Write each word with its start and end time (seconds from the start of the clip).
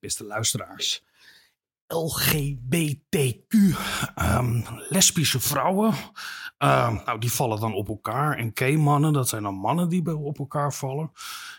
beste 0.00 0.24
luisteraars. 0.24 1.04
LGBTQ, 1.86 3.54
ehm, 4.14 4.62
lesbische 4.88 5.40
vrouwen, 5.40 5.94
ehm, 6.58 6.94
nou 7.04 7.18
die 7.18 7.32
vallen 7.32 7.60
dan 7.60 7.74
op 7.74 7.88
elkaar. 7.88 8.36
En 8.36 8.50
gay-mannen, 8.54 9.12
dat 9.12 9.28
zijn 9.28 9.42
dan 9.42 9.54
mannen 9.54 9.88
die 9.88 10.16
op 10.16 10.38
elkaar 10.38 10.72
vallen. 10.72 11.12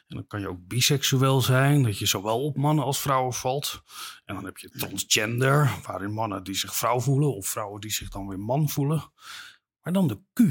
En 0.08 0.16
dan 0.16 0.28
kan 0.28 0.40
je 0.40 0.50
ook 0.50 0.68
biseksueel 0.68 1.42
zijn, 1.42 1.84
dat 1.84 1.98
je 1.98 2.06
zowel 2.06 2.44
op 2.44 2.58
mannen 2.58 2.86
als 2.86 3.00
vrouwen 3.00 3.34
valt. 3.34 3.82
En 4.26 4.36
dan 4.36 4.46
heb 4.46 4.58
je 4.58 4.70
transgender, 4.70 5.80
waarin 5.86 6.14
mannen 6.14 6.44
die 6.44 6.56
zich 6.56 6.76
vrouw 6.76 7.00
voelen 7.00 7.36
of 7.36 7.48
vrouwen 7.48 7.82
die 7.82 7.92
zich 7.92 8.10
dan 8.10 8.28
weer 8.28 8.40
man 8.40 8.70
voelen. 8.70 9.12
Maar 9.82 9.94
dan 9.94 10.08
de 10.08 10.20
Q. 10.34 10.42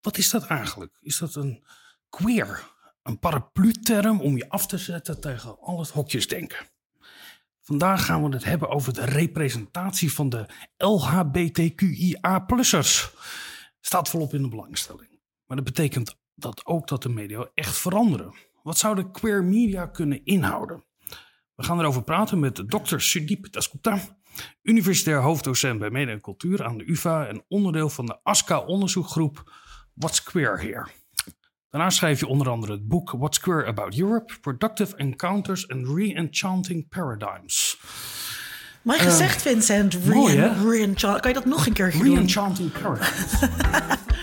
Wat 0.00 0.18
is 0.18 0.30
dat 0.30 0.46
eigenlijk? 0.46 0.98
Is 1.00 1.18
dat 1.18 1.34
een 1.34 1.64
queer? 2.08 2.73
Een 3.04 3.18
paraplu-term 3.18 4.20
om 4.20 4.36
je 4.36 4.48
af 4.48 4.66
te 4.66 4.78
zetten 4.78 5.20
tegen 5.20 5.60
al 5.60 5.78
het 5.78 5.90
hokjesdenken. 5.90 6.66
Vandaag 7.60 8.04
gaan 8.04 8.22
we 8.22 8.28
het 8.34 8.44
hebben 8.44 8.68
over 8.68 8.94
de 8.94 9.04
representatie 9.04 10.12
van 10.12 10.28
de 10.28 10.46
LHBTQIA-plussers. 10.76 13.10
Staat 13.80 14.08
volop 14.08 14.34
in 14.34 14.42
de 14.42 14.48
belangstelling. 14.48 15.20
Maar 15.46 15.56
dat 15.56 15.66
betekent 15.66 16.16
dat 16.34 16.66
ook 16.66 16.88
dat 16.88 17.02
de 17.02 17.08
media 17.08 17.48
echt 17.54 17.76
veranderen. 17.76 18.34
Wat 18.62 18.78
zou 18.78 18.94
de 18.94 19.10
queer 19.10 19.44
media 19.44 19.86
kunnen 19.86 20.24
inhouden? 20.24 20.84
We 21.54 21.62
gaan 21.62 21.80
erover 21.80 22.02
praten 22.02 22.38
met 22.38 22.54
Dr. 22.54 22.98
Sudeep 22.98 23.52
Dasgupta, 23.52 23.98
universitair 24.62 25.20
hoofddocent 25.20 25.78
bij 25.78 25.90
Media 25.90 26.12
en 26.12 26.20
Cultuur 26.20 26.64
aan 26.64 26.78
de 26.78 26.90
UvA 26.90 27.26
en 27.26 27.44
onderdeel 27.48 27.88
van 27.88 28.06
de 28.06 28.18
ASCA-onderzoekgroep 28.22 29.52
What's 29.94 30.22
Queer 30.22 30.60
Here. 30.60 31.03
Daarnaast 31.74 31.96
schreef 31.96 32.20
je 32.20 32.26
onder 32.26 32.48
andere 32.50 32.72
het 32.72 32.88
boek 32.88 33.10
What's 33.18 33.40
Queer 33.40 33.66
About 33.66 33.98
Europe, 33.98 34.32
Productive 34.40 34.96
Encounters 34.96 35.68
and 35.68 35.86
Re-Enchanting 35.96 36.88
Paradigms. 36.88 37.78
Mooi 38.82 38.98
gezegd, 38.98 39.42
Vincent. 39.42 39.94
Eh, 39.94 40.04
mooi, 40.14 40.36
hè? 40.36 40.48
Re- 40.48 40.68
re-enchant- 40.70 41.20
kan 41.20 41.30
je 41.30 41.36
dat 41.36 41.44
nog 41.44 41.66
een 41.66 41.72
keer 41.72 41.90
doen? 41.92 42.02
Re-Enchanting 42.14 42.72
Paradigms. 42.82 43.32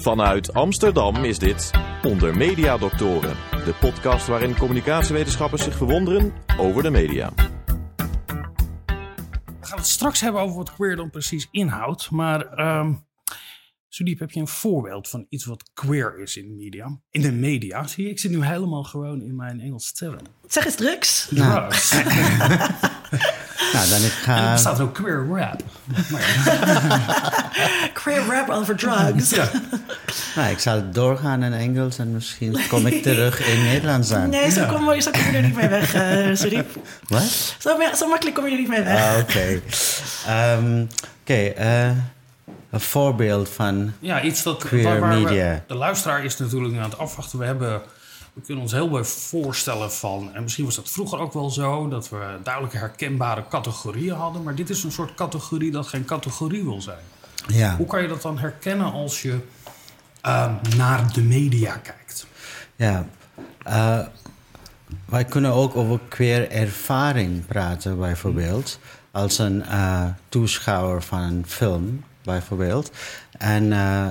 Vanuit 0.00 0.54
Amsterdam 0.54 1.24
is 1.24 1.38
dit 1.38 1.70
Onder 2.02 2.36
Media 2.36 2.78
Doctoren, 2.78 3.36
de 3.50 3.74
podcast 3.80 4.26
waarin 4.26 4.56
communicatiewetenschappers 4.56 5.62
zich 5.62 5.76
verwonderen 5.76 6.32
over 6.58 6.82
de 6.82 6.90
media. 6.90 7.32
We 9.60 9.66
gaan 9.66 9.78
het 9.78 9.86
straks 9.86 10.20
hebben 10.20 10.40
over 10.40 10.56
wat 10.56 10.74
queer 10.74 10.96
dan 10.96 11.10
precies 11.10 11.48
inhoudt. 11.50 12.10
Maar 12.10 12.46
ehm 12.46 12.92
Sudiep, 13.88 14.18
heb 14.18 14.30
je 14.30 14.40
een 14.40 14.48
voorbeeld 14.48 15.08
van 15.08 15.26
iets 15.28 15.44
wat 15.44 15.70
queer 15.74 16.18
is 16.18 16.36
in 16.36 16.48
de 16.48 16.54
media? 16.54 17.00
In 17.10 17.22
de 17.22 17.32
media, 17.32 17.86
zie 17.86 18.04
je? 18.04 18.10
Ik 18.10 18.18
zit 18.18 18.30
nu 18.30 18.44
helemaal 18.44 18.84
gewoon 18.84 19.22
in 19.22 19.36
mijn 19.36 19.60
Engels 19.60 19.92
term. 19.92 20.20
Zeg 20.46 20.64
eens 20.64 20.74
drugs. 20.74 21.28
Drugs. 21.30 21.90
Nou, 23.72 23.88
dan 23.88 23.98
ik 23.98 24.12
En 24.26 24.32
er 24.32 24.38
ga. 24.38 24.52
bestaat 24.52 24.80
ook 24.80 24.94
queer 24.94 25.26
rap. 25.28 25.62
Queer 27.92 28.24
rap 28.26 28.48
over 28.48 28.76
drugs. 28.76 29.30
Ja. 29.30 29.48
Nou, 30.36 30.50
ik 30.50 30.58
zal 30.58 30.90
doorgaan 30.92 31.42
in 31.42 31.52
Engels 31.52 31.98
en 31.98 32.12
misschien 32.12 32.58
kom 32.68 32.86
ik 32.86 33.02
terug 33.02 33.40
in 33.46 33.62
Nederlands 33.70 34.12
aan. 34.12 34.28
Nee, 34.30 34.50
zo 34.50 34.66
kom, 34.66 34.92
je, 34.92 35.00
zo 35.00 35.10
kom 35.10 35.20
je 35.30 35.36
er 35.36 35.42
niet 35.42 35.54
mee 35.56 35.68
weg, 35.68 35.94
uh, 35.94 36.36
Sudiep. 36.36 36.70
Wat? 37.08 37.54
Zo, 37.58 37.76
zo 37.96 38.08
makkelijk 38.08 38.36
kom 38.36 38.46
je 38.46 38.52
er 38.52 38.58
niet 38.58 38.68
mee 38.68 38.82
weg. 38.82 38.98
Ah, 39.14 39.18
Oké. 39.20 39.60
Ehm, 40.26 40.84
Oké, 41.22 41.34
eh, 41.46 41.86
een 42.70 42.80
voorbeeld 42.80 43.48
van. 43.48 43.92
Ja, 43.98 44.22
iets 44.22 44.42
dat 44.42 44.58
Queer 44.64 44.82
waar, 44.82 45.00
waar 45.00 45.14
we- 45.14 45.20
media. 45.22 45.62
de 45.66 45.74
luisteraar 45.74 46.24
is 46.24 46.36
natuurlijk 46.36 46.72
nu 46.72 46.78
aan 46.78 46.90
het 46.90 46.98
afwachten. 46.98 47.38
We, 47.38 47.44
hebben, 47.44 47.80
we 48.32 48.40
kunnen 48.40 48.62
ons 48.62 48.72
heel 48.72 48.88
veel 48.88 49.04
voorstellen 49.04 49.92
van... 49.92 50.30
en 50.34 50.42
misschien 50.42 50.64
was 50.64 50.74
dat 50.74 50.90
vroeger 50.90 51.18
ook 51.18 51.32
wel 51.32 51.50
zo... 51.50 51.88
dat 51.88 52.08
we 52.08 52.38
duidelijk 52.42 52.74
herkenbare 52.74 53.44
categorieën 53.48 54.14
hadden... 54.14 54.42
maar 54.42 54.54
dit 54.54 54.70
is 54.70 54.82
een 54.82 54.92
soort 54.92 55.14
categorie 55.14 55.70
dat 55.70 55.86
geen 55.86 56.04
categorie 56.04 56.64
wil 56.64 56.80
zijn. 56.80 57.04
Ja. 57.46 57.76
Hoe 57.76 57.86
kan 57.86 58.02
je 58.02 58.08
dat 58.08 58.22
dan 58.22 58.38
herkennen 58.38 58.92
als 58.92 59.22
je 59.22 59.38
ehm, 60.20 60.54
naar 60.76 61.12
de 61.12 61.22
media 61.22 61.76
kijkt? 61.76 62.26
Ja, 62.76 63.06
eh, 63.62 63.98
wij 65.04 65.24
kunnen 65.24 65.52
ook 65.52 65.76
over 65.76 66.00
queer 66.08 66.50
ervaring 66.50 67.46
praten, 67.46 67.98
bijvoorbeeld. 67.98 68.78
Als 69.10 69.38
een 69.38 69.64
eh, 69.64 70.04
toeschouwer 70.28 71.02
van 71.02 71.20
een 71.20 71.44
film, 71.46 72.04
bijvoorbeeld. 72.22 72.90
En 73.38 73.72
eh, 73.72 74.08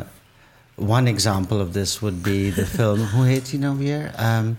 one 0.79 1.09
example 1.09 1.61
of 1.61 1.71
this 1.71 1.99
would 1.99 2.21
be 2.21 2.51
the 2.55 2.65
film, 2.77 2.99
hoe 2.99 3.25
heet 3.25 3.49
die 3.49 3.59
nou 3.59 3.77
weer? 3.77 4.11
Um, 4.37 4.57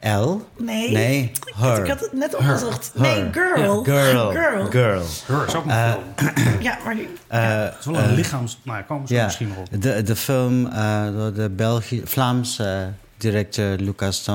L? 0.00 0.46
Nee. 0.58 0.90
Nee, 0.92 1.30
Her. 1.56 1.78
Ik 1.84 1.88
had 1.90 2.00
het 2.00 2.12
net 2.12 2.34
opgezocht. 2.34 2.90
Nee, 2.94 3.32
girl. 3.32 3.84
Girl. 3.84 4.30
Girl. 4.30 4.66
Girl. 4.70 5.02
Her 5.26 5.46
is 5.46 5.54
ook 5.54 5.64
een 5.64 5.70
Eh, 5.70 5.92
film. 6.16 6.60
Ja, 6.62 6.78
maar 6.84 6.94
die... 6.94 7.08
Het 7.28 7.74
is 7.80 7.86
wel 7.86 7.96
een 7.98 8.14
lichaams... 8.14 8.58
Nou, 8.62 8.76
daar 8.78 8.86
komen 8.86 9.04
Ja, 9.08 9.24
misschien 9.24 9.48
nog 9.48 9.56
op. 9.56 9.82
de, 9.82 10.02
de 10.02 10.16
film 10.16 10.66
eh, 10.66 11.06
door 11.06 11.32
de 11.32 11.48
Belgi 11.48 12.02
Vlaamse 12.04 12.92
directeur 13.16 13.76
Lucas 13.78 14.26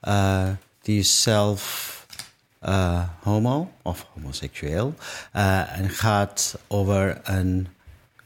eh, 0.00 0.42
die 0.82 0.98
is 0.98 1.22
zelf 1.22 1.92
eh, 2.58 3.00
homo 3.22 3.70
of 3.82 4.06
homoseksueel. 4.14 4.94
eh, 5.32 5.78
en 5.78 5.90
gaat 5.90 6.58
over 6.66 7.20
een 7.24 7.68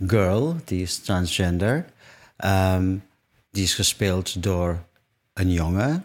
girl, 0.06 0.56
die 0.64 0.82
is 0.82 0.98
transgender. 0.98 1.84
Ehm, 2.36 2.96
die 3.50 3.62
is 3.62 3.74
gespeeld 3.74 4.42
door 4.42 4.82
een 5.32 5.52
jongen. 5.52 6.04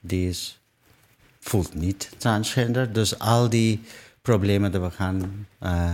Die 0.00 0.28
is 0.28 0.60
voelt 1.40 1.74
niet 1.74 2.10
transgender. 2.16 2.92
Dus 2.92 3.18
al 3.18 3.48
die 3.48 3.82
problemen 4.22 4.70
die 4.70 4.80
we 4.80 4.90
gaan 4.90 5.46
eh, 5.58 5.90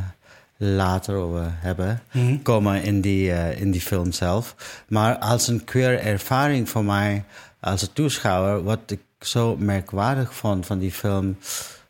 later 0.56 1.14
over 1.14 1.52
hebben, 1.54 2.02
komen 2.42 2.82
in 2.82 3.00
die, 3.00 3.32
eh, 3.32 3.60
in 3.60 3.70
die 3.70 3.80
film 3.80 4.12
zelf. 4.12 4.54
Maar 4.88 5.18
als 5.18 5.48
een 5.48 5.64
queer 5.64 6.00
ervaring 6.00 6.68
voor 6.68 6.84
mij 6.84 7.24
als 7.60 7.82
een 7.82 7.92
toeschouwer, 7.92 8.62
wat 8.62 8.90
ik 8.90 9.00
zo 9.20 9.56
merkwaardig 9.56 10.34
vond 10.34 10.66
van 10.66 10.78
die 10.78 10.92
film, 10.92 11.36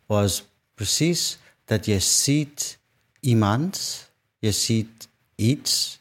was 0.07 0.49
precies 0.75 1.39
dat 1.65 1.87
je 1.87 1.99
ziet 1.99 2.79
iemand, 3.21 4.11
je 4.39 4.53
ziet 4.53 5.02
iets, 5.43 5.99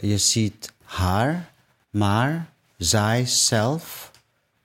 je 0.00 0.18
ziet 0.18 0.72
haar, 0.84 1.50
maar 1.90 2.48
zij 2.76 3.26
zelf 3.26 4.10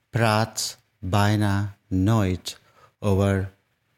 praat 0.09 0.77
bijna 0.99 1.75
nooit 1.87 2.59
over 2.99 3.51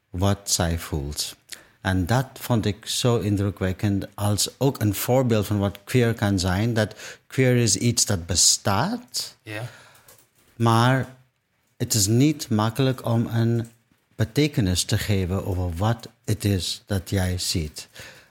wat 0.10 0.52
zij 0.52 0.80
voelt. 0.80 1.36
En 1.82 2.06
dat 2.06 2.26
vond 2.34 2.66
ik 2.66 2.86
zo 2.86 3.20
indrukwekkend 3.20 4.08
als 4.14 4.50
ook 4.58 4.82
een 4.82 4.96
voorbeeld 4.96 5.46
van 5.46 5.60
wat 5.60 5.80
queer 5.84 6.14
kan 6.14 6.40
zijn. 6.40 6.74
Dat 6.74 6.96
queer 7.28 7.56
is 7.56 7.76
iets 7.76 8.06
dat 8.06 8.26
bestaat, 8.26 9.38
maar 10.56 11.16
het 11.78 11.94
is 11.94 12.08
niet 12.08 12.50
makkelijk 12.50 13.06
om 13.06 13.28
een 13.28 13.68
betekenis 14.16 14.84
te 14.84 14.98
geven 14.98 15.46
over 15.46 15.76
wat 15.76 16.10
het 16.26 16.46
is 16.46 16.84
dat 16.86 17.10
jij 17.10 17.38
ziet. 17.38 17.88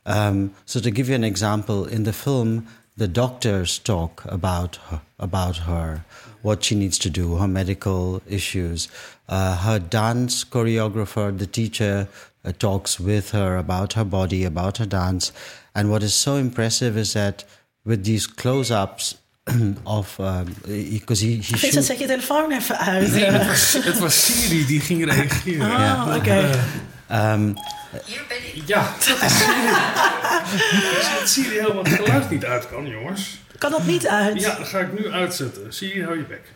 Um, 0.07 0.51
so 0.67 0.81
to 0.81 0.91
give 0.91 1.09
you 1.09 1.15
an 1.15 1.25
example, 1.25 1.85
in 1.87 2.05
the 2.05 2.13
film, 2.13 2.67
the 2.97 3.09
doctors 3.09 3.79
talk 3.79 4.25
about 4.27 4.77
her, 4.89 5.01
about 5.19 5.57
her, 5.59 6.05
what 6.43 6.63
she 6.65 6.75
needs 6.75 6.99
to 6.99 7.11
do, 7.11 7.37
her 7.37 7.49
medical 7.49 8.21
issues. 8.29 8.89
Uh, 9.29 9.57
her 9.57 9.79
dance 9.79 10.45
choreographer, 10.45 11.37
the 11.37 11.47
teacher, 11.47 12.07
uh, 12.45 12.53
talks 12.59 13.01
with 13.01 13.31
her 13.31 13.57
about 13.57 13.95
her 13.95 14.05
body, 14.05 14.45
about 14.45 14.77
her 14.79 14.87
dance. 14.87 15.33
And 15.75 15.91
what 15.91 16.03
is 16.03 16.15
so 16.15 16.37
impressive 16.37 16.97
is 16.97 17.13
that 17.15 17.45
with 17.85 18.05
these 18.05 18.27
close-ups 18.27 19.17
of, 19.87 20.17
because 20.67 21.21
he, 21.21 21.37
he 21.37 21.57
Vincent, 21.57 21.73
shoots. 21.73 21.87
zet 21.87 21.99
je 21.99 22.07
telefoon 22.07 22.51
even 22.53 22.79
uit. 22.79 23.15
Het 23.15 23.47
was, 23.47 23.73
het 23.85 23.99
was 23.99 24.25
Siri 24.25 24.67
die 24.67 24.81
ging 24.81 25.05
reageren. 25.05 25.71
Oh, 25.71 26.15
oké. 26.17 26.51
Um, 27.15 27.55
Ja, 28.67 28.95
dat 28.99 29.23
is 29.31 29.39
Siri. 29.39 29.69
Ik 30.53 31.03
zie 31.03 31.19
dat 31.19 31.29
Siri 31.29 31.59
helemaal 31.61 31.85
het 31.85 31.93
geluid 31.95 32.31
niet 32.31 32.45
uit 32.45 32.69
kan, 32.69 32.87
jongens. 32.87 33.39
Kan 33.59 33.71
dat 33.71 33.85
niet 33.87 34.07
uit? 34.07 34.41
Ja, 34.41 34.55
dat 34.57 34.69
ga 34.69 34.79
ik 34.79 34.99
nu 34.99 35.11
uitzetten. 35.11 35.73
Siri, 35.73 36.03
hou 36.05 36.17
je 36.17 36.25
bek. 36.25 36.53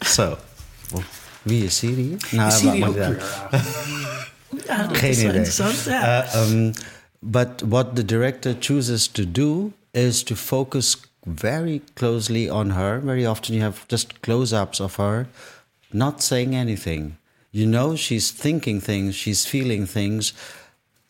So, 0.00 0.38
wie 1.42 1.64
is 1.64 1.76
Siri? 1.76 2.16
Nou, 2.30 2.50
Siri 2.52 2.84
ook 2.84 2.94
weer. 2.94 3.04
het 3.06 3.22
uit? 3.50 3.62
ja. 4.66 4.76
Ja, 4.76 4.86
dat 4.86 4.96
Geen 4.96 5.10
is 5.10 5.16
wel 5.16 5.24
idee. 5.26 5.36
interessant. 5.44 5.84
Ja. 5.84 6.24
Uh, 6.34 6.50
um, 6.50 6.72
but 7.18 7.48
what 7.68 7.96
the 7.96 8.04
director 8.04 8.54
chooses 8.60 9.08
to 9.08 9.22
do 9.32 9.72
is 9.90 10.22
to 10.22 10.34
focus 10.34 11.00
very 11.34 11.82
closely 11.94 12.48
on 12.50 12.70
her. 12.70 13.00
Very 13.04 13.26
often 13.26 13.54
you 13.54 13.64
have 13.64 13.78
just 13.86 14.20
close-ups 14.20 14.80
of 14.80 14.96
her, 14.96 15.26
not 15.90 16.22
saying 16.22 16.54
anything. 16.54 17.14
You 17.54 17.66
know 17.66 17.96
she's 17.96 18.30
thinking 18.30 18.80
things, 18.80 19.14
she's 19.14 19.44
feeling 19.44 19.84
things, 19.84 20.32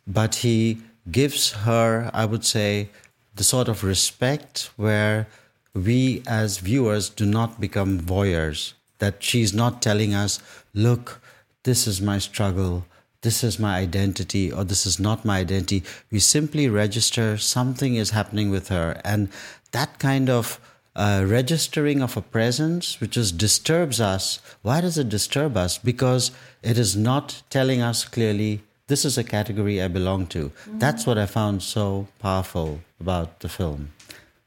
but 0.09 0.37
he 0.37 0.79
gives 1.09 1.53
her, 1.53 2.11
I 2.13 2.25
would 2.25 2.45
say, 2.45 2.89
the 3.37 3.45
sort 3.45 3.69
of 3.69 3.85
respect 3.85 4.71
where 4.77 5.29
we 5.73 6.23
as 6.27 6.59
viewers 6.59 7.09
do 7.09 7.25
not 7.25 7.61
become 7.61 8.01
voyeurs. 8.01 8.73
That 8.99 9.23
she's 9.23 9.55
not 9.55 9.81
telling 9.81 10.15
us, 10.15 10.41
look, 10.75 11.21
this 11.63 11.87
is 11.87 12.01
my 12.01 12.19
struggle, 12.19 12.87
this 13.21 13.45
is 13.45 13.61
my 13.61 13.79
identity, 13.79 14.51
or 14.53 14.65
this 14.65 14.85
is 14.85 14.99
not 14.99 15.25
my 15.25 15.39
identity. 15.39 15.85
We 16.11 16.19
simply 16.19 16.69
register 16.69 17.39
something 17.39 17.95
is 17.95 18.11
happening 18.11 18.51
with 18.51 18.67
her. 18.69 19.01
And 19.05 19.29
that 19.71 20.01
kind 20.01 20.29
of 20.29 20.59
uh, 20.95 21.25
registering 21.27 22.03
of 22.03 22.17
a 22.17 22.21
presence, 22.21 23.01
which 23.01 23.17
just 23.17 23.37
disturbs 23.39 24.01
us. 24.01 24.41
Why 24.63 24.81
does 24.81 24.97
it 24.97 25.09
disturb 25.09 25.57
us? 25.57 25.79
Because 25.79 26.33
it 26.63 26.79
is 26.79 26.95
not 26.95 27.43
telling 27.49 27.83
us 27.83 28.05
clearly, 28.09 28.61
this 28.87 29.05
is 29.05 29.19
a 29.19 29.25
category 29.25 29.83
I 29.83 29.89
belong 29.89 30.27
to. 30.29 30.51
That's 30.79 31.05
what 31.07 31.17
I 31.19 31.27
found 31.27 31.63
so 31.63 32.07
powerful 32.19 32.81
about 33.01 33.41
the 33.41 33.49
film. 33.49 33.91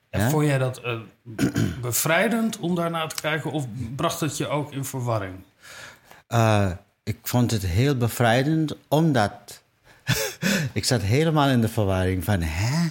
En 0.10 0.22
Ja? 0.22 0.30
vond 0.30 0.46
jij 0.46 0.58
dat 0.58 0.78
eh, 0.82 1.00
bevrijdend 1.82 2.60
om 2.60 2.76
daarna 2.76 3.08
te 3.08 3.22
kijken? 3.22 3.52
Of 3.52 3.66
bracht 3.96 4.20
het 4.20 4.38
je 4.38 4.48
ook 4.48 4.72
in 4.74 4.86
verwarring? 4.86 5.34
Uh, 6.30 6.72
ik 7.04 7.18
vond 7.24 7.52
het 7.52 7.66
heel 7.66 7.96
bevrijdend, 7.98 8.76
omdat 8.88 9.62
ik 10.74 10.86
zat 10.86 11.02
helemaal 11.02 11.50
in 11.50 11.62
de 11.62 11.68
verwarring 11.68 12.24
van, 12.24 12.42
hè, 12.42 12.88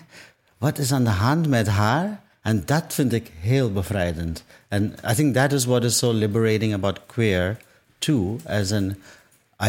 wat 0.58 0.78
is 0.78 0.92
aan 0.92 1.04
de 1.04 1.10
hand 1.10 1.48
met 1.48 1.66
haar? 1.66 2.22
En 2.44 2.62
dat 2.64 2.94
vind 2.94 3.12
ik 3.12 3.31
heel 3.41 3.73
bevrijdend. 3.73 4.44
And 4.69 4.93
I 5.11 5.14
think 5.14 5.35
that 5.35 5.52
is 5.52 5.64
what 5.64 5.85
is 5.85 5.99
so 5.99 6.12
liberating 6.12 6.75
about 6.75 7.06
queer, 7.06 7.56
too, 7.99 8.38
as 8.44 8.73
an 8.73 8.96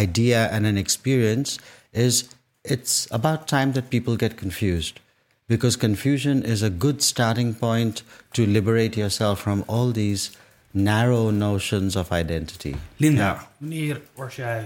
idea 0.01 0.50
and 0.51 0.66
an 0.66 0.77
experience, 0.77 1.60
is 1.92 2.25
it's 2.62 3.07
about 3.10 3.48
time 3.48 3.72
that 3.72 3.89
people 3.89 4.16
get 4.16 4.36
confused. 4.36 5.00
Because 5.48 5.77
confusion 5.77 6.44
is 6.44 6.62
a 6.62 6.69
good 6.69 7.01
starting 7.01 7.54
point 7.54 8.04
to 8.31 8.45
liberate 8.45 8.98
yourself 8.98 9.39
from 9.39 9.63
all 9.68 9.92
these 9.92 10.31
narrow 10.74 11.31
notions 11.31 11.95
of 11.95 12.12
identity. 12.12 12.75
Linda, 12.98 13.48
wanneer 13.57 14.01
was 14.16 14.36
jij 14.36 14.66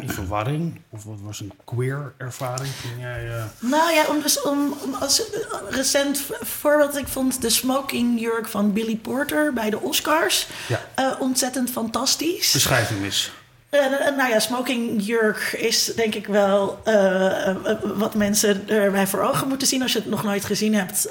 in 0.00 0.10
verwarring? 0.10 0.80
Of 0.90 1.04
wat 1.04 1.18
was 1.22 1.40
een 1.40 1.52
queer 1.64 2.12
ervaring 2.16 2.72
toen 2.82 3.00
jij... 3.00 3.28
eh, 3.36 3.44
Nou 3.58 3.92
ja, 3.92 4.04
om, 4.08 4.22
om, 4.52 4.74
om 4.84 4.94
als 4.94 5.18
een 5.18 5.70
recent 5.70 6.22
voorbeeld. 6.40 6.96
Ik 6.96 7.08
vond 7.08 7.40
de 7.42 7.50
smokingjurk 7.50 8.48
van 8.48 8.72
Billy 8.72 8.96
Porter 8.96 9.52
bij 9.52 9.70
de 9.70 9.80
Oscars 9.80 10.46
Ja. 10.68 10.80
eh, 10.94 11.12
ontzettend 11.20 11.70
fantastisch. 11.70 12.52
beschrijf 12.52 12.88
hem 12.88 13.04
eens. 13.04 13.30
Eh, 13.70 14.06
eh, 14.06 14.16
nou 14.16 14.30
ja, 14.30 14.38
smokingjurk 14.38 15.52
is 15.56 15.84
denk 15.96 16.14
ik 16.14 16.26
wel 16.26 16.80
eh, 16.84 17.54
wat 17.82 18.14
mensen 18.14 18.68
erbij 18.68 19.06
voor 19.06 19.20
ogen 19.20 19.48
moeten 19.48 19.66
zien. 19.68 19.82
Als 19.82 19.92
je 19.92 19.98
het 19.98 20.08
nog 20.10 20.22
nooit 20.24 20.44
gezien 20.44 20.74
hebt, 20.74 21.08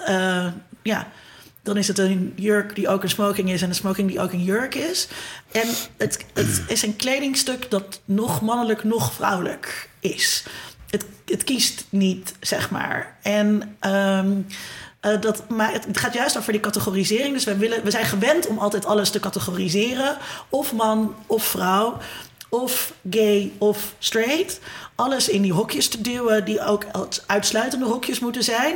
ja, 0.82 1.08
dan 1.64 1.78
is 1.78 1.88
het 1.88 1.98
een 1.98 2.34
jurk 2.36 2.76
die 2.76 2.88
ook 2.88 3.04
een 3.04 3.10
smoking 3.10 3.50
is 3.50 3.62
en 3.62 3.70
een 3.70 3.76
smoking 3.76 4.10
die 4.10 4.20
ook 4.20 4.32
een 4.32 4.44
jurk 4.44 4.76
is. 4.76 5.08
En 5.52 5.68
het, 5.98 6.26
het 6.34 6.62
is 6.68 6.84
een 6.84 6.96
kledingstuk 6.96 7.72
dat 7.72 8.02
nog 8.06 8.42
mannelijk, 8.42 8.84
nog 8.84 9.14
vrouwelijk 9.14 9.90
is. 10.00 10.44
Het, 10.90 11.06
het 11.26 11.44
kiest 11.44 11.86
niet, 11.90 12.36
zeg 12.40 12.70
maar. 12.70 13.18
En 13.22 13.76
ehm, 13.80 14.32
eh, 15.00 15.22
dat, 15.22 15.50
maar 15.50 15.72
het, 15.72 15.98
gaat 15.98 16.14
juist 16.14 16.38
over 16.38 16.52
die 16.52 16.62
categorisering. 16.62 17.34
Dus 17.34 17.44
we, 17.44 17.58
willen, 17.58 17.84
we 17.84 17.92
zijn 17.92 18.06
gewend 18.06 18.48
om 18.48 18.58
altijd 18.58 18.86
alles 18.86 19.10
te 19.10 19.20
categoriseren. 19.20 20.18
Of 20.50 20.74
man 20.74 21.16
of 21.28 21.44
vrouw. 21.44 21.98
Of 22.50 22.94
gay 23.10 23.52
of 23.58 23.94
straight. 24.00 24.60
Alles 24.96 25.30
in 25.30 25.42
die 25.42 25.54
hokjes 25.54 25.88
te 25.88 26.02
duwen, 26.02 26.46
die 26.46 26.66
ook 26.66 26.86
uitsluitende 27.26 27.86
hokjes 27.86 28.20
moeten 28.20 28.44
zijn. 28.44 28.76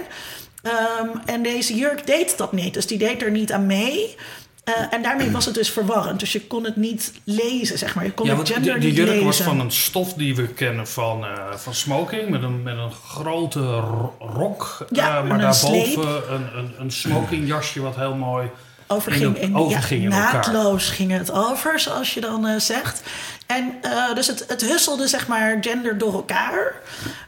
Ehm, 0.67 1.07
en 1.25 1.43
deze 1.43 1.75
jurk 1.75 2.05
deed 2.07 2.37
dat 2.37 2.51
niet. 2.51 2.73
Dus 2.73 2.87
die 2.87 2.97
deed 2.97 3.21
er 3.21 3.31
niet 3.31 3.51
aan 3.51 3.65
mee. 3.65 4.15
Eh, 4.63 4.73
en 4.93 5.01
daarmee 5.03 5.31
was 5.31 5.45
het 5.45 5.53
dus 5.55 5.69
verwarrend. 5.69 6.19
Dus 6.19 6.31
je 6.31 6.41
kon 6.47 6.63
het 6.63 6.75
niet 6.75 7.13
lezen, 7.23 7.77
zeg 7.77 7.95
maar. 7.95 8.03
Je 8.05 8.11
kon 8.11 8.25
Ja, 8.25 8.37
het 8.37 8.49
gender 8.49 8.73
de, 8.73 8.79
de 8.79 8.85
niet 8.85 8.95
jurk 8.95 9.09
lezen. 9.09 9.25
was 9.25 9.41
van 9.41 9.59
een 9.59 9.71
stof 9.71 10.13
die 10.13 10.35
we 10.35 10.47
kennen 10.47 10.87
van, 10.87 11.25
eh, 11.25 11.53
van 11.55 11.73
smoking. 11.73 12.29
Met 12.29 12.43
een, 12.43 12.63
met 12.63 12.77
een 12.77 12.91
grote 12.91 13.59
ro- 13.59 14.15
rok. 14.19 14.85
Ja, 14.91 15.17
eh, 15.17 15.27
maar 15.27 15.39
daarboven 15.39 16.33
een, 16.33 16.57
een, 16.57 16.73
een 16.79 16.91
smokingjasje 16.91 17.81
wat 17.81 17.95
heel 17.95 18.15
mooi... 18.15 18.47
overging 18.87 19.35
in, 19.35 19.41
in, 19.41 19.55
overging 19.55 20.01
ja, 20.01 20.07
in 20.07 20.13
elkaar. 20.13 20.33
naadloos 20.33 20.89
ging 20.89 21.11
het 21.11 21.31
over, 21.31 21.79
zoals 21.79 22.13
je 22.13 22.21
dan 22.21 22.47
eh, 22.47 22.59
zegt. 22.59 23.01
En 23.45 23.73
eh, 23.81 24.15
dus 24.15 24.27
het, 24.27 24.45
het 24.47 24.61
husselde 24.61 25.07
zeg 25.07 25.27
maar 25.27 25.57
gender 25.61 25.97
door 25.97 26.13
elkaar. 26.13 26.73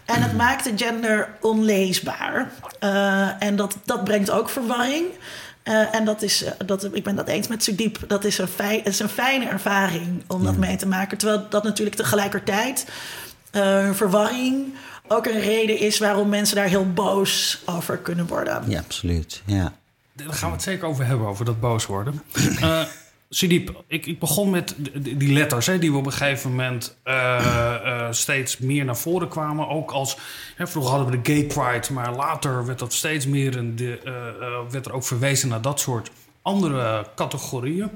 En 0.06 0.21
het 0.21 0.38
maakte 0.38 0.71
gender 0.75 1.29
onleesbaar. 1.41 2.51
Eh, 2.79 3.44
en 3.44 3.56
dat, 3.56 3.77
dat 3.85 4.03
brengt 4.03 4.31
ook 4.31 4.50
verwarring. 4.50 5.06
Eh, 5.63 5.95
en 5.95 6.06
dat 6.06 6.21
is, 6.21 6.44
dat, 6.65 6.89
ik 6.91 7.03
ben 7.03 7.15
dat 7.15 7.27
eens 7.27 7.47
met 7.47 7.63
Sudiep. 7.63 8.00
Dat 8.07 8.23
is 8.23 8.38
een, 8.38 8.47
fij, 8.47 8.77
het 8.77 8.94
is 8.94 9.00
een 9.00 9.09
fijne 9.09 9.45
ervaring 9.45 10.23
om 10.27 10.44
dat 10.44 10.57
mee 10.57 10.75
te 10.75 10.88
maken. 10.88 11.17
Terwijl 11.17 11.45
dat 11.50 11.63
natuurlijk 11.63 11.95
tegelijkertijd 11.95 12.85
eh, 13.51 13.94
verwarring 13.94 14.73
ook 15.07 15.25
een 15.25 15.39
reden 15.39 15.77
is 15.79 16.00
waarom 16.00 16.29
mensen 16.29 16.56
daar 16.56 16.67
heel 16.67 16.94
boos 16.94 17.61
over 17.65 17.97
kunnen 17.97 18.27
worden. 18.27 18.63
Ja, 18.67 18.79
absoluut. 18.79 19.41
Ja. 19.45 19.73
Daar 20.25 20.33
gaan 20.33 20.50
we 20.50 20.56
het 20.56 20.63
zeker 20.63 20.88
over 20.88 21.06
hebben, 21.06 21.27
over 21.27 21.45
dat 21.45 21.60
boos 21.60 21.86
worden. 21.86 22.24
Eh 22.62 22.81
Sidiep, 23.31 23.83
ik, 23.88 24.06
ik 24.06 24.19
begon 24.19 24.50
met 24.50 24.75
die 24.94 25.33
letters... 25.33 25.66
Hè, 25.66 25.80
die 25.80 25.92
we 25.92 25.98
op 25.98 26.06
een 26.06 26.12
gegeven 26.12 26.50
moment 26.50 26.98
eh, 27.04 27.75
eh, 27.75 28.12
steeds 28.12 28.57
meer 28.57 28.86
naar 28.86 28.98
voren 28.98 29.27
kwamen. 29.27 29.68
Ook 29.68 29.92
als... 29.92 30.18
Hè, 30.56 30.68
vroeger 30.68 30.92
hadden 30.92 31.12
we 31.12 31.21
de 31.21 31.33
gay 31.33 31.44
pride... 31.44 31.94
maar 31.94 32.16
later 32.16 32.66
werd 32.66 32.80
dat 32.80 32.94
steeds 32.94 33.25
meer... 33.25 33.57
En 33.57 33.75
de, 33.75 34.00
werd 34.71 34.86
er 34.86 34.94
ook 34.94 35.04
verwezen 35.04 35.50
naar 35.50 35.62
dat 35.62 35.80
soort 35.80 36.12
andere 36.42 37.06
categorieën. 37.16 37.89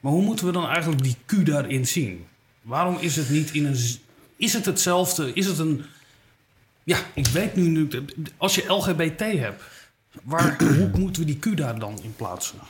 Maar 0.00 0.12
hoe 0.12 0.22
moeten 0.22 0.46
we 0.46 0.52
dan 0.52 0.68
eigenlijk 0.68 1.02
die 1.02 1.16
Q 1.26 1.46
daarin 1.46 1.86
zien? 1.86 2.26
Waarom 2.62 2.96
is 3.00 3.16
het 3.16 3.30
niet 3.30 3.50
in 3.50 3.66
een... 3.66 3.78
Is 4.36 4.52
het 4.52 4.64
hetzelfde? 4.64 5.32
Is 5.32 5.46
het 5.46 5.58
een... 5.58 5.84
Ja, 6.84 6.98
ik 7.14 7.26
weet 7.26 7.54
nu... 7.54 7.68
nu 7.68 7.88
als 8.36 8.54
je 8.54 8.72
LGBT 8.72 9.20
hebt... 9.20 9.62
Waar, 10.22 10.56
hoe 10.58 10.90
moeten 10.98 11.22
we 11.22 11.26
die 11.26 11.38
Q 11.38 11.56
daar 11.56 11.78
dan 11.78 11.98
in 12.02 12.14
plaatsen? 12.16 12.58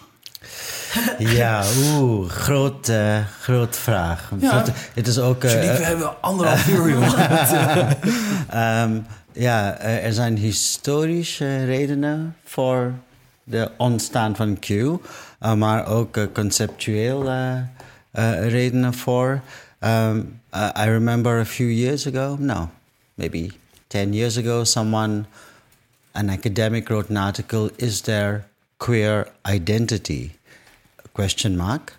Ja, 1.19 1.65
oeh, 1.77 2.31
groot, 2.31 2.89
eh, 2.89 3.19
groot 3.41 3.77
vraag. 3.77 4.31
Ja. 4.41 4.65
Het 4.95 5.07
is 5.07 5.19
ook... 5.19 5.45
eh, 5.45 5.51
we 5.53 5.59
hebben 5.85 6.23
anderhalf 6.23 6.69
uur, 6.69 6.91
jongen. 6.91 7.15
Ehm, 8.51 8.99
ja, 9.33 9.75
eh, 9.77 10.05
er 10.05 10.13
zijn 10.13 10.37
historische 10.37 11.65
redenen 11.65 12.37
voor 12.45 12.93
de 13.45 13.71
ontstaan 13.77 14.37
van 14.37 14.59
Q, 14.59 14.69
eh, 14.69 15.55
maar 15.55 15.87
ook 15.87 16.33
conceptueel 16.33 17.31
redenen 18.41 18.95
voor. 18.95 19.41
Um, 19.81 20.41
uh, 20.55 20.69
I 20.77 20.85
remember 20.91 21.41
a 21.41 21.45
few 21.45 21.71
years 21.71 22.07
ago, 22.07 22.37
no, 22.39 22.71
maybe 23.15 23.51
10 23.89 24.13
years 24.15 24.39
ago, 24.39 24.65
someone, 24.65 25.25
an 26.15 26.31
academic 26.31 26.91
wrote 26.91 27.11
an 27.11 27.17
article, 27.17 27.71
Is 27.79 28.03
there 28.03 28.47
queer 28.79 29.29
identity? 29.47 30.33
Question 31.15 31.57
mark. 31.57 31.95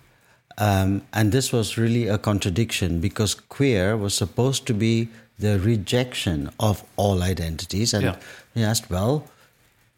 Um, 0.56 1.02
and 1.12 1.32
this 1.32 1.52
was 1.52 1.76
really 1.76 2.06
a 2.06 2.18
contradiction 2.18 3.00
because 3.00 3.34
queer 3.34 3.96
was 3.96 4.14
supposed 4.14 4.66
to 4.66 4.74
be 4.74 5.08
the 5.38 5.58
rejection 5.58 6.50
of 6.60 6.84
all 6.96 7.22
identities. 7.22 7.92
And 7.92 8.04
Yeah. 8.04 8.16
he 8.54 8.62
asked, 8.62 8.88
well, 8.88 9.28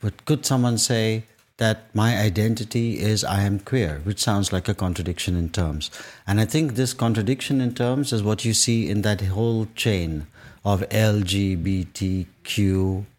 but 0.00 0.25
could 0.25 0.46
someone 0.46 0.78
say 0.78 1.25
that 1.58 1.94
my 1.94 2.18
identity 2.18 3.00
is 3.00 3.25
I 3.25 3.42
am 3.42 3.61
queer, 3.61 4.00
which 4.04 4.23
sounds 4.23 4.52
like 4.52 4.68
a 4.68 4.75
contradiction 4.75 5.37
in 5.37 5.49
terms. 5.49 5.90
And 6.26 6.40
I 6.40 6.44
think 6.44 6.75
this 6.75 6.92
contradiction 6.92 7.61
in 7.61 7.75
terms 7.75 8.12
is 8.12 8.23
what 8.23 8.44
you 8.44 8.52
see 8.52 8.88
in 8.88 9.02
that 9.02 9.23
whole 9.23 9.66
chain 9.75 10.26
of 10.64 10.85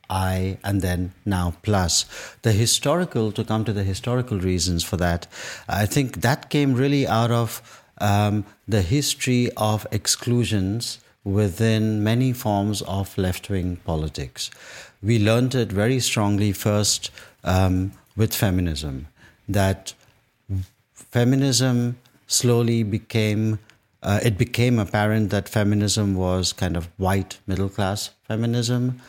LGBTQI 0.10 0.58
and 0.64 0.82
then 0.82 1.14
now 1.26 1.54
plus. 1.62 2.06
The 2.42 2.52
historical, 2.52 3.32
to 3.32 3.44
come 3.44 3.66
to 3.66 3.74
the 3.74 3.84
historical 3.84 4.40
reasons 4.40 4.84
for 4.84 4.98
that, 4.98 5.28
I 5.68 5.86
think 5.86 6.22
that 6.22 6.50
came 6.50 6.74
really 6.74 7.08
out 7.08 7.32
of 7.32 7.84
um, 8.00 8.46
the 8.68 8.82
history 8.82 9.50
of 9.58 9.88
exclusions 9.92 11.00
within 11.24 12.04
many 12.04 12.32
forms 12.32 12.82
of 12.84 13.18
left 13.18 13.50
wing 13.50 13.78
politics. 13.86 14.50
We 15.04 15.20
learned 15.20 15.56
it 15.56 15.72
very 15.72 16.00
strongly 16.00 16.54
first 16.54 17.12
um, 17.44 17.92
with 18.16 18.34
feminism, 18.34 19.08
that 19.48 19.94
feminism 20.94 21.98
slowly 22.28 22.84
became 22.84 23.60
uh, 24.04 24.20
it 24.24 24.38
became 24.38 24.80
apparent 24.80 25.32
that 25.32 25.50
feminism 25.50 26.16
was 26.16 26.54
kind 26.54 26.78
of 26.78 26.88
white 26.98 27.40
middle 27.48 27.70
class 27.70 28.12
feminism 28.28 29.02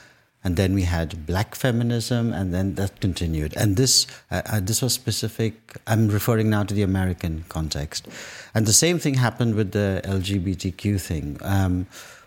and 0.45 0.57
then 0.57 0.75
we 0.75 0.83
had 0.83 1.27
black 1.27 1.55
feminism 1.55 2.33
and 2.33 2.55
then 2.55 2.75
that 2.77 3.01
continued. 3.01 3.57
And 3.57 3.77
this 3.77 4.07
uh, 4.31 4.43
uh, 4.47 4.61
this 4.61 4.83
was 4.83 4.93
specific 4.93 5.77
i'm 5.87 6.09
referring 6.09 6.49
now 6.51 6.63
to 6.65 6.75
the 6.75 6.83
american 6.83 7.45
context. 7.49 8.09
And 8.55 8.67
the 8.67 8.73
same 8.73 8.99
thing 8.99 9.15
happened 9.15 9.55
with 9.55 9.73
the 9.73 10.01
lgbtq 10.05 11.01
thing. 11.01 11.39
Um, 11.43 11.87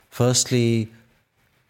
firstly 0.09 0.91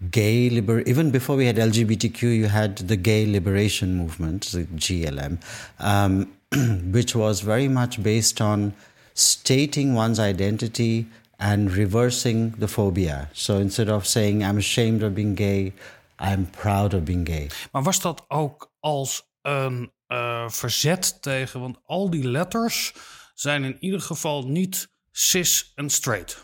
gay 0.09 0.49
liber 0.49 0.81
even 0.81 1.11
before 1.11 1.35
we 1.35 1.45
had 1.45 1.57
LGBTQ, 1.57 2.35
you 2.35 2.47
had 2.47 2.77
the 2.77 2.95
gay 2.95 3.25
liberation 3.31 3.95
movement, 3.95 4.45
the 4.47 4.63
GLM, 4.63 5.39
um, 5.79 6.31
which 6.91 7.15
was 7.15 7.41
very 7.41 7.67
much 7.67 8.01
based 8.01 8.41
on 8.41 8.73
stating 9.13 9.93
one's 9.93 10.19
identity 10.19 11.05
and 11.39 11.71
reversing 11.71 12.51
the 12.51 12.67
phobia. 12.67 13.29
So 13.33 13.57
instead 13.57 13.89
of 13.89 14.07
saying 14.07 14.43
I'm 14.43 14.57
ashamed 14.57 15.03
of 15.03 15.15
being 15.15 15.35
gay, 15.35 15.73
I'm 16.21 16.49
proud 16.49 16.93
of 16.93 17.03
being 17.03 17.27
gay. 17.27 17.49
Maar 17.71 17.83
was 17.83 18.01
dat 18.01 18.25
ook 18.27 18.71
als 18.79 19.29
een 19.41 19.91
uh, 20.07 20.49
verzet 20.49 21.21
tegen? 21.21 21.59
Want 21.59 21.77
al 21.85 22.09
die 22.09 22.27
letters 22.27 22.93
zijn 23.33 23.63
in 23.63 23.77
ieder 23.79 24.01
geval 24.01 24.47
niet 24.47 24.89
cis 25.11 25.71
en 25.75 25.89
straight. 25.89 26.43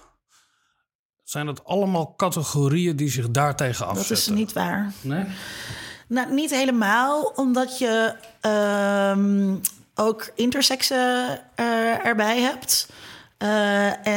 Zijn 1.23 1.45
dat 1.45 1.65
allemaal 1.65 2.15
categorieën 2.15 2.95
die 2.95 3.09
zich 3.09 3.31
daartegen 3.31 3.87
afzetten? 3.87 4.15
Dat 4.15 4.17
is 4.17 4.27
niet 4.27 4.53
waar. 4.53 4.93
Nee? 5.01 5.25
Nou, 6.07 6.33
niet 6.33 6.51
helemaal, 6.51 7.23
omdat 7.23 7.77
je 7.77 8.15
uh, 8.45 9.55
ook 9.95 10.31
intersexen 10.35 11.41
uh, 11.55 12.05
erbij 12.05 12.41
hebt. 12.41 12.89
Uh, 13.43 14.07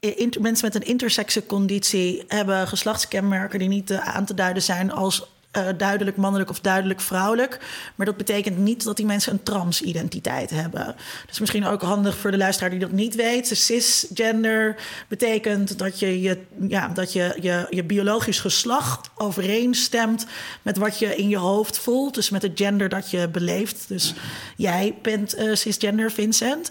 en 0.00 0.32
mensen 0.40 0.66
met 0.66 0.74
een 0.74 0.88
intersexe 0.88 1.46
conditie 1.46 2.24
hebben 2.28 2.68
geslachtskenmerken 2.68 3.58
die 3.58 3.68
niet 3.68 3.92
aan 3.92 4.24
te 4.24 4.34
duiden 4.34 4.62
zijn 4.62 4.92
als 4.92 5.26
uh, 5.56 5.66
duidelijk 5.76 6.16
mannelijk 6.16 6.50
of 6.50 6.60
duidelijk 6.60 7.00
vrouwelijk. 7.00 7.58
Maar 7.94 8.06
dat 8.06 8.16
betekent 8.16 8.58
niet 8.58 8.84
dat 8.84 8.96
die 8.96 9.06
mensen 9.06 9.32
een 9.32 9.42
transidentiteit 9.42 10.50
hebben. 10.50 10.84
Dat 10.86 11.30
is 11.30 11.38
misschien 11.38 11.66
ook 11.66 11.82
handig 11.82 12.16
voor 12.16 12.30
de 12.30 12.36
luisteraar 12.36 12.70
die 12.70 12.78
dat 12.78 12.92
niet 12.92 13.14
weet. 13.14 13.50
Cisgender 13.52 14.76
betekent 15.08 15.78
dat 15.78 15.98
je 15.98 16.20
je, 16.20 16.38
ja, 16.68 16.88
dat 16.88 17.12
je, 17.12 17.36
je, 17.40 17.66
je 17.70 17.84
biologisch 17.84 18.40
geslacht 18.40 19.10
overeenstemt 19.16 20.26
met 20.62 20.76
wat 20.76 20.98
je 20.98 21.16
in 21.16 21.28
je 21.28 21.38
hoofd 21.38 21.78
voelt. 21.78 22.14
Dus 22.14 22.30
met 22.30 22.42
het 22.42 22.52
gender 22.54 22.88
dat 22.88 23.10
je 23.10 23.28
beleeft. 23.28 23.84
Dus 23.88 24.14
jij 24.56 24.94
bent 25.02 25.38
uh, 25.38 25.54
cisgender, 25.54 26.10
Vincent. 26.10 26.70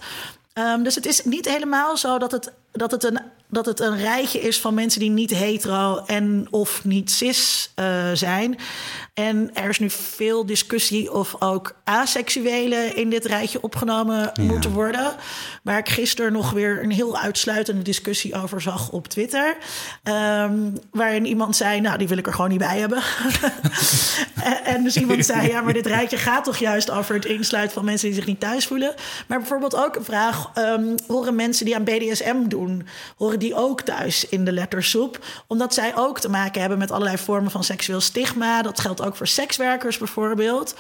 Um, 0.54 0.84
dus 0.84 0.96
het 0.96 1.06
is 1.06 1.24
niet 1.24 1.46
helemaal 1.46 1.98
zo 1.98 2.18
dat 2.18 2.32
het, 2.32 2.52
dat 2.78 2.92
het 2.92 3.04
een 3.04 3.20
dat 3.50 3.66
het 3.66 3.80
een 3.80 3.98
rijtje 3.98 4.40
is 4.40 4.62
van 4.62 4.74
mensen 4.74 5.00
die 5.00 5.10
niet 5.10 5.30
hetero 5.30 6.04
en 6.06 6.48
of 6.50 6.86
niet 6.86 7.12
cis 7.12 7.72
uh, 7.76 8.12
zijn. 8.14 8.58
En 9.14 9.50
er 9.54 9.70
is 9.70 9.80
nu 9.80 9.90
veel 9.90 10.46
discussie 10.46 11.14
of 11.14 11.36
ook 11.40 11.76
asexuelen 11.84 12.96
in 12.96 13.10
dit 13.10 13.26
rijtje 13.26 13.62
opgenomen 13.62 14.32
ja. 14.34 14.44
moeten 14.44 14.72
worden. 14.72 15.16
Waar 15.64 15.78
ik 15.78 15.90
gisteren 15.90 16.32
nog 16.32 16.52
weer 16.52 16.84
een 16.84 16.92
heel 16.92 17.18
uitsluitende 17.18 17.82
discussie 17.82 18.36
over 18.36 18.62
zag 18.62 18.92
op 18.92 19.08
Twitter. 19.08 19.58
Um, 20.04 20.80
waarin 20.92 21.26
iemand 21.26 21.56
zei, 21.56 21.82
nou, 21.82 21.98
die 21.98 22.08
wil 22.08 22.18
ik 22.18 22.28
er 22.28 22.34
gewoon 22.34 22.50
niet 22.50 22.60
bij 22.60 22.80
hebben. 22.80 23.02
en, 24.44 24.64
en, 24.64 24.84
dus 24.84 24.98
iemand 24.98 25.26
zei, 25.26 25.48
ja, 25.48 25.62
maar 25.62 25.74
dit 25.74 25.86
rijtje 25.86 26.18
gaat 26.18 26.44
toch 26.44 26.58
juist 26.58 26.92
over 26.92 27.16
het 27.16 27.26
insluiten 27.26 27.74
van 27.74 27.86
mensen 27.86 28.08
die 28.08 28.18
zich 28.18 28.28
niet 28.28 28.40
thuis 28.40 28.68
voelen. 28.68 28.94
Maar 29.28 29.38
bijvoorbeeld 29.38 29.76
ook 29.76 29.96
een 29.96 30.04
vraag, 30.04 30.52
um, 30.56 30.96
horen 31.08 31.36
mensen 31.36 31.66
die 31.66 31.76
aan 31.76 31.84
BDSM 31.84 32.48
doen, 32.48 32.67
horen 33.18 33.40
die 33.40 33.56
ook 33.56 33.82
thuis 33.82 34.30
in 34.30 34.46
de 34.46 34.52
lettersoep? 34.52 35.26
Omdat 35.48 35.74
zij 35.74 35.96
ook 35.96 36.20
te 36.20 36.30
maken 36.30 36.60
hebben 36.60 36.78
met 36.78 36.92
allerlei 36.92 37.18
vormen 37.18 37.52
van 37.52 37.64
seksueel 37.64 38.02
stigma. 38.02 38.62
Dat 38.62 38.80
geldt 38.80 39.02
ook 39.02 39.16
voor 39.16 39.28
sekswerkers 39.28 39.98
bijvoorbeeld. 39.98 40.76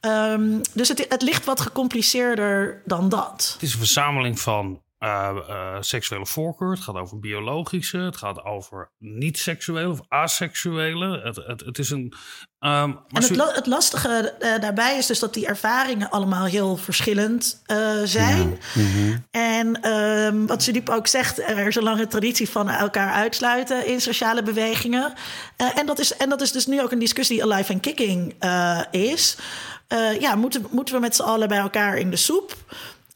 Um, 0.00 0.60
dus 0.72 0.88
het, 0.88 1.06
het 1.08 1.22
ligt 1.22 1.44
wat 1.44 1.60
gecompliceerder 1.60 2.82
dan 2.84 3.08
dat. 3.08 3.50
Het 3.52 3.62
is 3.62 3.72
een 3.72 3.78
verzameling 3.78 4.40
van 4.40 4.80
uh, 5.00 5.30
uh, 5.48 5.76
seksuele 5.80 6.26
voorkeur. 6.26 6.70
Het 6.70 6.80
gaat 6.80 6.94
over 6.94 7.18
biologische. 7.18 7.98
Het 7.98 8.16
gaat 8.16 8.44
over 8.44 8.90
niet-seksuele 8.98 9.90
of 9.90 10.00
aseksuele. 10.08 11.20
Het, 11.24 11.36
het, 11.36 11.60
het 11.60 11.78
is 11.78 11.90
een. 11.90 12.14
Um, 12.60 12.98
en 13.08 13.22
het, 13.22 13.54
het 13.54 13.66
lastige 13.66 14.34
uh, 14.40 14.60
daarbij 14.60 14.98
is 14.98 15.06
dus 15.06 15.18
dat 15.18 15.34
die 15.34 15.46
ervaringen 15.46 16.10
allemaal 16.10 16.44
heel 16.44 16.76
verschillend 16.76 17.62
zijn. 18.04 18.58
Ja. 18.74 18.82
Mm 18.82 18.92
-hmm. 18.92 19.26
En 19.30 19.90
um, 19.92 20.46
wat 20.46 20.62
Sudiep 20.62 20.88
ook 20.88 21.06
zegt, 21.06 21.38
er 21.38 21.66
is 21.66 21.76
een 21.76 21.82
lange 21.82 22.06
traditie 22.06 22.48
van 22.48 22.68
elkaar 22.68 23.12
uitsluiten 23.12 23.86
in 23.86 24.00
sociale 24.00 24.42
bewegingen. 24.42 25.12
en, 25.56 25.86
dat 25.86 25.98
is, 25.98 26.16
en 26.16 26.28
dat 26.28 26.40
is 26.40 26.52
dus 26.52 26.66
nu 26.66 26.82
ook 26.82 26.92
een 26.92 26.98
discussie 26.98 27.36
die 27.36 27.52
alive 27.52 27.72
and 27.72 27.82
kicking 27.82 28.34
is. 28.90 29.36
ja, 30.18 30.34
moeten, 30.34 30.66
moeten 30.70 30.94
we 30.94 31.00
met 31.00 31.16
z'n 31.16 31.22
allen 31.22 31.48
bij 31.48 31.58
elkaar 31.58 31.98
in 31.98 32.10
de 32.10 32.16
soep? 32.16 32.56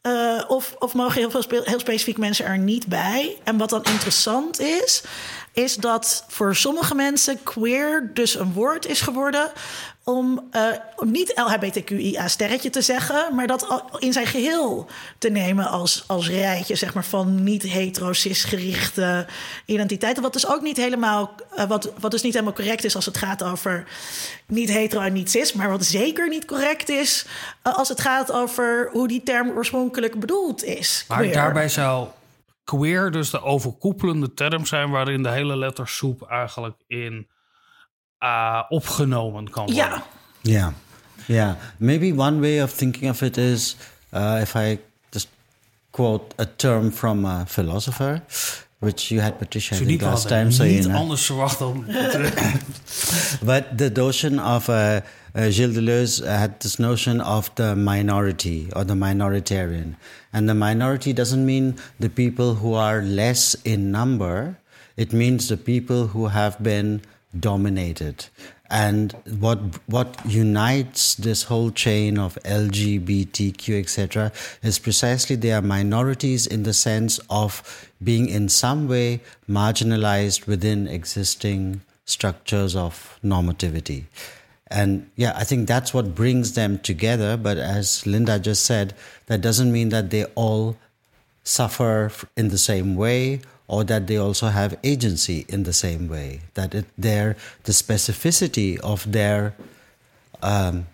Uh, 0.06 0.42
of, 0.48 0.74
of 0.78 0.94
mogen 0.94 1.20
heel, 1.20 1.30
veel 1.30 1.62
heel 1.64 1.80
specifiek 1.80 2.18
mensen 2.18 2.44
er 2.44 2.58
niet 2.58 2.86
bij? 2.86 3.36
En 3.44 3.56
wat 3.56 3.70
dan 3.70 3.84
interessant 3.84 4.60
is, 4.60 5.02
is 5.54 5.76
dat 5.76 6.24
voor 6.28 6.56
sommige 6.56 6.94
mensen 6.94 7.42
queer 7.42 8.10
dus 8.14 8.34
een 8.34 8.52
woord 8.52 8.86
is 8.86 9.00
geworden 9.00 9.52
om 10.04 10.48
uh, 10.52 10.62
niet 10.98 11.32
LHBTQIA-sterretje 11.34 12.70
te 12.70 12.82
zeggen, 12.82 13.34
maar 13.34 13.46
dat 13.46 13.82
in 13.98 14.12
zijn 14.12 14.26
geheel 14.26 14.86
te 15.18 15.28
nemen 15.28 15.68
als, 15.68 16.04
als 16.06 16.28
rijtje 16.28 16.74
zeg 16.74 16.94
maar, 16.94 17.04
van 17.04 17.44
niet-hetero-cis-gerichte 17.44 19.26
identiteiten. 19.64 20.22
Wat 20.22 20.32
dus 20.32 20.46
ook 20.46 20.62
niet 20.62 20.76
helemaal, 20.76 21.34
uh, 21.56 21.64
wat, 21.64 21.92
wat 22.00 22.10
dus 22.10 22.22
niet 22.22 22.32
helemaal 22.32 22.54
correct 22.54 22.84
is 22.84 22.94
als 22.94 23.06
het 23.06 23.16
gaat 23.16 23.42
over 23.42 23.84
niet-hetero 24.46 25.00
en 25.00 25.12
niet-cis, 25.12 25.52
maar 25.52 25.70
wat 25.70 25.84
zeker 25.84 26.28
niet 26.28 26.44
correct 26.44 26.88
is 26.88 27.26
uh, 27.66 27.78
als 27.78 27.88
het 27.88 28.00
gaat 28.00 28.32
over 28.32 28.88
hoe 28.92 29.08
die 29.08 29.22
term 29.22 29.50
oorspronkelijk 29.50 30.20
bedoeld 30.20 30.64
is. 30.64 31.04
Maar 31.08 31.32
daarbij 31.32 31.68
zou 31.68 32.08
queer 32.64 33.10
dus 33.10 33.30
de 33.30 33.42
overkoepelende 33.42 34.34
term 34.34 34.66
zijn 34.66 34.90
waarin 34.90 35.22
de 35.22 35.30
hele 35.30 35.56
lettersoep 35.56 36.22
eigenlijk 36.22 36.76
in 36.86 37.28
uh, 38.20 38.62
opgenomen 38.68 39.50
kan 39.50 39.64
worden. 39.64 39.84
Ja. 39.84 40.02
Yeah. 40.40 40.72
Yeah. 41.26 41.56
Maybe 41.78 42.12
one 42.16 42.40
way 42.40 42.62
of 42.62 42.72
thinking 42.72 43.10
of 43.10 43.22
it 43.22 43.36
is 43.36 43.76
uh, 44.14 44.40
if 44.40 44.54
I 44.54 44.80
just 45.10 45.28
quote 45.90 46.34
a 46.36 46.46
term 46.56 46.92
from 46.92 47.24
a 47.24 47.44
philosopher, 47.46 48.22
which 48.80 49.10
you 49.10 49.20
had 49.20 49.38
Patricia 49.38 49.74
last 50.04 50.28
time. 50.28 50.52
So 50.52 50.64
you 50.64 50.88
know. 50.88 50.96
anders 50.96 51.26
verwacht 51.26 51.60
dan. 51.60 51.84
but 53.42 53.78
the 53.78 53.90
notion 53.90 54.38
of 54.38 54.68
uh, 54.68 55.00
uh, 55.34 55.50
Gilles 55.50 55.74
Deleuze 55.74 56.24
had 56.24 56.60
this 56.60 56.78
notion 56.78 57.20
of 57.20 57.54
the 57.56 57.74
minority 57.74 58.70
or 58.76 58.84
the 58.84 58.94
minoritarian, 58.94 59.96
and 60.32 60.48
the 60.48 60.54
minority 60.54 61.12
doesn't 61.12 61.44
mean 61.44 61.76
the 61.98 62.10
people 62.10 62.56
who 62.56 62.74
are 62.74 63.02
less 63.02 63.54
in 63.64 63.90
number. 63.90 64.58
It 64.96 65.12
means 65.12 65.48
the 65.48 65.56
people 65.56 66.08
who 66.08 66.28
have 66.28 66.62
been 66.62 67.02
dominated. 67.38 68.26
And 68.70 69.12
what 69.38 69.58
what 69.86 70.18
unites 70.24 71.14
this 71.16 71.44
whole 71.44 71.70
chain 71.70 72.18
of 72.18 72.38
LGBTQ 72.44 73.78
etc. 73.78 74.32
is 74.62 74.78
precisely 74.78 75.36
they 75.36 75.52
are 75.52 75.62
minorities 75.62 76.46
in 76.46 76.62
the 76.62 76.72
sense 76.72 77.20
of 77.28 77.62
being 78.04 78.28
in 78.28 78.48
some 78.48 78.88
way 78.88 79.20
marginalized 79.48 80.46
within 80.46 80.86
existing 80.86 81.80
structures 82.04 82.76
of 82.76 83.18
normativity. 83.24 84.04
And 84.68 85.10
yeah, 85.16 85.32
I 85.36 85.44
think 85.44 85.68
that's 85.68 85.94
what 85.94 86.14
brings 86.14 86.54
them 86.54 86.78
together. 86.78 87.36
But 87.36 87.58
as 87.58 88.06
Linda 88.06 88.38
just 88.38 88.64
said, 88.64 88.94
that 89.26 89.40
doesn't 89.40 89.72
mean 89.72 89.90
that 89.90 90.10
they 90.10 90.24
all 90.34 90.76
suffer 91.44 92.10
in 92.36 92.48
the 92.48 92.58
same 92.58 92.96
way 92.96 93.40
or 93.68 93.84
that 93.84 94.06
they 94.06 94.16
also 94.16 94.48
have 94.48 94.78
agency 94.82 95.44
in 95.48 95.62
the 95.62 95.72
same 95.72 96.08
way 96.08 96.40
that 96.54 96.74
it, 96.74 96.86
their 96.98 97.36
the 97.64 97.72
specificity 97.72 98.78
of 98.80 99.10
their 99.10 99.54
um, 100.42 100.86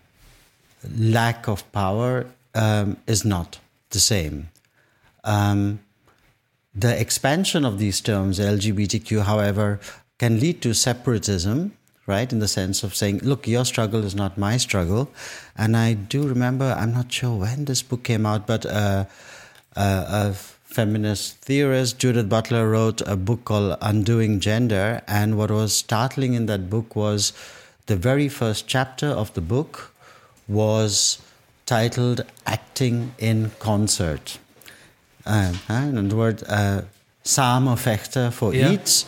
lack 0.97 1.49
of 1.49 1.71
power 1.73 2.27
um, 2.55 2.97
is 3.07 3.25
not 3.25 3.59
the 3.91 3.99
same. 3.99 4.49
Um, 5.25 5.81
the 6.75 6.99
expansion 7.01 7.65
of 7.65 7.79
these 7.79 8.01
terms, 8.01 8.39
LGBTQ, 8.39 9.23
however, 9.23 9.81
can 10.19 10.39
lead 10.39 10.63
to 10.63 10.75
separatism, 10.75 11.73
right? 12.07 12.33
In 12.33 12.39
the 12.39 12.49
sense 12.49 12.83
of 12.83 12.95
saying, 12.95 13.21
look, 13.21 13.49
your 13.49 13.65
struggle 13.65 14.05
is 14.05 14.15
not 14.15 14.39
my 14.39 14.57
struggle. 14.57 15.11
And 15.57 15.77
I 15.77 15.95
do 15.95 16.29
remember, 16.29 16.77
I'm 16.79 16.93
not 16.93 17.13
sure 17.13 17.37
when 17.37 17.65
this 17.65 17.83
book 17.83 18.05
came 18.05 18.27
out, 18.27 18.47
but 18.47 18.67
uh, 18.67 19.07
uh, 19.75 20.33
feminist 20.33 21.39
theorist 21.39 21.99
Judith 21.99 22.29
Butler 22.29 22.71
wrote 22.71 23.01
a 23.01 23.17
book 23.17 23.45
called 23.45 23.77
Undoing 23.81 24.39
Gender. 24.39 25.03
And 25.09 25.37
what 25.37 25.51
was 25.51 25.75
startling 25.75 26.35
in 26.35 26.47
that 26.47 26.71
book 26.71 26.95
was 26.95 27.33
the 27.87 27.97
very 27.97 28.29
first 28.29 28.69
chapter 28.69 29.09
of 29.09 29.35
the 29.35 29.41
book 29.41 29.93
was 30.47 31.21
titled 31.67 32.25
Acting 32.47 33.15
in 33.19 33.51
Concert. 33.59 34.39
In 35.25 35.99
other 36.05 36.17
words, 36.17 36.43
uh, 36.43 36.77
samen 37.23 37.79
vechten 37.79 38.33
voor 38.33 38.55
ja. 38.55 38.71
iets. 38.71 39.07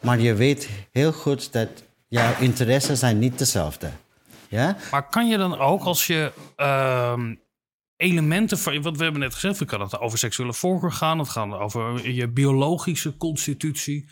Maar 0.00 0.20
je 0.20 0.34
weet 0.34 0.68
heel 0.92 1.12
goed 1.12 1.52
dat 1.52 1.68
jouw 2.08 2.38
interesses 2.38 2.98
zijn 2.98 3.18
niet 3.18 3.38
dezelfde. 3.38 3.90
Ja? 4.48 4.76
Maar 4.90 5.08
kan 5.08 5.28
je 5.28 5.36
dan 5.36 5.58
ook 5.58 5.82
als 5.82 6.06
je 6.06 6.32
uh, 6.56 7.20
elementen 7.96 8.58
van, 8.58 8.82
wat 8.82 8.96
we 8.96 9.02
hebben 9.02 9.20
net 9.20 9.34
gezegd, 9.34 9.58
we 9.58 9.64
kan 9.64 9.80
het 9.80 9.98
over 9.98 10.18
seksuele 10.18 10.54
voorkeur 10.54 10.92
gaan, 10.92 11.18
het 11.18 11.28
gaat 11.28 11.52
over 11.52 12.10
je 12.10 12.28
biologische 12.28 13.16
constitutie. 13.16 14.08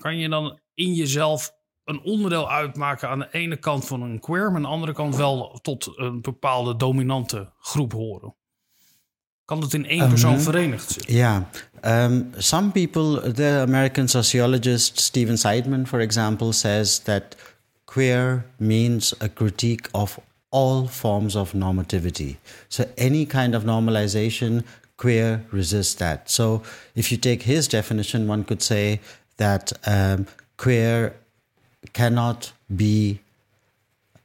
Kan 0.00 0.18
je 0.18 0.28
dan 0.28 0.60
in 0.74 0.94
jezelf 0.94 1.52
een 1.84 2.00
onderdeel 2.00 2.50
uitmaken 2.50 3.08
aan 3.08 3.18
de 3.18 3.28
ene 3.30 3.56
kant 3.56 3.86
van 3.86 4.02
een 4.02 4.20
queer, 4.20 4.46
maar 4.46 4.56
aan 4.56 4.62
de 4.62 4.68
andere 4.68 4.92
kant 4.92 5.16
wel 5.16 5.58
tot 5.62 5.98
een 5.98 6.20
bepaalde 6.20 6.76
dominante 6.76 7.52
groep 7.58 7.92
horen? 7.92 8.36
Kan 9.52 9.62
het 9.62 9.74
in 9.74 9.86
één 9.86 10.08
persoon 10.08 10.40
verenigd 10.40 10.90
zitten? 10.90 11.14
Yeah. 11.14 11.42
Um, 11.82 12.30
some 12.38 12.70
people, 12.70 13.32
the 13.32 13.60
American 13.66 14.08
sociologist 14.08 15.00
Stephen 15.00 15.36
Seidman, 15.38 15.86
for 15.86 16.00
example, 16.00 16.52
says 16.52 16.98
that 16.98 17.36
queer 17.84 18.44
means 18.56 19.14
a 19.18 19.28
critique 19.28 19.88
of 19.90 20.18
all 20.48 20.86
forms 20.86 21.34
of 21.34 21.52
normativity. 21.52 22.36
So 22.68 22.84
any 22.94 23.26
kind 23.26 23.54
of 23.54 23.64
normalization, 23.64 24.64
queer 24.96 25.44
resists 25.50 25.94
that. 25.94 26.30
So 26.30 26.62
if 26.94 27.10
you 27.10 27.18
take 27.18 27.42
his 27.42 27.68
definition, 27.68 28.28
one 28.28 28.44
could 28.44 28.62
say 28.62 29.00
that 29.36 29.72
um, 29.86 30.26
queer 30.56 31.12
cannot 31.92 32.52
be 32.66 33.18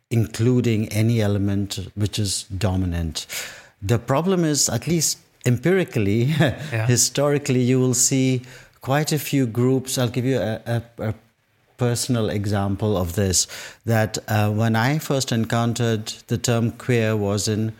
including 0.09 0.87
any 0.87 1.21
element 1.21 1.79
which 1.95 2.17
is 2.17 2.45
dominant. 2.57 3.25
The 3.81 3.99
problem 3.99 4.43
is, 4.43 4.69
at 4.69 4.87
least 4.87 5.19
empirically, 5.45 6.25
historically, 6.87 7.61
you 7.61 7.79
will 7.79 7.93
see 7.93 8.41
quite 8.81 9.11
a 9.11 9.19
few 9.19 9.45
groups. 9.45 9.97
I'll 9.97 10.09
give 10.09 10.25
you 10.25 10.39
a, 10.39 10.61
a, 10.65 10.83
a 11.09 11.13
personal 11.77 12.29
example 12.29 12.97
of 12.97 13.13
this. 13.13 13.47
That 13.85 14.17
uh, 14.27 14.51
when 14.51 14.75
I 14.75 14.97
first 14.97 15.31
encountered 15.31 16.07
the 16.27 16.37
term 16.37 16.71
queer 16.71 17.15
was 17.15 17.47
in 17.47 17.73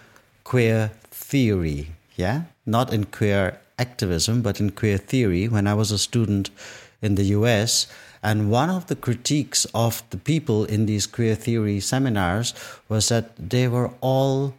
queer 0.44 0.92
theory, 1.12 1.92
yeah, 2.16 2.44
not 2.66 2.94
in 2.94 3.06
queer 3.06 3.60
activism, 3.80 4.42
but 4.42 4.60
in 4.60 4.72
queer 4.72 4.98
theory. 4.98 5.48
When 5.48 5.68
I 5.68 5.74
was 5.74 5.92
a 5.92 5.98
student 5.98 6.50
in 7.01 7.16
the 7.16 7.25
U.S. 7.38 7.88
And 8.24 8.50
one 8.50 8.70
of 8.70 8.88
the 8.88 8.96
critiques 8.96 9.66
of 9.74 10.04
the 10.10 10.18
people 10.18 10.66
in 10.66 10.86
these 10.86 11.06
queer 11.06 11.36
theory 11.36 11.80
seminars 11.80 12.54
was 12.89 13.10
that 13.10 13.36
they 13.38 13.68
were 13.68 13.92
all 14.01 14.56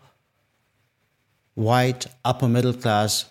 white, 1.59 2.07
upper 2.25 2.49
middle 2.49 2.73
class 2.73 3.27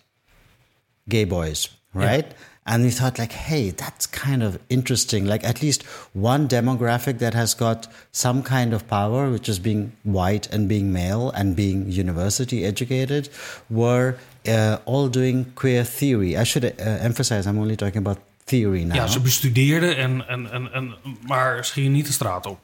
gay 1.07 1.25
boys, 1.25 1.69
right? 1.93 2.25
Yeah. 2.25 2.37
And 2.69 2.83
we 2.83 2.91
thought, 2.91 3.17
like, 3.17 3.31
hey, 3.31 3.71
that's 3.71 4.05
kind 4.07 4.43
of 4.43 4.59
interesting. 4.67 5.25
Like, 5.25 5.47
at 5.47 5.61
least 5.61 5.83
one 6.13 6.47
demographic 6.47 7.19
that 7.19 7.33
has 7.33 7.55
got 7.55 7.87
some 8.11 8.41
kind 8.43 8.73
of 8.73 8.81
power, 8.87 9.31
which 9.31 9.47
is 9.47 9.59
being 9.59 9.91
white 10.03 10.53
and 10.53 10.67
being 10.67 10.91
male 10.91 11.31
and 11.33 11.55
being 11.55 11.89
university 11.89 12.65
educated, 12.65 13.29
were 13.69 14.15
uh, 14.45 14.77
all 14.83 15.07
doing 15.07 15.45
queer 15.55 15.85
theory. 15.85 16.35
I 16.35 16.43
should 16.43 16.65
uh, 16.65 16.69
emphasize, 16.79 17.47
I'm 17.47 17.57
only 17.57 17.77
talking 17.77 17.99
about 17.99 18.17
theory 18.45 18.83
now. 18.83 18.95
Ja, 18.95 19.07
ze 19.07 19.19
bestudeerden, 19.19 19.97
en, 19.97 20.27
en, 20.27 20.51
en, 20.51 20.73
en, 20.73 20.95
maar 21.27 21.65
ze 21.65 21.71
gingen 21.71 21.91
niet 21.91 22.07
de 22.07 22.13
straat 22.13 22.45
op. 22.45 22.59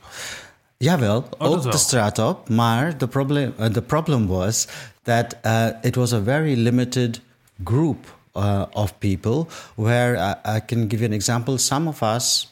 Jawel, 0.77 1.29
oh, 1.37 1.51
ook 1.51 1.71
de 1.71 1.77
straat 1.77 2.19
op. 2.19 2.49
Maar 2.49 2.95
the 2.97 3.07
problem, 3.07 3.53
uh, 3.59 3.65
the 3.65 3.81
problem 3.81 4.27
was 4.27 4.67
that 5.05 5.39
uh, 5.43 5.73
it 5.83 5.97
was 5.97 6.13
a 6.13 6.19
very 6.19 6.55
limited 6.55 7.19
group 7.63 8.07
uh, 8.35 8.65
of 8.75 8.99
people 8.99 9.49
where 9.75 10.17
I, 10.17 10.55
I, 10.55 10.59
can 10.59 10.87
give 10.87 11.01
you 11.01 11.05
an 11.05 11.13
example. 11.13 11.57
Some 11.57 11.87
of 11.87 12.01
us 12.01 12.47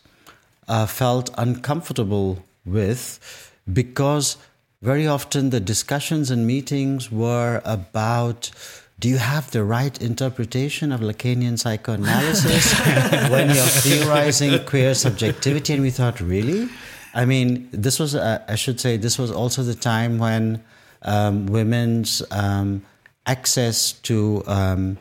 uh, 0.67 0.85
felt 0.85 1.31
uncomfortable 1.37 2.43
with 2.65 3.19
because 3.71 4.37
very 4.81 5.07
often 5.07 5.49
the 5.49 5.59
discussions 5.59 6.29
and 6.29 6.45
meetings 6.45 7.11
were 7.11 7.61
about 7.65 8.51
do 8.99 9.09
you 9.09 9.17
have 9.17 9.49
the 9.49 9.63
right 9.63 9.99
interpretation 9.99 10.91
of 10.91 11.01
Lacanian 11.01 11.57
psychoanalysis 11.57 12.79
when 13.31 13.47
you're 13.47 13.65
theorizing 13.65 14.63
queer 14.65 14.93
subjectivity? 14.93 15.73
And 15.73 15.81
we 15.81 15.89
thought, 15.89 16.21
really? 16.21 16.69
I 17.15 17.25
mean, 17.25 17.67
this 17.71 17.99
was, 17.99 18.13
uh, 18.13 18.43
I 18.47 18.53
should 18.53 18.79
say, 18.79 18.97
this 18.97 19.17
was 19.17 19.31
also 19.31 19.63
the 19.63 19.73
time 19.73 20.19
when 20.19 20.63
um, 21.03 21.47
women's 21.47 22.23
um, 22.31 22.83
access 23.25 23.93
to, 23.93 24.43
um, 24.47 24.97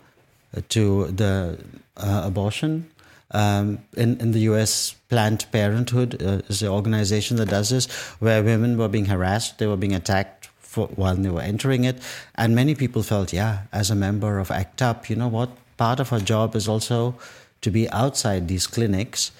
to 0.68 1.06
the 1.06 1.58
uh, 1.96 2.22
abortion 2.24 2.90
um, 3.32 3.78
in, 3.96 4.20
in 4.20 4.32
the 4.32 4.40
US, 4.50 4.94
Planned 5.08 5.46
Parenthood 5.52 6.20
uh, 6.22 6.42
is 6.48 6.60
the 6.60 6.68
organization 6.68 7.36
that 7.36 7.48
does 7.48 7.70
this, 7.70 7.86
where 8.18 8.42
women 8.42 8.76
were 8.76 8.88
being 8.88 9.06
harassed, 9.06 9.58
they 9.58 9.66
were 9.66 9.76
being 9.76 9.94
attacked 9.94 10.48
for, 10.58 10.88
while 10.88 11.14
they 11.14 11.30
were 11.30 11.40
entering 11.40 11.84
it. 11.84 12.00
And 12.34 12.54
many 12.54 12.74
people 12.74 13.02
felt, 13.02 13.32
yeah, 13.32 13.62
as 13.72 13.90
a 13.90 13.94
member 13.94 14.38
of 14.38 14.50
ACT 14.50 14.82
UP, 14.82 15.10
you 15.10 15.16
know 15.16 15.28
what? 15.28 15.50
Part 15.76 16.00
of 16.00 16.12
our 16.12 16.20
job 16.20 16.56
is 16.56 16.68
also 16.68 17.14
to 17.62 17.70
be 17.70 17.88
outside 17.90 18.48
these 18.48 18.66
clinics, 18.66 19.30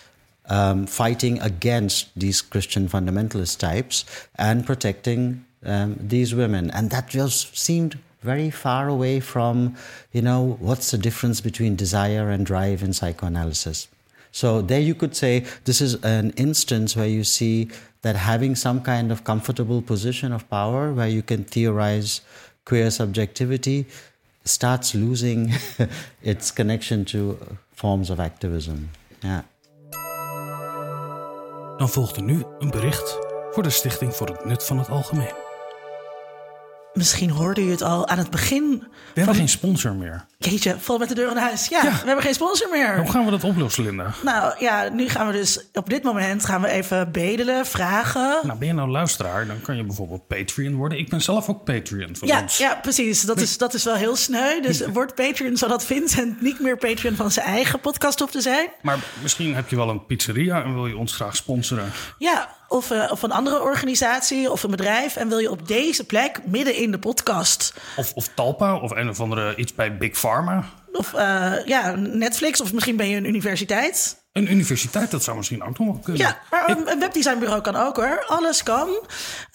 um, 0.46 0.87
fighting 0.87 1.40
against 1.40 2.09
these 2.16 2.42
Christian 2.42 2.88
fundamentalist 2.88 3.59
types 3.59 4.05
and 4.37 4.64
protecting 4.64 5.44
um, 5.64 5.96
these 6.01 6.35
women. 6.35 6.70
And 6.70 6.90
that 6.90 7.09
just 7.09 7.57
seemed 7.57 7.99
very 8.23 8.51
far 8.51 8.88
away 8.88 9.20
from, 9.20 9.77
you 10.12 10.23
know, 10.23 10.57
what's 10.61 10.90
the 10.90 10.99
difference 10.99 11.40
between 11.40 11.77
desire 11.77 12.31
and 12.31 12.44
drive 12.44 12.83
in 12.83 12.92
psychoanalysis. 12.92 13.88
So 14.33 14.62
there 14.62 14.81
you 14.81 14.94
could 14.94 15.16
say 15.16 15.44
this 15.64 15.81
is 15.81 15.94
an 16.05 16.31
instance 16.37 16.96
where 16.96 17.09
you 17.09 17.25
see 17.25 17.68
that 18.03 18.16
having 18.16 18.55
some 18.55 18.81
kind 18.81 19.11
of 19.11 19.25
comfortable 19.25 19.83
position 19.83 20.33
of 20.33 20.49
power 20.49 20.92
where 20.92 21.09
you 21.09 21.23
can 21.23 21.44
theorize 21.44 22.20
queer 22.64 22.90
subjectivity 22.90 23.87
starts 24.44 24.94
losing 24.94 25.53
its 26.23 26.51
connection 26.51 27.05
to 27.05 27.38
forms 27.73 28.11
of 28.11 28.18
activism. 28.18 28.90
Ja. 29.20 29.44
Dan 31.77 31.88
volgt 31.88 32.16
er 32.16 32.23
nu 32.23 32.44
een 32.59 32.70
bericht 32.70 33.18
voor 33.51 33.62
de 33.62 33.70
Stichting 33.70 34.14
voor 34.14 34.27
het 34.27 34.44
Nut 34.44 34.64
van 34.64 34.79
het 34.79 34.88
Algemeen. 34.88 35.50
Misschien 36.92 37.31
hoorde 37.31 37.61
u 37.61 37.70
het 37.70 37.83
al 37.83 38.09
aan 38.09 38.18
het 38.18 38.31
begin. 38.31 38.85
We 39.14 39.20
hebben 39.20 39.35
geen 39.35 39.48
sponsor 39.48 39.94
meer. 39.94 40.24
Jeetje, 40.38 40.76
vol 40.79 40.98
met 40.98 41.09
de 41.09 41.14
deur 41.14 41.31
in 41.31 41.37
huis. 41.37 41.68
Ja, 41.68 41.83
we 41.83 42.07
hebben 42.07 42.24
geen 42.24 42.35
sponsor 42.35 42.68
meer. 42.70 42.98
Hoe 42.98 43.11
gaan 43.11 43.24
we 43.24 43.31
dat 43.31 43.44
oplossen, 43.44 43.85
Linda? 43.85 44.14
Nou 44.24 44.55
ja, 44.59 44.88
nu 44.88 45.09
gaan 45.09 45.26
we 45.26 45.33
dus 45.33 45.68
op 45.72 45.90
dit 45.90 46.03
moment 46.03 46.44
gaan 46.44 46.61
we 46.61 46.68
even 46.68 47.12
bedelen, 47.12 47.66
vragen. 47.66 48.38
Nou, 48.42 48.59
ben 48.59 48.68
je 48.68 48.74
nou 48.74 48.90
luisteraar, 48.90 49.46
dan 49.46 49.61
kan 49.61 49.76
je 49.76 49.85
bijvoorbeeld 49.85 50.26
Patreon 50.26 50.74
worden. 50.74 50.98
Ik 50.98 51.09
ben 51.09 51.20
zelf 51.20 51.48
ook 51.48 51.64
Patreon 51.64 52.16
van 52.16 52.29
ja, 52.29 52.42
ons. 52.42 52.59
Ja, 52.59 52.74
precies. 52.74 53.22
Dat 53.22 53.40
is, 53.40 53.59
dat 53.59 53.74
is 53.74 53.85
wel 53.85 53.94
heel 53.94 54.16
sneu. 54.16 54.61
Dus 54.61 54.87
word 54.87 55.14
Patreon 55.14 55.57
zodat 55.57 55.85
Vincent 55.85 56.40
niet 56.40 56.61
meer 56.61 56.76
Patreon 56.76 57.16
van 57.16 57.31
zijn 57.31 57.46
eigen 57.46 57.81
podcast 57.81 58.18
hoeft 58.18 58.33
te 58.33 58.40
zijn. 58.40 58.68
Maar 58.83 58.98
misschien 59.22 59.55
heb 59.55 59.68
je 59.68 59.76
wel 59.76 59.88
een 59.88 60.07
pizzeria 60.07 60.62
en 60.62 60.74
wil 60.74 60.87
je 60.87 60.96
ons 60.96 61.14
graag 61.14 61.37
sponsoren. 61.37 61.92
Ja, 62.18 62.59
of, 62.70 62.90
uh, 62.90 63.11
of 63.11 63.22
een 63.22 63.33
andere 63.33 63.62
organisatie 63.62 64.50
of 64.50 64.62
een 64.62 64.70
bedrijf. 64.70 65.16
En 65.16 65.28
wil 65.28 65.38
je 65.38 65.50
op 65.50 65.68
deze 65.68 66.04
plek, 66.04 66.40
midden 66.44 66.74
in 66.74 66.90
de 66.90 66.98
podcast. 66.98 67.74
Of, 67.96 68.12
of 68.14 68.28
Talpa 68.35 68.76
of 68.76 68.90
een 68.90 69.09
of 69.09 69.20
andere 69.20 69.56
iets 69.56 69.74
bij 69.74 69.96
Big 69.96 70.18
Pharma. 70.18 70.64
Of 70.92 71.12
uh, 71.12 71.52
ja, 71.64 71.94
Netflix, 71.96 72.61
of 72.61 72.72
misschien 72.72 72.96
ben 72.96 73.09
je 73.09 73.16
een 73.16 73.26
universiteit. 73.26 74.18
Een 74.33 74.52
universiteit, 74.52 75.11
dat 75.11 75.22
zou 75.22 75.37
misschien 75.37 75.62
ook 75.62 75.78
nog 75.78 76.00
kunnen. 76.00 76.22
Ja, 76.22 76.38
maar 76.50 76.68
een, 76.68 76.98
webdesignbureau 76.98 77.61
kan 77.61 77.76
ook 77.76 77.96
hoor. 77.96 78.24
Alles 78.26 78.62
kan. 78.62 78.88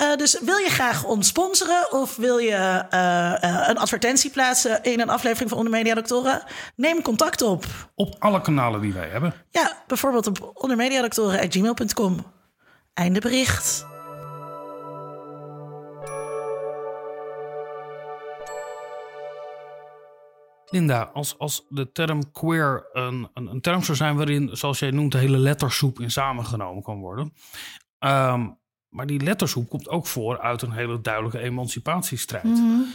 Uh, 0.01 0.15
dus 0.15 0.39
wil 0.41 0.57
je 0.57 0.69
graag 0.69 1.03
ons 1.03 1.27
sponsoren 1.27 1.91
of 1.91 2.15
wil 2.15 2.37
je 2.37 2.85
uh, 2.93 3.67
een 3.69 3.77
advertentie 3.77 4.29
plaatsen 4.29 4.83
in 4.83 4.99
een 4.99 5.09
aflevering 5.09 5.49
van 5.49 5.57
Ondermedia 5.57 5.93
Doctoren? 5.93 6.43
Neem 6.75 7.01
contact 7.01 7.41
op. 7.41 7.65
Op 7.95 8.15
alle 8.19 8.41
kanalen 8.41 8.81
die 8.81 8.93
wij 8.93 9.07
hebben. 9.07 9.33
Ja, 9.49 9.83
bijvoorbeeld 9.87 10.27
op 10.27 10.51
ondermediadoctoren.gmail.com. 10.53 12.34
Einde 12.95 13.19
bericht. 13.19 13.87
Linda, 20.69 21.01
als, 21.13 21.37
als 21.37 21.65
de 21.69 21.91
term 21.91 22.31
queer 22.31 22.89
een, 22.91 23.29
een, 23.33 23.47
een, 23.47 23.61
term 23.61 23.83
zou 23.83 23.97
zijn 23.97 24.15
waarin, 24.15 24.49
zoals 24.51 24.79
jij 24.79 24.91
noemt, 24.91 25.11
de 25.11 25.17
hele 25.17 25.37
lettersoep 25.37 25.99
in 25.99 26.11
samengenomen 26.11 26.83
kan 26.83 26.99
worden. 26.99 27.33
Um, 27.99 28.57
maar 28.89 29.05
die 29.05 29.19
lettersoep 29.19 29.69
komt 29.69 29.89
ook 29.89 30.07
voor 30.07 30.39
uit 30.39 30.61
een 30.61 30.71
hele 30.71 31.01
duidelijke 31.01 31.39
emancipatiestrijd. 31.39 32.43
Mm 32.43 32.85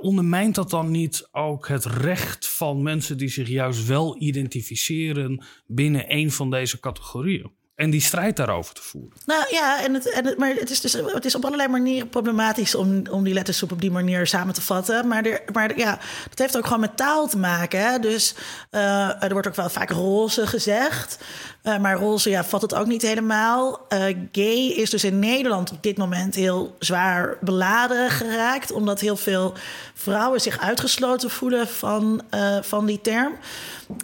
ondermijnt 0.00 0.54
dat 0.54 0.70
dan 0.70 0.90
niet 0.90 1.28
ook 1.32 1.68
het 1.68 1.84
recht 1.84 2.48
van 2.48 2.82
mensen 2.82 3.18
die 3.18 3.28
zich 3.28 3.48
juist 3.48 3.86
wel 3.86 4.22
identificeren 4.22 5.44
binnen 5.66 6.04
een 6.14 6.30
van 6.30 6.50
deze 6.50 6.80
categorieën? 6.80 7.50
En 7.80 7.90
die 7.90 8.00
strijd 8.00 8.36
daarover 8.36 8.74
te 8.74 8.82
voeren. 8.82 9.12
Nou 9.26 9.44
ja, 9.50 9.84
en 9.84 9.94
het, 9.94 10.10
en 10.10 10.26
het, 10.26 10.38
maar 10.38 10.54
het 10.54 10.70
is, 10.70 10.80
dus, 10.80 10.92
het 10.92 11.24
is 11.24 11.34
op 11.34 11.44
allerlei 11.44 11.68
manieren 11.68 12.08
problematisch 12.08 12.74
om, 12.74 13.06
om 13.10 13.24
die 13.24 13.34
lettersoep 13.34 13.72
op 13.72 13.80
die 13.80 13.90
manier 13.90 14.26
samen 14.26 14.54
te 14.54 14.62
vatten. 14.62 15.08
Maar, 15.08 15.24
er, 15.24 15.42
maar 15.52 15.78
ja, 15.78 15.98
dat 16.28 16.38
heeft 16.38 16.56
ook 16.56 16.64
gewoon 16.64 16.80
met 16.80 16.96
taal 16.96 17.28
te 17.28 17.38
maken. 17.38 17.80
Hè? 17.80 17.98
Dus 17.98 18.34
uh, 18.70 19.22
er 19.22 19.32
wordt 19.32 19.46
ook 19.46 19.54
wel 19.54 19.68
vaak 19.68 19.90
roze 19.90 20.46
gezegd. 20.46 21.18
Uh, 21.62 21.78
maar 21.78 21.96
roze 21.96 22.30
ja, 22.30 22.44
vat 22.44 22.62
het 22.62 22.74
ook 22.74 22.86
niet 22.86 23.02
helemaal. 23.02 23.86
Uh, 23.88 24.04
gay 24.32 24.66
is 24.66 24.90
dus 24.90 25.04
in 25.04 25.18
Nederland 25.18 25.70
op 25.70 25.82
dit 25.82 25.96
moment 25.96 26.34
heel 26.34 26.76
zwaar 26.78 27.36
beladen 27.40 28.10
geraakt. 28.10 28.72
Omdat 28.72 29.00
heel 29.00 29.16
veel 29.16 29.54
vrouwen 29.94 30.40
zich 30.40 30.60
uitgesloten 30.60 31.30
voelen 31.30 31.68
van, 31.68 32.22
uh, 32.34 32.56
van 32.62 32.86
die 32.86 33.00
term. 33.00 33.32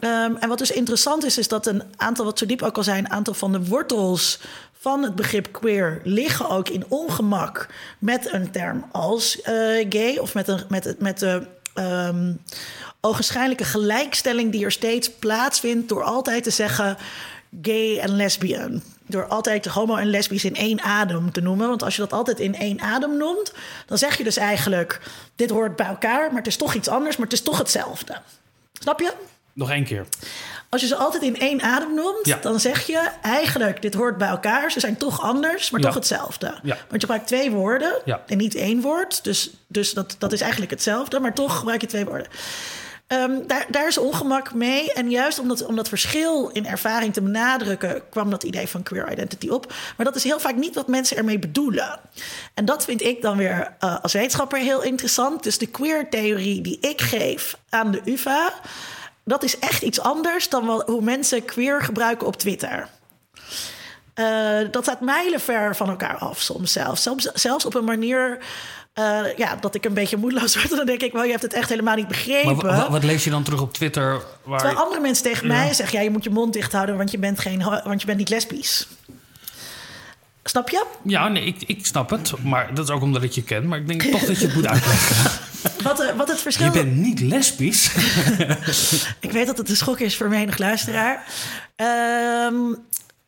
Um, 0.00 0.36
en 0.36 0.48
wat 0.48 0.58
dus 0.58 0.70
interessant 0.70 1.24
is, 1.24 1.38
is 1.38 1.48
dat 1.48 1.66
een 1.66 1.82
aantal, 1.96 2.24
wat 2.24 2.38
zo 2.38 2.46
diep 2.46 2.62
ook 2.62 2.76
al 2.76 2.82
zijn, 2.82 3.04
een 3.04 3.10
aantal 3.10 3.34
van 3.34 3.52
de 3.52 3.64
wortels 3.64 4.40
van 4.78 5.02
het 5.02 5.14
begrip 5.14 5.52
queer 5.52 6.00
liggen 6.04 6.48
ook 6.48 6.68
in 6.68 6.84
ongemak 6.88 7.68
met 7.98 8.32
een 8.32 8.50
term 8.50 8.84
als 8.92 9.38
gay 9.88 10.16
of 10.16 10.34
met, 10.34 10.48
een, 10.48 10.60
met, 10.68 11.00
met 11.00 11.18
de. 11.18 11.46
Um, 11.78 12.40
ogenschijnlijke 13.00 13.64
gelijkstelling 13.64 14.52
die 14.52 14.64
er 14.64 14.72
steeds 14.72 15.10
plaatsvindt 15.10 15.88
door 15.88 16.02
altijd 16.02 16.42
te 16.42 16.50
zeggen 16.50 16.96
gay 17.62 17.98
en 17.98 18.16
lesbian. 18.16 18.82
Door 19.06 19.26
altijd 19.26 19.66
homo 19.66 19.96
en 19.96 20.10
lesbisch 20.10 20.44
in 20.44 20.56
één 20.56 20.80
adem 20.80 21.32
te 21.32 21.40
noemen. 21.40 21.68
Want 21.68 21.82
als 21.82 21.96
je 21.96 22.00
dat 22.00 22.12
altijd 22.12 22.40
in 22.40 22.54
één 22.54 22.80
adem 22.80 23.16
noemt, 23.16 23.52
dan 23.86 23.98
zeg 23.98 24.18
je 24.18 24.24
dus 24.24 24.36
eigenlijk: 24.36 25.00
dit 25.36 25.50
hoort 25.50 25.76
bij 25.76 25.86
elkaar, 25.86 26.28
maar 26.28 26.38
het 26.38 26.46
is 26.46 26.56
toch 26.56 26.74
iets 26.74 26.88
anders, 26.88 27.16
maar 27.16 27.26
het 27.26 27.36
is 27.36 27.42
toch 27.42 27.58
hetzelfde. 27.58 28.20
Snap 28.72 29.00
je? 29.00 29.12
Nog 29.52 29.70
één 29.70 29.84
keer. 29.84 30.06
Als 30.68 30.80
je 30.80 30.86
ze 30.86 30.96
altijd 30.96 31.22
in 31.22 31.38
één 31.38 31.62
adem 31.62 31.94
noemt, 31.94 32.26
ja. 32.26 32.38
dan 32.40 32.60
zeg 32.60 32.86
je 32.86 33.10
eigenlijk: 33.22 33.82
dit 33.82 33.94
hoort 33.94 34.18
bij 34.18 34.28
elkaar. 34.28 34.70
Ze 34.70 34.80
zijn 34.80 34.96
toch 34.96 35.22
anders, 35.22 35.70
maar 35.70 35.80
ja. 35.80 35.86
toch 35.86 35.94
hetzelfde. 35.94 36.46
Ja. 36.62 36.76
Want 36.76 36.90
je 36.90 36.98
gebruikt 36.98 37.26
twee 37.26 37.50
woorden 37.50 37.92
en 38.26 38.36
niet 38.36 38.54
één 38.54 38.80
woord. 38.80 39.24
Dus, 39.24 39.50
dus 39.66 39.92
dat, 39.92 40.16
dat 40.18 40.32
is 40.32 40.40
eigenlijk 40.40 40.70
hetzelfde, 40.70 41.20
maar 41.20 41.34
toch 41.34 41.58
gebruik 41.58 41.80
je 41.80 41.86
twee 41.86 42.04
woorden. 42.04 42.26
Um, 43.08 43.46
daar, 43.46 43.66
daar 43.68 43.86
is 43.86 43.98
ongemak 43.98 44.54
mee. 44.54 44.92
En 44.92 45.10
juist 45.10 45.38
om 45.66 45.76
dat, 45.76 45.88
verschil 45.88 46.48
in 46.48 46.66
ervaring 46.66 47.12
te 47.12 47.22
benadrukken, 47.22 48.08
kwam 48.10 48.30
dat 48.30 48.42
idee 48.42 48.68
van 48.68 48.82
queer 48.82 49.12
identity 49.12 49.48
op. 49.48 49.72
Maar 49.96 50.06
dat 50.06 50.16
is 50.16 50.24
heel 50.24 50.40
vaak 50.40 50.56
niet 50.56 50.74
wat 50.74 50.88
mensen 50.88 51.16
ermee 51.16 51.38
bedoelen. 51.38 52.00
En 52.54 52.64
dat 52.64 52.84
vind 52.84 53.02
ik 53.02 53.22
dan 53.22 53.36
weer 53.36 53.74
uh, 53.80 54.00
als 54.02 54.12
wetenschapper 54.12 54.58
heel 54.58 54.82
interessant. 54.82 55.42
Dus 55.42 55.58
de 55.58 55.66
queer-theorie 55.66 56.60
die 56.60 56.78
ik 56.80 57.00
geef 57.00 57.58
aan 57.68 57.90
de 57.90 58.00
UVA, 58.04 58.52
dat 59.24 59.42
is 59.42 59.58
echt 59.58 59.82
iets 59.82 60.00
anders 60.00 60.48
dan 60.48 60.82
hoe 60.86 61.02
mensen 61.02 61.44
queer 61.44 61.82
gebruiken 61.82 62.26
op 62.26 62.36
Twitter. 62.36 62.88
Uh, 64.14 64.58
dat 64.70 64.82
staat 64.82 65.00
mijlenver 65.00 65.76
van 65.76 65.88
elkaar 65.88 66.16
af 66.16 66.40
soms. 66.40 66.72
Zelfs, 66.72 67.04
zelfs 67.34 67.64
op 67.64 67.74
een 67.74 67.84
manier 67.84 68.38
uh, 68.98 69.37
ja, 69.37 69.56
dat 69.61 69.74
ik 69.74 69.85
een 69.85 69.94
beetje 69.94 70.16
moedeloos 70.16 70.54
word. 70.54 70.70
En 70.70 70.76
dan 70.82 70.87
denk 70.87 71.02
ik, 71.02 71.12
wel, 71.12 71.24
je 71.24 71.30
hebt 71.30 71.42
het 71.42 71.52
echt 71.52 71.68
helemaal 71.68 71.96
niet 71.96 72.09
begrepen. 72.09 72.56
Maar 72.66 72.90
wat 72.90 73.04
lees 73.04 73.24
je 73.24 73.30
dan 73.30 73.42
terug 73.42 73.61
op 73.61 73.72
Twitter? 73.72 74.22
Waar... 74.42 74.59
Terwijl 74.59 74.80
andere 74.80 75.00
mensen 75.00 75.24
tegen 75.24 75.46
mij 75.46 75.74
zeggen... 75.74 75.98
ja, 75.98 76.04
je 76.04 76.11
moet 76.11 76.24
je 76.24 76.30
mond 76.30 76.52
dicht 76.52 76.72
houden, 76.72 76.96
want 76.96 77.11
je 77.11 77.18
bent, 77.18 77.40
geen, 77.40 77.62
want 77.85 78.00
je 78.00 78.06
bent 78.06 78.18
niet 78.18 78.28
lesbisch. 78.28 78.87
Snap 80.44 80.68
je? 80.68 80.85
Ja, 81.02 81.28
nee, 81.28 81.44
ik, 81.44 81.62
ik 81.66 81.87
snap 81.87 82.11
het. 82.11 82.32
Maar 82.42 82.74
dat 82.74 82.88
is 82.88 82.94
ook 82.94 83.02
omdat 83.02 83.22
ik 83.22 83.32
je 83.32 83.42
ken. 83.42 83.68
Maar 83.68 83.78
ik 83.78 83.87
denk 83.87 84.02
toch 84.02 84.24
dat 84.24 84.38
je 84.38 84.46
het 84.46 84.54
moet 84.54 84.66
uitleggen. 84.74 85.30
Wat, 85.82 86.00
uh, 86.02 86.11
wat 86.16 86.28
het 86.28 86.40
verschil... 86.40 86.66
Je 86.66 86.72
bent 86.72 86.96
niet 86.96 87.20
lesbisch. 87.20 87.90
ik 89.20 89.32
weet 89.32 89.46
dat 89.46 89.59
het 89.59 89.68
een 89.68 89.76
schok 89.76 90.00
is 90.00 90.16
voor 90.16 90.28
menig 90.28 90.59
luisteraar. 90.59 91.24
Um, 91.76 92.76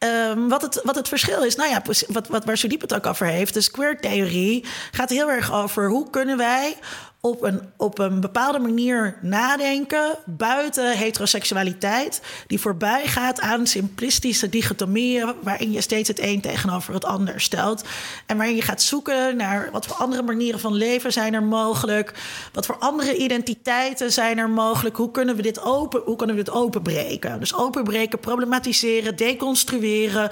Um, 0.04 0.48
wat, 0.48 0.62
het, 0.62 0.80
wat 0.84 0.94
het 0.94 1.08
verschil 1.08 1.42
is, 1.42 1.56
nou 1.56 1.70
ja, 1.70 1.82
wat, 2.08 2.28
wat, 2.28 2.44
waar 2.44 2.56
het 2.80 2.94
ook 2.94 3.06
over 3.06 3.26
heeft, 3.26 3.54
de 3.54 3.60
square-theorie 3.60 4.64
gaat 4.90 5.10
heel 5.10 5.30
erg 5.30 5.52
over 5.52 5.88
hoe 5.88 6.10
kunnen 6.10 6.36
wij 6.36 6.76
op 7.20 7.42
een, 7.42 7.60
op 7.76 7.98
een 7.98 8.20
bepaalde 8.20 8.58
manier 8.58 9.16
nadenken 9.22 10.18
buiten 10.24 10.96
heteroseksualiteit, 10.96 12.20
die 12.46 12.60
voorbij 12.60 13.06
gaat 13.06 13.40
aan 13.40 13.66
simplistische 13.66 14.48
dichotomieën, 14.48 15.34
waarin 15.42 15.72
je 15.72 15.80
steeds 15.80 16.08
het 16.08 16.20
een 16.20 16.40
tegenover 16.40 16.94
het 16.94 17.04
ander 17.04 17.40
stelt. 17.40 17.84
En 18.26 18.36
waarin 18.36 18.56
je 18.56 18.62
gaat 18.62 18.82
zoeken 18.82 19.36
naar 19.36 19.68
wat 19.72 19.86
voor 19.86 19.96
andere 19.96 20.22
manieren 20.22 20.60
van 20.60 20.74
leven 20.74 21.12
zijn 21.12 21.34
er 21.34 21.42
mogelijk, 21.42 22.14
wat 22.52 22.66
voor 22.66 22.78
andere 22.78 23.16
identiteiten 23.16 24.12
zijn 24.12 24.38
er 24.38 24.50
mogelijk, 24.50 24.96
hoe 24.96 25.10
kunnen 25.10 25.36
we 25.36 25.42
dit, 25.42 25.60
open, 25.62 26.00
hoe 26.04 26.16
kunnen 26.16 26.36
we 26.36 26.42
dit 26.42 26.54
openbreken? 26.54 27.40
Dus 27.40 27.54
openbreken, 27.54 28.18
problematiseren, 28.18 29.16
deconstrueren. 29.16 30.30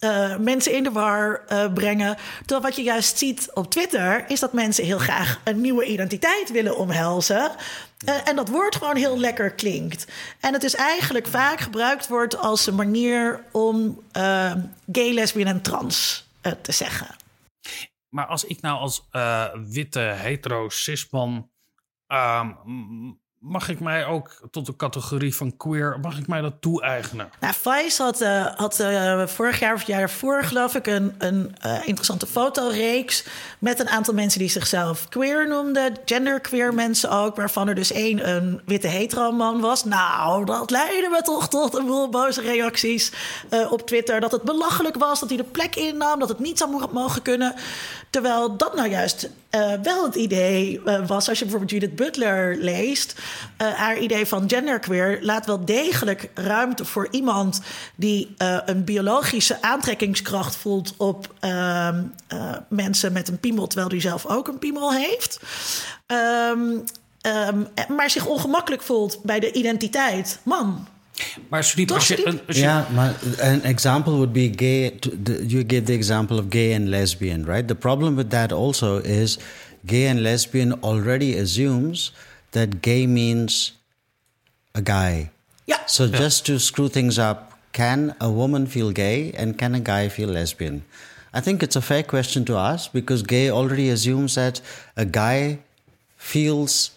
Uh, 0.00 0.36
mensen 0.36 0.72
in 0.72 0.82
de 0.82 0.92
war 0.92 1.42
uh, 1.48 1.72
brengen. 1.72 2.16
Terwijl 2.38 2.60
wat 2.60 2.76
je 2.76 2.82
juist 2.82 3.18
ziet 3.18 3.50
op 3.54 3.70
Twitter 3.70 4.24
is 4.30 4.40
dat 4.40 4.52
mensen 4.52 4.84
heel 4.84 4.98
graag 4.98 5.40
een 5.44 5.60
nieuwe 5.60 5.84
identiteit 5.84 6.50
willen 6.50 6.76
omhelzen. 6.76 7.50
Uh, 8.08 8.28
en 8.28 8.36
dat 8.36 8.48
woord 8.48 8.76
gewoon 8.76 8.96
heel 8.96 9.18
lekker 9.18 9.50
klinkt. 9.50 10.06
En 10.40 10.52
het 10.52 10.62
is 10.64 10.74
eigenlijk 10.74 11.26
vaak 11.26 11.60
gebruikt 11.60 12.08
wordt 12.08 12.38
als 12.38 12.66
een 12.66 12.74
manier 12.74 13.44
om 13.52 14.02
gay, 14.92 15.12
lesbian 15.12 15.46
en 15.46 15.62
trans 15.62 16.26
te 16.62 16.72
zeggen. 16.72 17.16
Maar 18.08 18.26
als 18.26 18.44
ik 18.44 18.60
nou 18.60 18.78
als 18.78 19.08
witte, 19.68 20.00
hetero, 20.00 20.68
cisman 20.68 21.50
ehm, 22.06 22.52
mag 23.48 23.68
ik 23.68 23.80
mij 23.80 24.06
ook 24.06 24.30
tot 24.50 24.66
de 24.66 24.76
categorie 24.76 25.34
van 25.36 25.56
queer, 25.56 25.98
mag 26.02 26.18
ik 26.18 26.26
mij 26.26 26.40
dat 26.40 26.52
toe-eigenen? 26.60 27.30
Nou, 27.40 27.54
Vice 27.54 28.02
had, 28.02 28.20
uh, 28.20 28.46
had 28.46 28.80
uh, 28.80 29.26
vorig 29.26 29.58
jaar 29.60 29.72
of 29.72 29.78
het 29.78 29.88
jaar 29.88 30.00
ervoor, 30.00 30.44
geloof 30.44 30.74
ik, 30.74 30.86
een, 30.86 31.14
een 31.18 31.54
uh, 31.66 31.78
interessante 31.84 32.26
fotoreeks 32.26 33.24
met 33.58 33.80
een 33.80 33.88
aantal 33.88 34.14
mensen 34.14 34.40
die 34.40 34.48
zichzelf 34.48 35.08
queer 35.08 35.48
noemden, 35.48 35.96
genderqueer 36.04 36.74
mensen 36.74 37.10
ook, 37.10 37.36
waarvan 37.36 37.68
er 37.68 37.74
dus 37.74 37.92
één 37.92 38.28
een 38.28 38.60
witte 38.64 38.88
hetero 38.88 39.32
man 39.32 39.60
was. 39.60 39.84
Nou, 39.84 40.44
dat 40.44 40.70
leidde 40.70 41.08
me 41.08 41.22
toch 41.22 41.48
tot 41.48 41.74
een 41.74 41.86
boel 41.86 42.08
boze 42.08 42.40
reacties 42.40 43.12
op 43.70 43.86
Twitter, 43.86 44.20
dat 44.20 44.32
het 44.32 44.42
belachelijk 44.42 44.96
was, 44.96 45.20
dat 45.20 45.28
hij 45.28 45.38
de 45.38 45.44
plek 45.44 45.76
innam, 45.76 46.18
dat 46.18 46.28
het 46.28 46.38
niet 46.38 46.58
zou 46.58 46.88
mogen 46.92 47.22
kunnen. 47.22 47.54
Terwijl 48.10 48.56
dat 48.56 48.74
nou 48.74 48.88
juist 48.88 49.30
wel 49.82 50.04
het 50.04 50.14
idee 50.14 50.80
was, 51.06 51.28
als 51.28 51.38
je 51.38 51.44
bijvoorbeeld 51.44 51.70
Judith 51.70 51.96
Butler 51.96 52.56
leest, 52.56 53.14
uh, 53.62 53.72
haar 53.72 53.98
idee 53.98 54.26
van 54.26 54.48
genderqueer 54.48 55.18
laat 55.22 55.46
wel 55.46 55.64
degelijk 55.64 56.30
ruimte 56.34 56.84
voor 56.84 57.08
iemand 57.10 57.60
die 57.96 58.34
een 58.64 58.84
biologische 58.84 59.62
aantrekkingskracht 59.62 60.56
voelt 60.56 60.94
op 60.96 61.34
ehm, 61.40 62.02
mensen 62.68 63.12
met 63.12 63.28
een 63.28 63.40
piemel, 63.40 63.66
terwijl 63.66 63.88
die 63.88 64.00
zelf 64.00 64.26
ook 64.26 64.48
een 64.48 64.58
piemel 64.58 64.92
heeft. 64.92 65.40
Um, 66.06 66.84
um, 67.26 67.66
maar 67.96 68.10
zich 68.10 68.26
ongemakkelijk 68.26 68.82
voelt 68.82 69.22
bij 69.22 69.40
de 69.40 69.52
identiteit 69.52 70.38
man. 70.42 70.86
Maar 71.48 71.64
Sudeep, 71.64 71.90
als 71.90 72.08
je, 72.08 72.40
als 72.46 72.56
je... 72.56 72.62
Yeah, 72.62 72.90
maar 72.90 73.14
an 73.40 73.62
example 73.62 74.12
would 74.12 74.32
be 74.32 74.52
gay. 74.56 74.98
You 75.46 75.64
give 75.66 75.82
the 75.82 75.92
example 75.92 76.38
of 76.38 76.44
gay 76.48 76.74
and 76.74 76.88
lesbian, 76.88 77.44
right? 77.44 77.68
The 77.68 77.74
problem 77.74 78.16
with 78.16 78.30
that 78.30 78.52
also 78.52 78.98
is 78.98 79.38
gay 79.86 80.08
and 80.08 80.20
lesbian 80.20 80.82
already 80.82 81.38
assumes 81.38 82.12
that 82.56 82.80
gay 82.80 83.06
means 83.06 83.72
a 84.74 84.80
guy. 84.80 85.30
Yeah. 85.66 85.84
So 85.86 86.04
yeah. 86.04 86.18
just 86.18 86.46
to 86.46 86.58
screw 86.58 86.88
things 86.88 87.18
up, 87.18 87.52
can 87.72 88.16
a 88.20 88.30
woman 88.30 88.66
feel 88.66 88.92
gay 88.92 89.32
and 89.32 89.58
can 89.58 89.74
a 89.74 89.80
guy 89.80 90.08
feel 90.08 90.30
lesbian? 90.30 90.82
I 91.34 91.40
think 91.40 91.62
it's 91.62 91.76
a 91.76 91.82
fair 91.82 92.02
question 92.02 92.46
to 92.46 92.56
ask 92.56 92.92
because 92.92 93.22
gay 93.22 93.50
already 93.50 93.90
assumes 93.90 94.36
that 94.36 94.62
a 94.96 95.04
guy 95.04 95.58
feels 96.16 96.92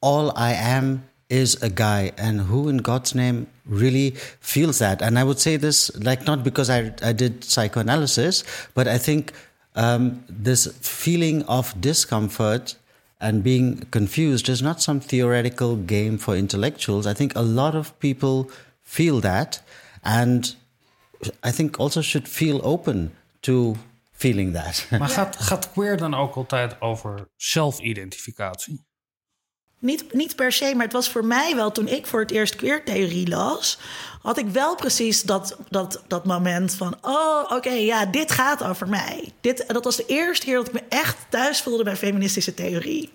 all 0.00 0.32
I 0.36 0.52
am 0.52 1.02
is 1.28 1.60
a 1.60 1.68
guy 1.68 2.12
and 2.16 2.42
who 2.42 2.68
in 2.68 2.76
god's 2.76 3.12
name 3.12 3.48
really 3.66 4.10
feels 4.38 4.78
that 4.78 5.02
and 5.02 5.18
i 5.18 5.24
would 5.24 5.40
say 5.40 5.56
this 5.56 5.90
like 6.08 6.24
not 6.24 6.44
because 6.44 6.70
i, 6.70 6.94
I 7.02 7.12
did 7.12 7.42
psychoanalysis 7.42 8.44
but 8.74 8.86
i 8.86 8.96
think 8.96 9.32
um, 9.74 10.22
this 10.28 10.68
feeling 10.80 11.42
of 11.46 11.74
discomfort 11.80 12.76
and 13.18 13.42
being 13.42 13.86
confused 13.90 14.48
is 14.48 14.60
not 14.60 14.82
some 14.82 15.00
theoretical 15.00 15.76
game 15.76 16.18
for 16.18 16.36
intellectuals. 16.36 17.06
I 17.06 17.14
think 17.14 17.34
a 17.34 17.42
lot 17.42 17.74
of 17.74 17.98
people 17.98 18.50
feel 18.82 19.20
that. 19.20 19.62
And 20.02 20.56
i 21.42 21.50
think 21.50 21.78
also 21.80 22.02
should 22.02 22.28
feel 22.28 22.60
open 22.62 23.12
to 23.40 23.76
feeling 24.12 24.52
that. 24.52 24.86
Maar 24.90 25.08
gaat, 25.08 25.36
gaat 25.36 25.70
queer 25.70 25.96
dan 25.96 26.14
ook 26.14 26.34
altijd 26.34 26.80
over 26.80 27.28
zelfidentificatie 27.36 28.84
Niet, 29.78 30.12
niet 30.12 30.36
per 30.36 30.52
se, 30.52 30.72
maar 30.74 30.84
het 30.84 30.92
was 30.92 31.08
voor 31.08 31.24
mij 31.24 31.54
wel 31.54 31.72
toen 31.72 31.88
ik 31.88 32.06
voor 32.06 32.20
het 32.20 32.30
eerst 32.30 32.56
queertheorie 32.56 33.28
las, 33.28 33.78
had 34.22 34.38
ik 34.38 34.48
wel 34.48 34.74
precies 34.74 35.22
dat, 35.22 35.56
dat, 35.68 36.02
dat 36.06 36.24
moment 36.24 36.74
van: 36.74 36.96
oh, 37.00 37.50
oké, 37.50 37.70
ja, 37.70 38.06
dit 38.06 38.32
gaat 38.32 38.62
over 38.62 38.88
mij. 38.88 39.32
Dit, 39.40 39.64
dat 39.66 39.84
was 39.84 39.96
de 39.96 40.06
eerste 40.06 40.46
keer 40.46 40.56
dat 40.56 40.66
ik 40.66 40.72
me 40.72 40.82
echt 40.88 41.16
thuis 41.28 41.60
voelde 41.62 41.84
bij 41.84 41.96
feministische 41.96 42.54
theorie. 42.54 43.12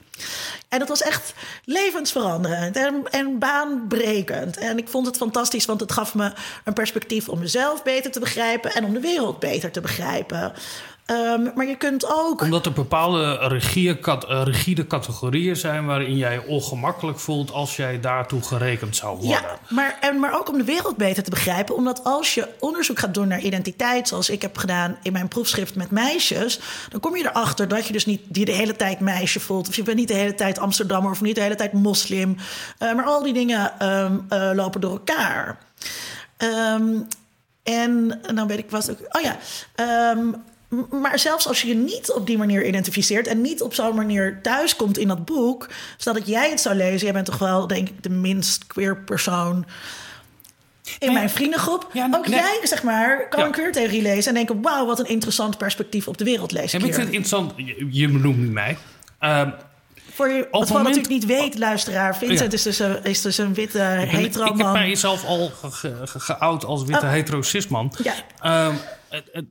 En 0.70 0.80
dat 0.80 0.88
was 0.88 1.02
echt 1.02 1.34
levensveranderend 1.66 2.76
en, 2.76 3.04
en 3.10 3.40
baanbrekend. 3.40 4.58
En 4.58 4.78
ik 4.78 4.88
vond 4.88 5.06
het 5.06 5.18
fantastisch, 5.18 5.66
want 5.66 5.80
het 5.80 5.92
gaf 5.92 6.16
me 6.16 6.32
een 6.64 6.74
perspectief 6.74 7.30
om 7.30 7.40
mezelf 7.40 7.84
beter 7.84 8.12
te 8.12 8.20
begrijpen 8.20 8.74
en 8.74 8.86
om 8.86 8.94
de 8.94 9.00
wereld 9.00 9.40
beter 9.40 9.72
te 9.72 9.82
begrijpen. 9.82 10.54
Ehm, 11.06 11.48
maar 11.56 11.66
je 11.68 11.76
kunt 11.78 12.06
ook. 12.10 12.42
Omdat 12.42 12.66
er 12.66 12.72
bepaalde 12.74 13.38
eh, 13.40 14.44
rigide 14.44 14.88
categorieën 14.88 15.56
zijn 15.56 15.86
waarin 15.86 16.18
jij 16.18 16.34
je 16.34 16.46
ongemakkelijk 16.48 17.20
voelt 17.20 17.52
als 17.52 17.76
jij 17.76 18.00
daartoe 18.00 18.42
gerekend 18.42 18.96
zou 18.96 19.12
worden. 19.18 19.30
Ja, 19.32 19.58
maar, 19.70 19.98
en, 20.02 20.20
maar 20.20 20.40
ook 20.40 20.50
om 20.50 20.58
de 20.58 20.64
wereld 20.64 20.98
beter 20.98 21.24
te 21.24 21.30
begrijpen. 21.30 21.76
Omdat 21.76 22.04
als 22.04 22.34
je 22.34 22.48
onderzoek 22.60 23.00
gaat 23.00 23.14
doen 23.14 23.28
naar 23.28 23.40
identiteit, 23.42 24.08
zoals 24.08 24.30
ik 24.30 24.42
heb 24.42 24.58
gedaan 24.58 24.98
in 25.04 25.12
mijn 25.12 25.28
proefschrift 25.28 25.76
met 25.76 25.92
meisjes, 25.92 26.60
dan 26.90 27.00
kom 27.00 27.16
je 27.16 27.26
erachter 27.30 27.68
dat 27.68 27.88
je 27.88 27.94
dus 27.94 28.06
niet 28.06 28.22
die 28.28 28.46
de 28.46 28.52
hele 28.52 28.76
tijd 28.76 29.00
meisje 29.00 29.40
voelt. 29.40 29.68
Of 29.68 29.76
je 29.76 29.84
bent 29.84 29.98
niet 29.98 30.08
de 30.08 30.14
hele 30.14 30.36
tijd 30.36 30.60
Amsterdammer 30.60 31.12
of 31.12 31.22
niet 31.22 31.36
de 31.36 31.42
hele 31.42 31.56
tijd 31.56 31.74
moslim. 31.74 32.38
Eh, 32.78 32.94
maar 32.94 33.06
al 33.06 33.24
die 33.24 33.34
dingen 33.34 33.80
ehm, 33.80 34.18
eh, 34.30 34.50
lopen 34.54 34.82
door 34.82 34.92
elkaar. 34.92 35.58
Ehm, 36.38 36.88
en 37.64 38.20
dan 38.36 38.48
weet 38.48 38.58
ik 38.58 38.70
wat. 38.70 38.92
ook- 38.92 39.16
Oh 39.18 39.22
ja. 39.22 39.38
Maar 40.92 41.20
zelfs 41.20 41.48
als 41.48 41.62
je 41.62 41.68
je 41.68 41.76
niet 41.76 42.12
op 42.12 42.26
die 42.28 42.38
manier 42.38 42.66
identificeert 42.66 43.28
en 43.28 43.42
niet 43.42 43.62
op 43.62 43.74
zo'n 43.74 43.96
manier 43.96 44.40
thuiskomt 44.42 44.98
in 44.98 45.08
dat 45.08 45.26
boek, 45.26 45.70
stel 45.98 46.14
dat 46.14 46.28
jij 46.28 46.50
het 46.50 46.62
zou 46.62 46.76
lezen, 46.76 47.04
jij 47.04 47.14
bent 47.14 47.26
toch 47.26 47.38
wel, 47.38 47.68
denk 47.68 47.90
ik, 47.90 48.04
de 48.04 48.10
minst 48.10 48.68
queer 48.68 48.98
persoon 48.98 49.66
in 51.00 51.08
Nee. 51.08 51.12
mijn 51.12 51.30
vriendengroep. 51.30 51.90
Ja, 51.94 52.10
Ook 52.12 52.28
nee. 52.28 52.40
jij, 52.40 52.60
zeg 52.64 52.84
maar, 52.84 53.30
kan 53.30 53.40
Ja. 53.40 53.46
een 53.46 53.52
queertheorie 53.52 54.02
lezen 54.02 54.28
en 54.28 54.34
denken: 54.34 54.62
wauw, 54.62 54.86
wat 54.86 55.00
een 55.00 55.08
interessant 55.08 55.58
perspectief 55.58 56.08
op 56.08 56.18
de 56.18 56.24
wereld 56.24 56.52
lees 56.52 56.74
En 56.74 56.80
ik 56.80 56.94
vind 56.94 57.06
het 57.08 57.16
interessant, 57.16 57.54
je, 57.56 57.88
je 57.92 58.08
benoemt 58.08 58.38
nu 58.38 58.48
mij. 58.50 58.78
Ehm, 59.20 59.50
Voor 60.14 60.30
je, 60.30 60.48
wat 60.52 60.70
moment- 60.70 60.84
natuurlijk 60.96 61.14
niet 61.14 61.26
weet, 61.26 61.58
luisteraar, 61.58 62.18
Vincent 62.18 62.52
Ja. 62.52 62.58
is, 62.58 62.64
dus 62.64 62.80
een, 62.80 63.04
is 63.04 63.22
dus 63.22 63.38
een 63.38 63.54
witte 63.54 63.78
ik, 63.80 64.12
ben- 64.12 64.20
hetero 64.20 64.44
ik 64.44 64.50
heb 64.58 64.58
man. 64.66 64.72
mijzelf 64.72 65.26
al 65.26 65.50
ge- 65.50 65.72
ge- 65.72 66.02
ge- 66.08 66.20
geout 66.20 66.66
als 66.66 66.84
witte 66.84 67.06
Oh. 67.06 67.12
hetero 67.12 67.42
cisman. 67.42 67.94
Ja. 68.04 68.14
Ehm, 68.42 68.76
het- 69.10 69.30
het- 69.32 69.46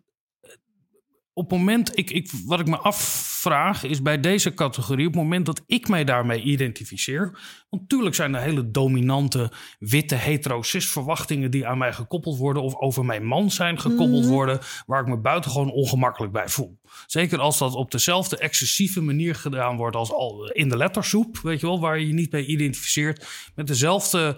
op 1.40 1.50
het 1.50 1.58
moment, 1.58 1.98
ik, 1.98 2.10
ik, 2.10 2.30
wat 2.44 2.60
ik 2.60 2.66
me 2.66 2.76
afvraag, 2.76 3.84
is 3.84 4.02
bij 4.02 4.20
deze 4.20 4.54
categorie, 4.54 5.06
op 5.06 5.12
het 5.12 5.22
moment 5.22 5.46
dat 5.46 5.62
ik 5.66 5.88
mij 5.88 6.04
daarmee 6.04 6.42
identificeer. 6.42 7.38
Want 7.70 7.82
natuurlijk 7.82 8.14
zijn 8.14 8.34
er 8.34 8.40
hele 8.40 8.70
dominante 8.70 9.52
witte 9.78 10.14
hetero 10.14 10.62
cis 10.62 10.88
verwachtingen 10.88 11.50
die 11.50 11.66
aan 11.66 11.78
mij 11.78 11.92
gekoppeld 11.92 12.38
worden, 12.38 12.62
of 12.62 12.76
over 12.76 13.04
mijn 13.04 13.24
man 13.26 13.50
zijn 13.50 13.80
gekoppeld 13.80 14.26
worden, 14.26 14.58
waar 14.86 15.00
ik 15.00 15.06
me 15.06 15.16
buitengewoon 15.16 15.70
ongemakkelijk 15.70 16.32
bij 16.32 16.48
voel. 16.48 16.78
Zeker 17.06 17.38
als 17.38 17.58
dat 17.58 17.74
op 17.74 17.90
dezelfde 17.90 18.36
excessieve 18.36 19.00
manier 19.00 19.34
gedaan 19.34 19.76
wordt 19.76 19.96
als 19.96 20.12
al 20.12 20.50
in 20.50 20.68
de 20.68 20.76
lettersoep, 20.76 21.38
weet 21.38 21.60
je 21.60 21.66
wel, 21.66 21.80
waar 21.80 21.98
je 21.98 22.06
je 22.06 22.12
niet 22.12 22.32
mee 22.32 22.46
identificeert. 22.46 23.26
Met 23.54 23.66
dezelfde 23.66 24.36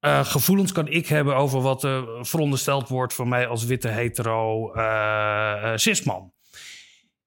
eh, 0.00 0.24
gevoelens 0.24 0.72
kan 0.72 0.88
ik 0.88 1.06
hebben 1.06 1.36
over 1.36 1.60
wat 1.60 1.84
er 1.84 2.26
verondersteld 2.26 2.88
wordt 2.88 3.14
van 3.14 3.28
mij 3.28 3.46
als 3.46 3.64
witte 3.64 3.88
hetero 3.88 4.72
eh, 4.72 5.72
cisman. 5.76 6.32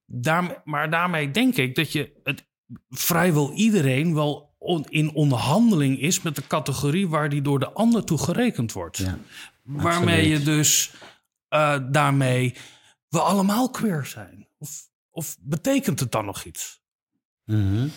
Daar, 0.05 0.61
maar 0.63 0.89
daarmee 0.89 1.31
denk 1.31 1.55
ik 1.55 1.75
dat 1.75 1.91
je 1.91 2.19
het 2.23 2.45
vrijwel 2.89 3.51
iedereen 3.53 4.13
wel 4.13 4.55
on- 4.57 4.85
in 4.89 5.13
onderhandeling 5.13 5.99
is 5.99 6.21
met 6.21 6.35
de 6.35 6.47
categorie 6.47 7.07
waar 7.09 7.29
die 7.29 7.41
door 7.41 7.59
de 7.59 7.71
ander 7.71 8.03
toe 8.03 8.17
gerekend 8.17 8.71
wordt. 8.71 8.97
Ja, 8.97 9.17
Waarmee 9.63 10.27
je 10.29 10.39
dus 10.43 10.93
daarmee 11.91 12.55
we 13.09 13.19
allemaal 13.19 13.69
queer 13.69 14.05
zijn. 14.05 14.47
Of, 14.57 14.69
of 15.09 15.37
betekent 15.39 15.99
het 15.99 16.11
dan 16.11 16.25
nog 16.25 16.43
iets? 16.43 16.81
Mhm. 17.45 17.87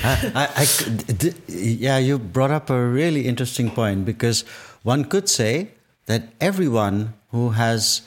I, 0.34 0.48
I 0.56 0.64
c- 0.76 0.90
d- 0.90 1.34
yeah, 1.48 1.98
you 1.98 2.18
brought 2.18 2.50
up 2.50 2.70
a 2.70 2.84
really 2.86 3.26
interesting 3.26 3.70
point 3.70 4.04
because 4.04 4.42
one 4.82 5.04
could 5.04 5.28
say 5.28 5.68
that 6.06 6.28
everyone 6.40 7.14
who 7.30 7.50
has 7.50 8.02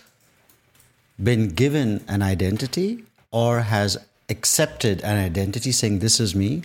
been 1.22 1.50
given 1.50 2.04
an 2.08 2.22
identity 2.22 3.04
or 3.32 3.62
has 3.62 3.98
accepted 4.30 5.02
an 5.02 5.18
identity 5.18 5.72
saying 5.72 6.00
this 6.00 6.20
is 6.20 6.36
me 6.36 6.64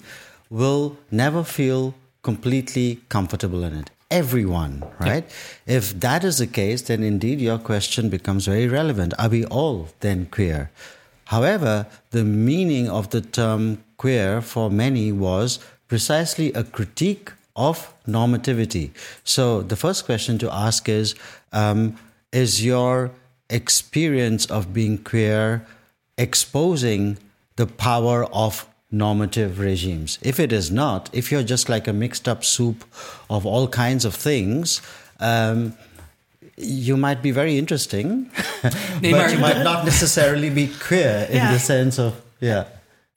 will 0.51 0.97
never 1.11 1.43
feel 1.45 1.95
completely 2.23 3.01
comfortable 3.09 3.65
in 3.65 3.75
it. 3.75 3.91
Everyone 4.11 4.85
right? 5.01 5.25
If 5.67 5.99
that 6.01 6.25
is 6.25 6.39
the 6.39 6.47
case 6.47 6.83
then 6.83 7.03
indeed 7.03 7.41
your 7.41 7.59
question 7.59 8.09
becomes 8.09 8.47
very 8.47 8.69
relevant. 8.69 9.15
Are 9.19 9.29
we 9.29 9.45
all 9.47 9.89
then 10.01 10.27
queer? 10.27 10.71
However, 11.27 11.87
the 12.11 12.25
meaning 12.25 12.89
of 12.89 13.11
the 13.11 13.21
term 13.21 13.83
queer 13.97 14.41
for 14.41 14.71
many 14.71 15.13
was 15.13 15.59
precisely 15.89 16.53
a 16.53 16.65
critique 16.65 17.33
of 17.57 17.93
normativity. 18.07 18.91
So 19.23 19.63
the 19.63 19.77
first 19.77 20.05
question 20.05 20.39
to 20.39 20.53
ask 20.53 20.89
is 20.89 21.15
um, 21.53 21.97
Is 22.33 22.65
your 22.65 23.11
experience 23.49 24.47
of 24.47 24.73
being 24.73 24.99
queer 24.99 25.65
exposing 26.19 27.19
the 27.57 27.67
power 27.67 28.25
of 28.33 28.67
normative 28.91 29.59
regimes? 29.61 30.19
If 30.23 30.41
it 30.41 30.53
is 30.53 30.71
not, 30.71 31.11
if 31.13 31.31
you're 31.31 31.45
just 31.45 31.69
like 31.69 31.87
a 31.87 31.93
mixed 31.93 32.29
up 32.29 32.45
soup 32.45 32.85
of 33.31 33.47
all 33.47 33.69
kinds 33.69 34.05
of 34.05 34.15
things, 34.15 34.83
um, 35.21 35.75
you 36.57 36.97
might 36.97 37.23
be 37.23 37.31
very 37.31 37.59
interesting, 37.59 38.31
but 38.63 39.33
you 39.33 39.39
might 39.39 39.63
not 39.63 39.85
necessarily 39.85 40.51
be 40.51 40.69
queer 40.69 41.27
in 41.31 41.37
Ja. 41.37 41.53
the 41.53 41.59
sense 41.59 41.99
of 41.99 42.15
yeah. 42.41 42.65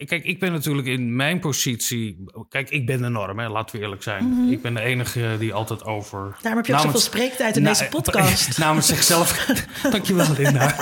Kijk, 0.05 0.23
ik 0.23 0.39
ben 0.39 0.51
natuurlijk 0.51 0.87
in 0.87 1.15
mijn 1.15 1.39
positie. 1.39 2.25
Kijk, 2.49 2.69
ik 2.69 2.85
ben 2.85 3.01
de 3.01 3.07
norm, 3.09 3.39
hè, 3.39 3.49
laten 3.49 3.75
we 3.75 3.81
eerlijk 3.81 4.03
zijn. 4.03 4.47
Ik 4.51 4.61
ben 4.61 4.73
de 4.73 4.81
enige 4.81 5.35
die 5.39 5.53
altijd 5.53 5.85
over. 5.85 6.19
Mhm. 6.19 6.29
Daarom 6.41 6.57
heb 6.57 6.65
je 6.65 6.73
ook 6.73 6.79
namens- 6.83 7.03
zoveel 7.03 7.19
spreektijd 7.19 7.55
in 7.55 7.61
Na- 7.63 7.69
deze 7.69 7.85
podcast. 7.85 8.57
namens 8.57 8.87
zichzelf. 8.87 9.45
Dankjewel, 9.91 10.25
Linda. 10.37 10.75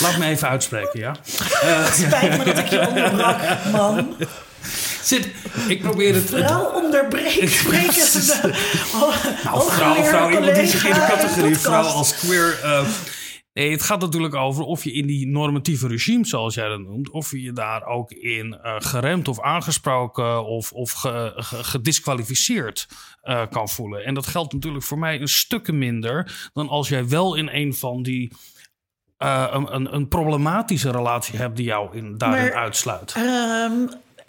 Laat 0.00 0.18
me 0.18 0.24
even 0.24 0.48
uitspreken, 0.48 1.00
ja. 1.00 1.14
Spijt 1.92 2.38
me 2.38 2.44
dat 2.44 2.58
ik 2.58 2.66
je 2.66 2.88
onderbrak, 2.88 3.40
man. 3.72 4.16
zit, 5.02 5.28
ik 5.68 5.80
probeer 5.82 6.14
het. 6.14 6.30
het- 6.30 6.44
Vrouw 6.44 6.64
onderbreekt 6.82 7.52
spreken. 7.52 7.94
nou, 9.44 9.70
vrouw, 9.70 10.04
vrouw, 10.04 10.30
iemand 10.30 10.54
die 10.54 10.66
zich 10.66 10.86
in 10.86 10.94
de 10.94 11.06
categorie 11.08 11.58
vrouw 11.58 11.82
als 11.82 11.94
als 11.94 12.14
queer. 12.16 12.58
eh, 12.62 12.84
nee, 13.52 13.70
het 13.70 13.82
gaat 13.82 14.00
natuurlijk 14.00 14.34
over 14.34 14.64
of 14.64 14.84
je 14.84 14.92
in 14.92 15.06
die 15.06 15.26
normatieve 15.26 15.88
regime, 15.88 16.26
zoals 16.26 16.54
jij 16.54 16.68
dat 16.68 16.80
noemt, 16.80 17.10
of 17.10 17.30
je 17.30 17.42
je 17.42 17.52
daar 17.52 17.86
ook 17.86 18.10
in 18.10 18.54
eh, 18.62 18.74
geremd 18.78 19.28
of 19.28 19.40
aangesproken 19.40 20.44
of, 20.44 20.72
of 20.72 20.92
ge- 20.92 21.32
ge- 21.36 21.64
gedisqualificeerd 21.64 22.88
eh, 23.22 23.42
kan 23.50 23.68
voelen. 23.68 24.04
En 24.04 24.14
dat 24.14 24.26
geldt 24.26 24.52
natuurlijk 24.52 24.84
voor 24.84 24.98
mij 24.98 25.20
een 25.20 25.28
stukken 25.28 25.78
minder 25.78 26.50
dan 26.52 26.68
als 26.68 26.88
jij 26.88 27.08
wel 27.08 27.34
in 27.34 27.48
een 27.52 27.74
van 27.74 28.02
die. 28.02 28.32
eh, 29.16 29.46
een, 29.50 29.74
een, 29.74 29.94
een 29.94 30.08
problematische 30.08 30.90
relatie 30.90 31.38
hebt 31.38 31.56
die 31.56 31.64
jou 31.66 31.96
in, 31.96 32.18
daarin 32.18 32.42
Maar- 32.44 32.54
uitsluit. 32.54 33.12
Ehm, 33.16 33.72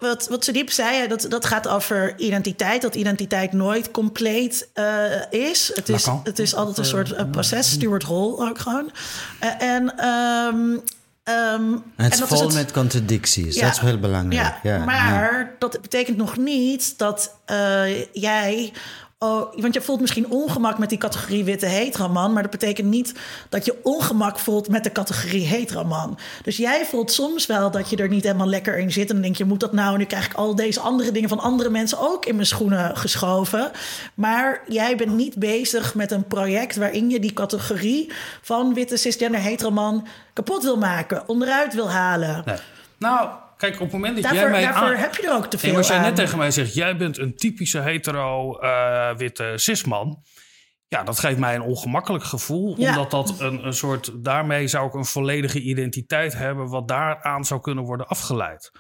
wat, 0.04 0.28
wat 0.28 0.44
Sadiep 0.44 0.72
zei, 0.72 1.08
dat, 1.08 1.26
dat 1.30 1.46
gaat 1.46 1.68
over 1.68 2.14
identiteit. 2.18 2.82
Dat 2.82 2.96
identiteit 2.96 3.54
nooit 3.54 3.92
compleet 3.92 4.68
eh, 4.74 5.06
is. 5.30 5.72
Het 5.74 5.90
is, 5.90 6.08
het 6.24 6.40
is 6.40 6.56
altijd 6.56 6.78
een 6.78 6.86
soort 6.86 7.12
uh, 7.12 7.22
proces. 7.32 7.72
Stuart 7.72 8.04
Hall 8.04 8.34
ook 8.50 8.60
gewoon. 8.60 8.92
Eh, 9.40 9.62
en... 9.62 9.98
ehm, 9.98 10.78
ehm, 11.24 11.72
En 11.74 11.84
het 11.96 12.18
dat 12.20 12.32
is 12.32 12.38
vol 12.38 12.48
het- 12.48 12.54
met 12.56 12.72
contradicties. 12.72 13.56
Ja. 13.56 13.62
Dat 13.66 13.72
is 13.72 13.80
heel 13.80 14.00
belangrijk. 14.00 14.34
Ja, 14.42 14.60
Ja, 14.72 14.78
ja. 14.78 14.84
maar 14.86 15.56
dat 15.60 15.82
betekent 15.82 16.18
nog 16.18 16.38
niet 16.38 16.98
dat 16.98 17.36
eh, 17.46 18.04
jij. 18.14 18.74
Oh, 19.24 19.54
want 19.56 19.74
je 19.74 19.82
voelt 19.82 20.00
misschien 20.00 20.30
ongemak 20.30 20.78
met 20.78 20.90
die 20.90 20.98
categorie 20.98 21.44
witte 21.44 21.66
heteroman, 21.66 22.34
maar 22.34 22.42
dat 22.42 22.52
betekent 22.52 22.88
niet 22.88 23.14
dat 23.50 23.66
je 23.66 23.80
ongemak 23.84 24.40
voelt 24.40 24.70
met 24.70 24.84
de 24.84 24.92
categorie 24.92 25.46
heteroman. 25.46 26.18
Dus 26.44 26.58
jij 26.58 26.86
voelt 26.86 27.12
soms 27.12 27.46
wel 27.46 27.72
dat 27.72 27.90
je 27.90 27.96
er 27.96 28.10
niet 28.10 28.24
helemaal 28.24 28.48
lekker 28.48 28.78
in 28.78 28.92
zit 28.92 29.08
en 29.10 29.14
dan 29.14 29.24
denk 29.24 29.36
je, 29.36 29.46
moet 29.46 29.60
dat 29.60 29.74
nou? 29.74 29.94
En 29.94 30.00
nu 30.00 30.06
krijg 30.06 30.26
ik 30.26 30.34
al 30.34 30.56
deze 30.56 30.80
andere 30.80 31.12
dingen 31.12 31.30
van 31.30 31.40
andere 31.40 31.70
mensen 31.70 32.00
ook 32.00 32.26
in 32.26 32.36
mijn 32.36 32.48
schoenen 32.48 32.98
geschoven. 32.98 33.72
Maar 34.14 34.62
jij 34.68 34.96
bent 34.96 35.14
niet 35.14 35.36
bezig 35.36 35.96
met 35.96 36.12
een 36.12 36.28
project 36.28 36.76
waarin 36.76 37.10
je 37.10 37.20
die 37.20 37.34
categorie 37.34 38.12
van 38.42 38.74
witte 38.74 38.98
cisgender 38.98 39.42
heteroman 39.42 40.08
kapot 40.34 40.64
wil 40.64 40.78
maken, 40.78 41.24
onderuit 41.28 41.74
wil 41.74 41.90
halen. 41.90 42.44
Nee. 42.46 42.58
Nou, 42.98 43.30
kijk, 43.70 43.74
op 43.76 43.80
het 43.82 43.92
moment 43.92 44.14
dat 44.16 44.24
Daarvoor, 44.24 44.42
jij 44.42 44.52
mij 44.52 44.62
daarvoor 44.62 44.96
aan- 44.96 45.02
heb 45.02 45.16
je 45.16 45.28
er 45.28 45.34
ook 45.34 45.46
te 45.46 45.58
veel 45.58 45.70
Nee, 45.70 45.78
maar 45.78 45.88
als 45.88 45.98
jij 45.98 46.06
net 46.06 46.16
tegen 46.16 46.38
mij 46.38 46.52
zegt, 46.52 46.74
jij 46.74 46.98
bent 46.98 47.18
een 47.18 47.36
typische 47.36 47.80
hetero 47.80 48.60
eh, 48.60 49.16
witte 49.16 49.54
cisman. 49.56 50.24
Ja, 50.88 51.04
dat 51.04 51.20
geeft 51.20 51.38
mij 51.38 51.56
een 51.56 51.62
ongemakkelijk 51.62 52.24
gevoel. 52.24 52.76
Ja. 52.80 52.90
Omdat 52.90 53.12
dat 53.12 53.40
een, 53.40 53.66
een 53.66 53.74
soort, 53.74 54.12
daarmee 54.24 54.68
zou 54.68 54.88
ik 54.88 54.94
een 54.94 55.06
volledige 55.06 55.60
identiteit 55.62 56.34
hebben, 56.34 56.68
wat 56.70 56.88
daaraan 56.88 57.46
zou 57.46 57.62
kunnen 57.62 57.84
worden 57.84 58.08
afgeleid. 58.08 58.72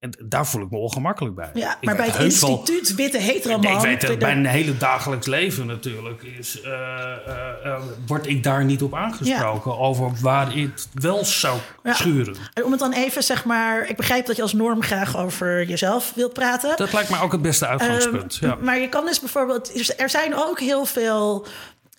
En 0.00 0.10
daar 0.24 0.46
voel 0.46 0.62
ik 0.62 0.70
me 0.70 0.76
ongemakkelijk 0.78 1.34
bij. 1.34 1.50
Ja, 1.54 1.76
Ik 1.80 1.84
maar 1.86 1.96
bij 1.96 2.06
het 2.06 2.16
heus 2.16 2.40
wel- 2.40 2.50
instituut 2.50 2.94
Witte 2.94 3.18
Heteroman... 3.18 3.72
ik 3.72 3.80
weet 3.80 4.02
het, 4.02 4.20
de- 4.20 4.26
mijn 4.26 4.46
hele 4.46 4.76
dagelijks 4.76 5.26
leven 5.26 5.66
natuurlijk 5.66 6.22
is, 6.22 6.60
eh, 6.60 6.70
eh, 6.72 7.64
eh, 7.64 7.82
word 8.06 8.26
ik 8.26 8.42
daar 8.42 8.64
niet 8.64 8.82
op 8.82 8.94
aangesproken 8.94 9.78
over 9.78 10.10
waar 10.20 10.56
ik 10.56 10.70
het 10.72 10.88
wel 10.92 11.24
zou 11.24 11.58
Ja. 11.82 11.92
schuren. 11.92 12.34
En 12.54 12.64
Om 12.64 12.70
het 12.70 12.80
dan 12.80 12.92
even, 12.92 13.22
zeg 13.22 13.44
maar... 13.44 13.88
Ik 13.88 13.96
begrijp 13.96 14.26
dat 14.26 14.36
je 14.36 14.42
als 14.42 14.52
norm 14.52 14.82
graag 14.82 15.16
over 15.16 15.64
jezelf 15.64 16.12
wilt 16.14 16.32
praten. 16.32 16.76
Dat 16.76 16.92
lijkt 16.92 17.10
mij 17.10 17.20
ook 17.20 17.32
het 17.32 17.42
beste 17.42 17.66
uitgangspunt. 17.66 18.38
Ehm, 18.40 18.46
ja. 18.50 18.56
Maar 18.60 18.78
je 18.78 18.88
kan 18.88 19.04
dus 19.04 19.20
bijvoorbeeld... 19.20 19.94
Er 20.00 20.10
zijn 20.10 20.34
ook 20.34 20.60
heel 20.60 20.84
veel 20.84 21.46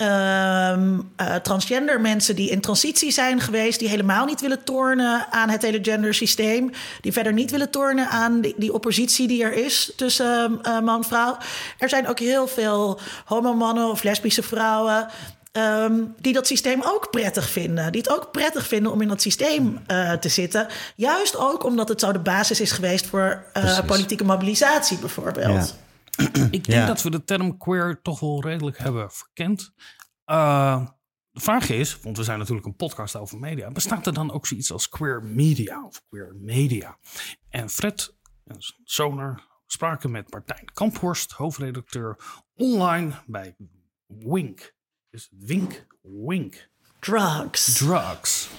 Eh, 0.02 1.36
transgender 1.36 2.02
mensen 2.02 2.36
die 2.36 2.50
in 2.50 2.62
transitie 2.62 3.12
zijn 3.12 3.40
geweest, 3.40 3.80
die 3.80 3.90
helemaal 3.90 4.26
niet 4.26 4.42
willen 4.42 4.64
tornen 4.64 5.28
aan 5.32 5.50
het 5.50 5.62
hele 5.62 5.80
gendersysteem, 5.82 6.72
die 7.02 7.12
verder 7.12 7.34
niet 7.34 7.52
willen 7.52 7.70
tornen 7.70 8.10
aan 8.10 8.42
die, 8.42 8.54
die 8.58 8.74
oppositie 8.74 9.28
die 9.28 9.44
er 9.44 9.54
is 9.54 9.94
tussen 9.96 10.60
uh, 10.64 10.80
man 10.80 10.98
en 10.98 11.04
vrouw. 11.04 11.38
Er 11.78 11.90
zijn 11.90 12.08
ook 12.08 12.20
heel 12.20 12.48
veel 12.48 13.00
homomannen 13.26 13.90
of 13.90 14.04
lesbische 14.04 14.44
vrouwen. 14.44 15.08
Ehm, 15.52 15.94
die 16.18 16.34
dat 16.34 16.48
systeem 16.48 16.82
ook 16.84 17.10
prettig 17.12 17.50
vinden. 17.50 17.92
Die 17.92 18.02
het 18.02 18.12
ook 18.12 18.32
prettig 18.32 18.68
vinden 18.68 18.92
om 18.92 19.02
in 19.02 19.08
dat 19.08 19.22
systeem 19.22 19.80
uh, 19.88 20.12
te 20.12 20.30
zitten. 20.30 20.68
Juist 20.96 21.38
ook 21.38 21.64
omdat 21.64 21.90
het 21.90 22.00
zo 22.00 22.12
de 22.12 22.20
basis 22.20 22.62
is 22.62 22.72
geweest 22.72 23.06
voor 23.06 23.44
uh, 23.58 23.80
politieke 23.86 24.24
mobilisatie, 24.24 24.98
bijvoorbeeld. 24.98 25.68
Ja. 25.68 25.91
Ik 26.52 26.66
denk 26.66 26.88
dat 26.88 27.02
we 27.02 27.10
de 27.10 27.24
term 27.24 27.58
queer 27.58 28.02
toch 28.02 28.20
wel 28.20 28.42
redelijk 28.44 28.78
hebben 28.78 29.12
verkend. 29.12 29.74
Uh, 30.26 30.86
de 31.32 31.40
vraag 31.40 31.70
is, 31.70 32.00
want 32.00 32.18
we 32.18 32.24
zijn 32.24 32.40
natuurlijk 32.40 32.68
een 32.68 32.76
podcast 32.76 33.16
over 33.16 33.40
media, 33.40 33.72
bestaat 33.72 34.08
er 34.08 34.14
dan 34.14 34.32
ook 34.32 34.48
zoiets 34.48 34.72
als 34.72 34.90
queer 34.90 35.24
media 35.24 35.86
of 35.86 36.04
queer 36.10 36.36
media? 36.40 36.98
En 37.50 37.70
Fred 37.70 38.16
en 38.44 38.56
Zoner 38.84 39.48
spraken 39.66 40.12
met 40.12 40.32
Martijn 40.32 40.72
Kamphorst, 40.74 41.32
hoofdredacteur 41.32 42.18
online 42.56 43.14
bij 43.26 43.56
Wink. 44.08 44.76
Dus 45.10 45.30
wink, 45.40 45.88
wink. 46.02 46.70
Drugs. 47.00 47.78
Drugs. 47.78 48.50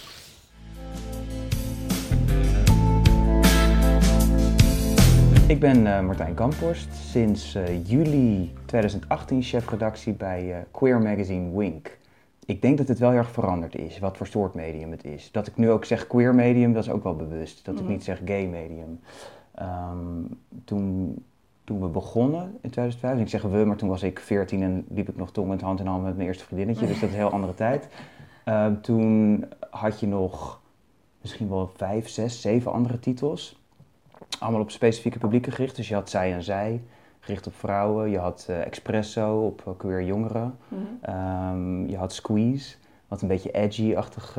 Ik 5.47 5.61
ben 5.61 5.87
uh, 5.87 6.01
Martijn 6.01 6.35
Kamphorst, 6.35 6.95
sinds 6.95 7.57
uh, 7.57 7.87
juli 7.87 8.53
2018 8.65 9.43
chefredactie 9.43 10.13
bij 10.13 10.49
uh, 10.49 10.57
Queer 10.71 11.01
Magazine 11.03 11.57
Wink. 11.57 11.99
Ik 12.47 12.63
denk 12.63 12.79
dat 12.79 12.89
het 12.89 12.99
wel 12.99 13.11
heel 13.11 13.19
erg 13.19 13.31
veranderd 13.31 13.77
is, 13.77 13.99
wat 13.99 14.17
voor 14.17 14.27
soort 14.27 14.55
medium 14.55 14.91
het 14.91 15.05
is. 15.05 15.31
Dat 15.33 15.47
ik 15.47 15.57
nu 15.57 15.71
ook 15.71 15.85
zeg 15.85 16.07
queer 16.07 16.35
medium, 16.35 16.73
dat 16.73 16.85
is 16.85 16.91
ook 16.91 17.03
wel 17.03 17.17
bewust. 17.17 17.65
Dat 17.65 17.79
ik 17.79 17.89
niet 17.89 18.05
zeg 18.05 18.21
gay 18.25 18.47
medium. 18.47 19.01
Um, 19.61 20.39
toen 20.65 21.17
toen 21.65 21.81
we 21.81 21.87
begonnen 21.87 22.43
in 22.43 22.71
2005, 22.71 23.19
ik 23.19 23.29
zeg 23.29 23.43
we, 23.43 23.65
maar 23.65 23.77
toen 23.77 23.89
was 23.89 24.03
ik 24.03 24.19
14 24.19 24.63
en 24.63 24.85
liep 24.89 25.09
ik 25.09 25.17
nog 25.17 25.33
tongend 25.33 25.61
hand 25.61 25.81
in 25.81 25.87
hand 25.87 26.03
met 26.03 26.17
mijn 26.17 26.29
eerste 26.29 26.45
vriendinnetje, 26.45 26.87
dus 26.87 27.01
dat 27.01 27.09
is 27.09 27.15
een 27.15 27.21
heel 27.21 27.31
andere 27.31 27.55
tijd. 27.55 27.89
Uh, 28.45 28.67
toen 28.67 29.45
had 29.71 30.01
je 30.01 30.07
nog 30.07 30.61
misschien 31.21 31.49
wel 31.49 31.71
vijf, 31.77 32.09
zes, 32.09 32.41
zeven 32.41 32.73
andere 32.73 32.99
titels. 32.99 33.62
Allemaal 34.39 34.61
op 34.61 34.71
specifieke 34.71 35.19
publieken 35.19 35.53
gericht. 35.53 35.77
Dus 35.77 35.89
je 35.89 35.95
had 35.95 36.11
Zij 36.11 36.33
en 36.33 36.43
Zij, 36.43 36.83
gericht 37.21 37.47
op 37.47 37.55
vrouwen. 37.55 38.11
Je 38.11 38.19
had 38.19 38.47
uh, 38.51 38.67
Expresso 38.67 39.47
op 39.47 39.65
uh, 39.69 39.75
queer 39.77 40.03
jongeren. 40.03 40.59
Mm 40.69 40.87
-hmm. 41.03 41.15
um, 41.55 41.89
je 41.89 41.97
had 41.97 42.13
Squeeze, 42.13 42.77
wat 43.09 43.23
een 43.23 43.29
beetje 43.29 43.51
edgy-achtig 43.51 44.33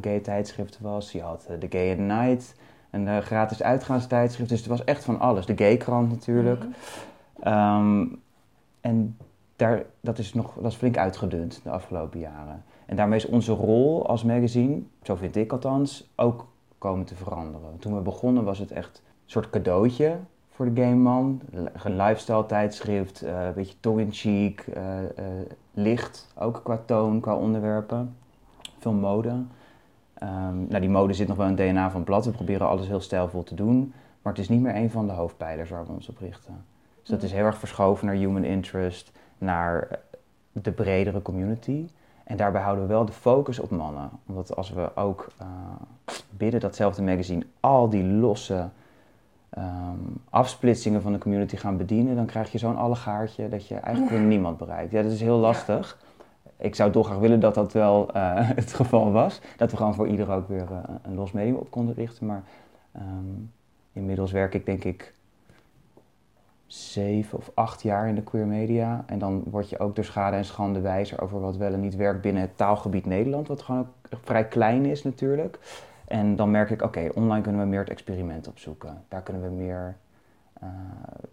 gay 0.00 0.20
tijdschrift 0.20 0.80
was. 0.80 1.12
Je 1.12 1.22
had 1.22 1.48
The 1.60 1.66
Gay 1.70 1.92
at 1.92 1.98
Night 1.98 2.54
een 2.90 3.22
gratis 3.22 3.62
uitgaanstijdschrift. 3.62 4.48
Dus 4.50 4.58
het 4.58 4.68
was 4.68 4.84
echt 4.84 5.04
van 5.04 5.20
alles. 5.20 5.46
De 5.46 5.56
Gaykrant 5.56 6.10
natuurlijk. 6.10 6.64
Mm. 6.64 7.52
Um, 7.52 8.22
en 8.80 9.16
daar, 9.56 9.84
dat, 10.00 10.18
is 10.18 10.34
nog, 10.34 10.54
dat 10.54 10.70
is 10.70 10.76
flink 10.76 10.96
uitgedund 10.96 11.60
de 11.62 11.70
afgelopen 11.70 12.20
jaren. 12.20 12.64
En 12.86 12.96
daarmee 12.96 13.18
is 13.18 13.26
onze 13.26 13.52
rol 13.52 14.06
als 14.06 14.24
magazine, 14.24 14.82
zo 15.02 15.14
vind 15.14 15.36
ik 15.36 15.52
althans, 15.52 16.10
ook 16.16 16.46
komen 16.78 17.06
te 17.06 17.14
veranderen. 17.14 17.78
Toen 17.78 17.94
we 17.94 18.00
begonnen 18.00 18.44
was 18.44 18.58
het 18.58 18.70
echt 18.70 19.02
soort 19.26 19.50
cadeautje 19.50 20.18
voor 20.50 20.74
de 20.74 20.82
gameman. 20.82 21.40
Een 21.82 21.96
lifestyle 21.96 22.46
tijdschrift, 22.46 23.24
uh, 23.24 23.46
een 23.46 23.54
beetje 23.54 23.74
tongue-in-cheek, 23.80 24.66
uh, 24.76 24.82
licht, 25.72 26.28
ook 26.38 26.60
qua 26.64 26.80
toon, 26.84 27.20
qua 27.20 27.36
onderwerpen. 27.36 28.16
Veel 28.78 28.92
mode. 28.92 29.28
Um, 29.28 30.66
nou, 30.68 30.80
die 30.80 30.88
mode 30.88 31.12
zit 31.12 31.28
nog 31.28 31.36
wel 31.36 31.46
in 31.46 31.58
het 31.58 31.70
DNA 31.70 31.86
van 31.86 31.96
het 31.96 32.04
blad. 32.04 32.24
We 32.24 32.30
proberen 32.30 32.68
alles 32.68 32.86
heel 32.86 33.00
stijlvol 33.00 33.42
te 33.42 33.54
doen. 33.54 33.92
Maar 34.22 34.32
het 34.32 34.42
is 34.42 34.48
niet 34.48 34.60
meer 34.60 34.76
een 34.76 34.90
van 34.90 35.06
de 35.06 35.12
hoofdpijlers 35.12 35.70
waar 35.70 35.86
we 35.86 35.92
ons 35.92 36.08
op 36.08 36.18
richten. 36.18 36.64
Dus 37.00 37.08
dat 37.08 37.22
is 37.22 37.32
heel 37.32 37.44
erg 37.44 37.58
verschoven 37.58 38.06
naar 38.06 38.14
human 38.14 38.44
interest, 38.44 39.12
naar 39.38 39.98
de 40.52 40.72
bredere 40.72 41.22
community. 41.22 41.86
En 42.24 42.36
daarbij 42.36 42.62
houden 42.62 42.86
we 42.86 42.92
wel 42.92 43.04
de 43.04 43.12
focus 43.12 43.58
op 43.58 43.70
mannen. 43.70 44.10
Omdat 44.26 44.56
als 44.56 44.70
we 44.70 44.96
ook 44.96 45.26
uh, 45.42 45.46
binnen 46.30 46.60
datzelfde 46.60 47.02
magazine 47.02 47.46
al 47.60 47.88
die 47.88 48.04
losse 48.04 48.68
um, 49.58 50.16
afsplitsingen 50.30 51.02
van 51.02 51.12
de 51.12 51.18
community 51.18 51.56
gaan 51.56 51.76
bedienen, 51.76 52.16
dan 52.16 52.26
krijg 52.26 52.52
je 52.52 52.58
zo'n 52.58 52.76
allegaartje 52.76 53.48
dat 53.48 53.68
je 53.68 53.74
eigenlijk 53.74 54.14
weer 54.14 54.24
niemand 54.24 54.56
bereikt. 54.56 54.92
Ja, 54.92 55.02
dat 55.02 55.12
is 55.12 55.20
heel 55.20 55.38
lastig. 55.38 55.98
Ik 56.56 56.74
zou 56.74 56.90
toch 56.90 57.06
graag 57.06 57.18
willen 57.18 57.40
dat 57.40 57.54
dat 57.54 57.72
wel 57.72 58.16
uh, 58.16 58.30
het 58.62 58.72
geval 58.72 59.12
was. 59.12 59.40
Dat 59.56 59.70
we 59.70 59.76
gewoon 59.76 59.94
voor 59.94 60.08
ieder 60.08 60.30
ook 60.30 60.48
weer 60.48 60.66
uh, 60.70 60.78
een 61.02 61.14
los 61.14 61.32
medium 61.32 61.56
op 61.56 61.70
konden 61.70 61.94
richten. 61.94 62.26
Maar 62.26 62.42
um, 62.96 63.52
inmiddels 63.92 64.32
werk 64.32 64.54
ik 64.54 64.66
denk 64.66 64.84
ik 64.84 65.14
zeven 66.66 67.38
of 67.38 67.50
acht 67.54 67.82
jaar 67.82 68.08
in 68.08 68.14
de 68.14 68.22
queer 68.22 68.46
media. 68.46 69.04
En 69.06 69.18
dan 69.18 69.42
word 69.50 69.68
je 69.68 69.78
ook 69.78 69.94
door 69.94 70.04
schade 70.04 70.36
en 70.36 70.44
schande 70.44 70.80
wijzer 70.80 71.20
over 71.20 71.40
wat 71.40 71.56
wel 71.56 71.72
en 71.72 71.80
niet 71.80 71.96
werkt 71.96 72.20
binnen 72.20 72.42
het 72.42 72.56
taalgebied 72.56 73.06
Nederland. 73.06 73.48
Wat 73.48 73.62
gewoon 73.62 73.80
ook 73.80 74.20
vrij 74.24 74.48
klein 74.48 74.84
is 74.84 75.02
natuurlijk. 75.02 75.58
En 76.06 76.36
dan 76.36 76.50
merk 76.50 76.70
ik, 76.70 76.82
oké, 76.82 77.08
online 77.14 77.42
kunnen 77.42 77.60
we 77.60 77.66
meer 77.66 77.80
het 77.80 77.90
experiment 77.90 78.48
opzoeken. 78.48 79.02
Daar 79.08 79.22
kunnen 79.22 79.42
we 79.42 79.48
meer 79.48 79.96
uh, 80.62 80.68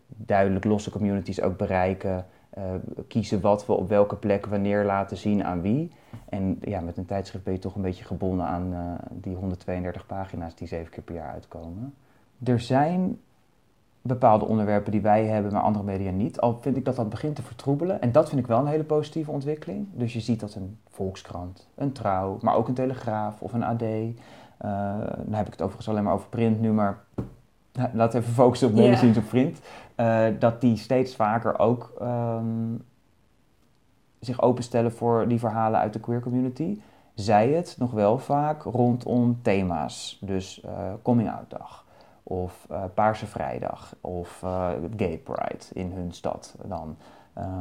duidelijk 0.07 0.65
losse 0.65 0.91
communities 0.91 1.41
ook 1.41 1.57
bereiken. 1.57 2.25
Uh, 2.57 2.63
kiezen 3.07 3.41
wat 3.41 3.65
we 3.65 3.73
op 3.73 3.89
welke 3.89 4.15
plek 4.15 4.45
wanneer 4.45 4.85
laten 4.85 5.17
zien 5.17 5.43
aan 5.43 5.61
wie. 5.61 5.91
En 6.29 6.57
ja, 6.61 6.79
met 6.79 6.97
een 6.97 7.05
tijdschrift 7.05 7.43
ben 7.43 7.53
je 7.53 7.59
toch 7.59 7.75
een 7.75 7.81
beetje 7.81 8.03
gebonden 8.03 8.45
aan 8.45 8.73
uh, 8.73 8.93
die 9.11 9.35
132 9.35 10.05
pagina's 10.05 10.55
die 10.55 10.67
zeven 10.67 10.91
keer 10.91 11.03
per 11.03 11.15
jaar 11.15 11.31
uitkomen. 11.31 11.93
Er 12.43 12.59
zijn 12.59 13.19
bepaalde 14.01 14.45
onderwerpen 14.45 14.91
die 14.91 15.01
wij 15.01 15.25
hebben, 15.25 15.53
maar 15.53 15.61
andere 15.61 15.85
media 15.85 16.11
niet. 16.11 16.39
Al 16.39 16.57
vind 16.61 16.77
ik 16.77 16.85
dat 16.85 16.95
dat 16.95 17.09
begint 17.09 17.35
te 17.35 17.41
vertroebelen. 17.41 18.01
En 18.01 18.11
dat 18.11 18.29
vind 18.29 18.41
ik 18.41 18.47
wel 18.47 18.59
een 18.59 18.67
hele 18.67 18.83
positieve 18.83 19.31
ontwikkeling. 19.31 19.87
Dus 19.93 20.13
je 20.13 20.19
ziet 20.19 20.39
dat 20.39 20.55
een 20.55 20.77
Volkskrant, 20.89 21.67
een 21.75 21.91
Trouw, 21.91 22.37
maar 22.41 22.55
ook 22.55 22.67
een 22.67 22.73
Telegraaf 22.73 23.41
of 23.41 23.53
een 23.53 23.63
AD. 23.63 23.83
Uh, 24.65 24.69
dan 25.17 25.33
heb 25.33 25.45
ik 25.45 25.51
het 25.51 25.61
overigens 25.61 25.89
alleen 25.89 26.03
maar 26.03 26.13
over 26.13 26.29
print 26.29 26.59
nu, 26.59 26.71
maar 26.71 26.97
laten 27.93 28.19
we 28.19 28.25
even 28.25 28.33
focussen 28.33 28.67
op 28.67 28.73
magazines 28.73 29.15
yeah. 29.15 29.25
op 29.25 29.29
print. 29.29 29.61
Uh, 29.95 30.39
dat 30.39 30.61
die 30.61 30.77
steeds 30.77 31.15
vaker 31.15 31.59
ook 31.59 31.93
um, 32.01 32.83
zich 34.19 34.41
openstellen 34.41 34.91
voor 34.91 35.27
die 35.27 35.39
verhalen 35.39 35.79
uit 35.79 35.93
de 35.93 35.99
queer 35.99 36.19
community. 36.19 36.81
Zij 37.13 37.49
het 37.49 37.75
nog 37.79 37.91
wel 37.91 38.19
vaak 38.19 38.63
rondom 38.63 39.41
thema's. 39.41 40.17
Dus 40.21 40.63
uh, 40.65 40.71
coming 41.01 41.31
out 41.31 41.49
dag. 41.49 41.85
Of 42.23 42.67
uh, 42.71 42.83
Paarse 42.93 43.25
Vrijdag. 43.27 43.95
Of 44.01 44.39
Gay 44.97 45.17
Pride 45.17 45.65
in 45.73 45.91
hun 45.91 46.11
stad 46.11 46.55
dan. 46.65 46.97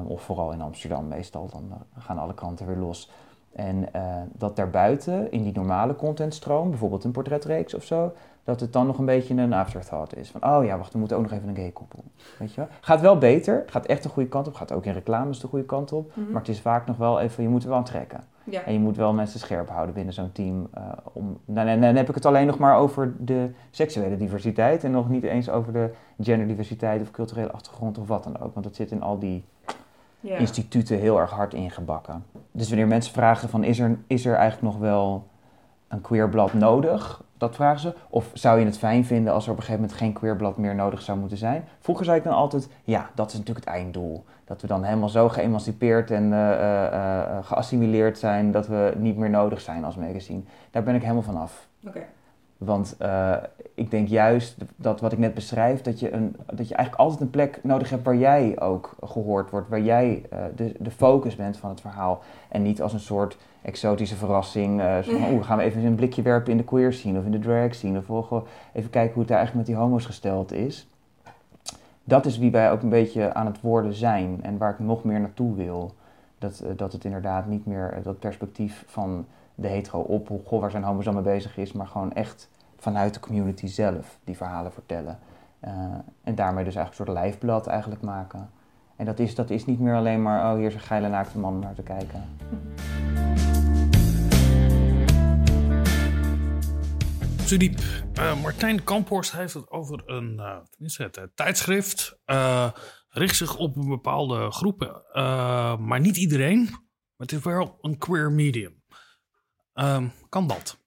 of 0.06 0.22
vooral 0.22 0.52
in 0.52 0.60
Amsterdam 0.60 1.08
meestal. 1.08 1.48
Dan 1.52 1.72
gaan 1.98 2.18
alle 2.18 2.34
kranten 2.34 2.66
weer 2.66 2.76
los. 2.76 3.10
En 3.52 3.88
dat 4.32 4.56
daarbuiten, 4.56 5.32
in 5.32 5.42
die 5.42 5.52
normale 5.52 5.96
contentstroom, 5.96 6.70
bijvoorbeeld 6.70 7.04
een 7.04 7.10
portretreeks 7.10 7.74
of 7.74 7.84
zo, 7.84 8.12
dat 8.44 8.60
het 8.60 8.72
dan 8.72 8.86
nog 8.86 8.98
een 8.98 9.04
beetje 9.04 9.34
een 9.34 9.52
afterthought 9.52 10.16
is. 10.16 10.30
Van, 10.30 10.44
oh 10.44 10.64
ja, 10.64 10.76
wacht, 10.76 10.92
we 10.92 10.98
moeten 10.98 11.16
ook 11.16 11.22
nog 11.22 11.32
even 11.32 11.48
een 11.48 11.56
gay 11.56 11.70
koppel. 11.70 12.04
Weet 12.38 12.54
je 12.54 12.66
Gaat 12.80 13.00
wel 13.00 13.18
beter, 13.18 13.62
gaat 13.66 13.86
echt 13.86 14.02
de 14.02 14.08
goede 14.08 14.28
kant 14.28 14.46
op, 14.46 14.54
gaat 14.54 14.72
ook 14.72 14.84
in 14.84 14.92
reclames 14.92 15.40
de 15.40 15.46
goede 15.46 15.64
kant 15.64 15.92
op. 15.92 16.06
Mm 16.14 16.22
-hmm. 16.22 16.32
Maar 16.32 16.40
het 16.40 16.50
is 16.50 16.60
vaak 16.60 16.86
nog 16.86 16.96
wel 16.96 17.20
even, 17.20 17.42
je 17.42 17.48
moet 17.48 17.62
er 17.62 17.68
wel 17.68 17.78
aan 17.78 17.84
trekken. 17.84 18.20
Ja. 18.44 18.64
En 18.64 18.72
je 18.72 18.78
moet 18.78 18.96
wel 18.96 19.12
mensen 19.12 19.40
scherp 19.40 19.68
houden 19.68 19.94
binnen 19.94 20.14
zo'n 20.14 20.32
team. 20.32 20.68
Uh, 20.78 20.82
om, 21.12 21.38
dan, 21.44 21.80
dan, 21.80 21.96
heb 21.96 22.08
ik 22.08 22.14
het 22.14 22.26
alleen 22.26 22.46
nog 22.46 22.58
maar 22.58 22.76
over 22.76 23.14
de 23.18 23.50
seksuele 23.70 24.16
diversiteit 24.16 24.84
en 24.84 24.90
nog 24.90 25.08
niet 25.08 25.24
eens 25.24 25.50
over 25.50 25.72
de 25.72 25.90
genderdiversiteit 26.20 27.00
of 27.00 27.10
culturele 27.10 27.52
achtergrond 27.52 27.98
of 27.98 28.08
wat 28.08 28.24
dan 28.24 28.40
ook. 28.40 28.52
Want 28.52 28.66
dat 28.66 28.74
zit 28.74 28.90
in 28.90 29.02
al 29.02 29.18
die 29.18 29.44
ja. 30.20 30.36
instituten 30.36 30.98
heel 30.98 31.20
erg 31.20 31.30
hard 31.30 31.54
ingebakken. 31.54 32.24
Dus 32.50 32.68
wanneer 32.68 32.86
mensen 32.86 33.12
vragen 33.12 33.48
van 33.48 33.64
is 33.64 33.78
er, 33.78 33.98
is 34.06 34.26
er 34.26 34.34
eigenlijk 34.34 34.72
nog 34.72 34.82
wel 34.82 35.26
een 35.88 36.00
queerblad 36.00 36.52
nodig? 36.52 37.22
Dat 37.36 37.54
vragen 37.54 37.80
ze. 37.80 37.94
Of 38.08 38.30
zou 38.32 38.58
je 38.58 38.64
het 38.64 38.78
fijn 38.78 39.04
vinden 39.04 39.32
als 39.32 39.44
er 39.44 39.50
op 39.50 39.56
een 39.56 39.62
gegeven 39.62 39.82
moment 39.82 40.00
geen 40.00 40.12
queerblad 40.12 40.56
meer 40.56 40.74
nodig 40.74 41.02
zou 41.02 41.18
moeten 41.18 41.38
zijn? 41.38 41.64
Vroeger 41.78 42.04
zei 42.04 42.16
ik 42.18 42.24
dan 42.24 42.32
altijd, 42.32 42.68
ja, 42.84 43.10
dat 43.14 43.28
is 43.28 43.38
natuurlijk 43.38 43.66
het 43.66 43.74
einddoel. 43.74 44.24
Dat 44.44 44.60
we 44.60 44.66
dan 44.66 44.84
helemaal 44.84 45.08
zo 45.08 45.28
geëmancipeerd 45.28 46.10
en 46.10 46.24
uh, 46.24 46.50
uh, 46.50 46.82
uh, 46.92 47.38
geassimileerd 47.42 48.18
zijn 48.18 48.50
dat 48.52 48.66
we 48.66 48.92
niet 48.96 49.16
meer 49.16 49.30
nodig 49.30 49.60
zijn 49.60 49.84
als 49.84 49.96
magazine. 49.96 50.42
Daar 50.70 50.82
ben 50.82 50.94
ik 50.94 51.02
helemaal 51.02 51.22
van 51.22 51.36
af. 51.36 51.68
Okay. 51.86 52.06
Want 52.60 52.96
ik 53.74 53.90
denk 53.90 54.08
juist 54.08 54.56
dat 54.76 55.00
wat 55.00 55.12
ik 55.12 55.18
net 55.18 55.34
beschrijf, 55.34 55.80
dat 55.80 56.00
je, 56.00 56.12
een, 56.12 56.36
dat 56.46 56.68
je 56.68 56.74
eigenlijk 56.74 57.04
altijd 57.04 57.20
een 57.20 57.30
plek 57.30 57.60
nodig 57.62 57.90
hebt 57.90 58.04
waar 58.04 58.16
jij 58.16 58.60
ook 58.60 58.94
gehoord 59.04 59.50
wordt. 59.50 59.68
Waar 59.68 59.80
jij 59.80 60.22
de, 60.56 60.74
de 60.78 60.90
focus 60.90 61.36
bent 61.36 61.56
van 61.56 61.70
het 61.70 61.80
verhaal. 61.80 62.22
En 62.48 62.62
niet 62.62 62.82
als 62.82 62.92
een 62.92 63.00
soort 63.00 63.36
exotische 63.62 64.16
verrassing. 64.16 64.80
Uh, 64.80 64.98
zo 64.98 65.18
van, 65.18 65.30
oeh, 65.34 65.44
gaan 65.44 65.58
we 65.58 65.62
even 65.62 65.84
een 65.84 65.94
blikje 65.94 66.22
werpen 66.22 66.50
in 66.50 66.56
de 66.56 66.64
queer 66.64 66.92
scene 66.92 67.18
of 67.18 67.24
in 67.24 67.30
de 67.30 67.38
drag 67.38 67.74
scene. 67.74 68.02
Of 68.06 68.42
even 68.72 68.90
kijken 68.90 69.12
hoe 69.12 69.22
het 69.22 69.28
daar 69.28 69.38
eigenlijk 69.38 69.54
met 69.54 69.66
die 69.66 69.84
homo's 69.84 70.06
gesteld 70.06 70.52
is. 70.52 70.88
Dat 72.04 72.26
is 72.26 72.38
wie 72.38 72.50
wij 72.50 72.72
ook 72.72 72.82
een 72.82 72.88
beetje 72.88 73.34
aan 73.34 73.46
het 73.46 73.60
worden 73.60 73.94
zijn 73.94 74.38
en 74.42 74.58
waar 74.58 74.72
ik 74.72 74.78
nog 74.78 75.04
meer 75.04 75.20
naartoe 75.20 75.54
wil. 75.54 75.94
Dat, 76.38 76.60
eh, 76.60 76.70
dat 76.76 76.92
het 76.92 77.04
inderdaad 77.04 77.46
niet 77.46 77.66
meer 77.66 77.92
eh, 77.92 78.04
dat 78.04 78.18
perspectief 78.18 78.84
van 78.86 79.26
de 79.54 79.68
hetero 79.68 80.00
op, 80.00 80.28
hoe 80.28 80.40
goh, 80.44 80.60
waar 80.60 80.70
zijn 80.70 80.82
homo's 80.82 81.04
dan 81.04 81.14
mee 81.14 81.22
bezig 81.22 81.56
is, 81.56 81.72
maar 81.72 81.86
gewoon 81.86 82.12
echt 82.12 82.48
vanuit 82.80 83.14
de 83.14 83.20
community 83.20 83.66
zelf 83.66 84.18
die 84.24 84.36
verhalen 84.36 84.72
vertellen. 84.72 85.18
Eh, 85.60 85.72
en 86.22 86.34
daarmee 86.34 86.64
dus 86.64 86.74
eigenlijk 86.74 86.88
een 86.88 87.14
soort 87.14 87.24
lijfblad 87.24 87.66
eigenlijk 87.66 88.02
maken. 88.02 88.50
En 88.96 89.04
dat 89.06 89.18
is, 89.18 89.34
dat 89.34 89.50
is 89.50 89.66
niet 89.66 89.80
meer 89.80 89.94
alleen 89.94 90.22
maar, 90.22 90.52
oh 90.52 90.56
hier 90.56 90.66
is 90.66 90.74
een 90.74 90.80
geile 90.80 91.08
naakte 91.08 91.38
man 91.38 91.58
naar 91.58 91.74
te 91.74 91.82
kijken. 91.82 92.24
Sudiep, 97.44 97.78
uh, 98.18 98.42
Martijn 98.42 98.84
Kamphorst 98.84 99.32
heeft 99.32 99.54
het 99.54 99.70
over 99.70 100.02
een 100.06 100.34
uh, 100.78 100.96
het, 100.96 101.30
tijdschrift. 101.34 102.18
Richt 103.08 103.36
zich 103.36 103.56
op 103.56 103.76
een 103.76 103.88
bepaalde 103.88 104.50
groepen, 104.50 105.02
maar 105.86 106.00
niet 106.00 106.16
iedereen. 106.16 106.60
Maar 106.60 107.28
het 107.28 107.32
is 107.32 107.42
wel 107.42 107.78
een 107.80 107.98
queer 107.98 108.32
medium. 108.32 108.82
Ehm, 109.72 110.08
kan 110.28 110.46
dat? 110.46 110.79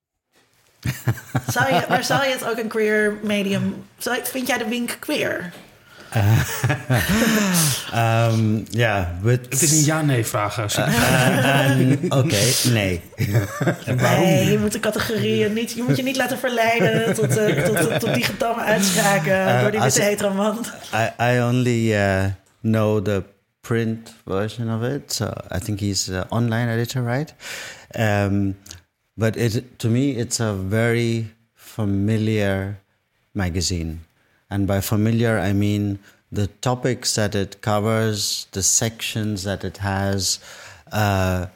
zou 1.56 1.74
je, 1.74 1.86
maar 1.90 2.04
zou 2.04 2.24
je 2.24 2.32
het 2.32 2.46
ook 2.46 2.58
een 2.58 2.68
queer 2.68 3.18
medium... 3.22 3.86
Zou, 3.98 4.20
vind 4.24 4.48
jij 4.48 4.58
de 4.58 4.68
wink 4.68 4.98
queer? 5.00 5.52
um, 7.96 8.66
ja, 8.84 9.16
Het 9.24 9.62
is 9.62 9.72
een 9.72 9.84
ja-nee-vraag. 9.84 10.58
Uh, 10.58 10.88
uh, 10.88 11.92
Oké, 12.06 12.18
okay, 12.18 12.54
nee. 12.70 13.02
nee, 13.96 14.52
je 14.52 14.58
moet 14.60 14.72
de 14.72 14.80
categorieën 14.80 15.54
niet... 15.54 15.72
Je 15.72 15.84
moet 15.84 15.98
je 15.98 16.04
niet 16.04 16.18
laten 16.18 16.38
verleiden 16.38 17.14
tot, 17.14 17.38
uh, 17.38 17.64
tot, 17.64 17.78
tot, 17.78 18.00
tot, 18.00 18.14
die 18.14 18.24
gedamme 18.24 18.62
uitspraken 18.62 19.62
door 19.62 19.72
die 19.72 19.80
witte 19.80 20.02
hetero 20.02 20.34
man. 20.34 20.66
I, 20.94 21.24
I 21.34 21.42
only 21.42 21.96
know 22.62 23.06
the 23.06 23.24
print 23.64 24.14
version 24.26 24.70
of 24.70 24.84
it. 24.84 25.14
So 25.14 25.34
I 25.50 25.60
think 25.60 25.80
he's 25.80 26.10
an 26.10 26.26
online 26.30 26.70
editor, 26.70 27.02
right? 27.02 27.34
Um, 27.96 28.56
but 29.18 29.38
it, 29.38 29.80
to 29.80 29.90
me, 29.90 30.12
it's 30.12 30.40
a 30.40 30.54
very 30.54 31.28
familiar 31.54 32.80
magazine. 33.34 34.02
And 34.50 34.68
by 34.68 34.82
familiar, 34.82 35.40
I 35.40 35.54
mean 35.54 36.00
the 36.32 36.48
topics 36.48 37.16
that 37.16 37.36
it 37.36 37.62
covers, 37.62 38.48
the 38.52 38.64
sections 38.64 39.44
that 39.44 39.64
it 39.64 39.78
has, 39.78 40.40
uh, 40.92 41.48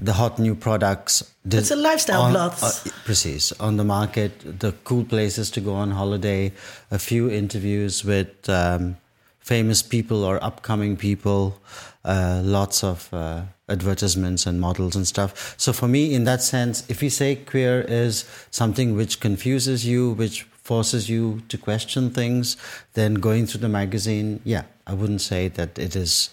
the 0.00 0.12
hot 0.12 0.38
new 0.38 0.54
products. 0.54 1.22
It's 1.44 1.70
a 1.70 1.76
lifestyle 1.76 2.22
on, 2.22 2.32
blad. 2.32 2.54
Uh, 2.62 2.70
precies. 3.04 3.52
On 3.60 3.76
the 3.76 3.84
market, 3.84 4.60
the 4.60 4.72
cool 4.84 5.04
places 5.04 5.50
to 5.52 5.60
go 5.60 5.74
on 5.74 5.90
holiday, 5.90 6.52
a 6.90 6.98
few 6.98 7.30
interviews 7.30 8.04
with 8.04 8.48
um, 8.48 8.96
famous 9.40 9.82
people 9.82 10.24
or 10.24 10.42
upcoming 10.42 10.96
people, 10.96 11.58
uh, 12.06 12.40
lots 12.42 12.84
of 12.84 13.12
uh, 13.12 13.42
advertisements 13.68 14.46
and 14.46 14.60
models 14.60 14.96
and 14.96 15.06
stuff. 15.06 15.54
So 15.58 15.72
for 15.72 15.88
me, 15.88 16.14
in 16.14 16.24
that 16.24 16.42
sense, 16.42 16.84
if 16.88 17.00
we 17.00 17.08
say 17.08 17.36
queer 17.36 17.84
is 17.88 18.24
something 18.50 18.96
which 18.96 19.20
confuses 19.20 19.84
you, 19.84 20.12
which 20.12 20.46
forces 20.62 21.08
you 21.08 21.42
to 21.48 21.58
question 21.58 22.10
things, 22.10 22.56
then 22.92 23.14
going 23.14 23.46
through 23.46 23.60
the 23.60 23.68
magazine, 23.68 24.40
yeah, 24.44 24.62
I 24.86 24.94
wouldn't 24.94 25.20
say 25.20 25.48
that 25.48 25.78
it 25.78 25.96
is 25.96 26.30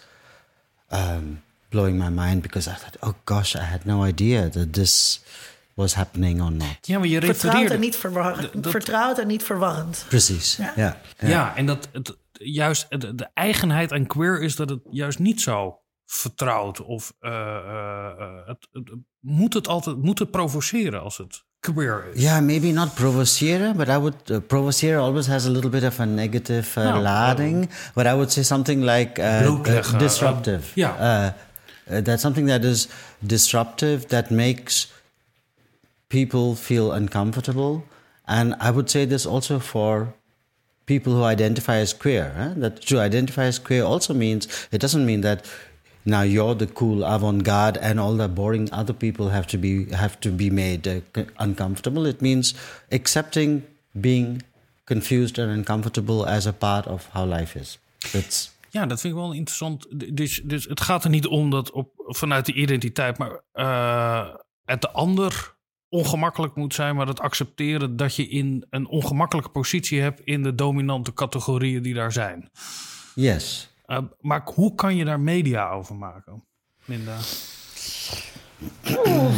um, 0.91 1.41
blowing 1.71 1.97
my 1.97 2.09
mind 2.09 2.43
because 2.43 2.67
I 2.67 2.75
thought, 2.75 2.97
oh 3.01 3.15
gosh, 3.25 3.55
I 3.55 3.63
had 3.63 3.85
no 3.85 4.03
idea 4.03 4.49
that 4.49 4.73
this 4.73 5.19
was 5.75 5.93
happening 5.95 6.41
or 6.41 6.51
not. 6.51 6.77
Ja, 6.81 6.99
maar 6.99 7.07
je 7.07 7.21
Vertrouwd 7.21 7.69
en 7.69 7.79
niet 7.79 7.95
verwarrend. 7.95 8.49
Vertrouwd 8.61 9.19
en 9.19 9.27
niet 9.27 9.43
verwarrend. 9.43 10.05
Precies, 10.07 10.55
ja. 10.55 10.73
Ja, 10.75 10.97
ja. 11.19 11.27
ja 11.27 11.55
en 11.55 11.65
dat 11.65 11.87
het, 11.91 12.15
juist 12.43 12.85
de, 12.89 13.15
de 13.15 13.29
eigenheid 13.33 13.91
aan 13.91 14.07
queer 14.07 14.41
is 14.41 14.55
dat 14.55 14.69
het 14.69 14.81
juist 14.89 15.19
niet 15.19 15.41
zo 15.41 15.79
vertrouwd 16.05 16.81
of 16.81 17.13
uh, 17.21 17.31
uh, 17.31 18.17
het, 18.45 18.67
het, 18.71 18.91
moet 19.19 19.53
het 19.53 19.67
altijd 19.67 19.97
moet 19.97 20.19
het 20.19 20.31
provoceren 20.31 21.01
als 21.01 21.17
het 21.17 21.43
queer 21.59 22.05
is. 22.13 22.21
Yeah, 22.21 22.41
maybe 22.41 22.71
not 22.71 22.93
provoceren, 22.93 23.77
but 23.77 23.87
I 23.87 23.97
would 23.97 24.29
uh, 24.29 24.37
provoceren 24.47 25.01
always 25.01 25.27
has 25.27 25.45
a 25.45 25.49
little 25.49 25.69
bit 25.69 25.83
of 25.83 25.99
a 25.99 26.05
negative 26.05 26.79
uh, 26.79 26.85
Nou, 26.85 27.01
lading. 27.01 27.69
But 27.93 28.05
I 28.05 28.13
would 28.13 28.31
say 28.31 28.43
something 28.43 28.83
like 28.83 29.21
uh, 29.21 29.97
disruptive. 29.97 30.71
ja. 30.73 30.97
Uh, 30.99 31.95
uh, 31.95 32.03
that's 32.03 32.21
something 32.21 32.47
that 32.47 32.63
is 32.63 32.87
disruptive 33.19 34.05
that 34.07 34.29
makes 34.29 34.91
people 36.07 36.55
feel 36.55 36.91
uncomfortable. 36.91 37.83
And 38.25 38.55
I 38.61 38.71
would 38.71 38.89
say 38.89 39.07
this 39.07 39.25
also 39.25 39.59
for 39.59 40.13
people 40.85 41.13
who 41.13 41.23
identify 41.23 41.77
as 41.77 41.93
queer. 41.93 42.33
Huh? 42.35 42.53
That 42.57 42.81
to 42.81 42.99
identify 42.99 43.43
as 43.43 43.59
queer 43.59 43.83
also 43.83 44.13
means 44.13 44.67
it 44.71 44.81
doesn't 44.81 45.05
mean 45.05 45.21
that 45.21 45.45
now 46.05 46.21
you're 46.21 46.55
the 46.55 46.67
cool 46.67 47.03
avant-garde 47.03 47.77
and 47.77 47.99
all 47.99 48.17
the 48.17 48.27
boring 48.27 48.71
other 48.73 48.93
people 48.93 49.29
have 49.29 49.47
to 49.47 49.57
be 49.57 49.85
have 49.91 50.19
to 50.19 50.29
be 50.29 50.49
made 50.49 50.87
uh, 50.87 51.23
uncomfortable. 51.37 52.05
It 52.05 52.21
means 52.21 52.53
accepting 52.91 53.63
being 54.01 54.43
confused 54.85 55.39
and 55.39 55.49
uncomfortable 55.51 56.25
as 56.25 56.45
a 56.45 56.53
part 56.53 56.87
of 56.87 57.07
how 57.13 57.25
life 57.25 57.55
is. 57.59 57.77
That's 58.11 58.51
Ja, 58.73 58.85
dat 58.85 59.01
vind 59.01 59.13
ik 59.13 59.19
wel 59.19 59.33
interessant. 59.33 59.85
Dus, 60.17 60.41
dus 60.43 60.65
het 60.65 60.81
gaat 60.81 61.03
er 61.03 61.09
niet 61.09 61.27
om 61.27 61.49
dat 61.49 61.71
op, 61.71 61.89
vanuit 61.95 62.45
de 62.45 62.53
identiteit, 62.53 63.17
maar 63.17 63.41
uh, 63.53 64.35
het 64.65 64.81
de 64.81 64.91
ander 64.91 65.52
ongemakkelijk 65.93 66.55
moet 66.55 66.73
zijn, 66.73 66.95
maar 66.95 67.07
het 67.07 67.19
accepteren 67.19 67.97
dat 67.97 68.15
je 68.15 68.27
in 68.27 68.65
een 68.69 68.87
ongemakkelijke 68.87 69.49
positie 69.49 70.01
hebt 70.01 70.21
in 70.23 70.43
de 70.43 70.55
dominante 70.55 71.13
categorieën 71.13 71.81
die 71.81 71.93
daar 71.93 72.11
zijn. 72.11 72.49
Yes. 73.15 73.73
Uh, 73.87 73.97
maar 74.19 74.41
hoe 74.53 74.75
kan 74.75 74.95
je 74.95 75.05
daar 75.05 75.19
media 75.19 75.69
over 75.69 75.95
maken, 75.95 76.43
Linda? 76.85 77.17
Oeh, 78.89 79.35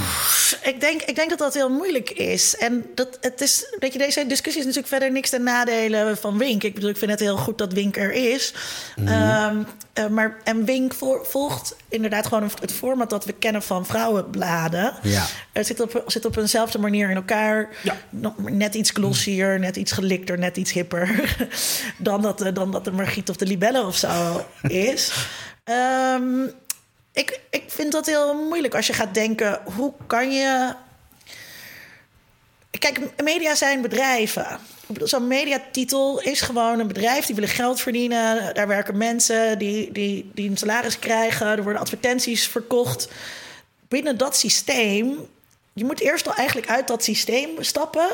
ik, 0.64 0.80
denk, 0.80 1.02
ik 1.02 1.16
denk 1.16 1.30
dat 1.30 1.40
dat 1.40 1.54
heel 1.54 1.70
moeilijk 1.70 2.10
is. 2.10 2.58
En 2.58 2.86
dat 2.96 3.18
het 3.22 3.42
is, 3.42 3.76
weet 3.80 3.94
je, 3.94 4.00
deze 4.00 4.28
discussie 4.28 4.62
is 4.62 4.68
natuurlijk 4.68 4.94
verder 4.94 5.12
niks 5.12 5.30
ten 5.30 5.44
nadelen 5.44 6.18
van 6.18 6.38
Wink. 6.38 6.64
Ik 6.64 6.74
bedoel, 6.74 6.90
ik 6.90 6.98
vind 6.98 7.12
het 7.12 7.20
heel 7.20 7.38
goed 7.38 7.58
dat 7.58 7.74
Wink 7.74 7.98
er 7.98 8.12
is. 8.12 8.54
Mm 8.96 9.08
-hmm. 9.08 9.58
um, 9.58 9.68
uh, 10.00 10.08
maar, 10.08 10.38
en 10.44 10.66
Wink 10.66 10.94
volgt 11.24 11.76
inderdaad 11.90 12.28
gewoon 12.28 12.52
het 12.62 12.72
format 12.72 13.10
dat 13.10 13.26
we 13.26 13.34
kennen 13.34 13.64
van 13.64 13.86
vrouwenbladen. 13.86 14.94
Ja. 15.02 15.26
Het 15.52 15.68
zit 15.68 15.80
op, 15.80 16.04
zit 16.08 16.26
op 16.26 16.38
eenzelfde 16.38 16.80
manier 16.80 17.10
in 17.10 17.16
elkaar. 17.16 17.70
Ja. 17.84 17.96
Net 18.38 18.76
iets 18.76 18.90
glossier, 18.90 19.60
net 19.60 19.76
iets 19.76 19.92
gelikter, 19.92 20.38
net 20.38 20.58
iets 20.58 20.72
hipper. 20.72 21.36
dan, 21.98 22.22
dat, 22.22 22.50
dan 22.54 22.72
dat 22.72 22.86
de 22.86 22.92
Margriet 22.92 23.30
of 23.30 23.36
de 23.36 23.46
Libelle 23.46 23.86
of 23.86 23.96
zo 23.96 24.46
is. 24.68 25.12
Um, 25.64 26.52
ik, 27.16 27.40
ik 27.50 27.64
vind 27.68 27.92
dat 27.92 28.06
heel 28.06 28.34
moeilijk 28.34 28.76
als 28.76 28.88
je 28.88 28.94
gaat 28.94 29.14
denken: 29.14 29.62
hoe 29.76 29.94
kan 30.08 30.32
je. 30.32 30.74
Kijk, 32.80 33.22
media 33.24 33.56
zijn 33.56 33.82
bedrijven. 33.82 34.60
Zo'n 35.04 35.28
mediatitel 35.28 36.22
is 36.22 36.42
gewoon 36.42 36.80
een 36.80 36.88
bedrijf 36.88 37.26
die 37.26 37.36
willen 37.36 37.50
geld 37.50 37.82
verdienen. 37.82 38.54
Daar 38.56 38.68
werken 38.68 38.98
mensen 38.98 39.58
die, 39.58 39.92
die, 39.92 40.32
die 40.34 40.50
een 40.50 40.58
salaris 40.58 41.00
krijgen. 41.00 41.48
Er 41.48 41.64
worden 41.64 41.82
advertenties 41.82 42.48
verkocht. 42.48 43.08
Binnen 43.88 44.18
dat 44.18 44.38
systeem. 44.38 45.28
Je 45.74 45.86
moet 45.86 46.00
eerst 46.00 46.28
al 46.28 46.36
eigenlijk 46.36 46.70
uit 46.70 46.88
dat 46.88 47.04
systeem 47.04 47.50
stappen. 47.64 48.08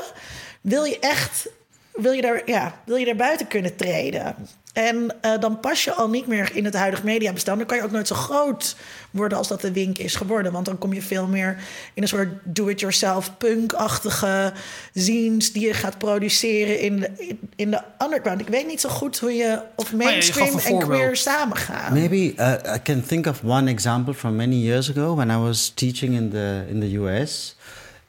Wil 0.62 0.84
je 0.84 1.00
echt. 1.00 1.50
Wil 1.94 2.12
je 2.12 2.22
daar, 2.22 2.42
ja, 2.46 2.82
wil 2.86 2.96
je 2.96 3.06
daar 3.06 3.16
buiten 3.16 3.48
kunnen 3.48 3.76
treden? 3.76 4.36
En 4.74 5.16
uh, 5.26 5.40
dan 5.40 5.60
pas 5.60 5.84
je 5.84 5.94
al 5.94 6.10
niet 6.10 6.28
meer 6.28 6.56
in 6.56 6.66
het 6.66 6.74
huidige 6.74 7.06
mediabestaan. 7.06 7.58
Dan 7.58 7.68
kan 7.68 7.78
je 7.78 7.84
ook 7.84 7.92
nooit 7.92 8.08
zo 8.08 8.16
groot 8.16 8.76
worden 9.12 9.38
als 9.38 9.48
dat 9.48 9.62
de 9.62 9.72
Wink 9.72 9.98
is 9.98 10.16
geworden. 10.16 10.52
Want 10.52 10.66
dan 10.66 10.78
kom 10.78 10.94
je 10.94 11.02
veel 11.02 11.28
meer 11.28 11.58
in 11.94 12.02
een 12.02 12.08
soort 12.08 12.30
do-it-yourself 12.44 13.38
punk-achtige 13.38 14.54
scenes... 14.94 15.52
die 15.52 15.68
je 15.68 15.74
gaat 15.74 15.98
produceren 15.98 16.80
in 16.80 17.00
de, 17.00 17.36
in 17.56 17.72
de 17.72 17.82
underground. 18.04 18.42
Ik 18.42 18.48
weet 18.48 18.68
niet 18.68 18.82
zo 18.82 18.90
goed 18.90 19.20
hoe 19.20 19.34
je 19.34 19.62
of 19.76 19.94
mainstream 19.94 20.58
ja, 20.58 20.64
en 20.64 20.80
queer 20.80 21.16
samengaan. 21.16 21.94
Maybe 21.94 22.34
uh, 22.36 22.76
I 22.76 22.82
can 22.84 23.04
think 23.06 23.26
of 23.26 23.44
one 23.44 23.70
example 23.70 24.14
from 24.14 24.36
many 24.36 24.56
years 24.56 24.90
ago... 24.90 25.16
when 25.16 25.30
I 25.30 25.38
was 25.38 25.72
teaching 25.76 26.14
in 26.14 26.30
the, 26.30 26.66
in 26.70 26.80
the 26.80 27.00
US. 27.00 27.56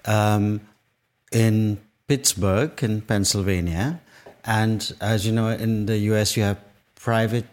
Um, 0.08 0.60
in 1.28 1.80
Pittsburgh, 2.06 2.82
in 2.82 3.04
Pennsylvania... 3.04 4.00
And 4.44 4.92
as 5.00 5.26
you 5.26 5.32
know, 5.32 5.48
in 5.48 5.86
the 5.86 5.98
US, 5.98 6.36
you 6.36 6.42
have 6.42 6.58
private 6.94 7.46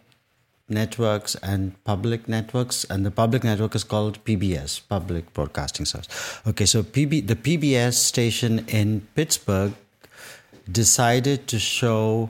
networks 0.69 1.35
and 1.35 1.83
public 1.83 2.27
networks, 2.27 2.85
and 2.85 3.05
the 3.05 3.11
public 3.11 3.43
network 3.43 3.75
is 3.75 3.83
called 3.83 4.23
PBS, 4.23 4.81
Public 4.87 5.33
Broadcasting 5.33 5.85
Service. 5.85 6.09
Okay, 6.47 6.65
so 6.65 6.83
PB, 6.83 7.27
the 7.27 7.35
PBS 7.35 7.93
station 7.93 8.65
in 8.67 9.07
Pittsburgh 9.15 9.73
decided 10.71 11.47
to 11.47 11.59
show 11.59 12.29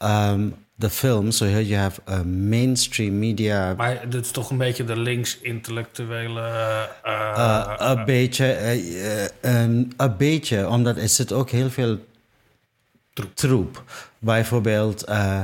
um, 0.00 0.54
the 0.78 0.90
film. 0.90 1.32
So 1.32 1.46
here 1.46 1.60
you 1.60 1.76
have 1.76 2.00
a 2.06 2.24
mainstream 2.24 3.18
media. 3.18 3.74
Maar 3.76 4.10
dat 4.10 4.24
is 4.24 4.30
toch 4.30 4.50
een 4.50 4.58
beetje 4.58 4.84
de 4.84 4.96
links-intellectuele. 4.96 6.40
Uh, 7.06 7.12
uh, 7.36 7.74
een 7.78 8.04
beetje, 8.04 8.56
uh, 9.42 9.62
um, 9.62 9.88
een 9.96 10.16
beetje, 10.16 10.68
omdat 10.68 10.96
er 10.96 11.08
zit 11.08 11.32
ook 11.32 11.50
heel 11.50 11.70
veel 11.70 11.98
troep. 13.34 13.82
Bijvoorbeeld 14.18 15.08
uh, 15.08 15.40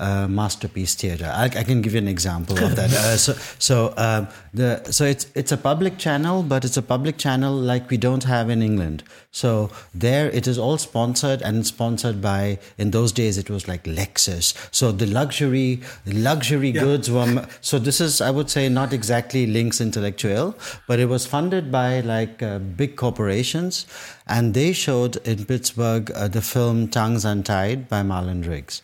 uh, 0.00 0.26
masterpiece 0.26 0.94
theater. 0.94 1.30
I, 1.32 1.44
I, 1.44 1.62
can 1.64 1.82
give 1.82 1.92
you 1.92 1.98
an 1.98 2.08
example 2.08 2.56
of 2.58 2.74
that. 2.76 2.90
Uh, 2.90 3.16
so, 3.16 3.32
so 3.58 3.94
um, 3.96 4.28
the 4.54 4.82
so 4.90 5.04
it's 5.04 5.26
it's 5.34 5.52
a 5.52 5.56
public 5.56 5.98
channel, 5.98 6.42
but 6.42 6.64
it's 6.64 6.78
a 6.78 6.82
public 6.82 7.18
channel 7.18 7.54
like 7.54 7.90
we 7.90 7.98
don't 7.98 8.24
have 8.24 8.48
in 8.48 8.62
England. 8.62 9.04
So 9.30 9.70
there, 9.94 10.30
it 10.30 10.46
is 10.46 10.58
all 10.58 10.78
sponsored 10.78 11.42
and 11.42 11.66
sponsored 11.66 12.20
by. 12.20 12.58
In 12.78 12.90
those 12.92 13.12
days, 13.12 13.36
it 13.36 13.50
was 13.50 13.68
like 13.68 13.84
Lexus. 13.84 14.54
So 14.72 14.90
the 14.90 15.06
luxury, 15.06 15.82
luxury 16.06 16.70
yeah. 16.70 16.80
goods 16.80 17.10
were. 17.10 17.46
So 17.60 17.78
this 17.78 18.00
is, 18.00 18.20
I 18.20 18.30
would 18.30 18.48
say, 18.48 18.68
not 18.68 18.92
exactly 18.92 19.46
Links 19.46 19.80
Intellectual, 19.80 20.56
but 20.88 20.98
it 20.98 21.06
was 21.06 21.26
funded 21.26 21.70
by 21.70 22.00
like 22.00 22.42
uh, 22.42 22.58
big 22.58 22.96
corporations, 22.96 23.86
and 24.26 24.54
they 24.54 24.72
showed 24.72 25.16
in 25.26 25.44
Pittsburgh 25.44 26.10
uh, 26.12 26.28
the 26.28 26.40
film 26.40 26.88
Tongues 26.88 27.24
Untied 27.24 27.88
by 27.88 28.02
Marlon 28.02 28.48
Riggs 28.48 28.82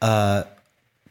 uh, 0.00 0.44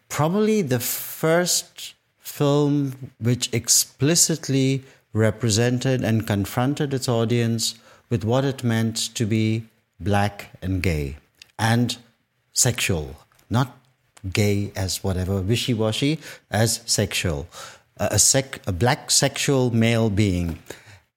probably 0.07 0.61
the 0.61 0.79
first 0.79 1.93
film 2.17 3.11
which 3.19 3.49
explicitly 3.53 4.83
represented 5.13 6.03
and 6.03 6.27
confronted 6.27 6.93
its 6.93 7.09
audience 7.09 7.75
with 8.09 8.23
what 8.23 8.45
it 8.45 8.63
meant 8.63 8.95
to 9.15 9.25
be 9.25 9.65
black 9.99 10.51
and 10.61 10.81
gay 10.81 11.17
and 11.57 11.97
sexual, 12.53 13.15
not 13.49 13.77
gay 14.33 14.71
as 14.75 15.03
whatever 15.03 15.41
wishy 15.41 15.73
washy, 15.73 16.19
as 16.51 16.81
sexual, 16.85 17.47
a, 17.97 18.19
sec, 18.19 18.61
a 18.67 18.71
black 18.71 19.11
sexual 19.11 19.71
male 19.71 20.09
being. 20.09 20.59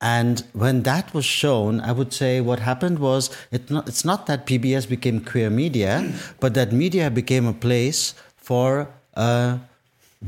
And 0.02 0.42
when 0.52 0.82
that 0.82 1.14
was 1.14 1.24
shown, 1.24 1.80
I 1.80 1.92
would 1.92 2.12
say 2.12 2.40
what 2.40 2.58
happened 2.58 2.98
was 2.98 3.30
it 3.52 3.70
not, 3.70 3.86
it's 3.86 4.04
not 4.04 4.26
that 4.26 4.46
PBS 4.46 4.88
became 4.88 5.20
queer 5.20 5.48
media, 5.48 6.12
but 6.40 6.54
that 6.54 6.72
media 6.72 7.08
became 7.08 7.46
a 7.46 7.52
place 7.52 8.14
for 8.36 8.88
a 9.14 9.60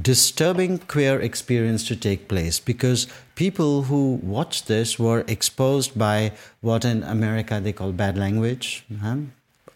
disturbing 0.00 0.78
queer 0.78 1.20
experience 1.20 1.86
to 1.88 1.96
take 1.96 2.28
place 2.28 2.60
because 2.60 3.08
people 3.34 3.82
who 3.82 4.20
watched 4.22 4.68
this 4.68 4.98
were 4.98 5.24
exposed 5.26 5.98
by 5.98 6.32
what 6.60 6.84
in 6.84 7.02
America 7.02 7.60
they 7.60 7.72
call 7.72 7.92
bad 7.92 8.16
language. 8.16 8.84
Huh? 9.00 9.16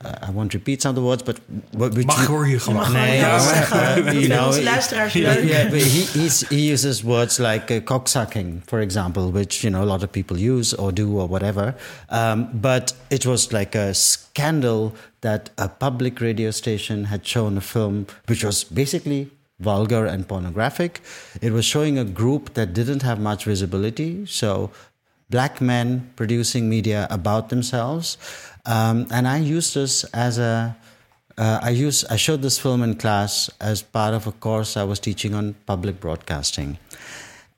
Uh, 0.05 0.15
I 0.23 0.31
won't 0.31 0.55
repeat 0.55 0.83
some 0.83 0.91
of 0.91 0.95
the 0.95 1.03
words, 1.03 1.23
but 1.23 1.41
which 1.73 2.07
mag 2.07 2.27
hoor 2.27 2.47
je 2.47 2.59
gewoon. 2.59 2.93
Nee, 2.93 3.21
uh, 3.21 4.13
you 4.13 4.29
know, 4.29 4.55
yeah, 4.55 5.39
yeah, 5.39 5.71
but 5.71 5.83
he, 5.83 6.29
he 6.49 6.71
uses 6.71 7.03
words 7.03 7.39
like 7.39 7.71
uh, 7.71 7.81
cocksucking, 7.81 8.63
for 8.67 8.81
example, 8.81 9.33
which 9.33 9.65
you 9.65 9.71
know 9.71 9.83
a 9.83 9.87
lot 9.87 10.03
of 10.03 10.13
people 10.13 10.39
use 10.39 10.73
or 10.73 10.93
do 10.93 11.19
or 11.19 11.27
whatever. 11.27 11.75
Um, 12.11 12.49
but 12.53 12.95
it 13.11 13.27
was 13.27 13.53
like 13.53 13.75
a 13.75 13.93
scandal 13.93 14.95
that 15.23 15.51
a 15.59 15.69
public 15.69 16.21
radio 16.21 16.53
station 16.53 17.05
had 17.05 17.27
shown 17.27 17.57
a 17.57 17.61
film 17.61 18.07
which 18.27 18.45
was 18.45 18.63
basically 18.63 19.31
vulgar 19.59 20.07
and 20.07 20.29
pornographic. 20.29 21.01
It 21.43 21.53
was 21.53 21.65
showing 21.65 21.99
a 21.99 22.05
group 22.05 22.55
that 22.55 22.73
didn't 22.73 23.03
have 23.03 23.19
much 23.19 23.47
visibility, 23.47 24.27
so 24.27 24.71
black 25.31 25.61
men 25.61 26.11
producing 26.17 26.69
media 26.69 27.07
about 27.11 27.49
themselves. 27.49 28.17
Um, 28.69 29.07
and 29.11 29.27
I 29.27 29.39
used 29.39 29.75
this 29.75 30.05
as 30.13 30.39
a 30.39 30.77
uh, 31.39 31.61
I 31.63 31.71
used 31.71 32.05
I 32.11 32.17
showed 32.17 32.43
this 32.43 32.59
film 32.59 32.83
in 32.83 32.97
class 32.97 33.51
as 33.61 33.83
part 33.83 34.13
of 34.13 34.27
a 34.27 34.33
course 34.33 34.77
I 34.77 34.85
was 34.85 35.01
teaching 35.01 35.35
on 35.35 35.55
public 35.67 36.01
broadcasting, 36.01 36.79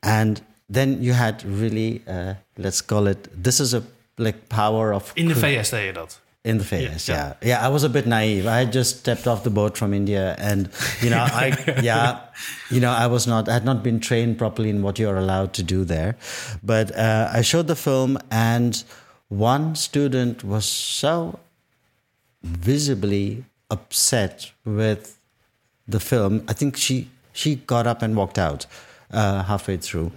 and 0.03 0.41
then 0.69 1.03
you 1.03 1.13
had 1.15 1.43
really 1.45 2.03
uh, 2.07 2.35
let's 2.57 2.81
call 2.81 3.09
it 3.09 3.29
this 3.43 3.59
is 3.59 3.75
a 3.75 3.83
like 4.19 4.49
power 4.49 4.95
of 4.95 5.13
in 5.17 5.29
the 5.29 5.35
VS 5.35 5.71
deed 5.71 5.87
je 5.87 5.93
dat. 5.93 6.21
In 6.43 6.57
the 6.57 6.65
VS, 6.65 7.07
yeah. 7.07 7.17
yeah. 7.17 7.49
yeah, 7.49 7.67
I 7.67 7.69
was 7.69 7.85
a 7.85 7.89
bit 7.91 8.07
naive. 8.07 8.47
I 8.47 8.61
had 8.61 8.73
just 8.73 9.01
stepped 9.01 9.27
off 9.27 9.43
the 9.43 9.51
boat 9.51 9.77
from 9.77 9.93
India, 9.93 10.35
and 10.39 10.71
you 11.03 11.11
know, 11.11 11.19
I 11.19 11.53
yeah, 11.83 12.21
you 12.71 12.81
know, 12.81 12.93
I 12.93 13.09
was 13.09 13.27
not, 13.27 13.47
I 13.47 13.53
had 13.53 13.65
not 13.67 13.83
been 13.83 14.01
trained 14.01 14.39
properly 14.39 14.71
in 14.71 14.81
what 14.81 14.99
you're 14.99 15.19
allowed 15.19 15.53
to 15.55 15.63
do 15.63 15.85
there. 15.85 16.17
But 16.63 16.97
uh, 16.97 17.29
I 17.31 17.43
showed 17.43 17.67
the 17.67 17.77
film, 17.77 18.17
and 18.31 18.83
one 19.31 19.77
student 19.77 20.45
was 20.45 20.67
so 20.67 21.39
visibly 22.43 23.45
upset 23.71 24.51
with 24.65 25.19
the 25.87 26.01
film. 26.01 26.45
I 26.49 26.53
think 26.53 26.77
she 26.77 27.09
she 27.33 27.55
got 27.55 27.87
up 27.87 28.03
and 28.03 28.17
walked 28.17 28.39
out 28.39 28.67
uh, 29.13 29.45
halfway 29.45 29.77
through. 29.77 30.13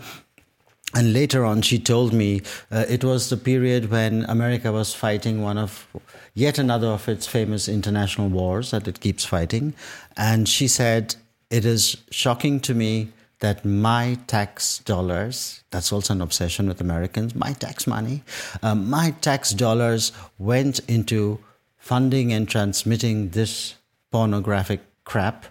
And 0.95 1.13
later 1.13 1.45
on, 1.45 1.61
she 1.61 1.79
told 1.79 2.13
me 2.13 2.41
uh, 2.71 2.85
it 2.89 3.03
was 3.03 3.29
the 3.29 3.37
period 3.37 3.89
when 3.89 4.25
America 4.25 4.71
was 4.71 4.93
fighting 4.93 5.41
one 5.41 5.57
of 5.57 5.87
yet 6.33 6.57
another 6.57 6.87
of 6.87 7.07
its 7.07 7.25
famous 7.25 7.67
international 7.67 8.29
wars 8.29 8.71
that 8.71 8.87
it 8.87 8.99
keeps 8.99 9.25
fighting. 9.25 9.73
And 10.17 10.49
she 10.49 10.67
said, 10.67 11.15
It 11.49 11.65
is 11.65 11.97
shocking 12.11 12.59
to 12.61 12.73
me 12.73 13.11
that 13.43 13.65
my 13.65 14.17
tax 14.25 14.77
dollars, 14.79 15.65
that's 15.69 15.91
also 15.91 16.13
an 16.13 16.21
obsession 16.21 16.65
with 16.69 16.79
Americans, 16.79 17.35
my 17.35 17.51
tax 17.51 17.85
money, 17.85 18.23
um, 18.61 18.89
my 18.89 19.11
tax 19.19 19.51
dollars 19.51 20.13
went 20.39 20.79
into 20.87 21.39
funding 21.77 22.31
and 22.31 22.47
transmitting 22.47 23.31
this 23.31 23.75
pornographic 24.11 24.79
crap 25.03 25.45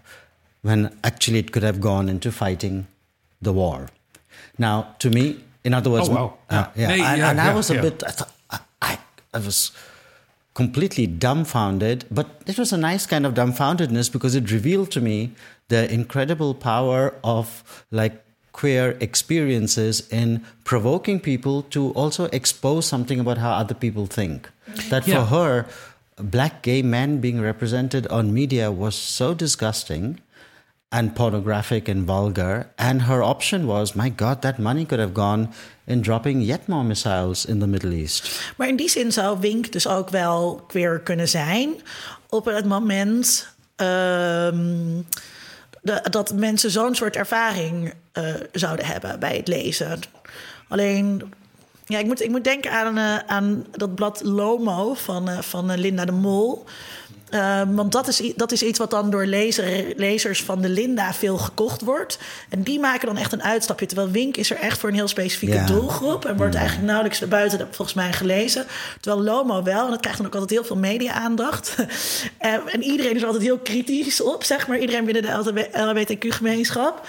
when 0.63 0.97
actually 1.05 1.39
it 1.39 1.53
could 1.53 1.63
have 1.63 1.83
gone 1.83 2.09
into 2.09 2.33
fighting 2.33 2.87
the 3.43 3.53
war. 3.53 3.91
Now, 4.57 4.95
to 5.01 5.11
me, 5.11 5.45
in 5.63 5.75
other 5.75 5.91
words, 5.91 6.09
oh, 6.09 6.15
wow. 6.15 6.39
uh, 6.49 6.69
yeah, 6.75 6.93
and, 6.93 6.99
yeah, 6.99 7.31
and 7.31 7.39
I 7.39 7.53
was 7.53 7.69
a 7.71 7.75
bit, 7.75 8.03
I 8.07 8.11
thought, 8.11 8.33
I, 8.81 8.99
I 9.35 9.39
was 9.39 9.71
completely 10.55 11.07
dumbfounded, 11.07 12.05
but 12.11 12.43
it 12.47 12.59
was 12.59 12.73
a 12.73 12.77
nice 12.77 13.07
kind 13.07 13.25
of 13.25 13.35
dumbfoundedness 13.35 14.13
because 14.13 14.35
it 14.35 14.51
revealed 14.51 14.91
to 14.91 15.01
me 15.01 15.33
the 15.69 15.91
incredible 15.93 16.55
power 16.55 17.15
of 17.25 17.85
like 17.91 18.23
queer 18.53 18.97
experiences 19.01 20.07
in 20.11 20.45
provoking 20.65 21.19
people 21.19 21.63
to 21.63 21.91
also 21.93 22.25
expose 22.27 22.87
something 22.87 23.19
about 23.19 23.39
how 23.39 23.53
other 23.53 23.75
people 23.75 24.07
think. 24.07 24.51
That 24.91 25.05
for 25.05 25.11
yeah. 25.11 25.27
her, 25.27 25.67
black 26.17 26.63
gay 26.63 26.83
men 26.83 27.21
being 27.21 27.41
represented 27.41 28.07
on 28.09 28.35
media 28.35 28.71
was 28.71 28.95
so 28.95 29.33
disgusting 29.33 30.21
and 30.93 31.15
pornographic 31.15 31.89
and 31.89 32.07
vulgar. 32.07 32.67
And 32.77 33.03
her 33.03 33.23
option 33.23 33.67
was, 33.67 33.95
my 33.95 34.13
God, 34.17 34.41
that 34.43 34.59
money 34.59 34.85
could 34.85 35.01
have 35.01 35.15
gone 35.15 35.49
in 35.87 36.03
dropping 36.03 36.43
yet 36.43 36.69
more 36.69 36.85
missiles 36.85 37.45
in 37.45 37.59
the 37.59 37.67
Middle 37.67 37.93
East. 37.93 38.53
Maar 38.57 38.69
in 38.69 38.77
die 38.77 38.89
zin 38.89 39.13
zou 39.13 39.41
Wink 39.41 39.73
dus 39.73 39.87
ook 39.87 40.11
wel 40.11 40.65
queer 40.67 41.01
kunnen 41.01 41.29
zijn 41.29 41.75
op 42.29 42.45
het 42.45 42.65
moment. 42.65 43.49
De, 43.77 45.03
dat 46.11 46.33
mensen 46.35 46.71
zo'n 46.71 46.95
soort 46.95 47.17
ervaring 47.17 47.93
uh, 48.19 48.25
zouden 48.53 48.87
hebben 48.87 49.21
bij 49.21 49.37
het 49.37 49.49
lezen. 49.49 50.01
Alleen, 50.69 51.33
ja, 51.87 51.99
ik 51.99 52.07
moet, 52.07 52.23
ik 52.23 52.31
moet 52.31 52.45
denken 52.45 52.73
aan, 52.73 52.99
uh, 52.99 53.17
aan 53.17 53.67
dat 53.71 53.95
blad 53.95 54.21
Lomo 54.25 54.95
van, 54.95 55.29
uh, 55.29 55.39
van 55.39 55.75
Linda 55.79 56.05
de 56.05 56.13
Mol. 56.13 56.65
Ehm, 57.33 57.75
want 57.75 57.93
dat 57.93 58.09
is, 58.09 58.33
dat 58.37 58.53
is 58.53 58.63
iets 58.63 58.79
wat 58.79 58.91
dan 58.91 59.11
door 59.11 59.27
lezer, 59.27 59.93
lezers 59.97 60.43
van 60.43 60.61
de 60.61 60.69
Linda 60.69 61.13
veel 61.15 61.39
gekocht 61.39 61.81
wordt. 61.81 62.19
En 62.49 62.63
die 62.63 62.81
maken 62.81 63.07
dan 63.07 63.17
echt 63.17 63.33
een 63.33 63.43
uitstapje. 63.43 63.87
Terwijl 63.87 64.11
Wink 64.11 64.37
is 64.37 64.51
er 64.51 64.57
echt 64.57 64.79
voor 64.79 64.89
een 64.89 64.95
heel 64.95 65.09
specifieke 65.09 65.65
doelgroep. 65.65 66.25
En 66.25 66.37
wordt 66.37 66.55
eigenlijk 66.55 66.87
nauwelijks 66.87 67.29
buiten 67.29 67.59
volgens 67.71 67.95
mij 67.95 68.13
gelezen. 68.13 68.67
Terwijl 69.01 69.25
Lomo 69.25 69.63
wel. 69.63 69.85
En 69.85 69.91
dat 69.91 70.01
krijgt 70.01 70.19
dan 70.19 70.27
ook 70.27 70.35
altijd 70.35 70.51
heel 70.51 70.65
veel 70.65 70.77
media-aandacht. 70.77 71.77
en 72.39 72.83
iedereen 72.83 73.17
is 73.17 73.25
altijd 73.25 73.43
heel 73.43 73.59
kritisch 73.59 74.21
op, 74.21 74.45
zeg 74.45 74.67
maar. 74.67 74.79
Iedereen 74.79 75.05
binnen 75.05 75.23
de 75.23 75.69
LHBTQ-gemeenschap. 75.73 77.07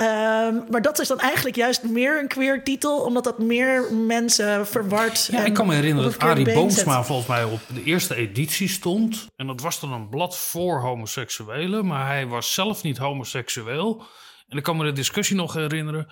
Ehm, 0.00 0.54
maar 0.70 0.82
dat 0.82 0.98
is 0.98 1.08
dan 1.08 1.20
eigenlijk 1.20 1.56
juist 1.56 1.82
meer 1.82 2.18
een 2.18 2.28
queer 2.28 2.64
titel, 2.64 3.00
omdat 3.00 3.24
dat 3.24 3.38
meer 3.38 3.92
mensen 3.92 4.66
verward. 4.66 5.28
Ja, 5.32 5.44
ik 5.44 5.54
kan 5.54 5.66
me 5.66 5.74
herinneren 5.74 6.10
dat 6.10 6.20
Arie 6.20 6.54
Boomsma 6.54 7.04
volgens 7.04 7.28
mij 7.28 7.44
op 7.44 7.60
de 7.74 7.82
eerste 7.84 8.14
editie 8.14 8.68
stond. 8.68 9.26
En 9.36 9.46
dat 9.46 9.60
was 9.60 9.80
dan 9.80 9.92
een 9.92 10.08
blad 10.08 10.36
voor 10.36 10.80
homoseksuelen, 10.80 11.86
maar 11.86 12.06
hij 12.06 12.26
was 12.26 12.54
zelf 12.54 12.82
niet 12.82 12.98
homoseksueel. 12.98 14.02
En 14.48 14.56
ik 14.56 14.62
kan 14.62 14.76
me 14.76 14.84
de 14.84 14.92
discussie 14.92 15.36
nog 15.36 15.54
herinneren. 15.54 16.08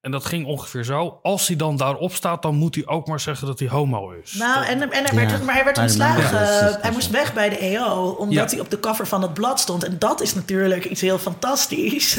En 0.00 0.10
dat 0.10 0.24
ging 0.24 0.46
ongeveer 0.46 0.84
zo. 0.84 1.18
Als 1.22 1.46
hij 1.46 1.56
dan 1.56 1.76
daarop 1.76 2.14
staat, 2.14 2.42
dan 2.42 2.54
moet 2.54 2.74
hij 2.74 2.86
ook 2.86 3.06
maar 3.06 3.20
zeggen 3.20 3.46
dat 3.46 3.58
hij 3.58 3.68
homo 3.68 4.10
is. 4.10 4.32
Nou, 4.32 4.64
en, 4.64 4.92
en 4.92 5.04
hij 5.04 5.14
werd, 5.14 5.44
maar 5.44 5.54
hij 5.54 5.64
werd 5.64 5.78
ontslagen. 5.78 6.80
hij 6.80 6.90
moest 6.90 7.10
weg 7.10 7.34
bij 7.34 7.48
de 7.48 7.58
EO, 7.58 8.16
omdat 8.18 8.50
hij 8.50 8.60
op 8.60 8.70
de 8.70 8.80
cover 8.80 9.06
van 9.06 9.22
het 9.22 9.34
blad 9.34 9.60
stond. 9.60 9.84
En 9.84 9.98
dat 9.98 10.20
is 10.20 10.34
natuurlijk 10.34 10.84
iets 10.84 11.00
heel 11.00 11.18
fantastisch 11.18 12.16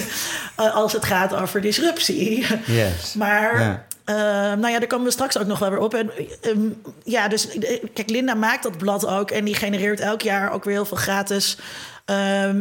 uh, 0.60 0.76
als 0.82 0.94
het 0.94 1.06
gaat 1.06 1.34
over 1.34 1.62
disruptie. 1.62 2.46
Yes. 2.66 3.14
maar. 3.14 3.90
Uh, 4.06 4.16
nou 4.16 4.70
ja, 4.70 4.80
daar 4.80 4.88
komen 4.88 5.06
we 5.06 5.12
straks 5.12 5.38
ook 5.38 5.48
nog 5.48 5.60
wel 5.60 5.70
weer 5.70 5.80
op. 5.80 5.94
En, 5.94 6.12
um, 6.42 6.82
ja, 7.04 7.28
dus 7.28 7.48
kijk, 7.94 8.10
Linda 8.10 8.34
maakt 8.34 8.64
dat 8.64 8.78
blad 8.78 9.08
ook. 9.08 9.32
En 9.32 9.46
die 9.46 9.56
genereert 9.56 10.00
elk 10.00 10.22
jaar 10.22 10.52
ook 10.52 10.64
weer 10.64 10.74
heel 10.74 10.86
veel 10.86 10.98
gratis 10.98 11.58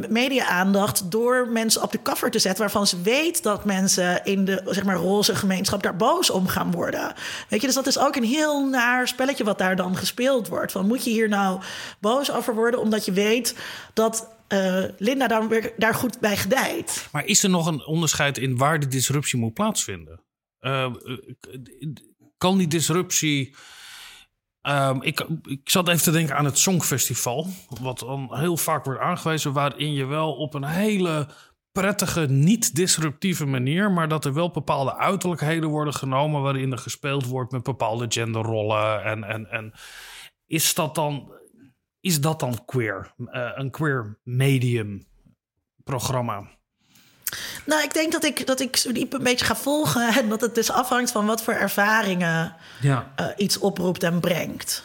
media-aandacht 0.09 1.11
door 1.11 1.49
mensen 1.49 1.83
op 1.83 1.93
de 1.93 2.03
cover 2.03 2.31
te 2.31 2.39
zetten 2.39 2.61
waarvan 2.61 2.87
ze 2.87 3.03
weet 3.03 3.43
dat 3.43 3.65
mensen 3.65 4.25
in 4.25 4.45
de 4.45 4.63
zeg 4.67 4.85
maar, 4.85 4.97
roze 4.97 5.35
gemeenschap 5.35 5.83
daar 5.83 5.97
boos 5.97 6.31
om 6.31 6.47
gaan 6.47 6.71
worden. 6.71 7.15
Weet 7.49 7.61
je, 7.61 7.67
dus 7.67 7.77
dat 7.77 7.87
is 7.87 7.99
ook 7.99 8.17
een 8.17 8.25
heel 8.25 8.69
naar 8.69 9.09
spelletje 9.09 9.45
wat 9.45 9.59
daar 9.59 9.77
dan 9.77 9.97
gespeeld 9.97 10.49
wordt. 10.49 10.73
Van 10.73 10.87
moet 10.87 11.05
je 11.05 11.11
hier 11.11 11.29
nou 11.29 11.61
boos 12.01 12.33
over 12.33 12.55
worden 12.55 12.81
omdat 12.81 13.05
je 13.05 13.13
weet 13.13 13.57
dat 13.95 14.29
eh, 14.49 14.85
Linda 14.99 15.27
daar, 15.27 15.49
weer, 15.49 15.73
daar 15.77 15.95
goed 15.95 16.21
bij 16.21 16.37
gedijt. 16.37 17.09
Maar 17.13 17.25
is 17.25 17.43
er 17.43 17.51
nog 17.51 17.67
een 17.67 17.87
onderscheid 17.87 18.39
in 18.39 18.57
waar 18.57 18.81
de 18.81 18.89
disruptie 18.89 19.39
moet 19.39 19.55
plaatsvinden? 19.55 20.23
Uh, 20.61 20.95
kan 22.39 22.59
die 22.59 22.67
disruptie. 22.67 23.55
Um, 24.63 25.03
ik, 25.03 25.27
ik 25.43 25.71
zat 25.71 25.89
even 25.89 26.03
te 26.03 26.11
denken 26.11 26.37
aan 26.37 26.45
het 26.45 26.59
Songfestival. 26.59 27.47
Wat 27.81 27.99
dan 27.99 28.29
heel 28.39 28.57
vaak 28.57 28.85
wordt 28.85 29.01
aangewezen. 29.01 29.53
Waarin 29.53 29.93
je 29.93 30.05
wel 30.05 30.33
op 30.33 30.55
een 30.55 30.65
hele 30.65 31.29
prettige, 31.73 32.27
niet-disruptieve 32.27 33.47
manier. 33.47 33.91
Maar 33.91 34.09
dat 34.09 34.25
er 34.25 34.35
wel 34.35 34.51
bepaalde 34.51 34.97
uiterlijkheden 34.97 35.69
worden 35.69 35.95
genomen. 35.95 36.43
Waarin 36.43 36.73
er 36.73 36.79
gespeeld 36.79 37.27
wordt 37.27 37.53
met 37.53 37.63
bepaalde 37.63 38.07
genderrollen. 38.09 39.05
En, 39.05 39.25
en, 39.25 39.51
en 39.51 39.73
is 40.47 40.75
dat 40.75 40.95
dan. 40.95 41.33
Is 42.01 42.21
dat 42.21 42.41
dan 42.41 42.65
queer? 42.65 43.15
Uh, 43.19 43.51
een 43.55 43.71
queer 43.71 44.19
medium 44.23 45.07
programma? 45.85 46.60
Nou, 47.65 47.83
ik 47.83 47.95
denk 47.95 48.13
dat 48.13 48.25
ik, 48.25 48.47
dat 48.47 48.61
ik 48.61 48.95
diep 48.95 49.13
een 49.13 49.23
beetje 49.23 49.45
ga 49.45 49.57
volgen. 49.57 50.09
En 50.09 50.29
dat 50.29 50.41
het 50.41 50.55
dus 50.55 50.71
afhangt 50.71 51.11
van 51.11 51.27
wat 51.27 51.43
voor 51.43 51.55
ervaringen 51.55 52.55
ja. 52.81 53.13
uh, 53.21 53.27
iets 53.37 53.59
oproept 53.59 54.03
en 54.03 54.21
brengt. 54.21 54.83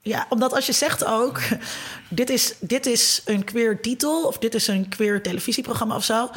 Ja, 0.00 0.26
omdat 0.28 0.54
als 0.54 0.66
je 0.66 0.72
zegt 0.72 1.04
ook, 1.04 1.40
dit 2.08 2.30
is, 2.30 2.54
dit 2.60 2.86
is 2.86 3.22
een 3.24 3.44
queer 3.44 3.80
titel 3.80 4.22
of 4.22 4.38
dit 4.38 4.54
is 4.54 4.66
een 4.66 4.88
queer 4.88 5.22
televisieprogramma 5.22 5.96
of 5.96 6.04
zo. 6.04 6.30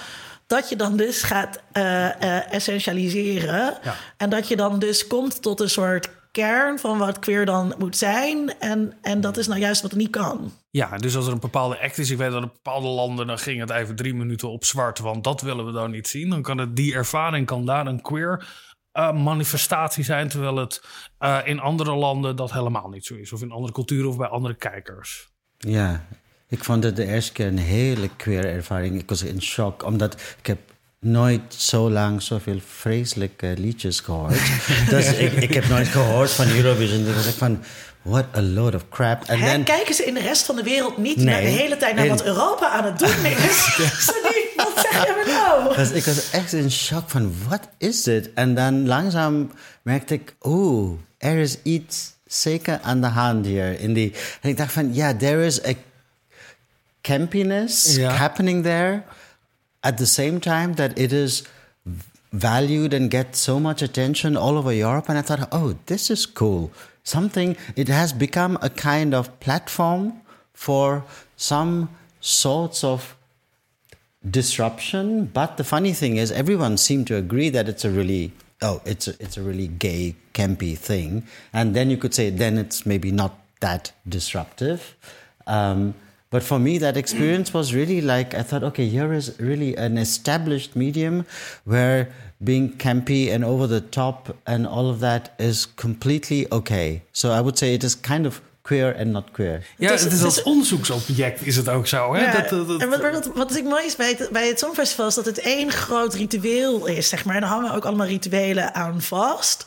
Dat 0.48 0.70
je 0.70 0.76
dan 0.76 0.98
dus 0.98 1.24
gaat 1.24 1.60
uh, 1.74 1.84
uh, 1.84 2.54
essentialiseren. 2.54 3.78
Ja. 3.84 3.96
En 4.18 4.30
dat 4.30 4.48
je 4.48 4.56
dan 4.56 4.80
dus 4.80 5.08
komt 5.08 5.42
tot 5.42 5.60
een 5.60 5.70
soort 5.70 6.10
kern 6.38 6.80
van 6.80 6.98
wat 6.98 7.20
queer 7.20 7.46
dan 7.46 7.74
moet 7.78 7.98
zijn. 7.98 8.60
En, 8.60 8.94
en 9.02 9.22
dat 9.22 9.38
is 9.38 9.48
nou 9.48 9.60
juist 9.60 9.82
wat 9.82 9.96
niet 9.96 10.10
kan. 10.10 10.52
Ja, 10.70 10.98
dus 10.98 11.16
als 11.16 11.28
er 11.28 11.34
een 11.34 11.40
bepaalde 11.40 11.80
act 11.80 11.98
is, 11.98 12.10
ik 12.10 12.18
weet 12.18 12.32
dat 12.32 12.42
in 12.42 12.52
bepaalde 12.54 12.88
landen, 12.88 13.28
dan 13.28 13.40
ging 13.40 13.60
het 13.60 13.70
even 13.70 13.96
drie 13.96 14.14
minuten 14.14 14.50
op 14.50 14.66
zwart, 14.66 15.00
want 15.00 15.24
dat 15.24 15.42
willen 15.42 15.66
we 15.66 15.72
dan 15.72 15.92
niet 15.92 16.08
zien. 16.08 16.30
Dan 16.30 16.42
kan 16.42 16.58
het 16.58 16.76
die 16.76 16.94
ervaring 16.94 17.46
kan 17.46 17.66
daar 17.66 17.88
een 17.88 18.02
queer 18.02 18.48
uh, 18.94 19.12
manifestatie 19.14 20.04
zijn, 20.04 20.28
terwijl 20.28 20.56
het 20.56 20.84
uh, 21.20 21.40
in 21.44 21.60
andere 21.60 21.96
landen 21.96 22.36
dat 22.36 22.52
helemaal 22.52 22.90
niet 22.90 23.06
zo 23.06 23.16
is, 23.16 23.34
of 23.34 23.42
in 23.42 23.52
andere 23.52 23.74
culturen 23.74 24.10
of 24.10 24.18
bij 24.18 24.28
andere 24.28 24.56
kijkers. 24.56 25.30
Ja, 25.58 26.06
ik 26.48 26.64
vond 26.64 26.84
het 26.84 26.96
de 26.96 27.06
eerste 27.06 27.32
keer 27.32 27.48
een 27.48 27.58
hele 27.58 28.10
queer 28.16 28.46
ervaring. 28.46 29.00
Ik 29.00 29.10
was 29.10 29.24
in 29.24 29.42
shock, 29.42 29.84
omdat 29.84 30.36
ik 30.40 30.46
heb 30.48 30.60
nooit 31.00 31.54
zo 31.54 31.90
lang 31.90 32.22
zoveel 32.22 32.60
vreselijke 32.66 33.54
liedjes 33.58 34.00
gehoord. 34.00 34.40
dus 34.90 35.14
ik, 35.14 35.32
ik 35.32 35.54
heb 35.54 35.68
nooit 35.68 35.88
gehoord 35.88 36.32
van 36.32 36.50
Eurovision. 36.50 37.04
Dus 37.04 37.28
ik 37.28 37.34
van, 37.34 37.64
what 38.02 38.26
a 38.36 38.42
load 38.42 38.76
of 38.76 38.90
crap. 38.90 39.24
En 39.24 39.64
kijken 39.64 39.96
ze 39.96 40.06
in 40.06 40.14
de 40.14 40.20
rest 40.20 40.46
van 40.46 40.56
de 40.56 40.64
wereld 40.64 40.98
niet 40.98 41.16
nee, 41.16 41.26
naar 41.26 41.42
de 41.42 41.48
hele 41.48 41.78
tijd 41.78 41.96
naar 41.96 42.08
wat 42.08 42.24
Europa 42.24 42.70
aan 42.70 42.84
het 42.86 43.00
doen 43.00 43.26
is? 43.50 43.78
wat 44.56 44.88
zeg 44.92 45.06
je 45.06 45.24
nou? 45.28 45.76
Dus 45.76 45.92
ik 45.92 46.04
was 46.04 46.30
echt 46.32 46.54
in 46.54 46.72
shock 46.72 47.10
van, 47.10 47.34
wat 47.50 47.68
is 47.78 48.04
dit? 48.04 48.34
En 48.34 48.56
dan 48.56 48.88
langzaam 48.88 49.52
merkte 49.82 50.14
ik, 50.14 50.36
oeh, 50.42 51.00
er 51.18 51.38
is 51.38 51.58
iets 51.64 52.12
zeker 52.26 52.80
aan 52.82 53.02
de 53.02 53.08
hand 53.08 53.46
hier. 53.46 53.80
In 53.80 53.94
die, 53.94 54.14
en 54.42 54.50
ik 54.50 54.58
dacht 54.58 54.72
van, 54.72 54.94
ja, 54.94 54.94
yeah, 54.94 55.18
there 55.18 55.46
is 55.46 55.66
a 55.66 55.74
campiness 57.02 57.96
ja. 57.96 58.10
happening 58.10 58.64
there 58.64 59.04
at 59.88 59.98
the 59.98 60.06
same 60.06 60.42
time 60.42 60.74
that 60.74 60.98
it 61.00 61.14
is 61.14 61.44
valued 62.34 62.94
and 62.94 63.10
gets 63.10 63.40
so 63.40 63.60
much 63.60 63.82
attention 63.82 64.36
all 64.36 64.58
over 64.58 64.74
Europe. 64.74 65.06
And 65.08 65.18
I 65.18 65.22
thought, 65.22 65.48
oh, 65.52 65.76
this 65.86 66.10
is 66.12 66.26
cool. 66.26 66.72
Something, 67.04 67.56
it 67.78 67.88
has 67.88 68.12
become 68.12 68.58
a 68.62 68.70
kind 68.70 69.14
of 69.14 69.40
platform 69.40 70.22
for 70.54 71.06
some 71.38 71.90
sorts 72.20 72.84
of 72.84 73.16
disruption. 74.30 75.26
But 75.26 75.56
the 75.56 75.64
funny 75.64 75.94
thing 75.94 76.18
is, 76.18 76.32
everyone 76.32 76.76
seemed 76.76 77.08
to 77.08 77.16
agree 77.16 77.50
that 77.50 77.70
it's 77.70 77.86
a 77.86 77.90
really 77.90 78.34
oh, 78.62 78.82
it's 78.86 79.08
a, 79.08 79.14
it's 79.20 79.38
a 79.38 79.42
really 79.42 79.68
gay, 79.68 80.16
campy 80.34 80.78
thing. 80.78 81.26
And 81.54 81.76
then 81.76 81.90
you 81.90 81.98
could 81.98 82.14
say, 82.14 82.30
then 82.30 82.58
it's 82.58 82.86
maybe 82.86 83.12
not 83.12 83.40
that 83.60 83.92
disruptive. 84.10 84.96
Um, 85.46 85.94
but 86.30 86.44
for 86.44 86.60
me, 86.60 86.78
that 86.80 86.98
experience 86.98 87.54
was 87.54 87.74
really 87.74 88.02
like 88.02 88.34
I 88.34 88.44
thought, 88.44 88.64
okay, 88.64 88.88
here 88.88 89.14
is 89.14 89.40
really 89.40 89.76
an 89.76 89.98
established 89.98 90.76
medium 90.76 91.26
where 91.64 92.12
being 92.44 92.74
campy 92.74 93.32
and 93.34 93.44
over 93.44 93.66
the 93.66 93.82
top 93.82 94.36
and 94.46 94.68
all 94.68 94.90
of 94.90 95.00
that 95.00 95.34
is 95.40 95.66
completely 95.66 96.52
okay. 96.52 97.02
So 97.14 97.32
I 97.32 97.42
would 97.42 97.58
say 97.58 97.74
it 97.74 97.84
is 97.84 97.96
kind 97.96 98.26
of 98.26 98.42
queer 98.68 98.96
en 98.96 99.12
not 99.12 99.32
queer. 99.32 99.66
Ja, 99.78 99.90
het 99.90 100.00
is, 100.00 100.04
het 100.04 100.14
is 100.14 100.24
als 100.24 100.44
onderzoeksobject 100.44 101.46
is 101.46 101.56
het 101.56 101.70
ook 101.70 101.88
zo. 101.88 102.14
Hè? 102.14 102.22
Ja, 102.22 102.32
dat, 102.32 102.68
dat, 102.68 102.82
en 102.82 102.90
wat, 102.90 103.02
wat, 103.02 103.30
wat 103.34 103.56
ik 103.56 103.64
mooi 103.64 103.86
is 103.86 103.96
bij 103.96 104.10
het, 104.10 104.30
bij 104.32 104.48
het 104.48 104.60
Songfestival... 104.60 105.08
is 105.08 105.16
dat 105.16 105.26
het 105.26 105.40
één 105.40 105.72
groot 105.72 106.14
ritueel 106.14 106.86
is, 106.86 107.10
zeg 107.10 107.26
maar. 107.26 107.36
En 107.36 107.42
daar 107.42 107.50
hangen 107.50 107.74
ook 107.74 107.86
allemaal 107.86 108.08
rituelen 108.08 108.74
aan 108.74 109.02
vast... 109.02 109.66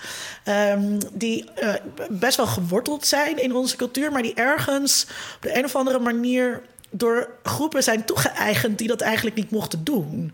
Um, 0.48 0.98
die 1.12 1.44
uh, 1.62 1.74
best 2.11 2.36
wel 2.36 2.46
geworteld 2.46 3.07
zijn 3.07 3.42
in 3.42 3.55
onze 3.55 3.76
cultuur... 3.76 4.12
maar 4.12 4.22
die 4.22 4.34
ergens 4.34 5.07
op 5.36 5.42
de 5.42 5.59
een 5.59 5.64
of 5.64 5.76
andere 5.76 5.98
manier... 5.98 6.62
door 6.90 7.28
groepen 7.42 7.82
zijn 7.82 8.05
toegeëigend 8.05 8.78
die 8.78 8.88
dat 8.88 9.01
eigenlijk 9.01 9.36
niet 9.36 9.51
mochten 9.51 9.84
doen... 9.84 10.32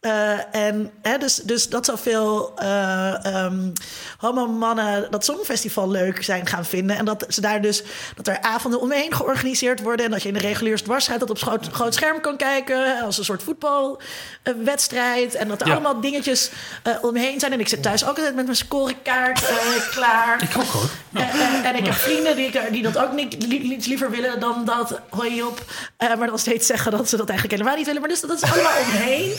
Uh, 0.00 0.54
en 0.54 0.90
hè, 1.02 1.18
dus, 1.18 1.34
dus 1.34 1.68
dat 1.68 1.84
zoveel 1.84 2.54
uh, 2.62 3.14
um, 3.26 3.72
homo-mannen 4.18 5.10
dat 5.10 5.24
Songfestival 5.24 5.90
leuk 5.90 6.24
zijn 6.24 6.46
gaan 6.46 6.64
vinden. 6.64 6.96
En 6.96 7.04
dat 7.04 7.24
ze 7.28 7.40
daar 7.40 7.62
dus 7.62 7.82
dat 8.16 8.26
er 8.26 8.40
avonden 8.40 8.80
omheen 8.80 9.14
georganiseerd 9.14 9.80
worden. 9.80 10.04
En 10.04 10.10
dat 10.10 10.22
je 10.22 10.28
in 10.28 10.34
de 10.34 10.40
reguliere 10.40 10.82
dwarsheid 10.82 11.20
dat 11.20 11.30
op 11.30 11.38
groot, 11.38 11.68
groot 11.72 11.94
scherm 11.94 12.20
kan 12.20 12.36
kijken. 12.36 13.02
Als 13.02 13.18
een 13.18 13.24
soort 13.24 13.42
voetbalwedstrijd. 13.42 15.34
En 15.34 15.48
dat 15.48 15.60
er 15.60 15.70
allemaal 15.70 16.00
dingetjes 16.00 16.50
uh, 16.86 17.04
omheen 17.04 17.40
zijn. 17.40 17.52
En 17.52 17.60
ik 17.60 17.68
zit 17.68 17.82
thuis 17.82 18.02
ook 18.02 18.16
altijd 18.16 18.34
met 18.34 18.44
mijn 18.44 18.56
scorekaart 18.56 19.52
klaar. 19.90 20.42
Ik 20.42 20.56
ook 20.56 20.64
hoor. 20.64 20.90
en 21.62 21.76
ik 21.76 21.86
heb 21.86 21.94
vrienden 21.94 22.36
die, 22.36 22.70
die 22.70 22.82
dat 22.82 22.98
ook 22.98 23.12
niet, 23.12 23.46
li 23.46 23.78
liever 23.86 24.10
willen 24.10 24.40
dan 24.40 24.64
dat. 24.64 25.00
Hoi 25.10 25.42
op. 25.42 25.64
maar 25.98 26.26
dan 26.26 26.38
steeds 26.38 26.66
zeggen 26.66 26.90
dat 26.90 27.08
ze 27.08 27.16
dat 27.16 27.28
eigenlijk 27.28 27.58
helemaal 27.58 27.78
niet 27.78 27.86
willen. 27.86 28.00
Maar 28.00 28.10
dus 28.10 28.20
dat 28.20 28.42
is 28.42 28.52
allemaal 28.52 28.78
omheen. 28.92 29.32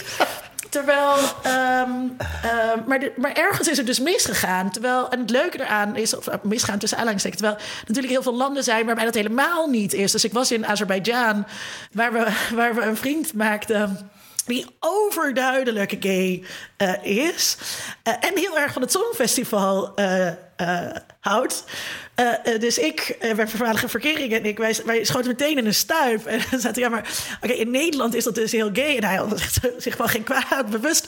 Terwijl, 0.71 1.13
um, 1.45 2.17
uh, 2.45 2.85
maar, 2.87 3.09
maar 3.15 3.33
ergens 3.33 3.67
is 3.67 3.77
het 3.77 3.85
dus 3.85 3.99
misgegaan. 3.99 4.71
Terwijl, 4.71 5.09
en 5.09 5.19
het 5.19 5.29
leuke 5.29 5.59
eraan 5.59 5.95
is, 5.95 6.15
of 6.15 6.27
misgaan 6.43 6.79
tussen 6.79 6.97
aanhalingstekens, 6.97 7.41
terwijl 7.41 7.61
natuurlijk 7.79 8.13
heel 8.13 8.23
veel 8.23 8.35
landen 8.35 8.63
zijn 8.63 8.85
waarbij 8.85 9.05
dat 9.05 9.13
helemaal 9.13 9.67
niet 9.67 9.93
is. 9.93 10.11
Dus 10.11 10.23
ik 10.23 10.33
was 10.33 10.51
in 10.51 10.65
Azerbeidzjan, 10.65 11.45
waar 11.91 12.13
we, 12.13 12.27
waar 12.55 12.75
we 12.75 12.81
een 12.81 12.97
vriend 12.97 13.33
maakten 13.33 14.11
die 14.45 14.65
overduidelijk 14.79 15.95
gay 15.99 16.43
uh, 16.77 17.05
is. 17.27 17.57
Uh, 18.03 18.13
en 18.19 18.37
heel 18.37 18.59
erg 18.59 18.73
van 18.73 18.81
het 18.81 18.91
Songfestival 18.91 19.91
uh, 19.95 20.27
houdt. 21.21 21.63
Uh, 22.19 22.59
dus 22.59 22.77
ik, 22.77 23.17
uh, 23.21 23.33
mijn 23.35 23.49
voormalige 23.49 23.87
verkering 23.89 24.33
en 24.33 24.45
ik, 24.45 24.57
wij, 24.57 24.75
wij 24.85 25.03
schoten 25.03 25.27
meteen 25.27 25.57
in 25.57 25.65
een 25.65 25.73
stuip. 25.73 26.25
En 26.25 26.39
dan 26.51 26.59
zaten 26.59 26.81
ja, 26.81 26.89
maar 26.89 27.09
oké, 27.41 27.53
in 27.53 27.71
Nederland 27.71 28.15
is 28.15 28.23
dat 28.23 28.35
dus 28.35 28.51
heel 28.51 28.69
gay. 28.73 28.97
En 28.97 29.03
hij 29.03 29.15
had 29.15 29.41
zich 29.77 29.97
wel 29.97 30.07
geen 30.07 30.23
kwaad 30.23 30.69
bewust, 30.69 31.07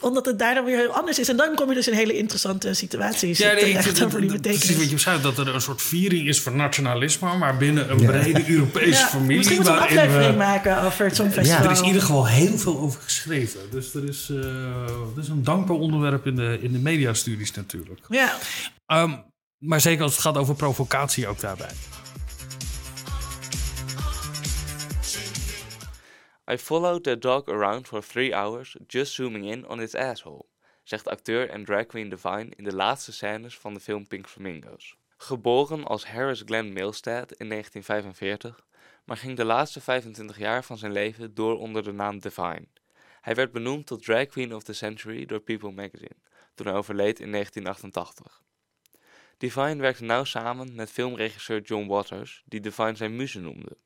omdat 0.00 0.26
het 0.26 0.38
daar 0.38 0.54
dan 0.54 0.64
weer 0.64 0.76
heel 0.76 0.96
anders 0.96 1.18
is. 1.18 1.28
En 1.28 1.36
dan 1.36 1.54
kom 1.54 1.68
je 1.68 1.74
dus 1.74 1.88
in 1.88 1.94
hele 1.94 2.16
interessante 2.16 2.74
situaties. 2.74 3.38
Ja, 3.38 3.52
nee, 3.52 3.64
ik 3.64 4.04
over 4.04 4.20
die 4.20 4.32
betekenis. 4.32 4.76
wat 4.76 4.88
je 4.88 4.94
beschrijft, 4.94 5.22
dat 5.22 5.38
er 5.38 5.54
een 5.54 5.60
soort 5.60 5.82
viering 5.82 6.28
is 6.28 6.40
van 6.40 6.56
nationalisme, 6.56 7.36
maar 7.36 7.56
binnen 7.56 7.90
een 7.90 8.06
brede 8.06 8.44
Europese 8.48 8.88
ja, 8.88 9.06
familie. 9.06 9.36
Misschien 9.36 9.56
moeten 9.56 9.74
we 9.74 9.80
een 9.80 9.86
aflevering 9.86 10.36
maken 10.36 10.82
over 10.82 11.04
het 11.04 11.16
Songfestival. 11.16 11.62
Ja, 11.62 11.66
er 11.66 11.72
is 11.72 11.80
in 11.80 11.86
ieder 11.86 12.00
geval 12.00 12.26
heel 12.26 12.58
veel 12.58 12.78
over 12.78 13.00
geschreven. 13.02 13.60
Dus 13.70 13.94
er 13.94 14.08
is, 14.08 14.28
uh, 14.30 14.38
er 15.16 15.20
is 15.20 15.28
een 15.28 15.44
dankbaar 15.44 15.76
onderwerp 15.76 16.26
in 16.26 16.36
de, 16.36 16.58
in 16.60 16.72
de 16.72 16.78
mediastudies 16.78 17.52
natuurlijk. 17.52 18.00
Ja. 18.08 18.38
Um, 18.86 19.30
maar 19.62 19.80
zeker 19.80 20.02
als 20.02 20.12
het 20.12 20.20
gaat 20.20 20.36
over 20.36 20.54
provocatie 20.54 21.26
ook 21.26 21.40
daarbij. 21.40 21.72
I 26.50 26.58
followed 26.58 27.02
the 27.02 27.18
dog 27.18 27.48
around 27.48 27.86
for 27.86 28.06
three 28.06 28.34
hours, 28.34 28.76
just 28.86 29.12
zooming 29.12 29.50
in 29.50 29.68
on 29.68 29.80
its 29.80 29.94
asshole, 29.94 30.44
zegt 30.82 31.08
acteur 31.08 31.50
en 31.50 31.64
drag 31.64 31.86
queen 31.86 32.08
Divine 32.08 32.48
in 32.56 32.64
de 32.64 32.74
laatste 32.74 33.12
scènes 33.12 33.58
van 33.58 33.74
de 33.74 33.80
film 33.80 34.06
Pink 34.06 34.28
Flamingos. 34.28 34.96
Geboren 35.16 35.84
als 35.84 36.06
Harris 36.06 36.42
Glenn 36.44 36.72
Milstead 36.72 37.32
in 37.32 37.48
1945, 37.48 38.66
maar 39.04 39.16
ging 39.16 39.36
de 39.36 39.44
laatste 39.44 39.80
25 39.80 40.38
jaar 40.38 40.64
van 40.64 40.78
zijn 40.78 40.92
leven 40.92 41.34
door 41.34 41.58
onder 41.58 41.82
de 41.82 41.92
naam 41.92 42.18
Divine. 42.18 42.66
Hij 43.20 43.34
werd 43.34 43.52
benoemd 43.52 43.86
tot 43.86 44.04
Drag 44.04 44.26
Queen 44.26 44.54
of 44.54 44.62
the 44.62 44.72
Century 44.72 45.26
door 45.26 45.40
People 45.40 45.72
magazine, 45.72 46.16
toen 46.54 46.66
hij 46.66 46.76
overleed 46.76 47.20
in 47.20 47.30
1988. 47.30 48.42
Divine 49.42 49.76
werkte 49.76 50.04
nauw 50.04 50.24
samen 50.24 50.74
met 50.74 50.90
filmregisseur 50.90 51.60
John 51.60 51.86
Waters, 51.86 52.42
die 52.44 52.60
Divine 52.60 52.96
zijn 52.96 53.16
muze 53.16 53.40
noemde. 53.40 53.76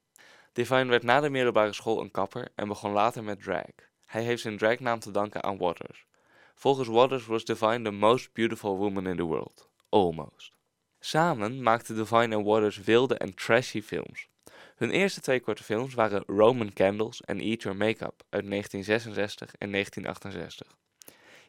Divine 0.52 0.84
werd 0.84 1.02
na 1.02 1.20
de 1.20 1.30
middelbare 1.30 1.72
school 1.72 2.00
een 2.00 2.10
kapper 2.10 2.48
en 2.54 2.68
begon 2.68 2.92
later 2.92 3.24
met 3.24 3.42
drag. 3.42 3.64
Hij 4.06 4.22
heeft 4.22 4.42
zijn 4.42 4.58
dragnaam 4.58 4.98
te 4.98 5.10
danken 5.10 5.42
aan 5.42 5.58
Waters. 5.58 6.06
Volgens 6.54 6.88
Waters 6.88 7.26
was 7.26 7.44
Divine 7.44 7.82
the 7.82 7.90
most 7.90 8.32
beautiful 8.32 8.76
woman 8.76 9.06
in 9.06 9.16
the 9.16 9.22
world. 9.22 9.68
Almost. 9.88 10.52
Samen 11.00 11.62
maakten 11.62 11.96
Divine 11.96 12.34
en 12.34 12.44
Waters 12.44 12.78
wilde 12.78 13.14
en 13.18 13.34
trashy 13.34 13.82
films. 13.82 14.28
Hun 14.76 14.90
eerste 14.90 15.20
twee 15.20 15.40
korte 15.40 15.64
films 15.64 15.94
waren 15.94 16.24
Roman 16.26 16.72
Candles 16.72 17.20
en 17.20 17.40
Eat 17.40 17.62
Your 17.62 17.78
Makeup 17.78 18.22
uit 18.28 18.50
1966 18.50 19.54
en 19.58 19.70
1968. 19.70 20.76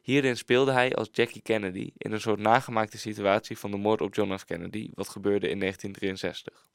Hierin 0.07 0.37
speelde 0.37 0.71
hij 0.71 0.95
als 0.95 1.09
Jackie 1.11 1.41
Kennedy 1.41 1.91
in 1.97 2.11
een 2.11 2.21
soort 2.21 2.39
nagemaakte 2.39 2.97
situatie 2.97 3.57
van 3.57 3.71
de 3.71 3.77
moord 3.77 4.01
op 4.01 4.15
John 4.15 4.37
F. 4.37 4.45
Kennedy, 4.45 4.89
wat 4.93 5.09
gebeurde 5.09 5.49
in 5.49 5.59
1963. 5.59 6.69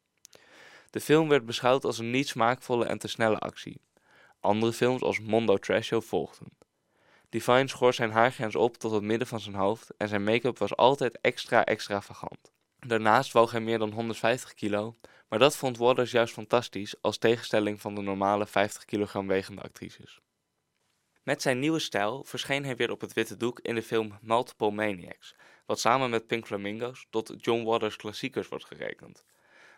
De 0.91 1.01
film 1.01 1.28
werd 1.28 1.47
beschouwd 1.47 1.85
als 1.85 1.99
een 1.99 2.11
niet 2.11 2.28
smaakvolle 2.28 2.85
en 2.85 2.99
te 2.99 3.09
snelle 3.09 3.39
actie. 3.39 3.80
Andere 4.41 4.72
films 4.72 5.03
als 5.03 5.20
Mondo 5.20 5.57
Trash 5.57 5.87
Show 5.87 6.03
volgden. 6.03 6.49
Divine 7.28 7.68
schor 7.68 7.95
zijn 7.95 8.11
haargrens 8.11 8.57
op 8.57 8.76
tot 8.76 8.93
het 8.93 9.03
midden 9.03 9.28
van 9.28 9.41
zijn 9.41 9.55
hoofd 9.55 9.91
en 9.97 10.09
zijn 10.09 10.24
make-up 10.24 10.59
was 10.59 10.76
altijd 10.76 11.20
extra 11.20 11.64
extravagant. 11.64 12.53
Daarnaast 12.78 13.33
woog 13.33 13.51
hij 13.51 13.61
meer 13.61 13.78
dan 13.78 13.93
150 13.93 14.55
kilo, 14.55 14.95
maar 15.28 15.39
dat 15.39 15.57
vond 15.57 15.78
Waters 15.78 16.11
juist 16.11 16.33
fantastisch 16.33 16.95
als 17.01 17.18
tegenstelling 17.18 17.80
van 17.80 17.95
de 17.95 18.03
normale 18.03 18.47
50 18.47 18.85
kilogram 18.85 19.26
wegende 19.26 19.62
actrices. 19.62 20.20
Met 21.23 21.43
zijn 21.43 21.59
nieuwe 21.59 21.79
stijl 21.79 22.25
verscheen 22.25 22.64
hij 22.64 22.77
weer 22.77 22.91
op 22.91 23.01
het 23.01 23.12
witte 23.12 23.37
doek 23.37 23.61
in 23.61 23.75
de 23.75 23.83
film 23.83 24.18
Multiple 24.20 24.70
Maniacs, 24.70 25.35
wat 25.66 25.81
samen 25.81 26.11
met 26.11 26.27
Pink 26.27 26.47
Flamingos 26.47 27.07
tot 27.11 27.35
John 27.39 27.64
Waters 27.64 27.97
klassiekers 27.97 28.49
wordt 28.49 28.64
gerekend. 28.64 29.25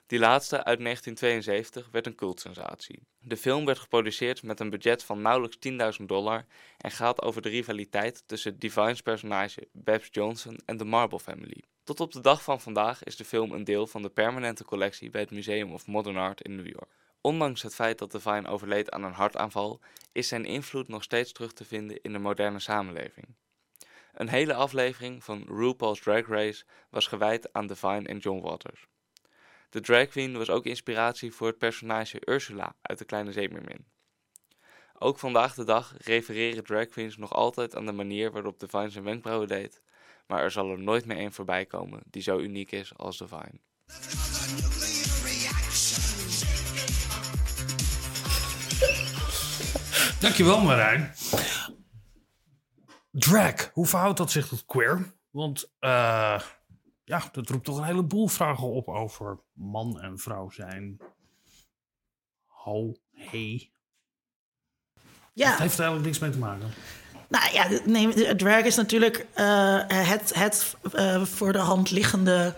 Die 0.06 0.18
laatste 0.18 0.64
uit 0.64 0.78
1972 0.78 1.88
werd 1.92 2.06
een 2.06 2.14
cultsensatie. 2.14 3.02
De 3.20 3.36
film 3.36 3.64
werd 3.64 3.78
geproduceerd 3.78 4.42
met 4.42 4.60
een 4.60 4.70
budget 4.70 5.04
van 5.04 5.22
nauwelijks 5.22 5.58
10.000 6.00 6.04
dollar 6.06 6.46
en 6.78 6.90
gaat 6.90 7.22
over 7.22 7.42
de 7.42 7.48
rivaliteit 7.48 8.22
tussen 8.26 8.58
Divine's 8.58 9.02
personage 9.02 9.68
Babs 9.72 10.08
Johnson 10.10 10.58
en 10.64 10.76
de 10.76 10.84
Marble 10.84 11.20
Family. 11.20 11.62
Tot 11.82 12.00
op 12.00 12.12
de 12.12 12.20
dag 12.20 12.42
van 12.42 12.60
vandaag 12.60 13.02
is 13.02 13.16
de 13.16 13.24
film 13.24 13.52
een 13.52 13.64
deel 13.64 13.86
van 13.86 14.02
de 14.02 14.10
permanente 14.10 14.64
collectie 14.64 15.10
bij 15.10 15.20
het 15.20 15.30
Museum 15.30 15.72
of 15.72 15.86
Modern 15.86 16.16
Art 16.16 16.40
in 16.40 16.56
New 16.56 16.66
York. 16.66 16.90
Ondanks 17.26 17.62
het 17.62 17.74
feit 17.74 17.98
dat 17.98 18.12
Divine 18.12 18.48
overleed 18.48 18.90
aan 18.90 19.04
een 19.04 19.12
hartaanval, 19.12 19.80
is 20.12 20.28
zijn 20.28 20.44
invloed 20.44 20.88
nog 20.88 21.02
steeds 21.02 21.32
terug 21.32 21.52
te 21.52 21.64
vinden 21.64 22.02
in 22.02 22.12
de 22.12 22.18
moderne 22.18 22.60
samenleving. 22.60 23.26
Een 24.12 24.28
hele 24.28 24.54
aflevering 24.54 25.24
van 25.24 25.44
RuPaul's 25.48 26.00
Drag 26.00 26.26
Race 26.26 26.64
was 26.90 27.06
gewijd 27.06 27.52
aan 27.52 27.66
Divine 27.66 28.08
en 28.08 28.18
John 28.18 28.40
Waters. 28.40 28.86
De 29.70 29.80
drag 29.80 30.08
queen 30.08 30.36
was 30.36 30.50
ook 30.50 30.64
inspiratie 30.64 31.32
voor 31.32 31.46
het 31.46 31.58
personage 31.58 32.22
Ursula 32.24 32.76
uit 32.82 32.98
De 32.98 33.04
Kleine 33.04 33.32
Zeemermin. 33.32 33.86
Ook 34.98 35.18
vandaag 35.18 35.54
de 35.54 35.64
dag 35.64 35.94
refereren 35.98 36.64
drag 36.64 36.86
queens 36.88 37.16
nog 37.16 37.32
altijd 37.32 37.76
aan 37.76 37.86
de 37.86 37.92
manier 37.92 38.32
waarop 38.32 38.60
Divine 38.60 38.90
zijn 38.90 39.04
wenkbrauwen 39.04 39.48
deed, 39.48 39.82
maar 40.26 40.42
er 40.42 40.50
zal 40.50 40.70
er 40.70 40.80
nooit 40.80 41.06
meer 41.06 41.18
een 41.18 41.32
voorbij 41.32 41.66
komen 41.66 42.02
die 42.10 42.22
zo 42.22 42.38
uniek 42.38 42.72
is 42.72 42.96
als 42.96 43.18
Divine. 43.18 43.60
Dankjewel 50.24 50.60
Marijn. 50.60 51.14
Drag, 53.10 53.70
hoe 53.72 53.86
verhoudt 53.86 54.18
dat 54.18 54.30
zich 54.30 54.48
tot 54.48 54.64
queer? 54.66 55.12
Want 55.30 55.64
uh, 55.80 56.40
ja, 57.04 57.22
dat 57.32 57.48
roept 57.48 57.64
toch 57.64 57.76
een 57.78 57.84
heleboel 57.84 58.28
vragen 58.28 58.68
op 58.68 58.88
over 58.88 59.38
man 59.52 60.00
en 60.00 60.18
vrouw 60.18 60.50
zijn. 60.50 61.00
Ho, 62.46 62.94
hey. 63.12 63.70
Ja. 65.32 65.50
Dat 65.50 65.58
heeft 65.58 65.78
er 65.78 65.84
eigenlijk 65.84 66.04
niks 66.04 66.18
mee 66.18 66.30
te 66.30 66.38
maken. 66.38 66.70
Nou 67.28 67.52
ja, 67.52 67.68
nee, 67.84 68.36
drag 68.36 68.64
is 68.64 68.76
natuurlijk 68.76 69.26
uh, 69.36 69.82
het, 69.86 70.34
het 70.34 70.76
uh, 70.94 71.24
voor 71.24 71.52
de 71.52 71.58
hand 71.58 71.90
liggende. 71.90 72.54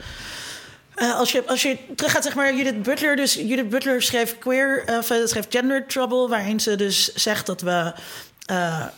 Uh, 0.97 1.19
als, 1.19 1.33
je, 1.33 1.47
als 1.47 1.63
je 1.63 1.79
terug 1.97 2.13
gaat, 2.13 2.25
zeg 2.25 2.35
maar, 2.35 2.55
Judith 2.55 2.83
Butler. 2.83 3.17
Dus 3.17 3.35
Judith 3.35 3.69
Butler 3.69 4.03
schreef 4.03 4.39
queer, 4.39 4.85
schreef 5.25 5.47
gender 5.49 5.87
trouble, 5.87 6.29
waarin 6.29 6.61
ze 6.61 6.77
dus 6.77 7.15
zegt 7.15 7.47
dat 7.47 7.61
we 7.61 7.93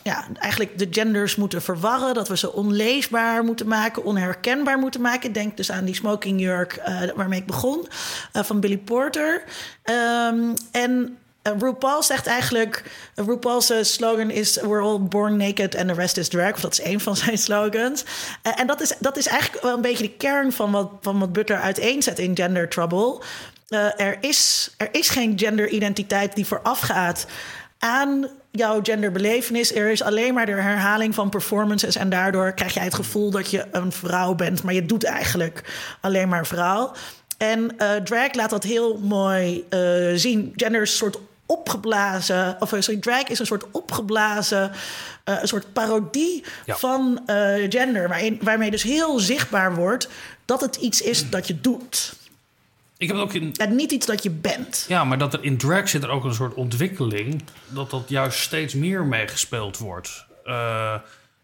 ja, 0.03 0.27
eigenlijk 0.35 0.79
de 0.79 0.87
genders 0.91 1.37
moeten 1.37 1.63
verwarren. 1.63 2.15
Dat 2.15 2.29
we 2.29 2.37
ze 2.37 2.53
onleesbaar 2.53 3.45
moeten 3.45 3.69
maken, 3.69 4.05
onherkenbaar 4.05 4.79
moeten 4.79 5.01
maken. 5.01 5.33
Denk 5.33 5.57
dus 5.57 5.71
aan 5.71 5.85
die 5.85 5.95
smokingjurk 5.95 6.81
uh, 6.89 7.01
waarmee 7.15 7.41
ik 7.41 7.47
begon, 7.47 7.89
van 8.33 8.61
Billy 8.61 8.79
Porter. 8.79 9.43
Um, 9.85 10.55
en 10.73 11.19
RuPaul 11.59 12.03
zegt 12.03 12.27
eigenlijk... 12.27 12.83
RuPaul's 13.15 13.73
slogan 13.81 14.31
is... 14.31 14.61
We're 14.61 14.83
all 14.83 15.01
born 15.01 15.37
naked 15.37 15.77
and 15.77 15.89
the 15.89 15.95
rest 15.95 16.17
is 16.17 16.29
drag. 16.29 16.61
Dat 16.61 16.73
is 16.73 16.85
een 16.85 17.01
van 17.01 17.17
zijn 17.27 17.39
slogans. 17.39 18.05
en 18.43 18.67
dat 18.67 18.81
is, 18.81 18.93
dat 18.99 19.17
is 19.17 19.27
eigenlijk 19.27 19.63
wel 19.63 19.75
een 19.75 19.81
beetje 19.81 20.03
de 20.03 20.17
kern 20.17 20.53
van 20.53 20.71
wat, 20.71 20.91
van 21.01 21.19
wat 21.19 21.33
Butler 21.33 21.61
uiteenzet 21.61 22.19
in 22.19 22.37
Gender 22.37 22.69
Trouble. 22.69 23.21
er, 23.97 24.19
is, 24.21 24.71
er 24.77 24.89
is 24.93 25.09
geen 25.09 25.39
genderidentiteit 25.39 26.35
die 26.35 26.47
voorafgaat 26.47 27.27
aan 27.79 28.29
jouw 28.51 28.81
genderbelevenis. 28.83 29.75
Er 29.75 29.91
is 29.91 30.03
alleen 30.03 30.35
maar 30.35 30.47
de 30.47 30.53
herhaling 30.53 31.15
van 31.15 31.29
performances. 31.29 31.97
En 31.97 32.11
daardoor 32.11 32.53
krijg 32.53 32.75
jij 32.75 32.85
het 32.85 32.95
gevoel 32.95 33.31
dat 33.31 33.51
je 33.51 33.65
een 33.73 33.93
vrouw 33.93 34.35
bent. 34.35 34.63
Maar 34.63 34.75
je 34.75 34.87
doet 34.87 35.05
eigenlijk 35.05 35.63
alleen 36.01 36.29
maar 36.29 36.47
vrouw. 36.47 36.93
En 37.39 37.77
drag 38.05 38.35
laat 38.35 38.51
dat 38.51 38.63
heel 38.63 38.99
mooi 38.99 39.65
zien. 40.15 40.53
Gender 40.57 40.83
is 40.83 40.91
een 40.91 40.97
soort 40.97 41.19
opgeblazen. 41.49 42.57
Of 42.61 42.73
eh, 42.73 42.81
sorry, 42.81 43.01
drag 43.01 43.29
is 43.29 43.39
een 43.39 43.47
soort 43.47 43.71
opgeblazen. 43.71 44.71
Uh, 45.25 45.41
een 45.41 45.49
soort 45.49 45.73
parodie 45.73 46.45
ja. 46.67 46.77
van 46.77 47.23
gender. 47.69 48.09
Waarin, 48.09 48.39
waarmee 48.43 48.71
dus 48.71 48.83
heel 48.83 49.19
zichtbaar 49.19 49.75
wordt 49.75 50.09
dat 50.45 50.61
het 50.61 50.77
iets 50.77 51.01
is 51.01 51.31
dat 51.31 51.47
je 51.47 51.61
doet. 51.61 52.17
Ik 52.97 53.07
heb 53.09 53.17
het 53.17 53.27
ook 53.27 53.35
in... 53.35 53.55
En 53.57 53.77
niet 53.77 53.93
iets 53.93 54.07
dat 54.07 54.23
je 54.23 54.31
bent. 54.31 54.85
Ja, 54.89 55.05
maar 55.05 55.19
dat 55.19 55.35
er 55.35 55.45
in 55.45 55.59
drag 55.59 55.89
zit 55.89 56.03
er 56.03 56.09
ook 56.09 56.25
een 56.25 56.35
soort 56.35 56.55
ontwikkeling... 56.55 57.43
dat 57.67 57.91
dat 57.91 58.05
juist 58.09 58.39
steeds 58.39 58.75
meer 58.75 59.05
meegespeeld 59.05 59.79
wordt. 59.79 60.25
Uh, 60.45 60.95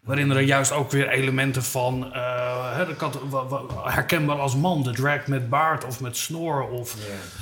Waarin 0.05 0.31
er 0.31 0.41
juist 0.41 0.71
ook 0.71 0.91
weer 0.91 1.09
elementen 1.09 1.63
van 1.63 2.11
uh, 2.13 2.79
kat, 2.97 3.19
herkenbaar 3.83 4.39
als 4.39 4.55
man, 4.55 4.83
de 4.83 4.91
drag 4.91 5.27
met 5.27 5.49
baard 5.49 5.85
of 5.85 5.99
met 5.99 6.17
snor. 6.17 6.69
Of, 6.69 6.95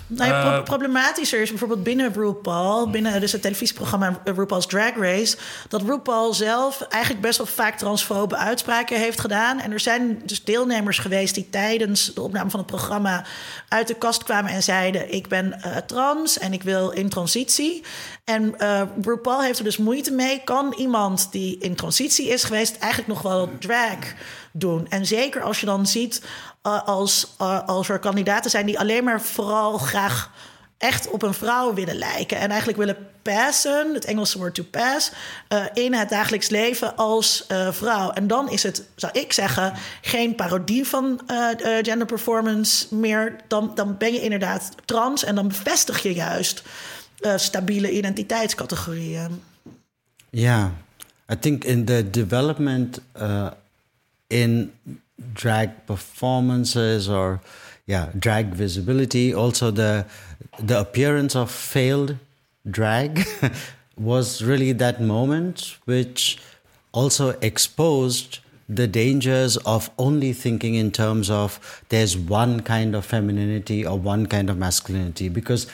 nou 0.07 0.29
ja, 0.29 0.57
uh, 0.57 0.63
problematischer 0.63 1.41
is 1.41 1.49
bijvoorbeeld 1.49 1.83
binnen 1.83 2.13
RuPaul, 2.13 2.89
binnen 2.89 3.19
dus 3.19 3.31
het 3.31 3.41
televisieprogramma 3.41 4.21
RuPaul's 4.23 4.67
Drag 4.67 4.95
Race, 4.95 5.37
dat 5.67 5.81
RuPaul 5.81 6.33
zelf 6.33 6.81
eigenlijk 6.81 7.23
best 7.23 7.37
wel 7.37 7.47
vaak 7.47 7.77
transfobe 7.77 8.37
uitspraken 8.37 8.99
heeft 8.99 9.19
gedaan. 9.19 9.59
En 9.59 9.71
er 9.71 9.79
zijn 9.79 10.21
dus 10.25 10.43
deelnemers 10.43 10.99
geweest 10.99 11.35
die 11.35 11.49
tijdens 11.49 12.13
de 12.13 12.21
opname 12.21 12.49
van 12.49 12.59
het 12.59 12.69
programma 12.69 13.25
uit 13.67 13.87
de 13.87 13.95
kast 13.95 14.23
kwamen 14.23 14.51
en 14.51 14.63
zeiden: 14.63 15.13
Ik 15.13 15.27
ben 15.27 15.59
uh, 15.65 15.77
trans 15.77 16.37
en 16.37 16.53
ik 16.53 16.63
wil 16.63 16.89
in 16.89 17.09
transitie. 17.09 17.83
En 18.23 18.55
uh, 18.59 18.81
RuPaul 19.01 19.41
heeft 19.41 19.57
er 19.57 19.63
dus 19.63 19.77
moeite 19.77 20.11
mee. 20.11 20.41
Kan 20.43 20.73
iemand 20.77 21.31
die 21.31 21.57
in 21.57 21.75
transitie 21.75 22.27
is 22.27 22.43
geweest 22.53 22.77
eigenlijk 22.77 23.13
nog 23.13 23.21
wel 23.21 23.49
drag 23.59 24.13
doen? 24.51 24.87
En 24.89 25.05
zeker 25.05 25.41
als 25.41 25.59
je 25.59 25.65
dan 25.65 25.87
ziet 25.87 26.21
uh, 26.67 26.83
als, 26.83 27.35
uh, 27.41 27.67
als 27.67 27.89
er 27.89 27.99
kandidaten 27.99 28.51
zijn 28.51 28.65
die 28.65 28.79
alleen 28.79 29.03
maar 29.03 29.21
vooral 29.21 29.77
graag 29.77 30.31
echt 30.77 31.09
op 31.09 31.21
een 31.21 31.33
vrouw 31.33 31.73
willen 31.73 31.95
lijken. 31.95 32.37
En 32.37 32.49
eigenlijk 32.49 32.79
willen 32.79 33.07
passen, 33.21 33.93
het 33.93 34.05
Engelse 34.05 34.37
woord 34.37 34.55
to 34.55 34.63
pass, 34.63 35.11
uh, 35.49 35.65
in 35.73 35.93
het 35.93 36.09
dagelijks 36.09 36.49
leven 36.49 36.95
als 36.95 37.45
vrouw. 37.71 38.11
En 38.11 38.27
dan 38.27 38.49
is 38.49 38.63
het, 38.63 38.83
zou 38.95 39.19
ik 39.19 39.33
zeggen, 39.33 39.73
geen 40.01 40.35
parodie 40.35 40.87
van 40.87 41.21
gender 41.81 42.05
performance 42.05 42.95
meer. 42.95 43.35
Dan, 43.47 43.71
dan 43.75 43.97
ben 43.97 44.13
je 44.13 44.21
inderdaad 44.21 44.69
trans 44.85 45.23
en 45.23 45.35
dan 45.35 45.47
bevestig 45.47 46.03
je 46.03 46.13
juist 46.13 46.63
stabiele 47.35 47.91
identiteitscategorieën. 47.91 49.43
Yeah, 50.29 50.67
I 51.29 51.35
think 51.35 51.65
in 51.65 51.85
the 51.85 52.03
development 52.03 52.99
uh, 53.15 53.51
in 54.29 54.73
drag 55.33 55.85
performances 55.85 57.09
or 57.09 57.41
yeah, 57.85 58.09
drag 58.17 58.47
visibility, 58.47 59.33
also 59.33 59.71
the 59.71 60.05
the 60.59 60.79
appearance 60.79 61.35
of 61.35 61.49
failed 61.51 62.17
drag 62.69 63.25
was 63.97 64.43
really 64.43 64.71
that 64.71 65.01
moment 65.01 65.77
which 65.85 66.39
also 66.91 67.29
exposed 67.41 68.39
the 68.69 68.87
dangers 68.87 69.57
of 69.57 69.89
only 69.97 70.31
thinking 70.31 70.75
in 70.75 70.91
terms 70.91 71.29
of 71.29 71.83
there's 71.89 72.17
one 72.17 72.61
kind 72.61 72.95
of 72.95 73.05
femininity 73.05 73.85
or 73.85 73.97
one 73.97 74.25
kind 74.25 74.49
of 74.49 74.57
masculinity 74.57 75.27
because 75.27 75.67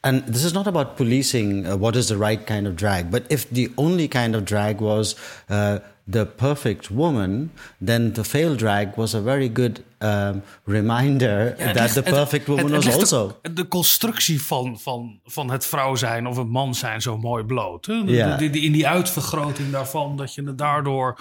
and 0.00 0.26
this 0.26 0.44
is 0.44 0.52
not 0.52 0.66
about 0.66 0.96
policing 0.96 1.66
uh, 1.66 1.76
what 1.76 1.96
is 1.96 2.06
the 2.06 2.16
right 2.16 2.46
kind 2.46 2.66
of 2.66 2.74
drag, 2.74 3.10
but 3.10 3.22
if 3.28 3.48
the 3.50 3.70
only 3.74 4.08
kind 4.08 4.34
of 4.34 4.44
drag 4.44 4.80
was 4.80 5.16
uh, 5.48 5.78
the 6.06 6.26
perfect 6.26 6.90
woman, 6.90 7.50
then 7.80 8.12
the 8.12 8.24
failed 8.24 8.58
drag 8.58 8.96
was 8.96 9.14
a 9.14 9.20
very 9.20 9.48
good 9.48 9.84
um, 10.00 10.42
reminder 10.64 11.54
ja, 11.58 11.72
that 11.72 11.94
the 11.94 12.02
perfect 12.02 12.46
het, 12.46 12.56
woman 12.56 12.72
het, 12.72 12.84
het 12.84 12.94
was 12.94 13.12
also. 13.12 13.38
De, 13.42 13.52
de, 13.52 13.68
constructie 13.68 14.42
van, 14.42 14.78
van, 14.78 15.20
van 15.24 15.50
het 15.50 15.66
vrouw 15.66 15.94
zijn 15.94 16.26
of 16.26 16.36
het 16.36 16.48
man 16.48 16.74
zijn 16.74 17.02
zo 17.02 17.18
mooi 17.18 17.44
bloot. 17.44 17.86
Hè? 17.86 18.04
De, 18.04 18.50
in 18.50 18.72
die 18.72 18.88
uitvergroting 18.88 19.70
daarvan, 19.70 20.16
dat 20.16 20.34
je 20.34 20.42
het 20.42 20.58
daardoor 20.58 21.18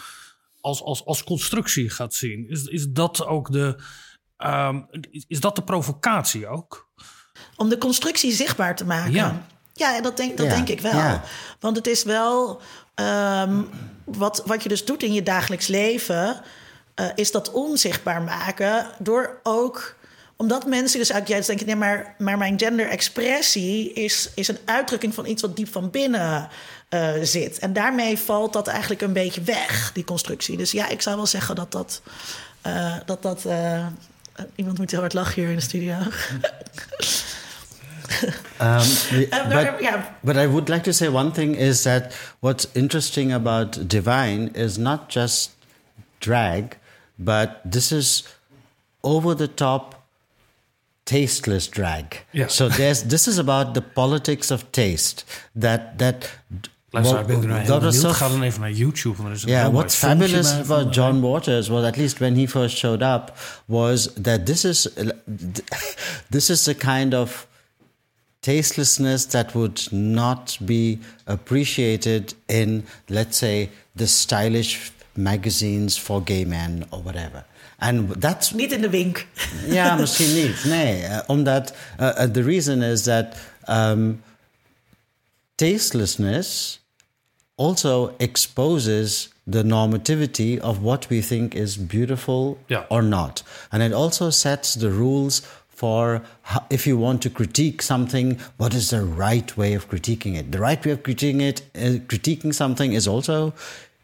als, 0.62 0.84
als, 0.84 1.06
als 1.06 1.24
constructie 1.24 1.90
gaat 1.90 2.14
zien. 2.14 2.50
Is, 2.50 2.64
is 2.64 2.88
dat 2.90 3.26
ook 3.26 3.52
de. 3.52 3.80
Um, 4.46 4.88
is 5.28 5.40
dat 5.40 5.56
de 5.56 5.64
provocatie 5.64 6.48
ook? 6.48 6.90
Om 7.58 7.70
de 7.70 7.78
constructie 7.78 8.32
zichtbaar 8.32 8.76
te 8.76 8.86
maken. 8.86 9.12
Ja. 9.12 9.46
Ja, 9.74 10.02
dat 10.02 10.18
denk, 10.18 10.38
dat 10.38 10.46
Ja, 10.46 10.56
denk 10.56 10.70
ik 10.70 10.80
wel. 10.82 10.94
ja. 10.94 11.24
Want 11.60 11.76
het 11.76 11.88
is 11.88 12.04
wel 12.04 12.62
ehm, 12.96 13.62
wat, 14.04 14.44
wat 14.46 14.64
je 14.64 14.70
dus 14.70 14.86
doet 14.86 15.04
in 15.04 15.14
je 15.14 15.24
dagelijks 15.24 15.68
leven, 15.68 16.42
eh, 16.96 17.06
is 17.16 17.32
dat 17.32 17.52
onzichtbaar 17.52 18.22
maken 18.22 18.88
door 19.00 19.40
ook 19.44 19.96
omdat 20.40 20.66
mensen 20.66 21.00
dus 21.00 21.10
eigenlijk 21.10 21.28
juist 21.28 21.48
denken: 21.48 21.66
nee, 21.66 21.76
maar, 21.76 22.16
maar 22.18 22.38
mijn 22.38 22.60
genderexpressie 22.60 23.94
is, 23.94 24.30
is 24.36 24.48
een 24.48 24.58
uitdrukking 24.66 25.14
van 25.14 25.26
iets 25.26 25.42
wat 25.42 25.56
diep 25.56 25.72
van 25.72 25.90
binnen 25.90 26.50
eh, 26.90 27.10
zit. 27.22 27.60
En 27.60 27.74
daarmee 27.74 28.18
valt 28.18 28.54
dat 28.54 28.68
eigenlijk 28.68 29.02
een 29.02 29.14
beetje 29.14 29.42
weg, 29.42 29.92
die 29.94 30.04
constructie. 30.04 30.58
Dus 30.58 30.72
ja, 30.72 30.88
ik 30.90 31.02
zou 31.02 31.16
wel 31.16 31.26
zeggen 31.26 31.56
dat 31.56 31.72
dat. 31.72 32.02
eh, 32.62 32.96
dat, 33.06 33.22
dat 33.22 33.46
eh, 33.46 33.86
iemand 34.56 34.78
moet 34.78 34.92
heel 34.92 35.00
hard 35.00 35.14
lachen 35.14 35.42
hier 35.42 35.50
in 35.50 35.56
de 35.56 35.62
studio. 35.62 35.96
Um, 38.60 38.82
Eh, 39.12 39.28
but, 39.30 39.82
maar, 39.82 40.18
but 40.24 40.36
I 40.36 40.48
would 40.48 40.68
like 40.70 40.84
to 40.84 40.92
say 40.94 41.10
one 41.10 41.32
thing 41.32 41.56
is 41.56 41.82
that 41.84 42.14
what's 42.40 42.68
interesting 42.74 43.32
about 43.34 43.88
Divine 43.88 44.50
is 44.56 44.78
not 44.78 45.10
just 45.10 45.52
drag, 46.20 46.78
but 47.20 47.50
this 47.72 47.92
is 47.92 48.24
over 49.04 49.36
the 49.36 49.48
top, 49.48 49.94
tasteless 51.06 51.68
drag. 51.70 52.06
Yeah. 52.32 52.48
So 52.50 52.68
there's 52.70 53.04
this 53.04 53.28
is 53.28 53.38
about 53.38 53.74
the 53.74 53.82
politics 53.82 54.52
of 54.52 54.64
taste. 54.72 55.24
That 55.56 55.98
that. 55.98 56.30
Luister, 56.92 57.20
ik 57.20 57.28
ben 57.28 57.42
er 57.42 57.48
nou 57.48 57.60
heel 57.60 57.68
that 57.68 57.82
was 57.84 57.96
benieuwd. 57.96 58.16
so 58.18 58.26
Ga 58.26 58.30
dan 58.30 58.42
even 58.44 58.62
naar 58.62 58.72
YouTube. 58.72 59.16
want 59.16 59.30
er 59.30 59.36
is 59.36 59.44
een 59.44 59.50
yeah, 59.50 59.72
what's 59.74 59.96
filmpje 59.96 60.28
fabulous 60.28 60.52
bij 60.52 60.62
about 60.78 60.96
John 60.96 61.20
Waters 61.20 61.68
was 61.68 61.84
at 61.84 61.96
least 61.98 62.18
when 62.18 62.36
he 62.36 62.48
first 62.48 62.78
showed 62.78 63.02
up 63.02 63.32
was 63.66 64.10
that 64.22 64.46
this 64.46 64.64
is 64.64 64.88
this 66.30 66.50
is 66.50 66.64
the 66.64 66.76
kind 66.76 67.14
of 67.14 67.48
tastelessness 68.48 69.26
that 69.26 69.54
would 69.54 69.82
not 69.92 70.58
be 70.66 70.98
appreciated 71.26 72.34
in 72.48 72.84
let's 73.10 73.38
say 73.38 73.70
the 73.96 74.08
stylish 74.08 74.92
magazines 75.16 75.98
for 75.98 76.22
gay 76.22 76.46
men 76.46 76.86
or 76.92 77.00
whatever. 77.02 77.44
And 77.80 78.10
that's 78.22 78.54
niet 78.54 78.72
in 78.72 78.82
de 78.82 78.90
wink. 78.90 79.28
ja, 79.80 79.96
misschien 79.96 80.34
niet. 80.34 80.64
Nee, 80.66 81.04
eh, 81.04 81.20
omdat 81.28 81.74
uh, 82.00 82.08
uh, 82.08 82.24
the 82.32 82.44
reason 82.44 82.82
is 82.82 83.04
that 83.04 83.36
um, 83.70 84.22
tastelessness 85.56 86.80
also 87.56 88.14
exposes 88.20 89.30
the 89.48 89.64
normativity 89.64 90.60
of 90.60 90.78
what 90.82 91.08
we 91.10 91.22
think 91.22 91.56
is 91.56 91.78
beautiful 91.78 92.58
Yeah. 92.68 92.86
or 92.90 93.02
not, 93.02 93.44
and 93.72 93.82
it 93.82 93.94
also 93.94 94.30
sets 94.30 94.74
the 94.76 94.90
rules 94.90 95.42
for 95.78 96.24
if 96.72 96.88
you 96.88 96.98
want 96.98 97.22
to 97.22 97.30
critique 97.30 97.84
something, 97.84 98.40
what 98.58 98.74
is 98.74 98.90
the 98.90 99.06
right 99.06 99.56
way 99.56 99.76
of 99.76 99.88
critiquing 99.88 100.36
it? 100.36 100.52
The 100.52 100.60
right 100.60 100.84
way 100.84 100.92
of 100.92 101.04
critiquing 101.04 101.40
it, 101.40 101.62
uh, 101.76 102.00
critiquing 102.12 102.52
something, 102.52 102.94
is 102.94 103.08
also 103.08 103.54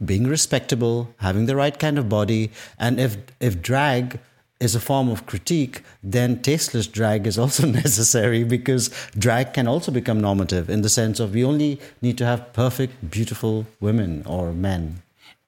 being 0.05 0.27
respectable, 0.27 1.09
having 1.17 1.47
the 1.47 1.55
right 1.55 1.77
kind 1.79 1.97
of 1.97 2.07
body, 2.09 2.51
and 2.77 2.99
if 2.99 3.17
if 3.39 3.59
drag 3.59 4.19
is 4.59 4.75
a 4.75 4.79
form 4.79 5.09
of 5.09 5.25
critique, 5.25 5.81
then 6.03 6.41
tasteless 6.43 6.85
drag 6.85 7.25
is 7.25 7.39
also 7.39 7.65
necessary 7.83 8.43
because 8.43 8.91
drag 9.17 9.53
can 9.53 9.67
also 9.67 9.91
become 9.91 10.21
normative 10.21 10.69
in 10.69 10.83
the 10.83 10.89
sense 10.89 11.19
of 11.19 11.33
we 11.33 11.43
only 11.43 11.79
need 12.03 12.19
to 12.19 12.25
have 12.25 12.53
perfect, 12.53 13.09
beautiful 13.09 13.65
women 13.79 14.21
or 14.27 14.53
men. 14.53 15.01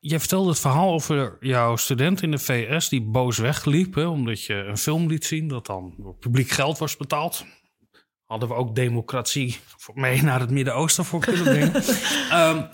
Je 0.08 0.20
vertelde 0.20 0.50
het 0.50 0.60
verhaal 0.60 0.94
over 0.94 1.38
jouw 1.40 1.76
student 1.76 2.22
in 2.22 2.32
de 2.32 2.38
VS 2.38 2.90
die 2.90 3.02
boos 3.02 3.38
wegliep. 3.38 3.96
Hè, 3.96 4.06
omdat 4.06 4.44
je 4.44 4.54
een 4.54 4.78
film 4.78 5.08
liet 5.08 5.26
zien 5.26 5.48
dat 5.48 5.66
dan 5.66 5.94
door 5.98 6.16
publiek 6.16 6.50
geld 6.50 6.78
was 6.78 6.98
betaald. 6.98 7.46
Hadden 8.26 8.50
we 8.50 8.56
ook 8.56 8.76
democratie 8.76 9.60
voor- 9.78 10.00
mee 10.00 10.22
naar 10.22 10.40
het 10.40 10.50
Midden-Oosten 10.50 11.06
voor 11.06 11.20
kunnen 11.20 11.44
brengen. 11.44 11.74
Ehm, 12.30 12.68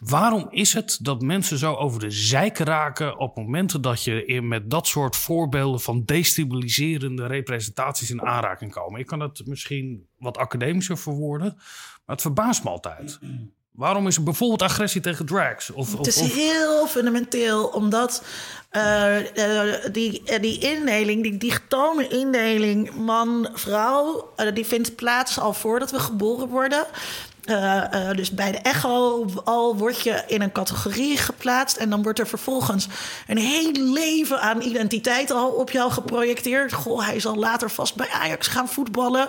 waarom 0.00 0.46
is 0.50 0.72
het 0.72 0.98
dat 1.02 1.22
mensen 1.22 1.58
zo 1.58 1.74
over 1.74 2.00
de 2.00 2.10
zijk 2.10 2.58
raken 2.58 3.18
op 3.18 3.36
momenten 3.36 3.80
dat 3.80 4.04
je 4.04 4.42
met 4.42 4.70
dat 4.70 4.86
soort 4.86 5.16
voorbeelden 5.16 5.80
van 5.80 6.04
destabiliserende 6.04 7.26
representaties 7.26 8.10
in 8.10 8.22
aanraking 8.22 8.72
komen? 8.72 9.00
Ik 9.00 9.06
kan 9.06 9.20
het 9.20 9.46
misschien 9.46 10.06
wat 10.18 10.38
academischer 10.38 10.98
verwoorden, 10.98 11.54
maar 11.56 12.16
het 12.16 12.20
verbaast 12.20 12.64
me 12.64 12.70
altijd. 12.70 13.18
Waarom 13.70 14.06
is 14.06 14.16
er 14.16 14.22
bijvoorbeeld 14.22 14.62
agressie 14.62 15.00
tegen 15.00 15.26
drags? 15.26 15.70
Of, 15.70 15.96
Het 15.98 16.06
is 16.06 16.16
of- 16.20 16.34
heel 16.34 16.86
fundamenteel, 16.86 17.66
omdat 17.66 18.22
eh, 18.70 19.16
die, 19.92 20.22
eh, 20.24 20.40
die 20.40 20.58
indeling, 20.58 21.22
die 21.22 21.36
digitome 21.36 22.08
indeling 22.08 22.94
man-vrouw, 22.94 24.32
die 24.54 24.66
vindt 24.66 24.96
plaats 24.96 25.38
al 25.38 25.52
voordat 25.52 25.90
we 25.90 25.98
geboren 26.00 26.48
worden. 26.48 26.86
Eh, 27.50 28.08
eh, 28.08 28.16
dus 28.16 28.30
bij 28.30 28.52
de 28.52 28.58
echo 28.58 29.26
al 29.44 29.76
word 29.76 30.00
je 30.00 30.22
in 30.26 30.40
een 30.40 30.52
categorie 30.52 31.16
geplaatst 31.16 31.76
en 31.76 31.90
dan 31.90 32.02
wordt 32.02 32.18
er 32.18 32.26
vervolgens 32.26 32.88
een 33.26 33.38
heel 33.38 33.72
leven 33.72 34.40
aan 34.40 34.60
identiteit 34.60 35.30
al 35.30 35.48
op 35.48 35.70
jou 35.70 35.90
geprojecteerd. 35.90 36.72
Goh, 36.72 37.06
hij 37.06 37.20
zal 37.20 37.36
later 37.36 37.70
vast 37.70 37.94
bij 37.94 38.08
Ajax 38.08 38.46
gaan 38.46 38.68
voetballen. 38.68 39.28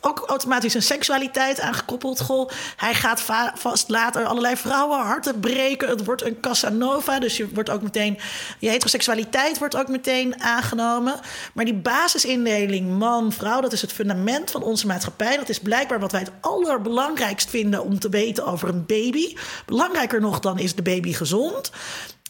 Ook 0.00 0.24
automatisch 0.26 0.74
een 0.74 0.82
seksualiteit 0.82 1.60
aangekoppeld. 1.60 2.20
Goh, 2.20 2.50
hij 2.76 2.94
gaat 2.94 3.20
va- 3.20 3.52
vast 3.56 3.88
later 3.88 4.24
allerlei 4.24 4.56
vrouwen 4.56 4.98
harten 4.98 5.40
breken. 5.40 5.88
Het 5.88 6.04
wordt 6.04 6.24
een 6.24 6.40
Casanova, 6.40 7.18
dus 7.18 7.36
je 7.36 7.48
wordt 7.54 7.70
ook 7.70 7.82
meteen 7.82 8.18
je 8.58 8.68
heteroseksualiteit 8.68 9.58
wordt 9.58 9.76
ook 9.76 9.88
meteen 9.88 10.42
aangenomen. 10.42 11.20
Maar 11.54 11.64
die 11.64 11.74
basisindeling 11.74 12.98
man-vrouw, 12.98 13.60
dat 13.60 13.72
is 13.72 13.82
het 13.82 13.92
fundament 13.92 14.50
van 14.50 14.62
onze 14.62 14.86
maatschappij. 14.86 15.36
Dat 15.36 15.48
is 15.48 15.58
blijkbaar 15.58 16.00
wat 16.00 16.12
wij 16.12 16.20
het 16.20 16.32
allerbelangrijkst 16.40 17.50
vinden 17.50 17.60
om 17.70 17.98
te 17.98 18.08
weten 18.08 18.46
over 18.46 18.68
een 18.68 18.86
baby. 18.86 19.36
Belangrijker 19.66 20.20
nog 20.20 20.40
dan 20.40 20.58
is 20.58 20.74
de 20.74 20.82
baby 20.82 21.12
gezond. 21.12 21.70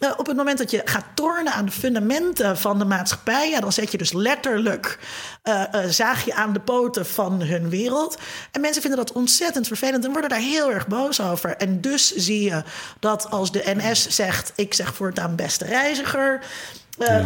Eh, 0.03 0.11
op 0.17 0.27
het 0.27 0.37
moment 0.37 0.59
dat 0.59 0.71
je 0.71 0.83
gaat 0.85 1.05
tornen 1.15 1.53
aan 1.53 1.65
de 1.65 1.71
fundamenten 1.71 2.59
van 2.59 2.79
de 2.79 2.85
maatschappij, 2.85 3.51
ja, 3.51 3.61
dan 3.61 3.73
zet 3.73 3.93
je 3.93 3.99
dus 3.99 4.13
letterlijk 4.13 4.99
eh, 5.43 5.65
zaag 5.89 6.25
je 6.25 6.35
aan 6.35 6.53
de 6.53 6.61
poten 6.61 7.07
van 7.07 7.43
hun 7.43 7.69
wereld. 7.69 8.19
En 8.51 8.61
mensen 8.61 8.83
vinden 8.83 9.01
dat 9.01 9.13
ontzettend 9.13 9.67
vervelend 9.67 10.05
en 10.05 10.11
worden 10.13 10.31
daar 10.31 10.39
heel 10.39 10.73
erg 10.73 10.87
boos 10.87 11.21
over. 11.21 11.57
En 11.57 11.81
dus 11.81 12.15
zie 12.15 12.43
je 12.43 12.63
dat 13.01 13.31
als 13.31 13.53
de 13.53 13.63
NS 13.77 14.09
zegt: 14.09 14.53
Ik 14.57 14.75
zeg 14.75 14.95
voortaan 14.95 15.37
beste 15.37 15.65
reiziger, 15.65 16.41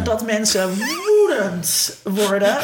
dat 0.03 0.25
mensen 0.25 0.77
woedend 0.77 1.97
worden. 2.03 2.57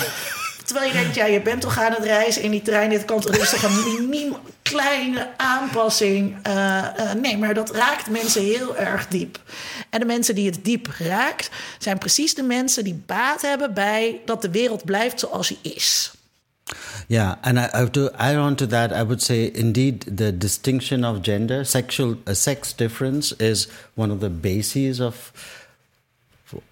Terwijl 0.63 0.87
je 0.87 0.93
denkt, 0.93 1.15
ja, 1.15 1.25
je 1.25 1.41
bent 1.41 1.61
toch 1.61 1.79
aan 1.79 1.91
het 1.91 2.03
reizen 2.03 2.41
in 2.41 2.51
die 2.51 2.61
trein. 2.61 2.89
Dit 2.89 3.05
kan 3.05 3.21
toch 3.21 3.63
een 3.63 3.83
miniem 3.99 4.35
kleine 4.61 5.27
aanpassing. 5.37 6.37
Eh, 6.43 6.77
eh, 6.77 7.13
nee, 7.21 7.37
maar 7.37 7.53
dat 7.53 7.71
raakt 7.71 8.09
mensen 8.09 8.43
heel 8.43 8.77
erg 8.77 9.07
diep. 9.07 9.39
En 9.89 9.99
de 9.99 10.05
mensen 10.05 10.35
die 10.35 10.45
het 10.45 10.65
diep 10.65 10.87
raakt, 10.97 11.49
zijn 11.77 11.97
precies 11.97 12.35
de 12.35 12.43
mensen 12.43 12.83
die 12.83 13.03
baat 13.05 13.41
hebben 13.41 13.73
bij 13.73 14.21
dat 14.25 14.41
de 14.41 14.51
wereld 14.51 14.85
blijft 14.85 15.19
zoals 15.19 15.47
hij 15.47 15.71
is. 15.71 16.11
Yeah, 17.07 17.35
and 17.41 17.57
I, 17.57 17.69
I 17.73 17.89
to 17.89 18.09
add 18.17 18.37
on 18.37 18.55
to 18.55 18.67
that, 18.67 18.91
I 18.91 19.03
would 19.03 19.21
say 19.21 19.51
indeed 19.53 20.17
the 20.17 20.37
distinction 20.37 21.03
of 21.03 21.17
gender, 21.21 21.65
sexual 21.65 22.15
uh, 22.25 22.33
sex 22.33 22.75
difference, 22.75 23.35
is 23.37 23.67
one 23.95 24.13
of 24.13 24.19
the 24.19 24.29
bases 24.29 24.99
of 24.99 25.31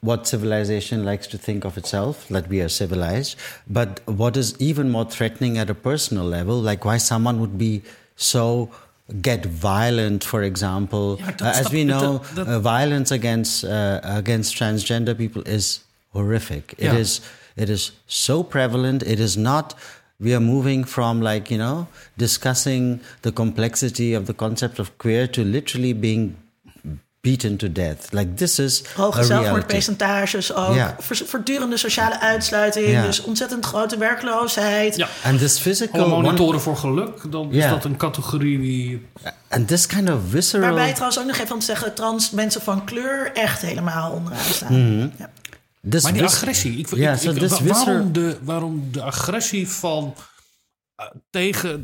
what 0.02 0.28
civilization 0.28 1.04
likes 1.06 1.28
to 1.28 1.38
think 1.38 1.66
of 1.66 1.78
itself, 1.78 2.28
that 2.30 2.48
we 2.50 2.62
are 2.62 2.70
civilized. 2.70 3.36
But 3.70 4.00
what 4.06 4.38
is 4.38 4.56
even 4.60 4.90
more 4.90 5.06
threatening 5.06 5.58
at 5.58 5.70
a 5.70 5.76
personal 5.76 6.26
level, 6.26 6.60
like 6.60 6.86
why 6.86 6.98
someone 6.98 7.40
would 7.40 7.58
be 7.58 7.82
so 8.16 8.70
get 9.22 9.46
violent, 9.46 10.24
for 10.24 10.42
example, 10.44 11.18
Yeah, 11.20 11.32
uh, 11.42 11.54
as 11.62 11.72
we 11.72 11.84
know, 11.84 12.20
the- 12.34 12.44
the- 12.44 12.52
uh, 12.56 12.60
violence 12.60 13.12
against 13.12 13.66
uh, 13.66 14.00
against 14.04 14.56
transgender 14.56 15.18
people 15.18 15.42
is 15.46 15.80
horrific. 16.14 16.74
It 16.78 16.86
Yeah. 16.86 16.96
is 16.98 17.22
it 17.58 17.70
is 17.70 17.92
so 18.08 18.44
prevalent. 18.44 19.04
It 19.04 19.20
is 19.20 19.36
not. 19.38 19.74
We 20.20 20.34
are 20.36 20.40
moving 20.40 20.84
from 20.86 21.20
like 21.22 21.50
you 21.52 21.58
know 21.58 21.88
discussing 22.18 23.02
the 23.24 23.32
complexity 23.32 24.14
of 24.14 24.26
the 24.28 24.34
concept 24.34 24.80
of 24.80 24.96
queer 24.98 25.28
to 25.28 25.44
literally 25.44 25.94
being 25.94 26.36
beaten 27.22 27.58
to 27.58 27.72
death. 27.72 28.12
Like 28.12 28.34
this 28.34 28.60
is 28.60 28.84
Hoge 28.96 29.24
zelfmoordpercentages 29.24 30.54
ook. 30.54 30.76
Voortdurende 31.00 31.78
sociale 31.78 32.20
uitsluiting. 32.20 33.02
Dus 33.02 33.22
ontzettend 33.22 33.66
grote 33.66 33.98
werkloosheid. 33.98 34.96
ja, 34.96 35.08
And 35.24 35.40
this 35.40 35.60
physical 35.60 36.02
alle 36.04 36.14
one- 36.14 36.22
monitoren 36.22 36.62
voor 36.62 36.78
geluk, 36.78 37.32
dan 37.32 37.52
is 37.52 37.70
dat 37.70 37.86
een 37.86 37.98
categorie 37.98 38.60
die... 38.60 39.08
and 39.50 39.68
this 39.68 39.86
kind 39.86 40.10
of 40.10 40.20
visceral. 40.30 40.66
Waarbij 40.66 40.92
trouwens 40.94 41.20
ook 41.20 41.26
nog 41.26 41.38
even 41.38 41.54
om 41.54 41.60
te 41.60 41.66
zeggen... 41.66 41.94
trans 41.94 42.32
mensen 42.32 42.62
van 42.62 42.86
kleur 42.86 43.32
echt 43.34 43.62
helemaal 43.62 44.12
onderaan 44.12 44.44
staan. 44.54 44.96
Mhm. 44.98 45.10
Ja. 45.18 45.30
this 45.90 46.04
Maar 46.04 46.14
die 46.14 46.22
vis- 46.22 46.32
agressie, 46.34 46.78
ik, 46.78 46.96
Ja, 46.96 47.12
ik- 47.14 47.20
so 47.20 47.32
ik- 47.32 47.38
this 47.38 47.50
wa- 47.50 47.58
visceral- 47.58 47.86
waarom, 47.86 48.12
de, 48.14 48.38
waarom 48.44 48.88
de 48.92 49.02
agressie 49.02 49.68
van 49.70 50.16
eh, 50.96 51.06
tegen... 51.30 51.84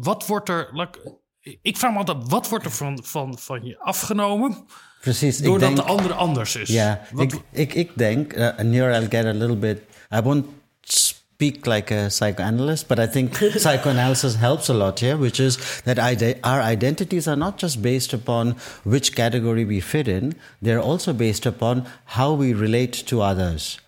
wat 0.00 0.26
wordt 0.26 0.48
er... 0.48 0.68
ik- 1.62 1.76
vraag 1.76 1.92
me 1.92 1.98
altijd, 1.98 2.18
wat 2.28 2.48
wordt 2.48 2.64
er 2.64 2.70
van, 2.70 3.00
van, 3.02 3.38
van 3.38 3.64
je 3.64 3.78
afgenomen... 3.78 4.56
Precies. 5.00 5.38
ik 5.38 5.44
doordat 5.44 5.68
denk- 5.74 5.76
de 5.86 5.92
andere 5.92 6.14
anders 6.14 6.56
is? 6.56 6.68
Ja, 6.68 7.00
ik, 7.16 7.32
ik, 7.52 7.74
ik 7.74 7.90
denk, 7.94 8.32
uh, 8.36 8.46
and 8.58 8.74
here 8.74 8.92
I'll 9.00 9.08
get 9.08 9.24
a 9.24 9.32
little 9.32 9.56
bit, 9.56 9.78
I 10.14 10.20
won't 10.20 10.46
speak 10.80 11.66
like 11.66 11.94
a 11.94 12.08
psychoanalyst, 12.08 12.86
but 12.86 12.98
I 12.98 13.06
think 13.06 13.34
psychoanalysis 13.56 14.34
helps 14.36 14.68
a 14.70 14.72
lot 14.72 15.00
here, 15.00 15.18
which 15.18 15.38
is 15.40 15.56
that 15.82 15.98
ide- 15.98 16.38
our 16.40 16.62
identities 16.72 17.26
are 17.26 17.36
not 17.36 17.60
just 17.60 17.82
based 17.82 18.12
upon 18.14 18.56
which 18.84 19.14
category 19.14 19.64
we 19.66 19.80
fit 19.80 20.08
in, 20.08 20.32
they're 20.62 20.82
also 20.82 21.12
based 21.12 21.46
upon 21.46 21.86
how 22.04 22.32
we 22.38 22.54
relate 22.54 23.04
to 23.06 23.20
others. 23.20 23.78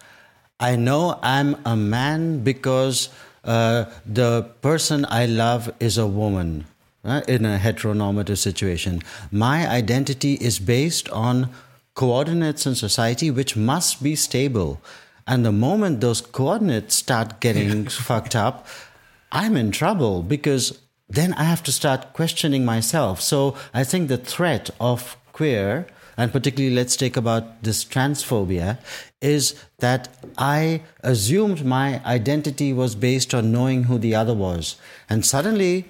I 0.60 0.76
know 0.76 1.18
I'm 1.22 1.56
a 1.64 1.76
man 1.76 2.42
because 2.42 3.08
uh, 3.44 3.84
the 4.14 4.42
person 4.60 5.04
I 5.04 5.26
love 5.26 5.72
is 5.78 5.98
a 5.98 6.06
woman 6.06 6.64
uh, 7.06 7.22
in 7.28 7.44
a 7.44 7.58
heteronormative 7.58 8.38
situation. 8.38 9.02
My 9.30 9.66
identity 9.68 10.34
is 10.34 10.58
based 10.58 11.08
on 11.10 11.50
coordinates 11.94 12.66
in 12.66 12.74
society 12.74 13.30
which 13.30 13.56
must 13.56 14.02
be 14.02 14.14
stable. 14.14 14.80
And 15.26 15.44
the 15.44 15.52
moment 15.52 16.00
those 16.00 16.20
coordinates 16.20 16.94
start 16.94 17.40
getting 17.40 17.86
fucked 18.08 18.36
up, 18.36 18.66
I'm 19.32 19.56
in 19.56 19.70
trouble 19.70 20.22
because 20.22 20.78
then 21.08 21.32
I 21.34 21.44
have 21.44 21.62
to 21.64 21.72
start 21.72 22.12
questioning 22.12 22.64
myself. 22.64 23.20
So 23.20 23.56
I 23.72 23.84
think 23.84 24.08
the 24.08 24.18
threat 24.18 24.70
of 24.80 25.16
queer, 25.32 25.86
and 26.16 26.32
particularly 26.32 26.74
let's 26.74 26.96
take 26.96 27.16
about 27.16 27.62
this 27.62 27.84
transphobia, 27.84 28.78
is 29.20 29.54
that 29.78 30.08
I 30.38 30.82
assumed 31.02 31.64
my 31.64 32.04
identity 32.04 32.72
was 32.72 32.94
based 32.94 33.34
on 33.34 33.52
knowing 33.52 33.84
who 33.84 33.98
the 33.98 34.14
other 34.14 34.34
was. 34.34 34.76
And 35.08 35.24
suddenly 35.24 35.86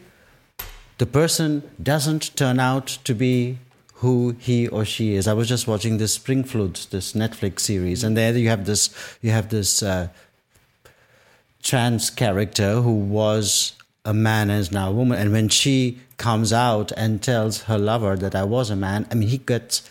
the 0.99 1.07
person 1.07 1.63
doesn't 1.83 2.37
turn 2.37 2.59
out 2.59 2.87
to 3.05 3.15
be 3.15 3.59
who 3.97 4.37
he 4.39 4.69
or 4.69 4.85
she 4.85 5.15
is. 5.15 5.27
I 5.27 5.33
was 5.33 5.49
just 5.49 5.67
watching 5.67 5.99
this 5.99 6.15
Spring 6.15 6.45
Flute, 6.45 6.87
this 6.91 7.13
Netflix 7.13 7.61
series, 7.61 8.05
and 8.05 8.17
there 8.17 8.37
you 8.37 8.49
have 8.49 8.67
this 8.67 8.91
you 9.23 9.31
have 9.31 9.49
this 9.49 9.83
uh, 9.83 10.09
trans 11.63 12.11
character 12.11 12.81
who 12.81 12.93
was 12.93 13.73
a 14.05 14.15
man 14.15 14.51
and 14.51 14.61
is 14.61 14.71
now 14.71 14.91
a 14.91 14.93
woman, 14.93 15.19
and 15.19 15.33
when 15.33 15.49
she 15.49 15.99
comes 16.17 16.53
out 16.53 16.93
and 16.93 17.23
tells 17.23 17.63
her 17.63 17.79
lover 17.79 18.17
that 18.17 18.35
I 18.35 18.45
was 18.45 18.71
a 18.71 18.77
man, 18.77 19.07
I 19.11 19.15
mean 19.15 19.29
he 19.29 19.39
gets 19.39 19.91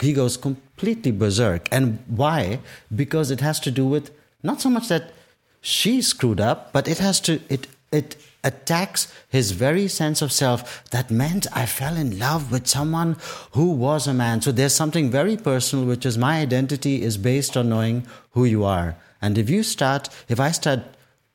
he 0.00 0.12
goes 0.12 0.36
completely 0.36 1.10
berserk. 1.10 1.68
And 1.72 1.98
why? 2.06 2.60
Because 2.94 3.30
it 3.30 3.40
has 3.40 3.58
to 3.60 3.70
do 3.70 3.86
with 3.86 4.10
not 4.42 4.60
so 4.60 4.70
much 4.70 4.88
that 4.88 5.12
she 5.60 6.02
screwed 6.02 6.40
up, 6.40 6.72
but 6.72 6.86
it 6.86 6.98
has 6.98 7.20
to 7.20 7.40
it 7.48 7.66
it 7.90 8.16
attacks 8.48 9.06
his 9.28 9.50
very 9.52 9.88
sense 9.88 10.24
of 10.24 10.30
self 10.30 10.60
that 10.90 11.10
meant 11.10 11.46
I 11.62 11.66
fell 11.66 11.96
in 11.96 12.10
love 12.18 12.42
with 12.50 12.66
someone 12.66 13.16
who 13.56 13.66
was 13.86 14.06
a 14.06 14.12
man. 14.12 14.40
So 14.40 14.52
there's 14.52 14.74
something 14.76 15.10
very 15.10 15.36
personal, 15.36 15.86
which 15.86 16.04
is 16.06 16.16
my 16.16 16.42
identity 16.46 16.94
is 17.04 17.16
based 17.20 17.56
on 17.56 17.64
knowing 17.68 18.06
who 18.34 18.44
you 18.46 18.64
are. 18.64 18.94
And 19.20 19.36
if 19.38 19.48
you 19.50 19.62
start, 19.62 20.08
if 20.28 20.38
I 20.38 20.52
start 20.52 20.80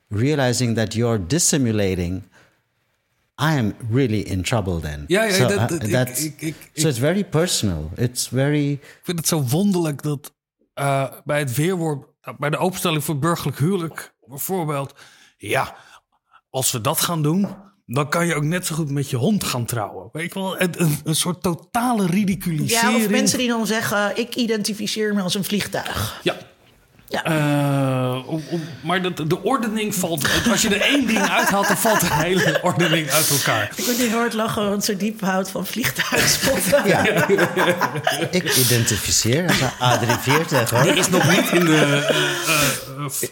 realizing 0.09 0.75
that 0.75 0.93
you're 0.95 1.19
dissimulating, 1.27 2.21
I 3.37 3.57
am 3.57 3.73
really 3.91 4.21
in 4.29 4.41
trouble 4.43 4.79
then. 4.79 5.03
Ja, 5.07 5.23
ja, 5.23 5.33
so, 5.33 5.47
dat- 5.47 5.59
uh, 5.59 5.67
dat- 5.67 5.83
ik- 5.83 5.91
that's, 5.91 6.23
ik- 6.23 6.41
ik- 6.41 6.69
so 6.73 6.87
it's 6.87 6.99
very 6.99 7.23
personal. 7.23 7.89
It's 7.95 8.27
very 8.27 8.71
Ik 8.71 8.99
vind 9.03 9.17
het 9.19 9.27
zo 9.27 9.41
wonderlijk 9.43 10.01
dat 10.01 10.31
eh, 10.73 11.11
bij 11.25 11.39
het 11.39 11.55
weerwoord, 11.55 12.05
bij 12.37 12.49
de 12.49 12.57
openstelling 12.57 13.03
voor 13.03 13.19
burgerlijk 13.19 13.57
huwelijk, 13.59 14.13
bijvoorbeeld, 14.25 14.93
ja, 15.37 15.75
als 16.53 16.71
we 16.71 16.81
dat 16.81 17.01
gaan 17.01 17.21
doen, 17.21 17.47
dan 17.85 18.09
kan 18.09 18.25
je 18.25 18.35
ook 18.35 18.43
net 18.43 18.65
zo 18.65 18.75
goed 18.75 18.91
met 18.91 19.09
je 19.09 19.15
hond 19.15 19.43
gaan 19.43 19.65
trouwen. 19.65 20.09
Weet 20.11 20.33
je 20.33 20.39
wel, 20.39 20.61
een, 20.61 20.81
een, 20.81 20.97
een 21.03 21.15
soort 21.15 21.41
totale 21.41 22.05
ridiculisering. 22.05 22.97
Ja, 22.97 23.03
of 23.03 23.09
mensen 23.09 23.37
die 23.37 23.47
dan 23.47 23.67
zeggen, 23.67 24.17
ik 24.17 24.35
identificeer 24.35 25.13
me 25.13 25.21
als 25.21 25.35
een 25.35 25.43
vliegtuig. 25.43 26.19
Ja. 26.23 26.35
Ja. 27.13 27.23
Eh, 27.25 28.27
om, 28.29 28.43
om- 28.49 28.63
maar 28.81 29.01
dat, 29.01 29.17
de 29.27 29.43
ordening 29.43 29.95
valt. 29.95 30.27
Als 30.51 30.61
je 30.61 30.69
er 30.75 30.81
één 30.81 31.07
ding 31.07 31.29
uithaalt, 31.29 31.67
dan 31.67 31.77
valt 31.77 31.99
de 31.99 32.07
hele 32.13 32.59
ordening 32.61 33.09
uit 33.09 33.29
elkaar. 33.29 33.71
Ik 33.75 33.85
word 33.85 33.97
heel 33.97 34.09
hard 34.17 34.33
lachen, 34.33 34.69
want 34.69 34.85
zo 34.85 34.95
diep 34.97 35.21
houdt 35.21 35.49
van 35.49 35.65
vliegtuigspotten. 35.65 36.81
Ja. 36.87 37.27
ik 38.31 38.55
identificeer 38.55 39.47
als 39.47 39.59
een 39.59 40.17
A340 40.17 40.69
hoor. 40.69 40.83
Die 40.83 40.93
is 40.93 41.09
nog 41.09 41.29
niet 41.29 41.49
in 41.51 41.65
de, 41.65 42.07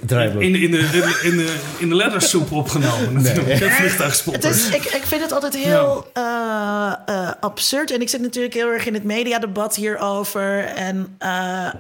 Draaiboek. 0.06 0.42
in, 0.42 0.56
in, 0.56 0.72
de, 0.72 0.78
in, 0.78 0.92
de, 0.92 1.20
in, 1.24 1.38
de, 1.38 1.56
in 1.78 1.90
de 1.90 1.96
lettersoep 1.96 2.52
opgenomen. 2.52 3.22
Natuurlijk. 3.22 3.74
Vliegtuigspotter. 3.74 4.50
is, 4.50 4.70
ik, 4.70 4.84
ik 4.84 5.04
vind 5.06 5.22
het 5.22 5.32
altijd 5.32 5.56
heel 5.56 6.10
eh, 6.14 6.94
eh, 7.06 7.30
absurd. 7.40 7.92
En 7.92 8.02
ik 8.02 8.10
zit 8.10 8.22
natuurlijk 8.22 8.54
heel 8.54 8.68
erg 8.70 8.86
in 8.86 8.94
het 8.94 9.04
mediadebat 9.04 9.76
hierover. 9.76 10.66
En 10.66 11.16
eh, 11.18 11.66
eh, 11.68 11.72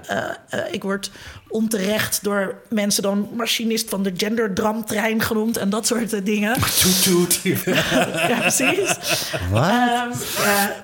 eh, 0.49 0.59
ik 0.71 0.83
word 0.83 1.11
onterecht 1.51 2.23
door 2.23 2.61
mensen 2.69 3.03
dan 3.03 3.29
machinist 3.33 3.89
van 3.89 4.03
de 4.03 4.13
genderdramtrein 4.17 5.21
genoemd. 5.21 5.57
En 5.57 5.69
dat 5.69 5.87
soort 5.87 6.13
eh, 6.13 6.19
dingen. 6.23 6.53
Toet, 6.81 7.03
toet. 7.03 7.39
ja, 7.65 8.37
precies. 8.39 8.87
Wat? 9.51 9.69
Ehm, 9.69 10.09
ja, 10.43 10.75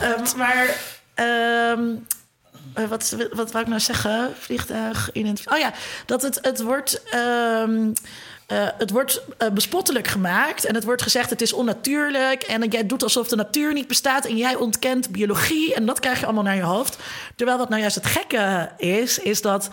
ehm, 0.00 0.36
maar 0.36 0.76
ehm, 1.14 1.80
eh, 2.74 2.84
wat, 2.88 3.16
wat 3.32 3.52
wou 3.52 3.64
ik 3.64 3.70
nou 3.70 3.80
zeggen? 3.80 4.30
Vliegtuig, 4.38 5.10
identif- 5.12 5.52
Oh 5.52 5.58
ja, 5.58 5.72
dat 6.06 6.22
het, 6.22 6.38
het 6.42 6.62
wordt... 6.62 7.02
eh, 8.52 8.68
het 8.78 8.90
wordt 8.90 9.22
eh, 9.38 9.50
bespottelijk 9.50 10.06
gemaakt 10.06 10.64
en 10.64 10.74
het 10.74 10.84
wordt 10.84 11.02
gezegd 11.02 11.30
het 11.30 11.42
is 11.42 11.52
onnatuurlijk 11.52 12.42
en 12.42 12.68
jij 12.68 12.86
doet 12.86 13.02
alsof 13.02 13.28
de 13.28 13.36
natuur 13.36 13.72
niet 13.72 13.88
bestaat 13.88 14.24
en 14.24 14.36
jij 14.36 14.54
ontkent 14.54 15.10
biologie 15.10 15.74
en 15.74 15.86
dat 15.86 16.00
krijg 16.00 16.18
je 16.18 16.24
allemaal 16.24 16.42
naar 16.42 16.56
je 16.56 16.62
hoofd. 16.62 16.96
Terwijl 17.36 17.58
wat 17.58 17.68
nou 17.68 17.80
juist 17.80 17.94
het 17.94 18.06
gekke 18.06 18.68
is, 18.76 19.18
is 19.18 19.40
dat 19.40 19.68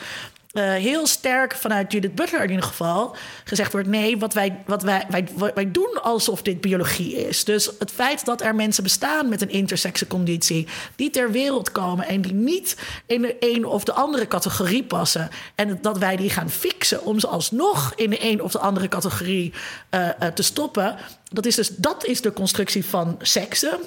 eh, 0.49 0.63
heel 0.63 1.07
sterk 1.07 1.55
vanuit 1.55 1.91
Judith 1.91 2.15
Butler 2.15 2.43
in 2.43 2.49
ieder 2.49 2.65
geval 2.65 3.15
gezegd 3.43 3.71
wordt: 3.71 3.87
nee, 3.87 4.17
wat 4.17 4.33
wij, 4.33 4.63
wat 4.65 4.83
wij, 4.83 5.05
wij, 5.09 5.27
wij 5.53 5.71
doen 5.71 6.01
alsof 6.01 6.41
dit 6.41 6.61
biologie 6.61 7.27
is. 7.27 7.43
Dus 7.43 7.69
het 7.79 7.91
feit 7.91 8.25
dat 8.25 8.41
er 8.41 8.55
mensen 8.55 8.83
bestaan 8.83 9.29
met 9.29 9.41
een 9.41 9.49
intersexe 9.49 10.07
conditie, 10.07 10.67
die 10.95 11.09
ter 11.09 11.31
wereld 11.31 11.71
komen 11.71 12.07
en 12.07 12.21
die 12.21 12.33
niet 12.33 12.77
in 13.05 13.21
de 13.21 13.35
een 13.39 13.65
of 13.65 13.83
de 13.83 13.93
andere 13.93 14.27
categorie 14.27 14.83
passen, 14.83 15.29
en 15.55 15.77
dat 15.81 15.97
wij 15.97 16.15
die 16.15 16.29
gaan 16.29 16.49
fixen 16.49 17.03
om 17.05 17.19
ze 17.19 17.27
alsnog 17.27 17.93
in 17.95 18.09
de 18.09 18.25
een 18.31 18.41
of 18.41 18.51
de 18.51 18.59
andere 18.59 18.87
categorie 18.87 19.53
eh, 19.89 20.09
eh, 20.09 20.33
te 20.33 20.43
stoppen, 20.43 20.95
dat 21.31 21.45
is 21.45 21.55
dus 21.55 21.69
dat 21.75 22.05
is 22.05 22.21
de 22.21 22.33
constructie 22.33 22.85
van 22.85 23.15
seksen. 23.21 23.79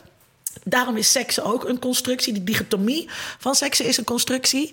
Daarom 0.64 0.96
is 0.96 1.12
seks 1.12 1.40
ook 1.40 1.64
een 1.64 1.78
constructie. 1.78 2.32
Die 2.32 2.44
dichotomie 2.44 3.08
van 3.38 3.54
seksen 3.54 3.84
is 3.84 3.96
een 3.96 4.04
constructie. 4.04 4.70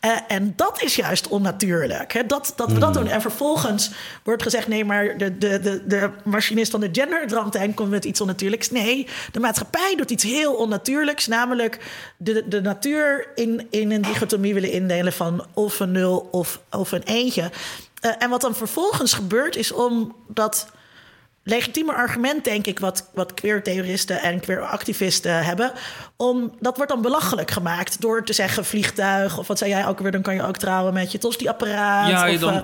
Eh, 0.00 0.10
en 0.28 0.52
dat 0.56 0.82
is 0.82 0.96
juist 0.96 1.28
onnatuurlijk. 1.28 2.12
Hè? 2.12 2.26
Dat, 2.26 2.52
dat 2.56 2.72
we 2.72 2.78
dat 2.78 2.94
doen. 2.94 3.06
En 3.06 3.20
vervolgens 3.20 3.90
wordt 4.22 4.42
gezegd: 4.42 4.68
nee, 4.68 4.84
maar 4.84 5.18
de, 5.18 5.38
de, 5.38 5.60
de, 5.60 5.86
de 5.86 6.10
machinist 6.24 6.70
van 6.70 6.80
de 6.80 6.88
genderdramtijn 6.92 7.74
komt 7.74 7.90
met 7.90 8.04
iets 8.04 8.20
onnatuurlijks. 8.20 8.70
Nee, 8.70 9.06
de 9.32 9.40
maatschappij 9.40 9.94
doet 9.96 10.10
iets 10.10 10.24
heel 10.24 10.54
onnatuurlijks. 10.54 11.26
Namelijk 11.26 11.78
de, 12.16 12.44
de 12.48 12.60
natuur 12.60 13.28
in, 13.34 13.66
in 13.70 13.90
een 13.90 14.02
dichotomie 14.02 14.54
willen 14.54 14.72
indelen 14.72 15.12
van 15.12 15.46
of 15.54 15.80
een 15.80 15.92
nul 15.92 16.28
of, 16.30 16.60
of 16.70 16.92
een 16.92 17.02
eentje. 17.02 17.50
Eh, 18.00 18.12
en 18.18 18.30
wat 18.30 18.40
dan 18.40 18.54
vervolgens 18.54 19.12
gebeurt, 19.12 19.56
is 19.56 19.72
omdat 19.72 20.66
legitieme 21.42 21.92
argument, 21.92 22.44
denk 22.44 22.66
ik, 22.66 22.78
wat, 22.78 23.10
wat 23.14 23.34
queer-theoristen 23.34 24.20
en 24.22 24.40
queer-activisten 24.40 25.44
hebben. 25.44 25.72
Om, 26.16 26.52
dat 26.60 26.76
wordt 26.76 26.92
dan 26.92 27.02
belachelijk 27.02 27.50
gemaakt 27.50 28.00
door 28.00 28.24
te 28.24 28.32
zeggen 28.32 28.64
vliegtuig. 28.64 29.38
Of 29.38 29.46
wat 29.46 29.58
zei 29.58 29.70
jij 29.70 29.86
ook 29.86 29.98
weer, 29.98 30.12
dan 30.12 30.22
kan 30.22 30.34
je 30.34 30.42
ook 30.46 30.56
trouwen 30.56 30.92
met 30.92 31.12
je 31.12 31.18
tosti-apparaat. 31.18 32.08
Ja, 32.08 32.26
je 32.26 32.34
of, 32.34 32.40
dan, 32.40 32.54
eh, 32.54 32.62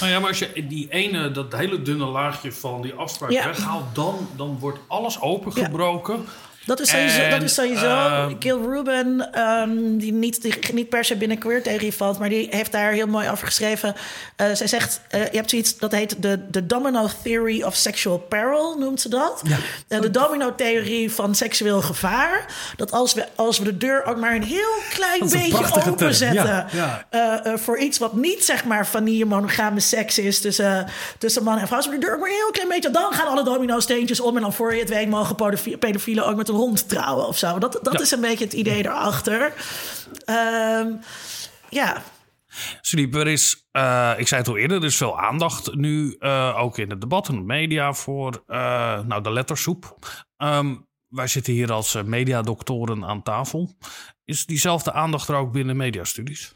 nou 0.00 0.12
ja, 0.12 0.18
maar 0.18 0.28
als 0.28 0.38
je 0.38 0.66
die 0.68 0.88
ene, 0.90 1.30
dat 1.30 1.52
hele 1.52 1.82
dunne 1.82 2.06
laagje 2.06 2.52
van 2.52 2.82
die 2.82 2.94
afspraak 2.94 3.30
Ja. 3.30 3.46
weghaalt, 3.46 3.94
dan, 3.94 4.28
dan 4.36 4.58
wordt 4.58 4.78
alles 4.86 5.20
opengebroken. 5.20 6.24
Dat 6.64 6.80
is 6.80 6.88
sowieso, 6.90 7.20
En, 7.20 7.30
dat 7.30 7.42
is 7.42 7.54
sowieso 7.54 7.86
eh, 7.86 8.26
Gil 8.38 8.62
Rubin, 8.62 9.26
ehm, 9.32 9.96
die, 9.96 10.12
niet, 10.12 10.42
die 10.42 10.54
niet 10.72 10.88
per 10.88 11.04
se 11.04 11.16
binnen 11.16 11.38
queer-theorie 11.38 11.94
valt, 11.94 12.18
maar 12.18 12.28
die 12.28 12.48
heeft 12.50 12.72
daar 12.72 12.92
heel 12.92 13.06
mooi 13.06 13.30
over 13.30 13.46
geschreven. 13.46 13.94
Eh, 14.36 14.46
zij 14.52 14.66
zegt, 14.66 15.00
eh, 15.08 15.20
je 15.20 15.36
hebt 15.36 15.50
zoiets, 15.50 15.78
dat 15.78 15.92
heet 15.92 16.22
de, 16.22 16.40
de 16.50 16.66
domino 16.66 17.08
theory 17.22 17.62
of 17.62 17.74
sexual 17.74 18.18
peril, 18.18 18.78
noemt 18.78 19.00
ze 19.00 19.08
dat. 19.08 19.42
Eh, 19.88 20.00
de 20.00 20.10
domino-theorie 20.10 21.12
van 21.12 21.34
seksueel 21.34 21.82
gevaar. 21.82 22.46
Dat 22.76 22.92
als 22.92 23.14
we, 23.14 23.26
als 23.34 23.58
we 23.58 23.64
de 23.64 23.76
deur 23.76 24.04
ook 24.04 24.16
maar 24.16 24.34
een 24.34 24.42
heel 24.42 24.74
klein 24.90 25.22
een 25.22 25.28
beetje 25.28 25.86
openzetten 25.86 26.66
ja, 26.72 27.06
ja. 27.10 27.58
voor 27.58 27.78
iets 27.78 27.98
wat 27.98 28.14
niet 28.14 28.44
zeg 28.44 28.64
maar 28.64 28.86
vanille 28.86 29.24
monogame 29.24 29.80
seks 29.80 30.18
is 30.18 30.40
tussen, 30.40 30.86
tussen 31.18 31.42
man 31.42 31.58
en 31.58 31.66
vrouw. 31.66 31.76
Als 31.76 31.86
we 31.86 31.92
de 31.92 31.98
deur 31.98 32.14
ook 32.14 32.20
maar 32.20 32.28
een 32.30 32.34
heel 32.34 32.50
klein 32.50 32.68
beetje, 32.68 32.90
dan 32.90 33.12
gaan 33.12 33.26
alle 33.26 33.44
domino-steentjes 33.44 34.20
om 34.20 34.36
en 34.36 34.42
dan 34.42 34.52
voor 34.52 34.74
je 34.74 34.80
het 34.80 34.88
weet 34.88 35.08
mogen 35.08 35.34
pedofi- 35.34 35.76
pedofielen 35.76 36.26
ook 36.26 36.36
met 36.36 36.48
een 36.52 36.58
hond 36.58 36.88
trouwen 36.88 37.26
of 37.26 37.38
zo. 37.38 37.58
Dat, 37.58 37.78
dat 37.82 37.92
Ja. 37.92 38.00
is 38.00 38.10
een 38.10 38.20
beetje 38.20 38.44
het 38.44 38.52
idee 38.52 38.84
erachter. 38.84 39.52
Ehm, 40.24 40.88
ja, 41.68 42.02
Sudiep, 42.80 43.14
er 43.14 43.26
is, 43.28 43.66
eh, 43.70 44.12
ik 44.16 44.28
zei 44.28 44.40
het 44.40 44.50
al 44.50 44.56
eerder, 44.56 44.76
er 44.76 44.84
is 44.84 44.96
veel 44.96 45.20
aandacht 45.20 45.74
nu, 45.74 46.16
eh, 46.18 46.54
ook 46.58 46.78
in 46.78 46.90
het 46.90 47.00
debat 47.00 47.28
en 47.28 47.34
de 47.34 47.40
media, 47.42 47.92
voor 47.92 48.42
eh, 48.46 49.00
nou, 49.00 49.22
de 49.22 49.32
lettersoep. 49.32 49.96
Ehm, 50.36 50.74
wij 51.08 51.26
zitten 51.26 51.52
hier 51.52 51.72
als 51.72 51.98
mediadoktoren 52.04 53.04
aan 53.04 53.22
tafel. 53.22 53.74
Is 54.24 54.46
diezelfde 54.46 54.92
aandacht 54.92 55.28
er 55.28 55.34
ook 55.34 55.52
binnen 55.52 55.76
mediastudies? 55.76 56.54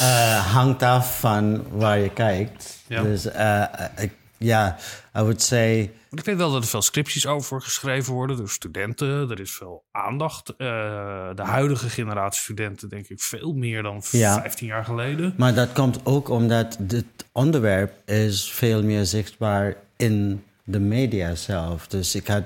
uh, 0.00 0.52
hangt 0.54 0.82
af 0.82 1.20
van 1.20 1.64
waar 1.70 1.98
je 1.98 2.10
kijkt. 2.10 2.82
Ja. 2.88 3.02
Dus 3.02 3.26
uh, 3.26 3.64
ik, 3.96 4.12
ja, 4.38 4.76
I 5.16 5.20
would 5.20 5.42
say... 5.42 5.90
Ik 6.10 6.24
weet 6.24 6.36
wel 6.36 6.52
dat 6.52 6.62
er 6.62 6.68
veel 6.68 6.82
scripties 6.82 7.26
over 7.26 7.60
geschreven 7.62 8.12
worden 8.14 8.36
door 8.36 8.48
studenten. 8.50 9.30
Er 9.30 9.40
is 9.40 9.50
veel 9.52 9.84
aandacht. 9.92 10.50
Uh, 10.50 10.56
de 11.34 11.42
huidige 11.42 11.88
generatie 11.88 12.40
studenten, 12.40 12.88
denk 12.88 13.08
ik, 13.08 13.20
veel 13.20 13.52
meer 13.52 13.82
dan 13.82 14.02
Ja. 14.10 14.40
15 14.40 14.66
jaar 14.66 14.84
geleden. 14.84 15.34
Maar 15.36 15.54
dat 15.54 15.72
komt 15.72 16.00
ook 16.06 16.28
omdat 16.28 16.78
het 16.88 17.04
onderwerp 17.32 18.08
is 18.08 18.50
veel 18.52 18.82
meer 18.82 19.04
zichtbaar 19.04 19.76
in 19.96 20.44
de 20.64 20.80
media 20.80 21.34
zelf. 21.34 21.86
Dus 21.86 22.14
ik 22.14 22.26
had, 22.26 22.42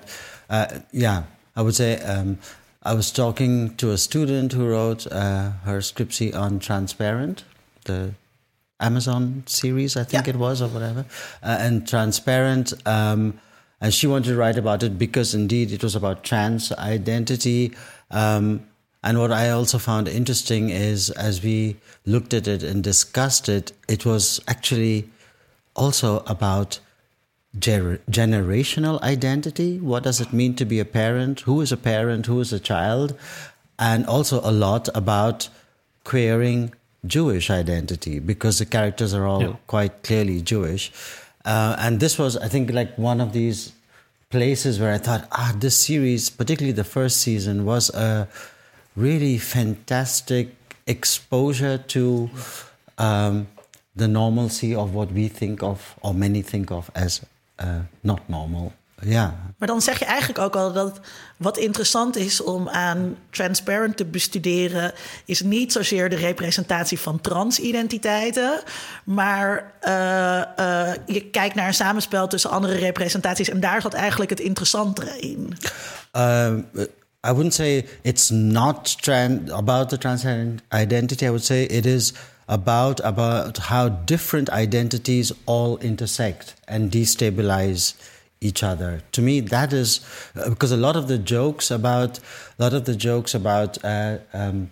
uh, 0.50 0.62
yeah, 0.90 1.16
I 1.56 1.60
would 1.60 1.74
say, 1.74 2.16
um, 2.18 2.38
I 2.86 2.94
was 2.94 3.10
talking 3.10 3.76
to 3.76 3.90
a 3.92 3.96
student 3.96 4.52
who 4.52 4.66
wrote 4.66 5.10
uh, 5.10 5.46
her 5.62 5.82
scriptie 5.82 6.38
on 6.40 6.58
Transparent, 6.58 7.44
the 7.82 8.08
Amazon 8.76 9.42
series, 9.44 9.96
I 9.96 10.04
think 10.04 10.10
Yeah. 10.26 10.34
it 10.34 10.40
was, 10.40 10.60
or 10.60 10.68
whatever. 10.70 11.04
Uh, 11.42 11.48
and 11.58 11.86
Transparent, 11.88 12.76
um, 12.86 13.38
and 13.84 13.92
she 13.92 14.06
wanted 14.06 14.30
to 14.30 14.34
write 14.34 14.56
about 14.56 14.82
it 14.82 14.98
because 14.98 15.34
indeed 15.34 15.70
it 15.70 15.82
was 15.82 15.94
about 15.94 16.24
trans 16.24 16.72
identity. 16.72 17.70
Um, 18.10 18.66
and 19.02 19.18
what 19.18 19.30
I 19.30 19.50
also 19.50 19.76
found 19.76 20.08
interesting 20.08 20.70
is 20.70 21.10
as 21.10 21.42
we 21.42 21.76
looked 22.06 22.32
at 22.32 22.48
it 22.48 22.62
and 22.62 22.82
discussed 22.82 23.46
it, 23.46 23.72
it 23.86 24.06
was 24.06 24.40
actually 24.48 25.10
also 25.76 26.20
about 26.20 26.78
ger- 27.58 28.00
generational 28.10 29.02
identity. 29.02 29.78
What 29.78 30.04
does 30.04 30.18
it 30.18 30.32
mean 30.32 30.56
to 30.56 30.64
be 30.64 30.80
a 30.80 30.86
parent? 30.86 31.40
Who 31.40 31.60
is 31.60 31.70
a 31.70 31.76
parent? 31.76 32.24
Who 32.24 32.40
is 32.40 32.54
a 32.54 32.58
child? 32.58 33.14
And 33.78 34.06
also 34.06 34.40
a 34.42 34.50
lot 34.50 34.88
about 34.94 35.50
queering 36.04 36.72
Jewish 37.04 37.50
identity 37.50 38.18
because 38.18 38.60
the 38.60 38.64
characters 38.64 39.12
are 39.12 39.26
all 39.26 39.42
Yeah. 39.42 39.56
quite 39.66 40.02
clearly 40.02 40.40
Jewish. 40.40 40.90
Uh, 41.44 41.76
and 41.78 42.00
this 42.00 42.18
was, 42.18 42.36
I 42.36 42.48
think, 42.48 42.72
like 42.72 42.96
one 42.96 43.20
of 43.20 43.32
these 43.32 43.72
places 44.30 44.80
where 44.80 44.92
I 44.92 44.98
thought, 44.98 45.28
ah, 45.32 45.54
this 45.56 45.76
series, 45.76 46.30
particularly 46.30 46.72
the 46.72 46.84
first 46.84 47.18
season, 47.18 47.64
was 47.64 47.90
a 47.94 48.28
really 48.96 49.38
fantastic 49.38 50.56
exposure 50.86 51.78
to 51.78 52.30
um, 52.98 53.46
the 53.94 54.08
normalcy 54.08 54.74
of 54.74 54.94
what 54.94 55.12
we 55.12 55.28
think 55.28 55.62
of, 55.62 55.94
or 56.02 56.14
many 56.14 56.42
think 56.42 56.70
of, 56.70 56.90
as 56.94 57.24
uh, 57.58 57.82
not 58.02 58.28
normal. 58.28 58.72
Ja, 59.04 59.34
Maar 59.58 59.68
dan 59.68 59.82
zeg 59.82 59.98
je 59.98 60.04
eigenlijk 60.04 60.38
ook 60.38 60.56
al 60.56 60.72
dat 60.72 61.00
wat 61.36 61.58
interessant 61.58 62.16
is 62.16 62.42
om 62.42 62.68
aan 62.68 63.16
Transparent 63.30 63.96
te 63.96 64.04
bestuderen, 64.04 64.92
is 65.24 65.40
niet 65.40 65.72
zozeer 65.72 66.08
de 66.08 66.16
representatie 66.16 67.00
van 67.00 67.20
transidentiteiten, 67.20 68.60
maar 69.04 69.72
eh, 69.80 70.40
eh, 70.40 70.96
je 71.06 71.24
kijkt 71.30 71.54
naar 71.54 71.66
een 71.66 71.74
samenspel 71.74 72.26
tussen 72.26 72.50
andere 72.50 72.74
representaties 72.74 73.48
en 73.48 73.60
daar 73.60 73.80
zat 73.80 73.94
eigenlijk 73.94 74.30
het 74.30 74.40
interessantere 74.40 75.18
in. 75.18 75.56
Um, 76.12 76.68
I 77.26 77.32
wouldn't 77.32 77.54
say 77.54 77.86
it's 78.02 78.30
not 78.30 79.02
tran- 79.02 79.50
about 79.52 79.88
the 79.88 79.98
trans 79.98 80.24
identity. 80.68 81.24
I 81.24 81.28
would 81.28 81.44
say 81.44 81.62
it 81.62 81.86
is 81.86 82.12
about 82.46 83.02
about 83.02 83.58
how 83.58 83.88
different 84.04 84.50
identities 84.50 85.32
all 85.44 85.76
intersect 85.80 86.54
and 86.64 86.92
destabilize 86.92 87.94
each 88.44 88.62
other. 88.62 89.02
To 89.12 89.22
me, 89.22 89.40
that 89.40 89.72
is 89.72 90.00
uh, 90.36 90.50
because 90.50 90.72
a 90.72 90.76
lot 90.76 90.96
of 90.96 91.08
the 91.08 91.18
jokes 91.18 91.70
about 91.70 92.18
a 92.58 92.62
lot 92.62 92.74
of 92.74 92.84
the 92.84 92.94
jokes 92.94 93.34
about. 93.34 93.82
Uh, 93.84 94.18
um, 94.32 94.70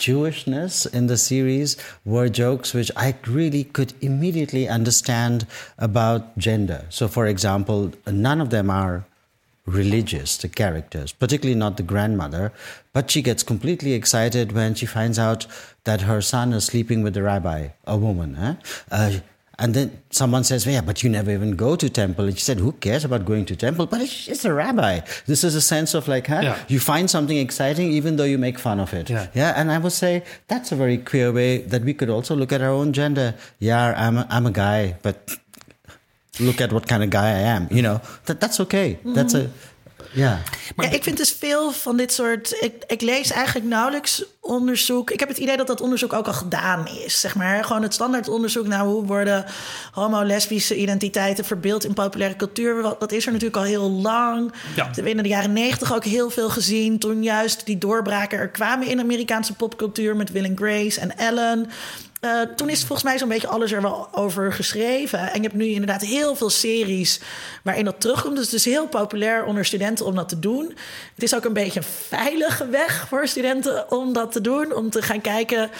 Jewishness 0.00 0.90
in 0.94 1.08
the 1.08 1.18
series 1.18 1.76
were 2.06 2.30
jokes 2.30 2.72
which 2.72 2.90
I 2.96 3.14
really 3.26 3.64
could 3.64 3.92
immediately 4.00 4.66
understand 4.66 5.46
about 5.76 6.38
gender. 6.38 6.86
So, 6.88 7.06
for 7.06 7.26
example, 7.26 7.92
none 8.06 8.40
of 8.40 8.48
them 8.48 8.70
are 8.70 9.04
religious, 9.66 10.38
the 10.38 10.48
characters, 10.48 11.12
particularly 11.12 11.58
not 11.58 11.76
the 11.76 11.82
grandmother, 11.82 12.52
but 12.92 13.10
she 13.10 13.22
gets 13.22 13.42
completely 13.42 13.92
excited 13.92 14.52
when 14.52 14.74
she 14.74 14.86
finds 14.86 15.18
out 15.18 15.46
that 15.84 16.02
her 16.02 16.20
son 16.20 16.52
is 16.52 16.64
sleeping 16.64 17.02
with 17.02 17.14
the 17.14 17.22
rabbi, 17.22 17.68
a 17.86 17.96
woman. 17.96 18.36
Eh? 18.36 18.54
Uh, 18.90 19.18
and 19.60 19.74
then 19.74 20.02
someone 20.10 20.42
says, 20.42 20.66
yeah, 20.66 20.80
but 20.80 21.02
you 21.02 21.10
never 21.10 21.30
even 21.30 21.54
go 21.54 21.76
to 21.76 21.88
temple. 21.88 22.24
And 22.24 22.36
she 22.36 22.42
said, 22.42 22.58
who 22.58 22.72
cares 22.72 23.04
about 23.04 23.24
going 23.26 23.44
to 23.46 23.54
temple? 23.54 23.86
But 23.86 24.00
it's, 24.00 24.26
it's 24.26 24.44
a 24.44 24.52
rabbi. 24.52 25.00
This 25.26 25.44
is 25.44 25.54
a 25.54 25.60
sense 25.60 25.94
of 25.94 26.08
like, 26.08 26.26
huh? 26.26 26.40
Yeah. 26.42 26.58
You 26.68 26.80
find 26.80 27.10
something 27.10 27.36
exciting 27.36 27.90
even 27.90 28.16
though 28.16 28.24
you 28.24 28.38
make 28.38 28.58
fun 28.58 28.80
of 28.80 28.94
it. 28.94 29.10
Yeah. 29.10 29.28
Yeah, 29.34 29.52
and 29.54 29.70
I 29.70 29.78
would 29.78 29.92
say 29.92 30.24
that's 30.48 30.72
a 30.72 30.76
very 30.76 30.98
queer 30.98 31.30
way 31.30 31.58
that 31.58 31.82
we 31.82 31.94
could 31.94 32.10
also 32.10 32.34
look 32.34 32.52
at 32.52 32.62
our 32.62 32.70
own 32.70 32.92
gender. 32.92 33.34
Yeah, 33.58 33.94
I'm 33.96 34.16
a, 34.18 34.26
I'm 34.30 34.46
a 34.46 34.50
guy, 34.50 34.96
but 35.02 35.36
look 36.40 36.60
at 36.60 36.72
what 36.72 36.88
kind 36.88 37.02
of 37.02 37.10
guy 37.10 37.28
I 37.28 37.40
am. 37.40 37.68
You 37.70 37.82
know, 37.82 38.00
that, 38.26 38.40
that's 38.40 38.60
okay. 38.60 38.98
That's 39.04 39.34
a, 39.34 39.50
yeah. 40.12 40.38
Ja, 40.76 40.90
ik 40.90 41.02
vind 41.02 41.16
dus 41.16 41.32
veel 41.38 41.72
van 41.72 41.96
dit 41.96 42.12
soort. 42.12 42.56
Ik, 42.60 42.72
ik 42.86 43.00
lees 43.00 43.30
eigenlijk 43.30 43.66
nauwelijks 43.66 44.24
onderzoek. 44.40 45.10
Ik 45.10 45.20
heb 45.20 45.28
het 45.28 45.38
idee 45.38 45.56
dat 45.56 45.66
dat 45.66 45.80
onderzoek 45.80 46.12
ook 46.12 46.26
al 46.26 46.32
gedaan 46.32 46.88
is. 47.04 47.20
Zeg 47.20 47.34
maar 47.34 47.64
gewoon 47.64 47.82
het 47.82 47.94
standaard 47.94 48.28
onderzoek 48.28 48.66
naar 48.66 48.84
hoe 48.84 49.04
worden 49.06 49.44
homo-lesbische 49.92 50.76
identiteiten 50.76 51.44
verbeeld 51.44 51.84
in 51.84 51.94
populaire 51.94 52.36
cultuur. 52.36 52.82
Wat- 52.82 53.00
Dat 53.00 53.12
is 53.12 53.26
er 53.26 53.32
natuurlijk 53.32 53.58
al 53.58 53.62
heel 53.68 53.90
lang. 53.90 54.52
Ja. 54.76 54.84
We 54.88 54.94
hebben 54.94 55.16
in 55.16 55.22
de 55.22 55.28
jaren 55.28 55.52
negentig 55.52 55.94
ook 55.94 56.04
heel 56.04 56.30
veel 56.30 56.50
gezien. 56.50 56.98
Toen 56.98 57.22
juist 57.22 57.66
die 57.66 57.78
doorbraken 57.78 58.38
er 58.38 58.48
kwamen 58.48 58.86
in 58.86 59.00
Amerikaanse 59.00 59.54
popcultuur 59.54 60.16
met 60.16 60.30
Will 60.32 60.44
and 60.46 60.58
Grace 60.58 61.00
en 61.00 61.16
Ellen. 61.18 61.70
Eh, 62.20 62.40
toen 62.56 62.68
is 62.68 62.78
volgens 62.78 63.02
mij 63.02 63.18
zo'n 63.18 63.28
beetje 63.28 63.48
alles 63.48 63.72
er 63.72 63.82
wel 63.82 64.08
over 64.12 64.52
geschreven. 64.52 65.18
En 65.18 65.34
je 65.34 65.42
hebt 65.42 65.54
nu 65.54 65.66
inderdaad 65.66 66.00
heel 66.00 66.36
veel 66.36 66.50
series 66.50 67.20
waarin 67.62 67.84
dat 67.84 68.00
terugkomt. 68.00 68.36
Dus 68.36 68.44
het 68.44 68.54
is 68.54 68.64
heel 68.64 68.86
populair 68.86 69.44
onder 69.44 69.64
studenten 69.64 70.06
om 70.06 70.14
dat 70.14 70.28
te 70.28 70.38
doen. 70.38 70.74
Het 71.14 71.22
is 71.22 71.34
ook 71.34 71.44
een 71.44 71.52
beetje 71.52 71.80
een 71.80 71.86
veilige 72.08 72.66
weg 72.68 73.04
voor 73.08 73.26
studenten 73.28 73.90
om 73.90 74.12
dat 74.12 74.32
te 74.32 74.40
doen. 74.40 74.74
Om 74.74 74.90
te 74.90 75.02
gaan 75.02 75.20
kijken, 75.20 75.70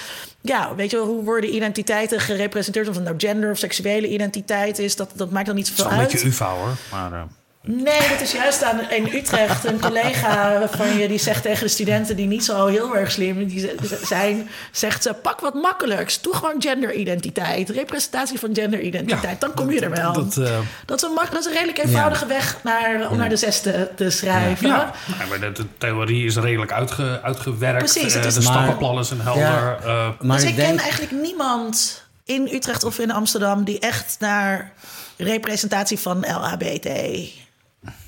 ja, 0.41 0.74
weet 0.74 0.91
je 0.91 0.97
wel, 0.97 1.07
hoe 1.07 1.24
worden 1.24 1.55
identiteiten 1.55 2.20
gerepresenteerd? 2.20 2.88
Of 2.88 2.95
het 2.95 3.05
nou 3.05 3.16
gender 3.18 3.51
of 3.51 3.59
seksuele 3.59 4.09
identiteit 4.09 4.78
is, 4.78 4.97
dat, 4.97 5.11
dat 5.14 5.30
maakt 5.30 5.47
dan 5.47 5.55
niet 5.55 5.68
Het 5.68 5.76
zoveel 5.76 5.93
is 5.93 5.97
wel 5.97 6.05
een 6.07 6.11
uit. 6.12 6.22
beetje 6.22 6.28
UvA 6.45 6.55
hoor. 6.55 6.76
Maar, 6.91 7.12
eh, 7.12 7.22
Nee, 7.62 8.08
dat 8.08 8.20
is 8.20 8.32
juist 8.32 8.62
aan 8.64 8.90
in 8.90 9.08
Utrecht. 9.14 9.64
Een 9.64 9.80
collega 9.80 10.62
van 10.70 10.96
je 10.98 11.08
die 11.08 11.18
zegt 11.18 11.42
tegen 11.42 11.64
de 11.64 11.68
studenten 11.72 12.16
die 12.16 12.26
niet 12.26 12.44
zo 12.44 12.66
heel 12.66 12.96
erg 12.96 13.11
slim 13.11 13.46
die 13.46 13.70
zijn, 14.04 14.48
zegt 14.72 15.02
ze: 15.02 15.12
pak 15.14 15.40
wat 15.40 15.54
makkelijks. 15.54 16.20
Doe 16.20 16.34
gewoon 16.34 16.54
genderidentiteit, 16.62 17.68
representatie 17.70 18.38
van 18.38 18.54
genderidentiteit. 18.54 19.22
Ja, 19.40 19.46
dan 19.46 19.54
kom 19.54 19.70
je 19.70 19.80
er 19.80 19.90
wel. 19.90 20.12
dat, 20.12 20.36
eh, 20.36 20.58
dat, 20.86 21.02
is 21.02 21.08
een, 21.08 21.14
dat 21.30 21.38
is 21.38 21.44
een 21.46 21.52
redelijk 21.52 21.78
eenvoudige 21.78 22.26
weg 22.26 22.56
naar, 22.64 23.11
om 23.11 23.16
naar 23.16 23.28
de 23.28 23.36
zesde 23.36 23.90
te 23.96 24.11
schrijven. 24.11 24.68
ja, 24.68 24.92
maar 25.28 25.40
de, 25.40 25.52
de 25.52 25.64
theorie 25.78 26.26
is 26.26 26.36
redelijk 26.36 26.72
uitge, 26.72 27.20
uitgewerkt. 27.22 27.78
Precies, 27.78 28.14
het 28.14 28.22
Eh, 28.22 28.28
is- 28.28 28.34
de 28.34 28.42
Maar- 28.42 28.52
stappenplannen 28.52 29.04
zijn 29.04 29.20
helder. 29.20 29.42
Ja. 29.42 29.76
eh, 29.84 30.08
Maar 30.20 30.36
dus 30.36 30.44
ik 30.44 30.50
ik 30.50 30.56
denk, 30.56 30.68
ken 30.74 30.78
eigenlijk 30.82 31.12
niemand 31.22 32.04
in 32.24 32.48
Utrecht 32.52 32.84
of 32.84 32.98
in 32.98 33.11
Amsterdam 33.11 33.64
die 33.64 33.78
echt 33.78 34.16
naar 34.18 34.72
representatie 35.16 35.98
van 35.98 36.24
LHBT 36.28 36.88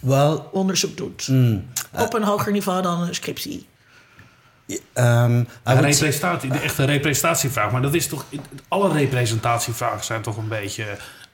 well, 0.00 0.38
onderzoek 0.52 0.96
doet. 0.96 1.28
Mm. 1.28 1.66
Op 1.98 2.14
een 2.14 2.22
hoger 2.22 2.52
niveau 2.52 2.82
dan 2.82 3.00
een 3.02 3.14
scriptie. 3.14 3.66
um, 4.94 5.48
representatie, 5.64 6.50
de 6.50 6.58
echte 6.58 6.84
representatievraag. 6.84 7.72
Maar 7.72 7.82
dat 7.82 7.94
is 7.94 8.06
toch. 8.06 8.24
Alle 8.68 8.92
representatievragen 8.92 10.04
zijn 10.04 10.22
toch 10.22 10.36
een 10.36 10.49
beetje 10.49 10.84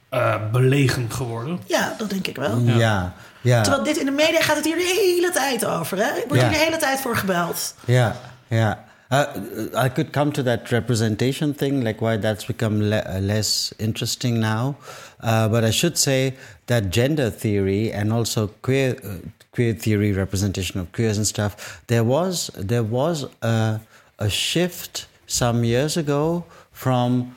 eh 0.09 0.35
belegen 0.53 1.11
geworden. 1.13 1.61
Ja, 1.67 1.95
dat 1.99 2.11
denk 2.11 2.27
ik 2.27 2.37
wel. 2.37 2.59
Ja, 2.59 3.15
ja, 3.41 3.63
Terwijl 3.63 3.85
dit 3.85 3.97
in 3.97 4.05
de 4.05 4.11
media 4.11 4.41
gaat 4.41 4.57
het 4.57 4.65
hier 4.65 4.77
de 4.77 5.13
hele 5.17 5.31
tijd 5.33 5.65
over. 5.67 5.99
Hè? 5.99 6.11
Wordt 6.29 6.43
Ja. 6.43 6.49
hier 6.49 6.59
de 6.59 6.65
hele 6.65 6.77
tijd 6.77 7.01
voor 7.01 7.17
gebeld. 7.17 7.75
yeah, 7.85 8.15
yeah. 8.49 8.73
Uh, 9.11 9.69
I 9.75 9.89
could 9.89 10.13
come 10.13 10.33
to 10.33 10.43
that 10.43 10.71
representation 10.71 11.55
thing, 11.55 11.83
like 11.83 12.03
why 12.03 12.19
that's 12.19 12.45
become 12.45 12.91
le- 12.91 13.05
uh, 13.07 13.21
less 13.21 13.73
interesting 13.79 14.39
now. 14.39 14.77
Uh, 15.21 15.49
but 15.49 15.65
I 15.65 15.71
should 15.71 15.97
say 15.97 16.35
that 16.67 16.91
gender 16.91 17.31
theory 17.31 17.91
and 17.91 18.13
also 18.13 18.49
queer 18.61 18.97
uh, 19.03 19.29
queer 19.53 19.73
theory, 19.73 20.13
representation 20.13 20.79
of 20.79 20.93
queers 20.93 21.17
and 21.17 21.27
stuff. 21.27 21.83
There 21.87 22.05
was 22.05 22.51
there 22.55 22.83
was 22.83 23.27
a, 23.43 23.81
a 24.19 24.29
shift 24.29 25.07
some 25.27 25.65
years 25.65 25.97
ago 25.97 26.45
from 26.71 27.35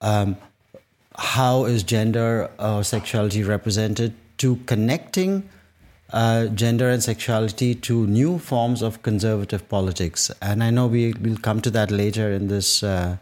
um, 0.00 0.36
how 1.16 1.64
is 1.64 1.84
gender 1.84 2.50
or 2.58 2.82
sexuality 2.82 3.44
represented 3.44 4.14
to 4.38 4.56
connecting 4.66 5.48
uh, 6.12 6.46
gender 6.54 6.90
and 6.90 7.02
sexuality 7.02 7.74
to 7.74 8.06
new 8.06 8.38
forms 8.38 8.82
of 8.82 9.02
conservative 9.02 9.68
politics. 9.68 10.30
And 10.40 10.62
I 10.62 10.70
know 10.70 10.86
we 10.86 11.14
will 11.20 11.38
come 11.40 11.60
to 11.60 11.70
that 11.70 11.90
later 11.90 12.30
in 12.30 12.48
this 12.48 12.82
uh, 12.82 13.16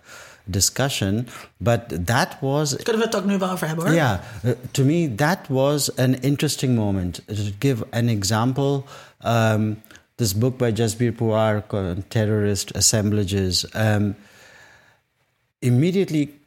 discussion, 0.50 1.26
but 1.60 2.06
that 2.06 2.36
was 2.40 2.76
Kunnen 2.76 3.00
we 3.00 3.06
het 3.06 3.16
ook 3.16 3.24
nu 3.24 3.38
wel 3.38 3.50
over 3.50 3.66
hebben 3.66 3.84
hoor. 3.84 3.94
yeah, 3.94 4.20
uh, 4.44 4.50
to 4.70 4.84
me 4.84 5.14
that 5.14 5.38
was 5.48 5.96
an 5.96 6.20
interesting 6.22 6.74
moment. 6.74 7.20
To 7.26 7.52
give 7.58 7.84
an 7.90 8.08
example, 8.08 8.84
um, 9.20 9.82
this 10.16 10.32
book 10.32 10.58
by 10.58 10.72
Jasbir 10.72 11.12
Puar, 11.12 11.62
on 11.72 12.04
Terrorist 12.08 12.76
Assemblages, 12.76 13.66
um, 13.74 14.14
immediately 15.58 16.39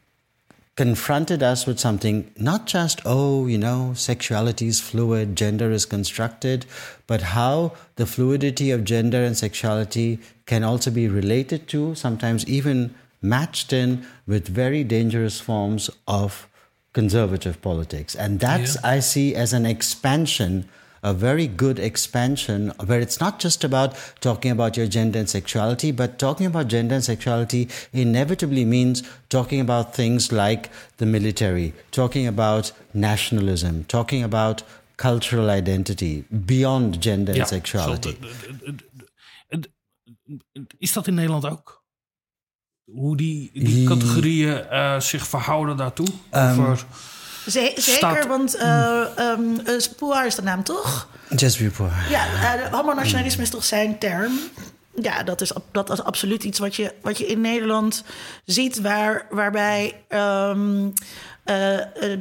confronted 0.76 1.44
us 1.44 1.68
with 1.68 1.80
something 1.80 2.32
not 2.36 2.66
just, 2.66 3.00
oh, 3.06 3.46
you 3.46 3.58
know, 3.58 3.94
sexuality 3.96 4.68
is 4.68 4.82
fluid, 4.82 5.36
gender 5.36 5.72
is 5.72 5.86
constructed, 5.86 6.66
but 7.06 7.22
how 7.22 7.74
the 7.96 8.08
fluidity 8.08 8.72
of 8.72 8.84
gender 8.84 9.24
and 9.24 9.38
sexuality 9.38 10.20
can 10.46 10.64
also 10.64 10.90
be 10.90 11.08
related 11.08 11.68
to, 11.68 11.94
sometimes 11.94 12.48
even 12.48 12.94
matched 13.22 13.72
in 13.72 14.06
with 14.26 14.48
very 14.48 14.84
dangerous 14.84 15.40
forms 15.40 15.90
of 16.08 16.48
conservative 16.92 17.62
politics. 17.62 18.16
And 18.16 18.40
that's, 18.40 18.76
yeah. 18.76 18.82
I 18.90 19.00
see, 19.00 19.36
as 19.36 19.54
an 19.54 19.66
expansion 19.66 20.68
a 21.04 21.14
very 21.14 21.48
good 21.48 21.80
expansion 21.80 22.72
where 22.86 23.00
it's 23.00 23.20
not 23.20 23.40
just 23.40 23.64
about 23.64 23.94
talking 24.22 24.52
about 24.52 24.78
your 24.78 24.88
gender 24.88 25.20
and 25.20 25.30
sexuality, 25.30 25.92
but 25.92 26.18
talking 26.18 26.46
about 26.46 26.68
gender 26.68 26.96
and 26.96 27.04
sexuality 27.04 27.68
inevitably 27.92 28.66
means 28.66 29.04
talking 29.28 29.60
about 29.60 29.94
things 29.94 30.32
like 30.32 30.70
the 30.98 31.06
military, 31.06 31.74
talking 31.92 32.28
about 32.28 32.72
nationalism, 32.94 33.84
talking 33.84 34.24
about 34.24 34.64
cultural 34.98 35.50
identity 35.50 36.24
beyond 36.46 37.02
gender 37.02 37.34
ja, 37.34 37.40
and 37.40 37.48
sexuality. 37.48 38.18
Is 40.78 40.94
dat 40.94 41.08
in 41.08 41.14
Nederland 41.14 41.46
ook? 41.46 41.84
Hoe 42.84 43.18
die, 43.18 43.50
die 43.54 43.88
categorieën 43.88 44.66
uh, 44.72 45.00
zich 45.00 45.28
verhouden 45.28 45.78
daartoe? 45.78 46.08
Um, 46.32 46.76
zeker, 47.46 48.28
want 48.28 48.56
uh, 48.56 49.06
um, 49.20 49.60
is 50.26 50.36
de 50.36 50.42
naam, 50.44 50.64
toch? 50.64 51.08
Just 51.36 51.74
Pouar. 51.74 52.10
Ja, 52.10 52.26
uh, 52.26 52.74
homonationalisme 52.74 53.44
is 53.44 53.50
toch 53.50 53.64
zijn 53.64 54.00
term? 54.00 54.32
Ja, 55.02 55.24
dat 55.24 55.42
is, 55.42 55.52
dat 55.72 55.92
is 55.92 56.04
absoluut 56.04 56.44
iets 56.44 56.60
wat 56.60 56.76
je, 56.76 56.94
wat 57.02 57.18
je 57.18 57.26
in 57.26 57.42
Nederland 57.42 58.04
ziet, 58.46 58.82
waar, 58.82 59.26
waarbij 59.30 60.04
um, 60.10 60.94
uh, 61.46 61.78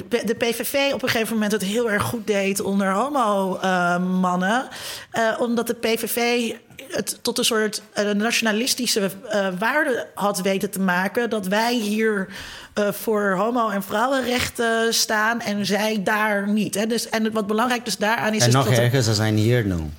de 0.09 0.35
PVV 0.39 0.93
op 0.93 1.03
een 1.03 1.09
gegeven 1.09 1.35
moment 1.35 1.53
het 1.53 1.62
heel 1.62 1.90
erg 1.90 2.03
goed 2.03 2.27
deed 2.27 2.61
onder 2.61 2.93
homo-mannen. 2.93 4.69
Uh, 5.12 5.40
omdat 5.40 5.66
de 5.66 5.74
PVV 5.74 6.51
het 6.93 7.19
tot 7.23 7.39
een 7.39 7.44
soort 7.44 7.82
nationalistische 8.14 9.10
waarde 9.59 10.06
had 10.14 10.40
weten 10.40 10.70
te 10.70 10.81
maken. 10.81 11.31
Dat 11.31 11.47
wij 11.47 11.74
hier 11.74 12.28
voor 12.74 13.35
homo- 13.36 13.70
en 13.70 13.82
vrouwenrechten 13.82 14.94
staan 14.94 15.40
en 15.40 15.66
zij 15.66 16.02
daar 16.02 16.48
niet. 16.48 16.74
Hè? 16.74 16.86
Dus, 16.86 17.09
en 17.09 17.32
wat 17.32 17.47
belangrijk 17.47 17.85
dus 17.85 17.97
daaraan 17.97 18.35
is... 18.35 18.43
En 18.43 18.48
is 18.48 18.55
nog 18.55 18.70
erger, 18.70 19.02
ze 19.02 19.14
zijn 19.14 19.36
hier 19.36 19.64
nu. 19.64 19.90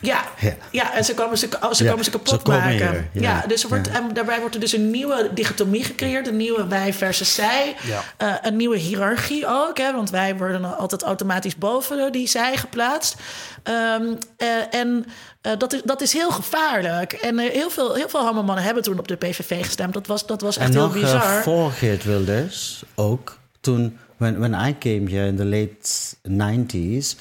Ja, 0.00 0.24
ja, 0.40 0.54
ja. 0.70 0.94
en 0.94 1.04
ze 1.04 1.14
komen 1.14 1.38
ze, 1.38 1.48
ze, 1.72 1.84
komen 1.84 2.04
ze 2.04 2.10
kapot 2.10 2.46
maken. 2.46 3.10
ja. 3.12 3.44
dus 3.46 3.62
er 3.62 3.68
wordt, 3.68 3.88
en 3.88 4.12
daarbij 4.12 4.40
wordt 4.40 4.54
er 4.54 4.60
dus 4.60 4.72
een 4.72 4.90
nieuwe 4.90 5.30
dichotomie 5.34 5.84
gecreëerd. 5.84 6.28
Een 6.28 6.36
nieuwe 6.36 6.66
wij 6.66 6.92
versus 6.92 7.34
zij. 7.34 7.76
Uh, 8.22 8.34
een 8.42 8.56
nieuwe 8.56 8.76
hiërarchie 8.76 9.46
ook. 9.46 9.78
Hè, 9.78 9.92
want 9.92 10.10
wij 10.10 10.36
worden 10.36 10.78
altijd 10.78 11.02
automatisch 11.02 11.56
boven 11.56 12.12
die 12.12 12.28
zij 12.28 12.56
geplaatst. 12.56 13.16
Um, 13.64 14.18
uh, 14.38 14.74
en 14.80 15.06
uh, 15.48 15.58
dat, 15.58 15.72
is, 15.72 15.82
dat 15.84 16.00
is 16.00 16.12
heel 16.12 16.30
gevaarlijk. 16.30 17.12
En 17.12 17.38
heel 17.38 17.70
veel, 17.70 17.94
heel 17.94 18.08
veel 18.08 18.26
homomannen 18.26 18.64
hebben 18.64 18.82
toen 18.82 18.98
op 18.98 19.08
de 19.08 19.16
PVV 19.16 19.64
gestemd. 19.64 19.94
Dat 19.94 20.06
was, 20.06 20.26
dat 20.26 20.40
was 20.40 20.56
echt 20.56 20.68
en 20.68 20.74
heel 20.74 20.90
bizar. 20.90 21.22
En 21.22 21.34
nog 21.34 21.42
voor 21.42 21.70
Geert 21.70 22.04
Wilders 22.04 22.82
ook. 22.94 23.38
Toen, 23.60 23.98
when, 24.16 24.38
when 24.38 24.52
I 24.68 24.78
came 24.78 25.10
here 25.10 25.26
in 25.26 25.36
the 25.36 25.44
late 25.44 26.16
90s... 26.28 27.16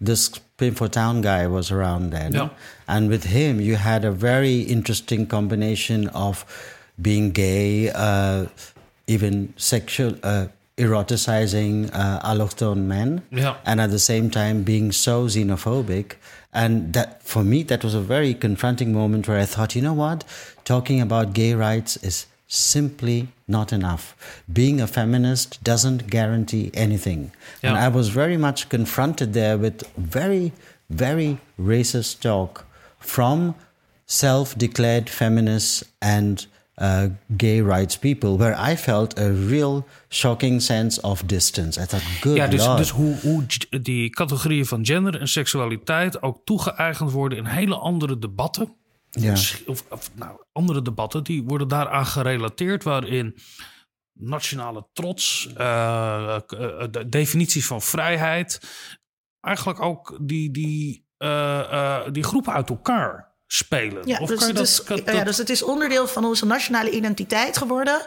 this 0.00 0.30
Pim 0.56 0.74
for 0.74 0.88
Town 0.88 1.22
guy 1.22 1.46
was 1.46 1.70
around 1.70 2.10
then. 2.10 2.32
Yeah. 2.32 2.48
And 2.86 3.08
with 3.08 3.24
him, 3.24 3.60
you 3.60 3.76
had 3.76 4.04
a 4.04 4.10
very 4.10 4.60
interesting 4.60 5.26
combination 5.26 6.08
of 6.08 6.44
being 7.00 7.32
gay, 7.32 7.90
uh, 7.90 8.46
even 9.06 9.52
sexual, 9.56 10.14
uh, 10.22 10.46
eroticizing 10.76 11.94
uh, 11.94 12.20
allochthone 12.22 12.86
men, 12.86 13.22
yeah. 13.30 13.56
and 13.64 13.80
at 13.80 13.90
the 13.90 13.98
same 13.98 14.30
time 14.30 14.62
being 14.62 14.92
so 14.92 15.26
xenophobic. 15.26 16.16
And 16.52 16.92
that, 16.94 17.22
for 17.22 17.44
me, 17.44 17.62
that 17.64 17.84
was 17.84 17.94
a 17.94 18.00
very 18.00 18.34
confronting 18.34 18.92
moment 18.92 19.28
where 19.28 19.38
I 19.38 19.44
thought, 19.44 19.76
you 19.76 19.82
know 19.82 19.92
what? 19.92 20.24
Talking 20.64 21.00
about 21.00 21.32
gay 21.32 21.54
rights 21.54 21.96
is 21.98 22.26
simply 22.48 23.28
not 23.46 23.72
enough. 23.72 24.42
Being 24.52 24.80
a 24.80 24.88
feminist 24.88 25.62
doesn't 25.62 26.08
guarantee 26.08 26.72
anything. 26.74 27.30
Yeah. 27.62 27.70
And 27.70 27.78
I 27.78 27.88
was 27.88 28.08
very 28.08 28.36
much 28.36 28.68
confronted 28.68 29.32
there 29.32 29.56
with 29.56 29.86
very, 29.96 30.52
very 30.88 31.38
racist 31.58 32.20
talk 32.20 32.66
from 32.98 33.54
self 34.06 34.58
declared 34.58 35.08
feminists 35.08 35.84
and 36.02 36.46
uh, 36.80 37.02
gay 37.36 37.60
rights 37.60 37.98
people, 37.98 38.36
where 38.36 38.72
I 38.72 38.76
felt 38.76 39.18
a 39.18 39.32
real 39.32 39.86
shocking 40.08 40.62
sense 40.62 41.00
of 41.00 41.22
distance. 41.22 41.80
I 41.80 41.84
thought, 41.84 42.04
good 42.20 42.36
Ja, 42.36 42.46
dus, 42.46 42.64
Lord. 42.64 42.78
dus 42.78 42.90
hoe, 42.90 43.16
hoe 43.20 43.44
die 43.80 44.10
categorieën 44.10 44.66
van 44.66 44.86
gender 44.86 45.20
en 45.20 45.28
seksualiteit 45.28 46.22
ook 46.22 46.40
toegeëigend 46.44 47.10
worden 47.10 47.38
in 47.38 47.44
hele 47.44 47.76
andere 47.76 48.18
debatten 48.18 48.78
ja. 49.10 49.32
Of, 49.66 49.84
of, 49.88 50.10
nou, 50.14 50.40
andere 50.52 50.82
debatten 50.82 51.24
die 51.24 51.42
worden 51.42 51.68
daaraan 51.68 52.06
gerelateerd, 52.06 52.82
waarin 52.82 53.36
nationale 54.12 54.86
trots, 54.92 55.48
uh, 55.58 56.38
de 56.90 57.06
definities 57.08 57.66
van 57.66 57.82
vrijheid, 57.82 58.60
eigenlijk 59.40 59.80
ook 59.80 60.18
die, 60.20 60.50
die, 60.50 61.06
uh, 61.18 62.02
die 62.12 62.22
groepen 62.22 62.52
uit 62.52 62.70
elkaar 62.70 63.29
spelen. 63.52 64.02
Ja, 64.04 64.18
dus, 64.18 64.46
het 64.46 64.58
is, 64.58 64.82
ja, 65.04 65.24
dus 65.24 65.36
het 65.36 65.50
is 65.50 65.62
onderdeel 65.62 66.08
van 66.08 66.24
onze 66.24 66.46
nationale 66.46 66.90
identiteit 66.90 67.56
geworden. 67.56 68.00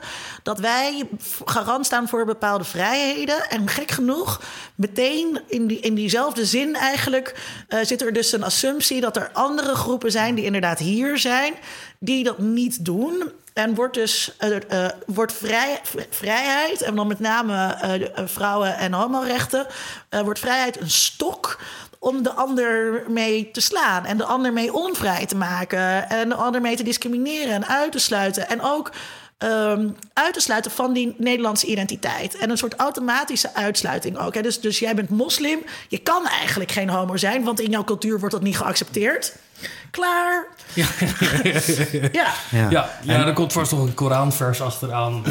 Dat 0.43 0.59
wij 0.59 1.07
garant 1.45 1.85
staan 1.85 2.07
voor 2.07 2.25
bepaalde 2.25 2.63
vrijheden. 2.63 3.49
En 3.49 3.69
gek 3.69 3.91
genoeg, 3.91 4.41
meteen 4.75 5.41
in, 5.47 5.67
die, 5.67 5.79
in 5.79 5.95
diezelfde 5.95 6.45
zin 6.45 6.75
eigenlijk... 6.75 7.35
Uh, 7.69 7.79
zit 7.83 8.01
er 8.01 8.13
dus 8.13 8.31
een 8.31 8.43
assumptie 8.43 9.01
dat 9.01 9.17
er 9.17 9.29
andere 9.33 9.75
groepen 9.75 10.11
zijn... 10.11 10.35
die 10.35 10.45
inderdaad 10.45 10.79
hier 10.79 11.17
zijn, 11.17 11.53
die 11.99 12.23
dat 12.23 12.37
niet 12.39 12.85
doen... 12.85 13.31
En 13.53 13.75
wordt 13.75 13.93
dus 13.93 14.35
uh, 14.39 14.55
uh, 14.71 14.87
wordt 15.05 15.33
vrij, 15.33 15.81
vrijheid, 16.09 16.81
en 16.81 16.95
dan 16.95 17.07
met 17.07 17.19
name 17.19 17.77
vrouwen- 18.25 18.77
en 18.77 18.93
homorechten, 18.93 19.67
wordt 20.09 20.39
vrijheid 20.39 20.81
een 20.81 20.89
stok 20.89 21.59
om 22.03 22.23
de 22.23 22.31
ander 22.31 23.03
mee 23.07 23.51
te 23.51 23.61
slaan 23.61 24.05
en 24.05 24.17
de 24.17 24.23
ander 24.23 24.53
mee 24.53 24.73
onvrij 24.73 25.25
te 25.25 25.35
maken 25.35 26.09
en 26.09 26.29
de 26.29 26.35
ander 26.35 26.61
mee 26.61 26.75
te 26.75 26.83
discrimineren 26.83 27.53
en 27.53 27.67
uit 27.67 27.91
te 27.91 27.99
sluiten. 27.99 28.49
En 28.49 28.61
ook 28.61 28.91
um, 29.39 29.95
uit 30.13 30.33
te 30.33 30.39
sluiten 30.39 30.71
van 30.71 30.93
die 30.93 31.15
Nederlandse 31.17 31.65
identiteit. 31.65 32.35
En 32.37 32.49
een 32.49 32.57
soort 32.57 32.75
automatische 32.75 33.53
uitsluiting 33.53 34.17
ook. 34.17 34.43
Dus, 34.43 34.59
dus 34.59 34.79
jij 34.79 34.95
bent 34.95 35.09
moslim, 35.09 35.59
je 35.87 35.97
kan 35.97 36.27
eigenlijk 36.27 36.71
geen 36.71 36.89
homo 36.89 37.17
zijn, 37.17 37.43
want 37.43 37.59
in 37.59 37.69
jouw 37.69 37.83
cultuur 37.83 38.19
wordt 38.19 38.33
dat 38.33 38.43
niet 38.43 38.57
geaccepteerd. 38.57 39.35
Klaar. 39.91 40.47
Ja, 40.73 40.87
ja. 41.91 42.09
ja. 42.11 42.69
ja. 42.69 42.89
ja 43.03 43.25
er 43.27 43.33
komt 43.33 43.53
vast 43.53 43.71
nog 43.71 43.81
een 43.81 43.93
Koranvers 43.93 44.61
achteraan. 44.61 45.23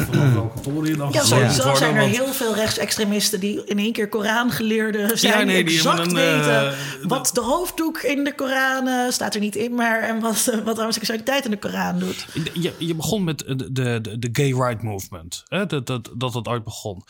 Van 0.63 0.85
je 0.85 0.95
dan 0.97 1.11
Ja, 1.11 1.23
sowieso 1.23 1.75
zijn 1.75 1.95
er 1.95 2.01
heel 2.01 2.33
veel 2.33 2.55
rechtsextremisten... 2.55 3.39
die 3.39 3.65
in 3.65 3.79
één 3.79 3.93
keer 3.93 4.09
Koran-geleerden 4.09 5.17
zijn. 5.17 5.39
Ja, 5.39 5.43
nee, 5.45 5.63
die 5.63 5.75
exact 5.75 5.99
een, 5.99 6.13
weten 6.13 6.65
uh, 6.65 6.73
wat 7.03 7.29
de 7.33 7.41
hoofddoek 7.41 8.01
in 8.01 8.23
de 8.23 8.35
Koran... 8.35 8.87
Uh, 8.87 9.09
staat 9.09 9.33
er 9.33 9.39
niet 9.39 9.55
in, 9.55 9.75
maar 9.75 10.01
en 10.01 10.19
wat, 10.19 10.51
uh, 10.53 10.63
wat 10.63 10.77
homoseksualiteit 10.77 11.45
in 11.45 11.51
de 11.51 11.57
Koran 11.57 11.99
doet. 11.99 12.25
Je, 12.53 12.73
je 12.77 12.95
begon 12.95 13.23
met 13.23 13.39
de, 13.39 13.71
de, 13.71 14.19
de 14.19 14.29
gay 14.31 14.51
right 14.51 14.81
movement. 14.81 15.43
Hè? 15.47 15.65
Dat, 15.65 15.87
dat, 15.87 16.09
dat 16.15 16.33
het 16.33 16.47
uit 16.47 16.63
begon. 16.63 17.03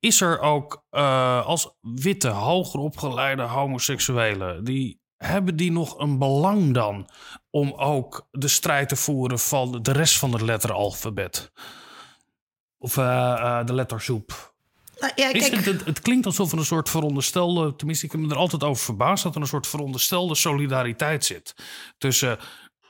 Is 0.00 0.20
er 0.20 0.40
ook 0.40 0.84
als 1.44 1.76
witte, 1.80 2.28
hoger 2.28 2.80
opgeleide 2.80 3.42
homoseksuelen... 3.42 4.64
die 4.64 5.00
hebben 5.16 5.56
die 5.56 5.72
nog 5.72 5.98
een 5.98 6.18
belang 6.18 6.74
dan 6.74 7.08
om 7.50 7.72
ook 7.72 8.28
de 8.30 8.48
strijd 8.48 8.88
te 8.88 8.96
voeren 8.96 9.38
van 9.38 9.82
de 9.82 9.92
rest 9.92 10.18
van 10.18 10.32
het 10.32 10.42
letteralfabet? 10.42 11.52
Of 12.78 12.96
uh, 12.96 13.04
uh, 13.04 13.64
de 13.64 13.74
lettersoep? 13.74 14.54
Nou, 15.00 15.12
ja, 15.14 15.30
kijk. 15.30 15.64
Het, 15.64 15.84
het, 15.84 16.00
klinkt 16.00 16.26
alsof 16.26 16.52
er 16.52 16.58
een 16.58 16.64
soort 16.64 16.90
veronderstelde, 16.90 17.76
tenminste, 17.76 18.06
ik 18.06 18.12
heb 18.12 18.20
me 18.20 18.30
er 18.30 18.36
altijd 18.36 18.64
over 18.64 18.84
verbaasd, 18.84 19.22
dat 19.22 19.34
er 19.34 19.40
een 19.40 19.46
soort 19.46 19.66
veronderstelde 19.66 20.34
solidariteit 20.34 21.24
zit 21.24 21.54
tussen 21.98 22.38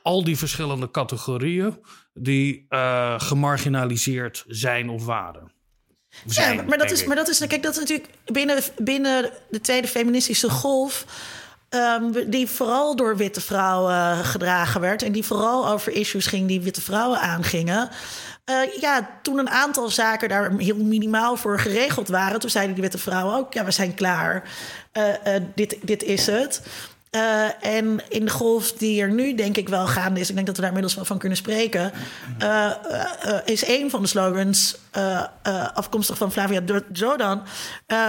al 0.01 0.23
die 0.23 0.37
verschillende 0.37 0.91
categorieën 0.91 1.79
die 2.13 2.65
uh, 2.69 3.19
gemarginaliseerd 3.19 4.43
zijn 4.47 4.89
of 4.89 5.05
waren. 5.05 5.51
Zijn, 6.25 6.55
ja, 6.55 6.63
maar 6.63 6.77
dat, 6.77 6.91
is, 6.91 7.05
maar 7.05 7.15
dat 7.15 7.27
is, 7.27 7.47
kijk, 7.47 7.63
dat 7.63 7.73
is 7.73 7.79
natuurlijk 7.79 8.09
binnen, 8.25 8.63
binnen 8.77 9.31
de 9.49 9.61
tweede 9.61 9.87
feministische 9.87 10.49
golf 10.49 11.05
Um, 11.69 12.29
die 12.29 12.47
vooral 12.49 12.95
door 12.95 13.17
witte 13.17 13.41
vrouwen 13.41 14.25
gedragen 14.25 14.81
werd. 14.81 15.01
En 15.01 15.11
die 15.11 15.23
vooral 15.23 15.69
over 15.69 15.91
issues 15.91 16.27
ging 16.27 16.47
die 16.47 16.61
witte 16.61 16.81
vrouwen 16.81 17.19
aangingen. 17.19 17.89
Uh, 18.49 18.73
ja, 18.79 19.09
toen 19.21 19.37
een 19.37 19.49
aantal 19.49 19.89
zaken 19.89 20.29
daar 20.29 20.51
heel 20.57 20.75
minimaal 20.75 21.35
voor 21.35 21.59
geregeld 21.59 22.07
waren, 22.07 22.39
toen 22.39 22.49
zeiden 22.49 22.73
die 22.73 22.83
witte 22.83 22.97
vrouwen 22.97 23.35
ook: 23.35 23.53
ja, 23.53 23.65
we 23.65 23.71
zijn 23.71 23.93
klaar. 23.93 24.43
Uh, 24.93 25.35
dit, 25.55 25.77
dit 25.81 26.03
is 26.03 26.25
het. 26.25 26.61
Eh, 27.09 27.65
en 27.77 27.99
in 28.09 28.25
de 28.25 28.31
golf 28.31 28.71
die 28.71 29.01
er 29.01 29.11
nu 29.11 29.35
denk 29.35 29.57
ik 29.57 29.69
wel 29.69 29.87
gaande 29.87 30.19
is, 30.19 30.29
ik 30.29 30.35
denk 30.35 30.47
dat 30.47 30.55
we 30.55 30.61
daar 30.61 30.71
inmiddels 30.71 30.95
wel 30.95 31.05
van 31.05 31.17
kunnen 31.17 31.37
spreken, 31.37 31.91
uh, 32.43 32.71
uh, 33.25 33.37
is 33.45 33.67
een 33.67 33.89
van 33.89 34.01
de 34.01 34.07
slogans 34.07 34.77
afkomstig 35.73 36.17
van 36.17 36.31
Flavia 36.31 36.61
Jordan: 36.93 37.41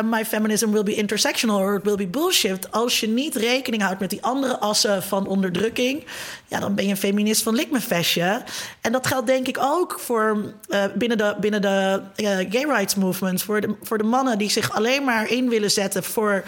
My 0.04 0.24
feminism 0.24 0.70
will 0.70 0.82
be 0.82 0.94
intersectional 0.94 1.60
or 1.60 1.74
it 1.74 1.84
will 1.84 1.94
be 1.94 2.06
bullshit. 2.06 2.72
Als 2.72 3.00
je 3.00 3.08
niet 3.08 3.34
rekening 3.34 3.82
houdt 3.82 4.00
met 4.00 4.10
die 4.10 4.22
andere 4.22 4.58
assen 4.58 5.02
van 5.02 5.26
onderdrukking, 5.26 6.04
ja, 6.46 6.60
dan 6.60 6.74
ben 6.74 6.84
je 6.84 6.90
een 6.90 6.96
feminist 6.96 7.42
van 7.42 7.54
likmefestje. 7.54 8.42
En 8.80 8.92
dat 8.92 9.06
geldt 9.06 9.26
denk 9.26 9.48
ik 9.48 9.58
ook 9.60 10.00
voor 10.00 10.54
binnen 10.94 11.18
de, 11.18 11.36
binnen 11.40 11.62
de 11.62 12.02
gay 12.50 12.64
rights 12.64 12.94
movement, 12.94 13.42
voor 13.42 13.60
de, 13.60 13.74
voor 13.82 13.98
de 13.98 14.04
mannen 14.04 14.38
die 14.38 14.50
zich 14.50 14.72
alleen 14.72 15.04
maar 15.04 15.30
in 15.30 15.48
willen 15.48 15.70
zetten 15.70 16.04
voor. 16.04 16.44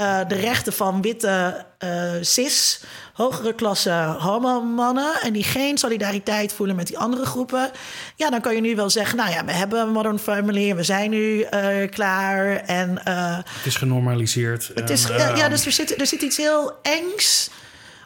Uh, 0.00 0.18
de 0.28 0.34
rechten 0.34 0.72
van 0.72 1.02
witte 1.02 1.64
uh, 1.84 2.12
cis, 2.20 2.80
hogere 3.12 3.54
klasse 3.54 4.16
homo-mannen... 4.18 5.14
en 5.22 5.32
die 5.32 5.44
geen 5.44 5.78
solidariteit 5.78 6.52
voelen 6.52 6.76
met 6.76 6.86
die 6.86 6.98
andere 6.98 7.24
groepen... 7.24 7.70
ja, 8.16 8.30
dan 8.30 8.40
kan 8.40 8.54
je 8.54 8.60
nu 8.60 8.76
wel 8.76 8.90
zeggen... 8.90 9.16
nou 9.16 9.30
ja, 9.30 9.44
we 9.44 9.52
hebben 9.52 9.80
een 9.80 9.90
Modern 9.90 10.18
Family 10.18 10.70
en 10.70 10.76
we 10.76 10.82
zijn 10.82 11.10
nu 11.10 11.46
uh, 11.54 11.90
klaar. 11.90 12.56
En, 12.56 13.00
het 13.04 13.66
is 13.66 13.76
genormaliseerd. 13.76 14.70
Het 14.74 14.90
is, 14.90 15.06
ja, 15.06 15.48
dus 15.48 15.66
er 15.66 15.72
zit, 15.72 16.00
er 16.00 16.06
zit 16.06 16.22
iets 16.22 16.36
heel 16.36 16.72
engs... 16.82 17.50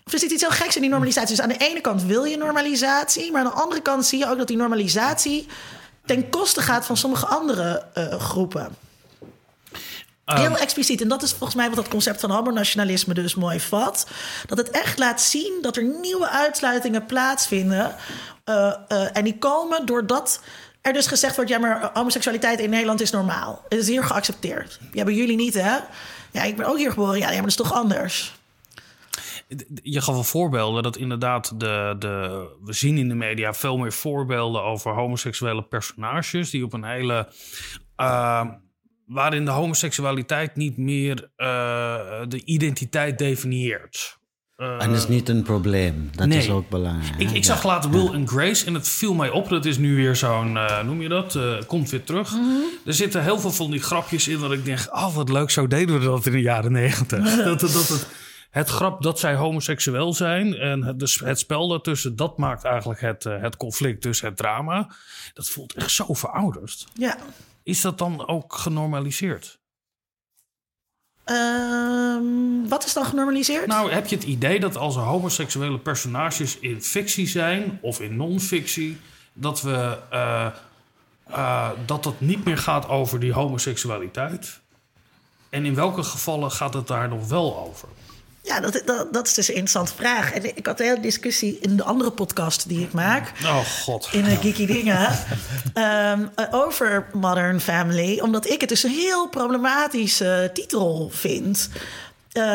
Of 0.07 0.13
er 0.13 0.19
zit 0.19 0.31
iets 0.31 0.43
heel 0.43 0.51
geks 0.51 0.75
in 0.75 0.81
die 0.81 0.91
normalisatie. 0.91 1.37
Dus 1.37 1.45
aan 1.45 1.49
de 1.49 1.67
ene 1.69 1.81
kant 1.81 2.03
wil 2.03 2.25
je 2.25 2.37
normalisatie... 2.37 3.33
maar 3.33 3.45
aan 3.45 3.51
de 3.51 3.63
andere 3.63 3.83
kant 3.83 4.07
zie 4.07 4.19
je 4.19 4.31
ook 4.31 4.39
dat 4.39 4.49
die 4.49 4.57
normalisatie... 4.57 5.47
ten 6.05 6.29
koste 6.29 6.61
gaat 6.61 6.87
van 6.87 6.97
sommige 6.97 7.27
andere 7.27 7.85
groepen. 8.19 8.77
Heel 10.35 10.57
expliciet. 10.57 11.01
En 11.01 11.09
dat 11.09 11.23
is 11.23 11.31
volgens 11.31 11.55
mij 11.55 11.67
wat 11.67 11.77
dat 11.77 11.89
concept 11.89 12.21
van 12.21 12.31
homonationalisme 12.31 13.15
dus 13.15 13.35
mooi 13.35 13.61
vat. 13.61 14.07
Dat 14.47 14.59
het 14.59 14.71
echt 14.71 14.99
laat 14.99 15.21
zien 15.21 15.59
dat 15.63 15.77
er 15.77 15.85
nieuwe 16.01 16.29
uitsluitingen 16.29 17.07
plaatsvinden. 17.07 17.95
Uh, 18.45 18.75
uh, 18.89 19.17
en 19.17 19.25
die 19.25 19.39
komen 19.39 19.87
doordat 19.87 20.41
er 20.81 20.93
dus 20.93 21.07
gezegd 21.07 21.37
wordt... 21.37 21.51
ja, 21.51 21.59
maar 21.59 21.91
homoseksualiteit 21.93 22.61
in 22.61 22.71
Nederland 22.71 23.01
is 23.01 23.11
normaal. 23.11 23.65
Het 23.69 23.79
is 23.79 23.89
hier 23.89 24.05
geaccepteerd. 24.05 24.81
Ja, 24.93 25.05
bij 25.05 25.15
jullie 25.15 25.37
niet, 25.37 25.55
hè? 25.55 25.77
Ja, 26.31 26.43
ik 26.43 26.57
ben 26.57 26.67
ook 26.67 26.77
hier 26.77 26.91
geboren. 26.91 27.19
Ja, 27.19 27.27
ja 27.27 27.33
maar 27.33 27.41
dat 27.41 27.51
is 27.51 27.57
toch 27.57 27.73
anders? 27.73 28.39
Je 29.83 30.01
gaf 30.01 30.15
wel 30.15 30.25
voorbeelden 30.25 30.83
dat 30.83 30.97
inderdaad 30.97 31.61
de, 31.61 31.97
de, 31.99 32.47
we 32.65 32.73
zien 32.73 32.99
in 32.99 33.09
de 33.09 33.15
media 33.15 33.55
veel 33.55 33.77
meer 33.77 33.93
voorbeelden 33.93 34.63
over 34.63 34.95
homoseksuele 34.95 35.63
personages 35.63 36.51
die 36.51 36.65
op 36.65 36.73
een 36.73 36.85
hele 36.85 37.29
uh, 37.97 38.45
waarin 39.11 39.45
de 39.45 39.51
homoseksualiteit 39.51 40.57
niet 40.57 40.77
meer 40.77 41.31
uh, 41.37 41.47
de 42.29 42.45
identiteit 42.45 43.19
definieert. 43.19 44.19
Uh, 44.57 44.83
en 44.83 44.89
dat 44.89 44.99
is 44.99 45.09
niet 45.09 45.29
een 45.29 45.43
probleem. 45.43 46.11
Dat 46.15 46.27
nee. 46.27 46.39
is 46.39 46.51
ook 46.51 46.69
belangrijk. 46.69 47.21
Ik, 47.21 47.31
ik 47.31 47.45
zag 47.45 47.65
later 47.65 47.91
Will 47.91 48.09
and 48.09 48.29
Grace 48.29 48.67
en 48.67 48.75
het 48.75 48.89
viel 48.89 49.15
mij 49.15 49.31
op. 49.31 49.49
Dat 49.49 49.65
is 49.65 49.79
nu 49.79 49.97
weer 49.97 50.17
zo'n, 50.17 50.55
uh, 50.55 50.83
noem 50.83 51.03
je 51.03 51.09
dat? 51.09 51.39
komt 51.67 51.91
weer 51.91 52.05
terug. 52.05 52.33
Mm 52.33 52.39
-hmm. 52.39 52.63
Er 52.87 52.95
zitten 52.95 53.23
heel 53.23 53.39
veel 53.39 53.51
van 53.51 53.71
die 53.71 53.81
grapjes 53.81 54.29
in 54.29 54.41
dat 54.41 54.53
ik 54.53 54.65
denk... 54.65 54.79
oh, 54.91 55.15
wat 55.15 55.29
leuk, 55.29 55.51
zo 55.51 55.67
deden 55.67 55.99
we 55.99 56.05
dat 56.05 56.27
in 56.27 56.33
de 56.33 56.41
jaren 56.41 56.73
negentig. 56.73 57.37
dat, 57.37 57.61
dat, 57.61 57.73
dat, 57.73 57.89
het, 57.89 58.07
het 58.51 58.69
grap 58.69 59.03
dat 59.03 59.19
zij 59.19 59.35
homoseksueel 59.35 60.15
zijn 60.15 60.57
en 60.57 60.85
het, 60.85 60.99
dus 60.99 61.21
het 61.21 61.39
spel 61.39 61.69
daartussen... 61.69 62.17
dat 62.17 62.39
maakt 62.39 62.65
eigenlijk 62.65 63.01
het, 63.01 63.25
het 63.25 63.57
conflict, 63.57 64.03
dus 64.03 64.21
het 64.21 64.37
drama. 64.37 64.91
Dat 65.35 65.49
voelt 65.49 65.75
echt 65.75 65.91
zo 65.91 66.15
verouderd. 66.15 66.87
Ja. 66.95 67.17
Is 67.71 67.81
dat 67.81 67.99
dan 67.99 68.29
ook 68.29 68.55
genormaliseerd? 68.55 69.59
Um, 71.25 72.69
wat 72.69 72.85
is 72.85 72.93
dan 72.93 73.05
genormaliseerd? 73.05 73.67
Nou, 73.67 73.93
heb 73.93 74.07
je 74.07 74.17
het 74.17 74.25
idee 74.25 74.61
dat 74.61 74.77
als 74.77 74.97
er 74.97 75.03
homoseksuele 75.03 75.79
personages 75.79 76.59
in 76.59 76.83
fictie 76.83 77.27
zijn 77.27 77.79
of 77.83 78.01
in 78.01 78.17
non-fictie, 78.17 79.01
dat 79.33 79.63
we 79.63 79.99
uh, 80.13 80.47
uh, 81.31 81.71
dat 81.87 82.05
het 82.05 82.21
niet 82.21 82.45
meer 82.45 82.59
gaat 82.59 82.89
over 82.89 83.21
die 83.21 83.33
homoseksualiteit? 83.33 84.61
En 85.49 85.65
in 85.65 85.75
welke 85.75 86.03
gevallen 86.03 86.51
gaat 86.51 86.75
het 86.75 86.87
daar 86.87 87.09
nog 87.09 87.29
wel 87.29 87.59
over? 87.59 87.89
Ja, 88.43 88.61
dat, 88.61 88.83
dat, 88.85 89.13
dat, 89.13 89.27
is 89.27 89.35
dus 89.35 89.49
een 89.49 89.55
interessante 89.55 89.95
vraag. 89.95 90.33
En 90.33 90.57
ik 90.57 90.67
had 90.67 90.81
een 90.81 90.87
hele 90.87 91.01
discussie 91.01 91.59
in 91.61 91.77
de 91.77 91.85
andere 91.85 92.11
podcast 92.11 92.69
die 92.69 92.81
ik 92.81 92.93
maak. 92.93 93.33
Oh 93.45 93.59
god. 93.59 94.09
In 94.13 94.25
de 94.25 94.37
Geeky 94.37 94.67
Dingen. 94.67 95.19
um, 95.75 96.31
over 96.65 97.07
Modern 97.13 97.61
Family. 97.61 98.21
Omdat 98.21 98.51
ik 98.51 98.61
het 98.61 98.69
dus 98.69 98.83
een 98.83 98.91
heel 98.91 99.29
problematische 99.29 100.51
titel 100.55 101.11
vind. 101.13 101.69
Uh, 102.33 102.55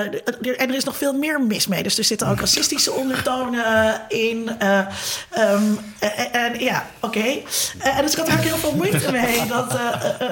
en 0.60 0.70
er 0.70 0.76
is 0.76 0.84
nog 0.84 0.98
veel 0.98 1.14
meer 1.14 1.42
mis 1.42 1.68
mee. 1.68 1.84
Dus 1.84 1.98
er 1.98 2.04
zitten 2.04 2.28
ook 2.28 2.40
racistische 2.40 2.92
ondertonen 2.92 4.02
in. 4.08 4.58
Uh, 4.62 4.88
um, 5.38 5.80
en 6.32 6.60
ja, 6.60 6.86
oké. 7.00 7.18
Okay. 7.18 7.46
en 7.80 8.02
dus 8.02 8.12
ik 8.12 8.18
had 8.18 8.28
er 8.28 8.34
ook 8.34 8.44
heel 8.44 8.58
veel 8.58 8.76
moeite 8.76 9.12
mee 9.12 9.46
dat, 9.46 9.80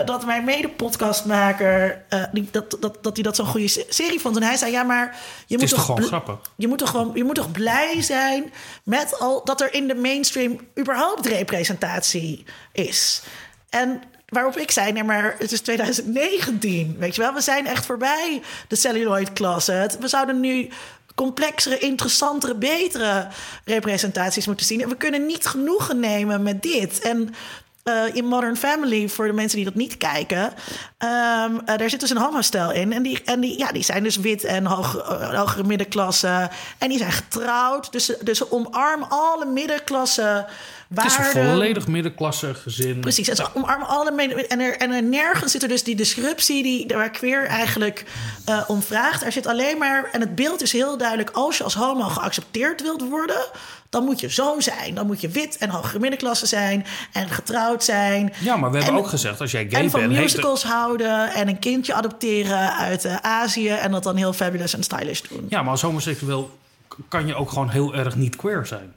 dat 0.05 0.25
mijn 0.25 0.43
mede-podcastmaker... 0.43 2.05
dat, 2.51 2.77
dat, 2.79 2.97
dat 3.01 3.13
hij 3.13 3.23
dat 3.23 3.35
zo'n 3.35 3.45
goede 3.45 3.85
serie 3.89 4.19
vond. 4.19 4.35
En 4.35 4.43
hij 4.43 4.57
zei, 4.57 4.71
ja, 4.71 4.83
maar... 4.83 5.17
Je 5.47 5.57
moet 5.57 5.69
toch 5.69 5.93
grappig? 5.95 6.39
Je 6.55 6.67
moet 6.67 6.77
toch, 6.77 6.89
gewoon, 6.89 7.11
je 7.13 7.23
moet 7.23 7.35
toch 7.35 7.51
blij 7.51 8.01
zijn 8.01 8.53
met 8.83 9.19
al 9.19 9.43
dat 9.43 9.61
er 9.61 9.73
in 9.73 9.87
de 9.87 9.95
mainstream 9.95 10.59
überhaupt 10.79 11.25
representatie 11.25 12.45
is. 12.71 13.21
En 13.69 14.01
Waarop 14.33 14.57
ik 14.57 14.71
zei, 14.71 14.91
nee, 14.91 15.03
maar 15.03 15.35
het 15.39 15.51
is 15.51 15.61
2019. 15.61 16.95
Weet 16.99 17.15
je 17.15 17.21
wel, 17.21 17.33
we 17.33 17.41
zijn 17.41 17.67
echt 17.67 17.85
voorbij 17.85 18.41
de 18.67 18.75
celluloid 18.75 19.33
closet. 19.33 19.97
We 19.99 20.07
zouden 20.07 20.39
nu 20.39 20.69
complexere, 21.15 21.79
interessantere, 21.79 22.55
betere 22.55 23.27
representaties 23.65 24.47
moeten 24.47 24.65
zien. 24.65 24.81
En 24.81 24.89
we 24.89 24.95
kunnen 24.95 25.25
niet 25.25 25.45
genoegen 25.45 25.99
nemen 25.99 26.43
met 26.43 26.61
dit. 26.61 26.99
En 26.99 27.33
uh, 27.83 28.15
in 28.15 28.25
Modern 28.25 28.57
Family, 28.57 29.09
voor 29.09 29.27
de 29.27 29.33
mensen 29.33 29.57
die 29.57 29.65
dat 29.65 29.75
niet 29.75 29.97
kijken, 29.97 30.43
um, 30.43 31.61
daar 31.65 31.89
zit 31.89 31.99
dus 31.99 32.09
een 32.09 32.17
homostel 32.17 32.71
in. 32.71 32.93
En, 32.93 33.03
die, 33.03 33.21
en 33.23 33.39
die, 33.39 33.57
ja, 33.57 33.71
die 33.71 33.83
zijn 33.83 34.03
dus 34.03 34.17
wit 34.17 34.43
en 34.43 34.65
hoog, 34.65 34.95
uh, 34.95 35.39
hogere 35.39 35.63
middenklasse. 35.63 36.49
En 36.77 36.89
die 36.89 36.97
zijn 36.97 37.11
getrouwd. 37.11 37.91
Dus, 37.91 38.13
dus 38.21 38.37
ze 38.37 38.51
omarmen 38.51 39.09
alle 39.09 39.45
middenklasse 39.45 40.45
het 40.93 41.05
is 41.05 41.17
een 41.17 41.49
volledig 41.49 41.87
middenklasse 41.87 42.53
gezin. 42.53 42.99
Precies, 42.99 43.27
het 43.27 43.55
omarmen 43.55 43.87
alle 43.87 44.11
en, 44.47 44.59
er, 44.59 44.77
en 44.77 44.91
er 44.91 45.03
nergens 45.03 45.51
zit 45.51 45.63
er 45.63 45.67
dus 45.67 45.83
die 45.83 45.95
disruptie 45.95 46.63
die, 46.63 46.85
waar 46.87 47.09
queer 47.09 47.45
eigenlijk 47.45 48.05
uh, 48.49 48.63
om 48.67 48.81
vraagt. 48.81 49.23
Er 49.23 49.31
zit 49.31 49.47
alleen 49.47 49.77
maar, 49.77 50.09
en 50.11 50.19
het 50.19 50.35
beeld 50.35 50.61
is 50.61 50.71
heel 50.71 50.97
duidelijk... 50.97 51.29
als 51.29 51.57
je 51.57 51.63
als 51.63 51.73
homo 51.73 52.03
geaccepteerd 52.03 52.81
wilt 52.81 53.09
worden... 53.09 53.45
dan 53.89 54.03
moet 54.03 54.19
je 54.19 54.29
zo 54.29 54.59
zijn. 54.59 54.95
Dan 54.95 55.05
moet 55.05 55.21
je 55.21 55.29
wit 55.29 55.57
en 55.57 55.69
hogere 55.69 55.99
middenklasse 55.99 56.45
zijn 56.45 56.85
en 57.11 57.29
getrouwd 57.29 57.83
zijn. 57.83 58.33
Ja, 58.39 58.55
maar 58.55 58.71
we 58.71 58.77
hebben 58.77 59.01
ook 59.01 59.07
gezegd, 59.07 59.41
als 59.41 59.51
jij 59.51 59.61
gay 59.61 59.69
bent... 59.69 59.93
En 59.93 60.01
van 60.01 60.11
musicals 60.11 60.63
houden 60.63 61.33
en 61.33 61.47
een 61.47 61.59
kindje 61.59 61.93
adopteren 61.93 62.75
uit 62.77 63.05
uh, 63.05 63.15
Azië... 63.15 63.69
en 63.69 63.91
dat 63.91 64.03
dan 64.03 64.15
heel 64.15 64.33
fabulous 64.33 64.73
en 64.73 64.83
stylish 64.83 65.21
doen. 65.21 65.45
Ja, 65.49 65.61
maar 65.61 65.71
als 65.71 65.81
homoseksueel 65.81 66.57
kan 67.07 67.27
je 67.27 67.35
ook 67.35 67.49
gewoon 67.49 67.69
heel 67.69 67.95
erg 67.95 68.15
niet 68.15 68.35
queer 68.35 68.65
zijn. 68.65 68.93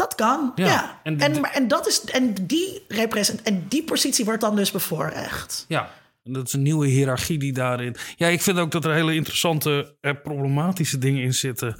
Dat 0.00 0.14
kan, 0.14 0.52
ja. 0.54 1.00
En, 1.02 1.20
en, 1.20 1.44
en, 1.52 1.68
dat 1.68 1.86
is, 1.86 2.04
en, 2.04 2.34
die 2.42 2.84
represent, 2.88 3.42
en 3.42 3.66
die 3.68 3.84
positie 3.84 4.24
wordt 4.24 4.40
dan 4.40 4.56
dus 4.56 4.70
bevoorrecht. 4.70 5.64
Ja, 5.68 5.90
dat 6.22 6.46
is 6.46 6.52
een 6.52 6.62
nieuwe 6.62 6.86
hiërarchie 6.86 7.38
die 7.38 7.52
daarin. 7.52 7.96
Ja, 8.16 8.26
ik 8.26 8.42
vind 8.42 8.58
ook 8.58 8.70
dat 8.70 8.84
er 8.84 8.92
hele 8.92 9.14
interessante, 9.14 9.94
eh, 10.00 10.12
problematische 10.22 10.98
dingen 10.98 11.22
in 11.22 11.34
zitten. 11.34 11.76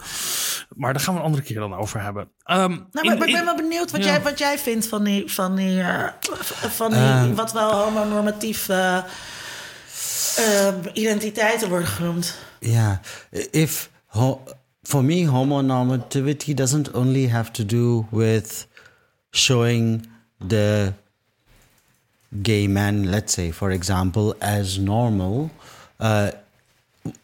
Maar 0.77 0.93
daar 0.93 1.03
gaan 1.03 1.15
we 1.15 1.21
een 1.21 1.27
andere 1.27 1.43
keer 1.43 1.59
dan 1.59 1.75
over 1.75 2.03
hebben. 2.03 2.23
Um, 2.23 2.29
nou, 2.47 2.67
in, 2.91 3.19
maar 3.19 3.29
ik 3.29 3.35
ben 3.35 3.45
wel 3.45 3.57
benieuwd 3.57 3.91
wat, 3.91 4.05
jij, 4.05 4.23
wat 4.23 4.39
jij 4.39 4.59
vindt 4.59 4.87
van 4.87 5.05
die, 5.05 5.33
van 5.33 5.57
die, 5.57 5.79
uh, 5.79 6.09
van 6.51 6.91
die 6.91 7.01
uh, 7.01 7.35
wat 7.35 7.53
wel 7.53 7.73
homonormatief 7.73 8.69
uh, 8.69 9.03
identiteiten 10.93 11.69
worden 11.69 11.89
genoemd. 11.89 12.39
Ja, 12.59 13.01
if 13.51 13.91
for 14.85 15.03
me, 15.03 15.25
homonormativity 15.25 16.55
doesn't 16.57 16.95
only 16.95 17.27
have 17.27 17.53
to 17.55 17.65
do 17.65 18.07
with 18.11 18.67
showing 19.33 20.07
the 20.41 20.95
gay 22.43 22.67
man, 22.67 23.11
let's 23.11 23.35
say, 23.35 23.51
for 23.51 23.71
example, 23.71 24.35
as 24.41 24.79
normal. 24.79 25.51
Uh, 25.99 26.31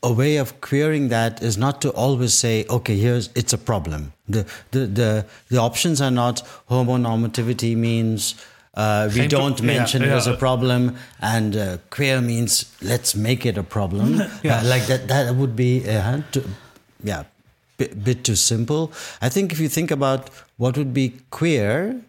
a 0.03 0.13
way 0.13 0.37
of 0.37 0.61
queering 0.61 1.09
that 1.09 1.43
is 1.43 1.57
not 1.57 1.81
to 1.83 1.91
always 1.91 2.35
say, 2.35 2.65
okay, 2.69 2.97
here's 2.97 3.29
it's 3.35 3.53
a 3.53 3.59
problem. 3.59 4.13
The 4.29 4.47
the 4.71 4.87
the, 4.87 5.27
the 5.49 5.59
options 5.59 6.01
are 6.01 6.11
not 6.11 6.43
homonormativity 6.71 7.77
means 7.77 8.35
uh, 8.75 9.11
we 9.15 9.27
don't 9.29 9.63
mention 9.63 10.03
yeah, 10.03 10.09
it 10.09 10.13
as 10.13 10.27
a 10.27 10.35
problem, 10.35 10.97
and 11.21 11.57
uh, 11.57 11.79
queer 11.91 12.21
means 12.21 12.75
let's 12.83 13.15
make 13.15 13.45
it 13.45 13.59
a 13.59 13.63
problem. 13.63 14.23
yeah. 14.43 14.61
Uh, 14.61 14.65
like 14.65 14.87
that, 14.87 15.09
that 15.09 15.35
would 15.35 15.55
be 15.57 15.87
uh, 15.89 16.23
to, 16.33 16.45
yeah 17.03 17.25
bit, 17.77 18.03
bit 18.05 18.25
too 18.25 18.37
simple. 18.37 18.93
I 19.21 19.29
think 19.29 19.53
if 19.53 19.61
you 19.61 19.69
think 19.69 19.91
about 19.91 20.31
what 20.57 20.77
would 20.77 20.95
be 20.95 21.15
queer, 21.31 22.01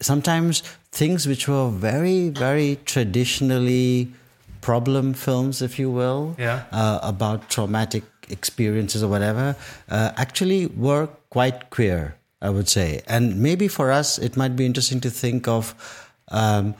sometimes 0.00 0.62
things 0.90 1.26
which 1.26 1.48
were 1.48 1.70
very, 1.70 2.28
very 2.28 2.78
traditionally 2.84 4.12
problem 4.60 5.12
films, 5.14 5.62
if 5.62 5.78
you 5.78 5.90
will, 5.90 6.36
yeah. 6.38 6.64
uh, 6.72 7.00
about 7.02 7.50
traumatic 7.50 8.04
experiences 8.28 9.02
or 9.02 9.08
whatever 9.08 9.56
uh, 9.88 10.12
actually 10.16 10.66
were 10.66 11.08
quite 11.30 11.70
queer, 11.70 12.16
I 12.40 12.50
would 12.50 12.68
say. 12.68 13.02
And 13.06 13.42
maybe 13.42 13.68
for 13.68 13.90
us, 13.90 14.18
it 14.18 14.36
might 14.36 14.56
be 14.56 14.64
interesting 14.66 15.00
to 15.00 15.10
think 15.10 15.48
of. 15.48 15.74
Um, 16.28 16.74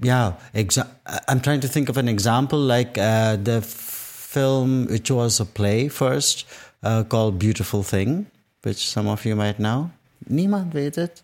yeah, 0.00 0.34
exa- 0.52 0.88
I'm 1.26 1.40
trying 1.40 1.60
to 1.60 1.68
think 1.68 1.88
of 1.88 1.96
an 1.96 2.08
example 2.08 2.58
like 2.58 2.98
uh, 2.98 3.36
the 3.36 3.62
film, 3.62 4.86
which 4.86 5.10
was 5.10 5.40
a 5.40 5.46
play 5.46 5.88
first, 5.88 6.44
uh, 6.82 7.00
called 7.08 7.38
Beautiful 7.38 7.82
Thing, 7.82 8.26
which 8.60 8.88
some 8.90 9.10
of 9.10 9.22
you 9.24 9.36
might 9.36 9.56
know. 9.56 9.84
Niemand 10.26 10.72
weet 10.72 10.94
het. 10.94 11.22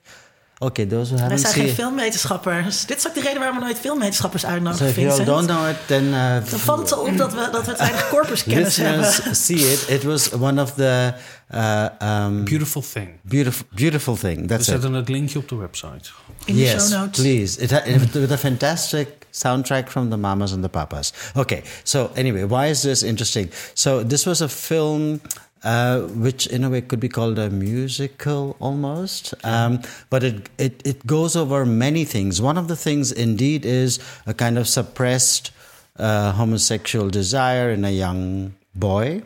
Okay, 0.58 0.86
those 0.86 1.10
who 1.14 1.20
haven't 1.22 1.40
zijn 1.40 1.52
geen 1.52 1.68
filmwetenschappers. 1.68 2.86
Dit 2.86 2.96
is 2.96 3.06
ook 3.06 3.14
de 3.14 3.20
reden 3.20 3.38
waarom 3.38 3.58
we 3.58 3.64
nooit 3.64 3.78
filmwetenschappers 3.78 4.42
So 4.42 4.48
uitnodigen, 4.48 4.86
if 4.88 4.94
you 4.96 5.08
all 5.10 5.16
Vincent. 5.16 5.36
don't 5.38 5.46
know 5.58 5.68
it, 5.70 5.76
then 5.86 6.04
uh, 6.04 6.50
Dan 6.50 6.58
valt 6.58 6.90
het 6.90 6.98
op 6.98 7.16
dat 7.16 7.32
we, 7.34 7.48
dat 7.52 7.66
we 7.66 7.72
te 7.72 7.78
weinig 7.78 8.08
corpuskennis 8.08 8.76
hebben. 8.76 9.34
see 9.36 9.72
it. 9.72 9.84
It 9.88 10.02
was 10.02 10.30
one 10.32 10.62
of 10.62 10.72
the 10.74 11.12
uh, 11.54 11.86
um, 12.02 12.44
Beautiful 12.44 12.82
thing. 12.92 13.08
beautiful, 13.22 13.66
beautiful 13.74 14.16
thing. 14.16 14.40
We 14.40 14.46
That's 14.46 14.60
it. 14.66 14.72
zetten 14.72 14.92
het 14.92 15.08
linkje 15.08 15.38
op 15.38 15.48
de 15.48 15.54
website. 15.56 16.10
In 16.44 16.54
de 16.54 16.60
yes, 16.60 16.88
show 16.88 17.00
notes. 17.00 17.20
please. 17.20 17.58
It, 17.60 17.70
it 17.70 18.12
with 18.12 18.30
a 18.32 18.38
fantastic 18.38 19.08
soundtrack 19.30 19.88
from 19.88 20.10
the 20.10 20.16
Mamas 20.16 20.52
and 20.52 20.62
the 20.62 20.68
Papas. 20.68 21.12
Okay, 21.34 21.62
so 21.82 22.10
anyway, 22.14 22.46
why 22.46 22.66
is 22.70 22.80
this 22.80 23.02
interesting? 23.02 23.50
So 23.74 24.06
this 24.06 24.24
was 24.24 24.40
a 24.40 24.48
film. 24.48 25.20
Uh, 25.66 26.02
which 26.14 26.46
in 26.46 26.62
a 26.62 26.70
way 26.70 26.80
could 26.80 27.00
be 27.00 27.08
called 27.08 27.40
a 27.40 27.50
musical 27.50 28.54
almost, 28.60 29.34
um, 29.42 29.82
but 30.10 30.22
it, 30.22 30.48
it 30.58 30.80
it 30.86 31.04
goes 31.04 31.34
over 31.34 31.66
many 31.66 32.04
things. 32.04 32.40
One 32.40 32.56
of 32.56 32.68
the 32.68 32.76
things, 32.76 33.10
indeed, 33.10 33.66
is 33.66 33.98
a 34.26 34.32
kind 34.32 34.58
of 34.58 34.68
suppressed 34.68 35.50
uh, 35.98 36.30
homosexual 36.30 37.10
desire 37.10 37.68
in 37.70 37.84
a 37.84 37.90
young 37.90 38.54
boy, 38.76 39.22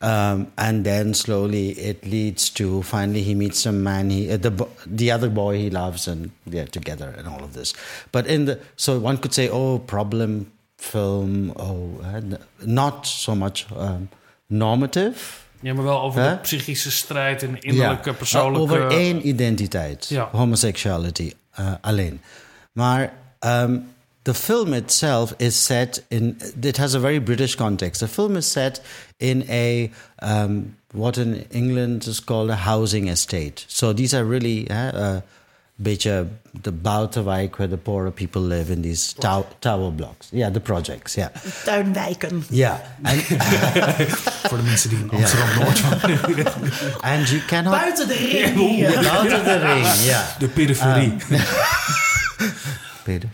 um, 0.00 0.50
and 0.58 0.84
then 0.84 1.14
slowly 1.14 1.70
it 1.78 2.04
leads 2.04 2.50
to 2.50 2.82
finally 2.82 3.22
he 3.22 3.36
meets 3.36 3.60
some 3.60 3.84
man 3.84 4.10
he 4.10 4.28
uh, 4.28 4.38
the 4.38 4.66
the 4.86 5.12
other 5.12 5.30
boy 5.30 5.56
he 5.56 5.70
loves 5.70 6.08
and 6.08 6.32
they're 6.48 6.66
together 6.66 7.14
and 7.16 7.28
all 7.28 7.44
of 7.44 7.52
this. 7.52 7.74
But 8.10 8.26
in 8.26 8.46
the 8.46 8.58
so 8.74 8.98
one 8.98 9.18
could 9.18 9.32
say 9.32 9.48
oh 9.48 9.78
problem 9.78 10.50
film 10.78 11.52
oh 11.54 12.00
uh, 12.02 12.38
not 12.66 13.06
so 13.06 13.36
much 13.36 13.70
um, 13.70 14.08
normative 14.48 15.46
Ja, 15.60 15.74
maar 15.74 15.84
wel 15.84 16.00
over 16.00 16.22
de 16.22 16.36
psychische 16.36 16.90
strijd 16.90 17.42
en 17.42 17.60
innerlijke 17.60 18.10
Ja, 18.10 18.16
persoonlijke... 18.16 18.60
over 18.60 18.86
één 18.90 19.28
identiteit, 19.28 20.06
Ja. 20.08 20.28
homosexuality 20.32 21.32
uh, 21.60 21.72
alleen. 21.80 22.20
Maar 22.72 23.12
um, 23.40 23.88
the 24.22 24.34
film 24.34 24.72
itself 24.72 25.34
is 25.36 25.64
set 25.64 26.04
in. 26.08 26.40
It 26.60 26.76
has 26.76 26.94
a 26.94 27.00
very 27.00 27.20
British 27.22 27.54
context. 27.54 28.00
The 28.00 28.08
film 28.08 28.36
is 28.36 28.50
set 28.50 28.82
in 29.16 29.44
a 29.50 29.90
um, 30.18 30.76
what 30.92 31.16
in 31.16 31.44
England 31.50 32.06
is 32.06 32.24
called 32.24 32.50
a 32.50 32.54
housing 32.54 33.08
estate. 33.08 33.64
So 33.66 33.92
these 33.94 34.16
are 34.16 34.28
really. 34.28 34.66
Uh, 34.70 34.76
uh, 34.94 35.20
beetje 35.82 36.26
the 36.62 36.72
Bouterwijk 36.72 37.56
where 37.56 37.68
the 37.68 37.76
poorer 37.76 38.10
people 38.10 38.42
live 38.42 38.72
in 38.72 38.82
these 38.82 39.14
tow- 39.18 39.46
tower 39.58 39.90
blocks. 39.92 40.28
Yeah, 40.30 40.52
the 40.52 40.60
projects. 40.60 41.14
Yeah, 41.14 41.28
Tuinwijken. 41.64 42.44
yeah, 42.50 42.78
and 43.02 43.22
Voor 44.42 44.56
de 44.58 44.62
mensen 44.64 44.88
die 44.90 44.98
in 44.98 45.10
Amsterdam-Noord 45.10 45.82
and 47.12 47.28
you 47.28 47.40
cannot 47.46 47.72
Buiten 47.80 48.08
de 48.08 48.14
ring 48.14 48.86
of 48.86 49.42
the 49.44 49.58
ring. 49.62 49.86
Yeah. 50.04 50.22
De 50.38 50.48
periferie. 50.48 51.16
Periphery. 53.04 53.30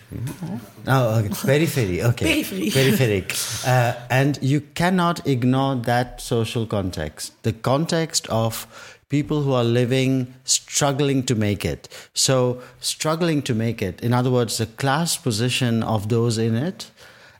Oh, 0.86 1.18
okay. 1.18 1.28
Periphery. 1.44 2.02
Okay. 2.02 2.26
Periphery. 2.42 2.70
Peripheric. 2.70 3.34
Uh, 3.66 3.94
and 4.10 4.38
you 4.40 4.60
cannot 4.74 5.26
ignore 5.26 5.74
that 5.84 6.20
social 6.20 6.66
context. 6.66 7.32
The 7.42 7.52
context 7.52 8.28
of 8.28 8.66
people 9.08 9.42
who 9.42 9.52
are 9.52 9.64
living, 9.64 10.34
struggling 10.44 11.22
to 11.24 11.34
make 11.34 11.64
it. 11.64 11.88
So, 12.14 12.60
struggling 12.80 13.42
to 13.42 13.54
make 13.54 13.80
it, 13.82 14.00
in 14.00 14.12
other 14.12 14.30
words, 14.30 14.58
the 14.58 14.66
class 14.66 15.16
position 15.16 15.82
of 15.82 16.08
those 16.08 16.38
in 16.38 16.54
it, 16.54 16.90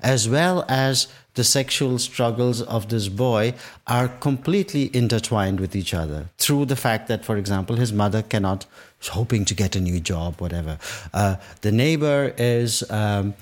as 0.01 0.28
well 0.28 0.64
as 0.68 1.09
the 1.34 1.44
sexual 1.44 1.98
struggles 1.98 2.62
of 2.62 2.88
this 2.88 3.09
boy, 3.09 3.55
are 3.86 4.09
completely 4.09 4.90
intertwined 4.94 5.60
with 5.60 5.74
each 5.74 5.93
other 5.93 6.28
through 6.38 6.66
the 6.66 6.76
fact 6.76 7.09
that, 7.09 7.24
for 7.24 7.36
example, 7.36 7.76
his 7.76 7.93
mother 7.93 8.22
cannot, 8.22 8.66
hoping 9.10 9.44
to 9.44 9.55
get 9.55 9.76
a 9.76 9.80
new 9.80 10.01
job, 10.01 10.40
whatever. 10.40 10.78
Uh, 11.12 11.36
the 11.60 11.70
neighbor 11.72 12.34
is 12.38 12.88
um, 12.90 13.34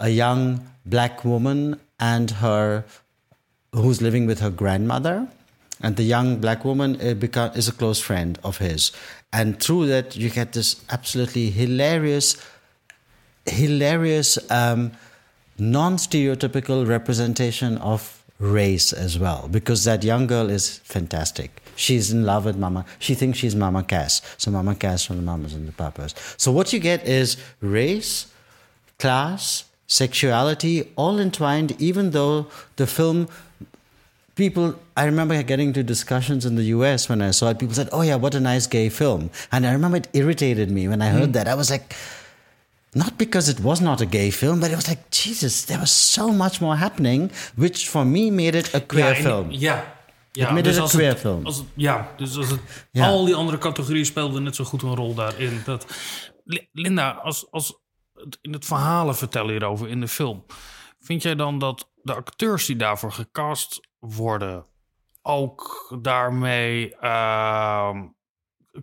a 0.00 0.08
young 0.08 0.66
black 0.86 1.24
woman 1.24 1.78
and 2.00 2.30
her 2.30 2.84
who's 3.72 4.02
living 4.02 4.26
with 4.26 4.40
her 4.40 4.50
grandmother 4.50 5.28
and 5.82 5.96
the 5.96 6.02
young 6.02 6.36
black 6.36 6.64
woman 6.64 6.96
beca- 6.96 7.56
is 7.56 7.68
a 7.68 7.72
close 7.72 8.00
friend 8.00 8.38
of 8.44 8.58
his. 8.58 8.92
And 9.32 9.60
through 9.60 9.86
that 9.86 10.16
you 10.16 10.30
get 10.30 10.52
this 10.52 10.82
absolutely 10.90 11.50
hilarious 11.50 12.36
hilarious 13.46 14.38
um, 14.50 14.92
non-stereotypical 15.58 16.86
representation 16.86 17.76
of 17.78 18.22
race 18.38 18.92
as 18.92 19.18
well. 19.18 19.48
Because 19.50 19.84
that 19.84 20.02
young 20.02 20.26
girl 20.26 20.50
is 20.50 20.78
fantastic. 20.78 21.62
She's 21.76 22.12
in 22.12 22.24
love 22.24 22.44
with 22.44 22.56
mama. 22.56 22.84
She 22.98 23.14
thinks 23.14 23.38
she's 23.38 23.56
mama 23.56 23.82
cass. 23.82 24.20
So 24.36 24.50
mama 24.50 24.74
cass 24.74 25.04
from 25.04 25.16
the 25.16 25.22
mamas 25.22 25.54
and 25.54 25.66
the 25.66 25.72
papas. 25.72 26.14
So 26.36 26.52
what 26.52 26.72
you 26.72 26.78
get 26.78 27.06
is 27.06 27.36
race 27.60 28.26
class, 28.98 29.64
sexuality, 29.86 30.92
all 30.96 31.18
entwined, 31.18 31.80
even 31.80 32.10
though 32.10 32.46
the 32.76 32.86
film 32.86 33.28
people 34.34 34.74
I 34.96 35.04
remember 35.04 35.42
getting 35.42 35.68
into 35.68 35.82
discussions 35.82 36.44
in 36.44 36.54
the 36.56 36.64
US 36.76 37.08
when 37.08 37.20
I 37.28 37.32
saw 37.32 37.48
it, 37.50 37.58
people 37.58 37.74
said, 37.74 37.88
Oh 37.92 38.02
yeah, 38.02 38.16
what 38.20 38.34
a 38.34 38.40
nice 38.40 38.66
gay 38.68 38.88
film. 38.90 39.30
And 39.50 39.64
I 39.66 39.72
remember 39.72 39.96
it 39.98 40.08
irritated 40.12 40.70
me 40.70 40.88
when 40.88 41.02
I 41.02 41.08
heard 41.10 41.32
that. 41.32 41.46
I 41.46 41.54
was 41.54 41.70
like 41.70 41.94
not 42.94 43.16
because 43.16 43.48
it 43.50 43.60
was 43.60 43.80
not 43.80 44.00
a 44.00 44.06
gay 44.06 44.30
film, 44.30 44.60
but 44.60 44.70
it 44.70 44.76
was 44.76 44.86
like, 44.88 45.00
Jesus, 45.10 45.64
there 45.64 45.78
was 45.80 46.12
so 46.12 46.28
much 46.32 46.60
more 46.60 46.76
happening, 46.76 47.30
which 47.56 47.88
for 47.88 48.04
me 48.04 48.30
made 48.30 48.54
it 48.54 48.74
a 48.74 48.80
queer 48.80 49.14
ja, 49.14 49.14
film. 49.14 49.50
Ja. 49.50 49.94
ja 50.32 50.52
made 50.52 50.68
it 50.70 50.76
a 50.76 50.80
als 50.80 50.90
queer 50.92 51.08
het- 51.08 51.18
film. 51.20 51.44
Als 51.46 51.56
het, 51.56 51.66
ja, 51.74 52.08
dus 52.16 52.36
als 52.36 52.50
het, 52.50 52.60
Ja. 52.90 53.06
al 53.06 53.24
die 53.24 53.34
andere 53.34 53.58
categorieën 53.58 54.06
speelden 54.06 54.42
net 54.42 54.54
zo 54.56 54.64
goed 54.64 54.82
een 54.82 54.94
rol 54.94 55.14
daarin. 55.14 55.62
Dat, 55.64 55.86
Li- 56.44 56.68
Linda, 56.72 57.10
als, 57.10 57.46
als 57.50 57.80
het 58.14 58.38
in 58.40 58.52
het 58.52 58.64
verhalen 58.64 59.16
vertellen 59.16 59.50
hierover 59.50 59.88
in 59.88 60.00
de 60.00 60.08
film, 60.08 60.44
vind 61.00 61.22
jij 61.22 61.34
dan 61.34 61.58
dat 61.58 61.88
de 62.02 62.14
acteurs 62.14 62.66
die 62.66 62.76
daarvoor 62.76 63.12
gecast 63.12 63.80
worden 64.02 64.64
ook 65.22 65.94
daarmee. 66.00 66.96
ehm, 66.96 67.98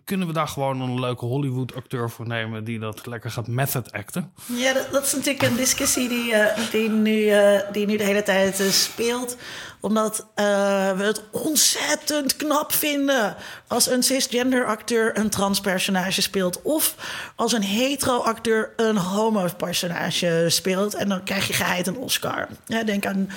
kunnen 0.04 0.26
we 0.26 0.32
daar 0.32 0.48
gewoon 0.48 0.80
een 0.80 1.00
leuke 1.00 1.24
Hollywood-acteur 1.24 2.10
voor 2.10 2.26
nemen 2.26 2.64
die 2.64 2.78
dat 2.78 3.06
lekker 3.06 3.30
gaat 3.30 3.46
method 3.46 3.92
acten? 3.92 4.32
Ja, 4.46 4.72
dat, 4.72 4.90
dat 4.92 5.04
is 5.04 5.12
natuurlijk 5.12 5.42
een 5.42 5.56
discussie 5.56 6.08
die, 6.08 6.34
eh, 6.34 6.70
die, 6.70 6.88
nu, 6.88 7.28
eh, 7.28 7.60
die 7.72 7.86
nu 7.86 7.96
de 7.96 8.04
hele 8.04 8.22
tijd 8.22 8.60
eh, 8.60 8.66
speelt. 8.66 9.36
Omdat 9.80 10.26
we 10.34 11.02
het 11.02 11.22
ontzettend 11.30 12.36
knap 12.36 12.72
vinden 12.72 13.36
als 13.66 13.90
een 13.90 14.02
cisgender 14.02 14.66
acteur 14.66 15.18
een 15.18 15.30
transpersonage 15.30 16.22
speelt. 16.22 16.62
Of 16.62 16.94
als 17.36 17.52
een 17.52 17.62
hetero 17.62 18.18
acteur 18.18 18.72
een 18.76 18.96
homo 18.96 19.48
personage 19.56 20.46
speelt. 20.48 20.94
En 20.94 21.08
dan 21.08 21.24
krijg 21.24 21.46
je 21.46 21.52
geheid 21.52 21.86
een 21.86 21.96
Oscar. 21.96 22.48
Denk 22.66 23.06
aan 23.06 23.28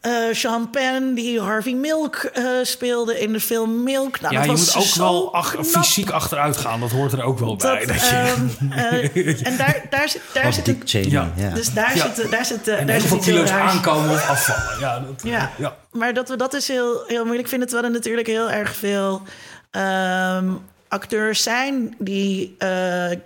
eh, 0.00 0.12
Sean 0.32 0.70
Penn, 0.70 1.14
die 1.14 1.40
Harvey 1.40 1.72
Milk 1.74 2.16
eh, 2.16 2.44
speelde 2.62 3.20
in 3.20 3.32
de 3.32 3.40
film 3.40 3.82
Milk. 3.82 4.20
Nou, 4.20 4.34
ja, 4.34 4.40
dat 4.40 4.50
je 4.58 4.64
was 4.64 4.74
moet 4.74 4.84
ook 4.86 4.94
wel 4.94 5.34
ach- 5.34 5.56
fysiek 5.62 6.10
achteruit 6.10 6.56
gaan. 6.56 6.80
Dat 6.80 6.90
hoort 6.90 7.12
er 7.12 7.22
ook 7.22 7.38
wel 7.38 7.56
bij. 7.56 7.86
Dat, 7.86 7.94
je, 8.00 8.06
ehm, 8.06 8.72
eh, 8.72 9.46
en 9.48 9.56
daar, 9.56 9.82
daar 9.90 10.08
zit, 10.08 10.20
daar 10.32 10.52
zit 10.52 10.64
Dick 10.64 10.80
een 10.80 10.88
Cheney. 10.88 11.10
Ja. 11.10 11.32
Ja. 11.36 11.50
dus 11.50 11.72
daar 11.72 11.96
Ja. 11.96 12.14
zit, 12.14 12.30
daar 12.30 12.44
zit, 12.46 12.68
eh, 12.68 12.78
en 12.80 12.86
daar 12.86 13.00
zit 13.00 13.08
veel 13.08 13.16
iets 13.16 13.26
heel 13.26 13.34
kilo's 13.34 13.50
raars. 13.50 13.72
aankomen 13.72 14.10
of 14.10 14.28
afvallen. 14.28 14.80
Ja, 14.80 15.00
dat, 15.00 15.22
Ja. 15.32 15.50
ja. 15.58 15.76
Maar 15.92 16.14
dat 16.14 16.28
we 16.28 16.36
dat 16.36 16.54
is 16.54 16.68
heel, 16.68 17.02
heel 17.06 17.24
moeilijk 17.24 17.48
vinden. 17.48 17.68
Terwijl 17.68 17.88
er 17.88 17.94
natuurlijk 17.96 18.26
heel 18.26 18.50
erg 18.50 18.74
veel 18.76 19.22
ehm, 19.70 20.48
acteurs 20.88 21.42
zijn 21.42 21.94
die 21.98 22.54
eh, 22.58 22.68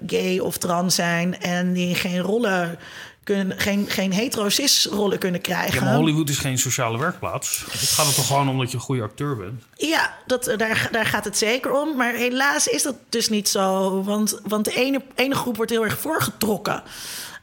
gay 0.06 0.38
of 0.38 0.56
trans 0.58 0.94
zijn 0.94 1.40
en 1.40 1.72
die 1.72 1.94
geen 1.94 2.18
rollen 2.20 2.78
kunnen, 3.24 3.58
geen, 3.58 3.86
geen 3.88 4.12
hetero-cis 4.12 4.86
rollen 4.90 5.18
kunnen 5.18 5.40
krijgen. 5.40 5.80
Ja, 5.80 5.84
maar 5.84 5.94
Hollywood 5.94 6.28
is 6.28 6.38
geen 6.38 6.58
sociale 6.58 6.98
werkplaats. 6.98 7.64
Het 7.70 7.80
gaat 7.80 8.06
er 8.06 8.14
toch 8.14 8.26
gewoon 8.26 8.48
om 8.48 8.58
dat 8.58 8.70
je 8.70 8.76
een 8.76 8.82
goede 8.82 9.02
acteur 9.02 9.36
bent. 9.36 9.62
Ja, 9.76 10.14
dat, 10.26 10.46
eh, 10.46 10.58
daar, 10.58 10.88
daar 10.90 11.06
gaat 11.06 11.24
het 11.24 11.38
zeker 11.38 11.72
om. 11.80 11.96
Maar 11.96 12.14
helaas 12.14 12.66
is 12.66 12.82
dat 12.82 12.94
dus 13.08 13.28
niet 13.28 13.48
zo. 13.48 14.02
Want, 14.02 14.40
want 14.42 14.64
de 14.64 14.74
ene, 14.74 15.02
ene 15.14 15.34
groep 15.34 15.56
wordt 15.56 15.70
heel 15.70 15.84
erg 15.84 15.98
voorgetrokken. 15.98 16.82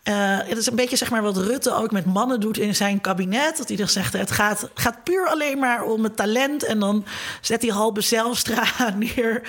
Eh, 0.04 0.38
het 0.44 0.58
is 0.58 0.68
een 0.68 0.76
beetje 0.76 0.96
zeg 0.96 1.10
maar, 1.10 1.22
wat 1.22 1.38
Rutte 1.38 1.74
ook 1.74 1.92
met 1.92 2.06
mannen 2.06 2.40
doet 2.40 2.58
in 2.58 2.76
zijn 2.76 3.02
kabinet. 3.02 3.58
Dat 3.58 3.68
hij 3.68 3.78
dan 3.78 3.88
zegt, 3.88 4.14
het 4.14 4.32
gaat, 4.32 4.70
gaat 4.74 5.04
puur 5.04 5.28
alleen 5.28 5.60
maar 5.60 5.84
om 5.84 6.04
het 6.04 6.16
talent. 6.16 6.64
En 6.64 6.80
dan 6.80 7.06
zet 7.42 7.62
hij 7.62 7.72
Halbe 7.72 8.02
Zijlstra 8.02 8.64
neer 8.98 9.42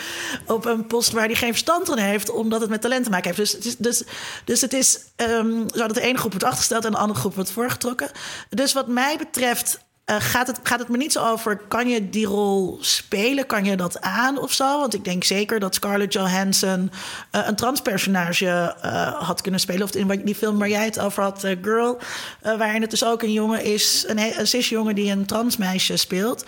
op 0.47 0.65
een 0.65 0.87
post 0.87 1.12
waar 1.12 1.27
hij 1.27 1.35
geen 1.35 1.51
verstand 1.51 1.87
van 1.87 1.99
heeft. 1.99 2.31
Omdat 2.31 2.61
het 2.61 2.70
met 2.70 2.81
talent 2.81 3.05
te 3.05 3.11
maken 3.11 3.35
heeft. 3.35 3.39
Dus 3.39 3.66
is, 3.66 3.77
dus, 3.77 4.03
dus 4.45 4.61
het 4.61 4.73
is 4.73 5.01
ehm, 5.16 5.69
zo 5.74 5.87
dat 5.87 5.95
de 5.95 6.01
ene 6.01 6.19
groep 6.19 6.31
wordt 6.31 6.47
achtergesteld 6.47 6.85
en 6.85 6.91
de 6.91 6.99
andere 6.99 7.20
groep 7.20 7.35
wordt 7.35 7.51
voorgetrokken. 7.51 8.11
Dus 8.49 8.73
wat 8.73 8.87
mij 8.89 9.16
betreft 9.16 9.79
eh, 10.05 10.16
gaat, 10.19 10.47
het, 10.47 10.61
gaat 10.62 10.79
het 10.79 10.89
me 10.89 10.97
niet 10.97 11.12
zo 11.12 11.31
over, 11.31 11.57
kan 11.57 11.89
je 11.89 12.09
die 12.11 12.27
rol 12.27 12.79
spelen? 12.81 13.47
Kan 13.47 13.65
je 13.65 13.77
dat 13.77 14.01
aan 14.01 14.39
of 14.39 14.53
zo? 14.53 14.79
Want 14.79 14.95
ik 14.95 15.05
denk 15.05 15.24
zeker 15.24 15.61
dat 15.61 15.74
Scarlett 15.74 16.12
Johansson 16.12 16.91
uh, 17.33 17.47
een 17.47 17.57
transpersonage 17.57 18.77
uh, 18.85 19.23
had 19.23 19.41
kunnen 19.41 19.61
spelen. 19.61 19.83
Of 19.83 19.95
in 19.95 20.24
die 20.24 20.35
film 20.35 20.59
waar 20.59 20.69
jij 20.69 20.85
het 20.85 21.01
over 21.01 21.23
had, 21.23 21.47
Girl. 21.62 21.99
waarin 22.41 22.81
het 22.81 22.91
dus 22.91 23.05
ook 23.05 23.23
een 23.23 23.33
jongen 23.33 23.65
is, 23.65 24.05
een, 24.07 24.19
een 24.39 24.47
cisjongen 24.47 24.95
die 24.95 25.11
een 25.11 25.27
transmeisje 25.27 25.97
speelt. 25.97 26.45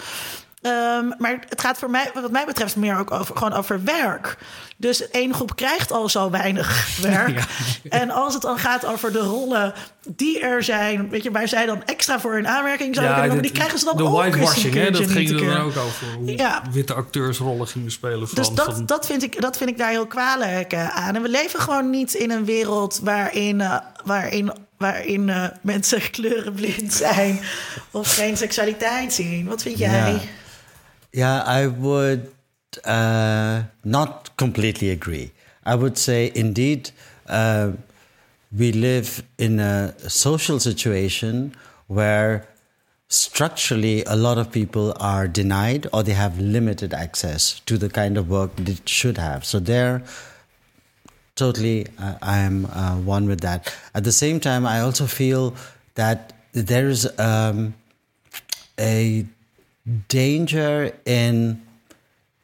Um, 0.66 1.14
maar 1.18 1.44
het 1.48 1.60
gaat 1.60 1.78
voor 1.78 1.90
mij, 1.90 2.10
wat 2.14 2.30
mij 2.30 2.44
betreft, 2.44 2.76
meer 2.76 2.98
ook 2.98 3.10
over, 3.10 3.36
gewoon 3.36 3.52
over 3.52 3.84
werk. 3.84 4.36
Dus 4.76 5.10
één 5.10 5.34
groep 5.34 5.56
krijgt 5.56 5.92
al 5.92 6.08
zo 6.08 6.30
weinig 6.30 6.88
werk. 7.00 7.44
En 7.88 8.10
als 8.10 8.32
het 8.32 8.42
dan 8.42 8.58
gaat 8.58 8.86
over 8.86 9.12
de 9.12 9.18
rollen 9.18 9.72
die 10.06 10.40
er 10.40 10.62
zijn, 10.62 11.08
weet 11.08 11.22
je, 11.22 11.30
waar 11.30 11.48
zij 11.48 11.66
dan 11.66 11.84
extra 11.84 12.20
voor 12.20 12.38
in 12.38 12.48
aanmerking 12.48 12.94
zouden 12.94 13.16
ja, 13.16 13.20
kunnen 13.20 13.28
komen, 13.28 13.42
die 13.42 13.52
krijgen 13.52 13.78
ze 13.78 13.84
dan 13.84 13.96
de 13.96 14.02
ook 14.02 14.12
whitewashing, 14.12 14.74
hè? 14.74 14.90
Dat 14.90 15.10
ging 15.10 15.30
er 15.30 15.44
dan 15.44 15.56
ook 15.56 15.76
over. 15.76 16.06
Hoe 16.16 16.36
ja. 16.36 16.62
witte 16.72 16.94
acteursrollen 16.94 17.66
gingen 17.66 17.90
spelen. 17.90 18.28
Van, 18.28 18.36
dus 18.36 18.50
dat, 18.50 18.88
dat, 18.88 19.06
vind 19.06 19.22
ik, 19.22 19.40
dat 19.40 19.56
vind 19.56 19.70
ik 19.70 19.78
daar 19.78 19.90
heel 19.90 20.06
kwalijk 20.06 20.72
uh, 20.72 20.96
aan. 20.96 21.14
En 21.14 21.22
we 21.22 21.28
leven 21.28 21.60
gewoon 21.60 21.90
niet 21.90 22.14
in 22.14 22.30
een 22.30 22.44
wereld 22.44 23.00
waarin, 23.02 23.60
uh, 23.60 23.76
waarin 24.04 24.52
waarin 24.78 25.28
uh, 25.28 25.44
mensen 25.60 26.10
kleurenblind 26.10 26.92
zijn 26.92 27.40
of 27.90 28.14
geen 28.14 28.36
seksualiteit 28.36 29.12
zien. 29.12 29.46
Wat 29.46 29.62
vind 29.62 29.78
jij? 29.78 30.20
Yeah, 31.14 31.44
I 31.44 31.68
would 31.68 32.34
uh, 32.84 33.62
not 33.84 34.36
completely 34.36 34.90
agree. 34.90 35.30
I 35.64 35.76
would 35.76 35.96
say, 35.96 36.32
indeed, 36.34 36.90
uh, 37.28 37.74
we 38.50 38.72
live 38.72 39.22
in 39.38 39.60
a 39.60 39.94
social 40.10 40.58
situation 40.58 41.54
where 41.86 42.48
structurally 43.08 44.02
a 44.06 44.16
lot 44.16 44.38
of 44.38 44.50
people 44.50 44.92
are 44.98 45.28
denied 45.28 45.86
or 45.92 46.02
they 46.02 46.14
have 46.14 46.40
limited 46.40 46.92
access 46.92 47.60
to 47.60 47.78
the 47.78 47.88
kind 47.88 48.18
of 48.18 48.28
work 48.28 48.56
they 48.56 48.76
should 48.84 49.16
have. 49.16 49.44
So 49.44 49.60
there, 49.60 50.02
totally, 51.36 51.86
uh, 51.96 52.16
I 52.22 52.38
am 52.38 52.66
uh, 52.66 52.96
one 52.96 53.28
with 53.28 53.40
that. 53.42 53.72
At 53.94 54.02
the 54.02 54.10
same 54.10 54.40
time, 54.40 54.66
I 54.66 54.80
also 54.80 55.06
feel 55.06 55.54
that 55.94 56.32
there 56.50 56.88
is 56.88 57.08
um, 57.20 57.74
a 58.80 59.26
danger 60.08 60.92
in 61.04 61.62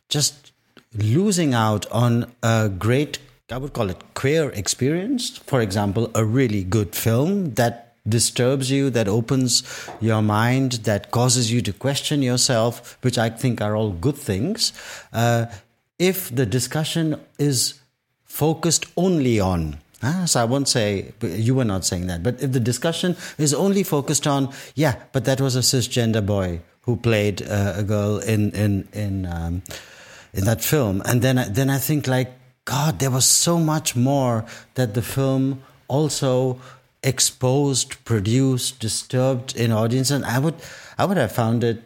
just 0.09 0.53
losing 0.95 1.55
out 1.55 1.91
on 1.91 2.31
a 2.43 2.69
great, 2.69 3.19
I 3.51 3.59
would 3.59 3.73
call 3.73 3.91
it 3.91 4.03
queer 4.15 4.51
experience. 4.51 5.39
For 5.39 5.61
example, 5.61 6.11
a 6.15 6.25
really 6.25 6.65
good 6.65 6.95
film 6.95 7.55
that 7.55 7.95
disturbs 8.09 8.71
you, 8.71 8.91
that 8.91 9.09
opens 9.09 9.62
your 10.01 10.23
mind, 10.23 10.73
that 10.85 11.11
causes 11.11 11.53
you 11.53 11.61
to 11.62 11.73
question 11.73 12.23
yourself, 12.23 12.99
which 13.03 13.19
I 13.19 13.31
think 13.31 13.61
are 13.61 13.77
all 13.77 13.93
good 13.93 14.17
things. 14.17 14.73
Uh, 15.12 15.47
if 15.99 16.35
the 16.35 16.47
discussion 16.47 17.21
is 17.39 17.75
focused 18.25 18.87
only 18.97 19.39
on 19.39 19.79
Ah, 20.03 20.25
so 20.25 20.41
I 20.41 20.45
won't 20.45 20.67
say 20.67 21.12
you 21.21 21.55
were 21.55 21.65
not 21.65 21.85
saying 21.85 22.07
that, 22.07 22.23
but 22.23 22.43
if 22.43 22.53
the 22.53 22.61
discussion 22.61 23.17
is 23.37 23.53
only 23.53 23.83
focused 23.83 24.27
on, 24.27 24.49
yeah, 24.75 24.97
but 25.12 25.27
that 25.27 25.43
was 25.43 25.57
a 25.57 25.61
cisgender 25.61 26.25
boy 26.25 26.61
who 26.82 26.97
played 26.97 27.43
uh, 27.43 27.74
a 27.77 27.82
girl 27.82 28.19
in 28.19 28.51
in 28.52 28.89
in 28.93 29.27
um, 29.27 29.62
in 30.32 30.44
that 30.44 30.62
film, 30.62 31.02
and 31.05 31.23
then 31.23 31.52
then 31.52 31.70
I 31.70 31.78
think 31.78 32.07
like 32.07 32.32
God, 32.65 32.98
there 32.98 33.11
was 33.11 33.24
so 33.24 33.59
much 33.59 33.97
more 33.97 34.44
that 34.74 34.94
the 34.94 35.02
film 35.02 35.62
also 35.89 36.61
exposed, 37.02 38.05
produced, 38.05 38.78
disturbed 38.78 39.57
in 39.57 39.73
audience, 39.73 40.11
and 40.11 40.24
I 40.24 40.39
would 40.39 40.55
I 40.98 41.05
would 41.05 41.16
have 41.16 41.32
found 41.32 41.65
it, 41.65 41.82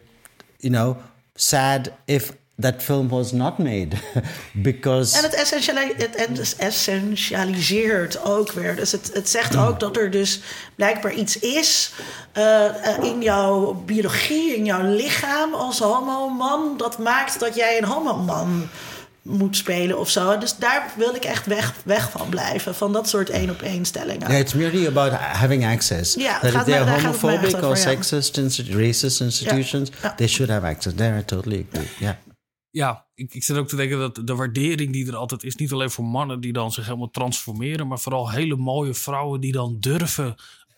you 0.59 0.69
know, 0.69 0.97
sad 1.35 1.93
if 2.07 2.33
that 2.57 2.83
film 2.83 3.07
was 3.09 3.31
not 3.31 3.57
made. 3.57 3.97
Because... 4.53 5.17
En 5.17 5.23
het, 5.23 5.33
essentiali 5.33 5.93
het 5.97 6.55
essentialiseert 6.57 8.23
ook 8.23 8.51
weer. 8.51 8.75
Dus 8.75 8.91
het, 8.91 9.11
het 9.13 9.29
zegt 9.29 9.57
ook 9.57 9.79
dat 9.79 9.97
er 9.97 10.11
dus 10.11 10.41
blijkbaar 10.75 11.13
iets 11.13 11.39
is 11.39 11.91
uh, 12.37 12.65
in 13.01 13.21
jouw 13.21 13.73
biologie, 13.85 14.55
in 14.55 14.65
jouw 14.65 14.95
lichaam 14.95 15.53
als 15.53 15.79
homo-man... 15.79 16.77
dat 16.77 16.97
maakt 16.97 17.39
dat 17.39 17.55
jij 17.55 17.77
een 17.77 17.85
homo-man 17.85 18.69
moet 19.21 19.57
spelen 19.57 19.99
of 19.99 20.09
zo. 20.09 20.37
Dus 20.37 20.57
daar 20.57 20.91
wil 20.97 21.15
ik 21.15 21.25
echt 21.25 21.45
weg, 21.45 21.73
weg 21.85 22.11
van 22.11 22.29
blijven. 22.29 22.75
Van 22.75 22.93
dat 22.93 23.09
soort 23.09 23.29
één 23.29 23.49
op 23.49 23.61
één 23.61 23.85
stellingen. 23.85 24.27
Yeah, 24.27 24.39
it's 24.39 24.53
merely 24.53 24.87
about 24.87 25.11
having 25.11 25.65
access. 25.65 26.13
Ja, 26.13 26.39
that 26.39 26.53
if 26.53 26.63
they 26.63 26.79
are 26.79 26.91
homophobic 26.91 27.63
or 27.63 27.77
sexist, 27.77 28.37
racist 28.69 29.21
institutions, 29.21 29.89
ja. 29.89 29.95
Ja. 30.01 30.15
they 30.15 30.27
should 30.27 30.51
have 30.51 30.65
access. 30.65 30.93
There, 30.95 31.17
I 31.17 31.25
totally 31.25 31.65
agree. 31.71 31.89
Yeah 31.99 32.15
ja, 32.75 33.05
ik, 33.15 33.33
ik 33.33 33.43
zit 33.43 33.57
ook 33.57 33.67
te 33.67 33.75
denken 33.75 33.99
dat 33.99 34.19
de 34.23 34.35
waardering 34.35 34.93
die 34.93 35.07
er 35.07 35.15
altijd 35.15 35.43
is, 35.43 35.55
niet 35.55 35.71
alleen 35.71 35.89
voor 35.89 36.05
mannen 36.05 36.41
die 36.41 36.53
dan 36.53 36.71
zich 36.71 36.85
helemaal 36.85 37.09
transformeren, 37.09 37.87
maar 37.87 37.99
vooral 37.99 38.29
hele 38.31 38.55
mooie 38.55 38.93
vrouwen 38.93 39.41
die 39.41 39.51
dan 39.51 39.77
durven 39.79 40.35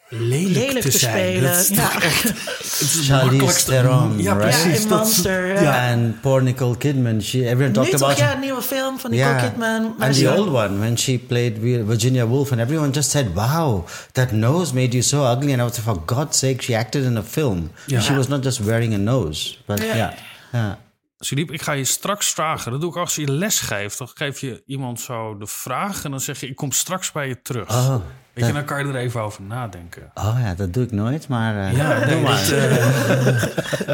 lelijk, 0.10 0.80
te, 0.82 0.92
zijn. 0.92 1.14
spelen. 1.14 1.52
Dat 1.52 1.60
is 1.60 1.68
ja. 1.68 2.02
echt. 2.02 2.34
Charlize 3.08 3.66
Theron, 3.66 4.22
ja, 4.22 4.36
precies. 4.36 4.84
Ja, 4.84 4.90
Monster. 4.90 5.62
Ja. 5.62 5.88
En 5.88 6.18
poor 6.22 6.44
Nicole 6.44 6.78
Kidman. 6.78 7.22
She, 7.22 7.38
everyone 7.38 7.72
talked 7.72 7.92
nu 7.92 7.98
about. 7.98 8.18
ja, 8.18 8.34
een 8.34 8.40
nieuwe 8.40 8.62
film 8.62 9.00
van 9.00 9.12
Nicole 9.12 9.30
yeah. 9.30 9.44
Kidman. 9.44 9.96
And 10.00 10.14
the 10.14 10.38
old 10.38 10.48
one, 10.48 10.80
when 10.80 10.98
she 10.98 11.20
played 11.28 11.58
Virginia 11.86 12.28
Woolf, 12.28 12.52
and 12.52 12.62
everyone 12.62 12.92
just 12.92 13.10
said, 13.10 13.34
"Wow, 13.34 13.86
that 14.12 14.32
nose 14.32 14.74
made 14.74 14.92
you 14.92 15.02
so 15.02 15.24
ugly." 15.24 15.52
And 15.52 15.62
I 15.62 15.64
was 15.64 15.78
like, 15.78 15.98
for 15.98 16.06
God's 16.06 16.38
sake, 16.38 16.62
she 16.62 16.76
acted 16.76 17.04
in 17.04 17.18
a 17.18 17.24
film. 17.24 17.70
She 17.88 18.14
was 18.14 18.28
not 18.28 18.44
just 18.44 18.60
wearing 18.60 18.94
a 18.94 18.98
nose, 18.98 19.58
but 19.66 19.80
yeah. 19.80 20.14
yeah. 20.54 20.76
Sudiep, 21.20 21.52
ik 21.52 21.62
ga 21.62 21.72
je 21.72 21.84
straks 21.84 22.34
vragen. 22.34 22.72
Dat 22.72 22.82
doe 22.82 22.90
ik 22.90 22.96
als 22.96 23.16
je 23.16 23.32
les 23.32 23.60
geeft. 23.60 23.98
Dan 23.98 24.10
geef 24.14 24.40
je 24.40 24.64
iemand 24.66 25.00
zo 25.00 25.38
de 25.38 25.48
vraag 25.48 26.04
en 26.04 26.12
dan 26.12 26.20
zeg 26.20 26.40
je: 26.40 26.48
Ik 26.48 26.56
kom 26.56 26.72
straks 26.72 27.12
bij 27.12 27.28
je 27.28 27.42
terug. 27.42 27.70
Oh, 27.70 27.96
Weet 28.34 28.46
je, 28.46 28.54
dan 28.54 28.66
kan 28.66 28.80
je 28.80 28.94
er 28.94 29.00
even 29.00 29.22
over 29.22 29.42
nadenken. 29.42 30.12
Oh 30.14 30.38
ja, 30.40 30.54
dat 30.54 30.74
doe 30.74 30.84
ik 30.84 30.92
nooit, 30.92 31.28
maar. 31.28 31.56
Uh, 31.56 31.78
ja, 31.78 32.00
doe 32.10 32.22
maar. 32.22 32.52
Uh, 32.52 33.44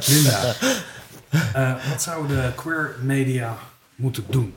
Linda, 0.07 0.53
uh, 1.55 1.89
wat 1.89 2.01
zouden 2.01 2.41
de 2.41 2.51
queer 2.55 2.95
media 3.01 3.57
moeten 3.95 4.25
doen? 4.29 4.53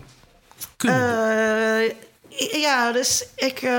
Kunnen 0.77 1.95
ja, 2.53 2.93
dus 2.93 3.27
ik. 3.35 3.63
Um... 3.63 3.71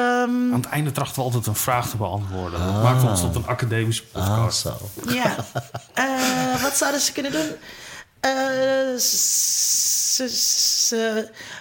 Aan 0.53 0.53
het 0.53 0.65
einde 0.65 0.91
trachten 0.91 1.15
we 1.15 1.21
altijd 1.21 1.47
een 1.47 1.55
vraag 1.55 1.89
te 1.89 1.97
beantwoorden. 1.97 2.59
Dat 2.59 2.83
maakt 2.83 3.03
ons 3.03 3.21
tot 3.21 3.35
een 3.35 3.47
academische 3.47 4.03
podcast. 4.05 4.65
Ah, 4.65 4.75
zo. 4.75 4.89
Ja. 5.13 5.35
wat 6.61 6.77
zouden 6.77 7.01
ze 7.01 7.11
kunnen 7.11 7.31
doen? 7.31 7.49
Uh, 8.25 8.97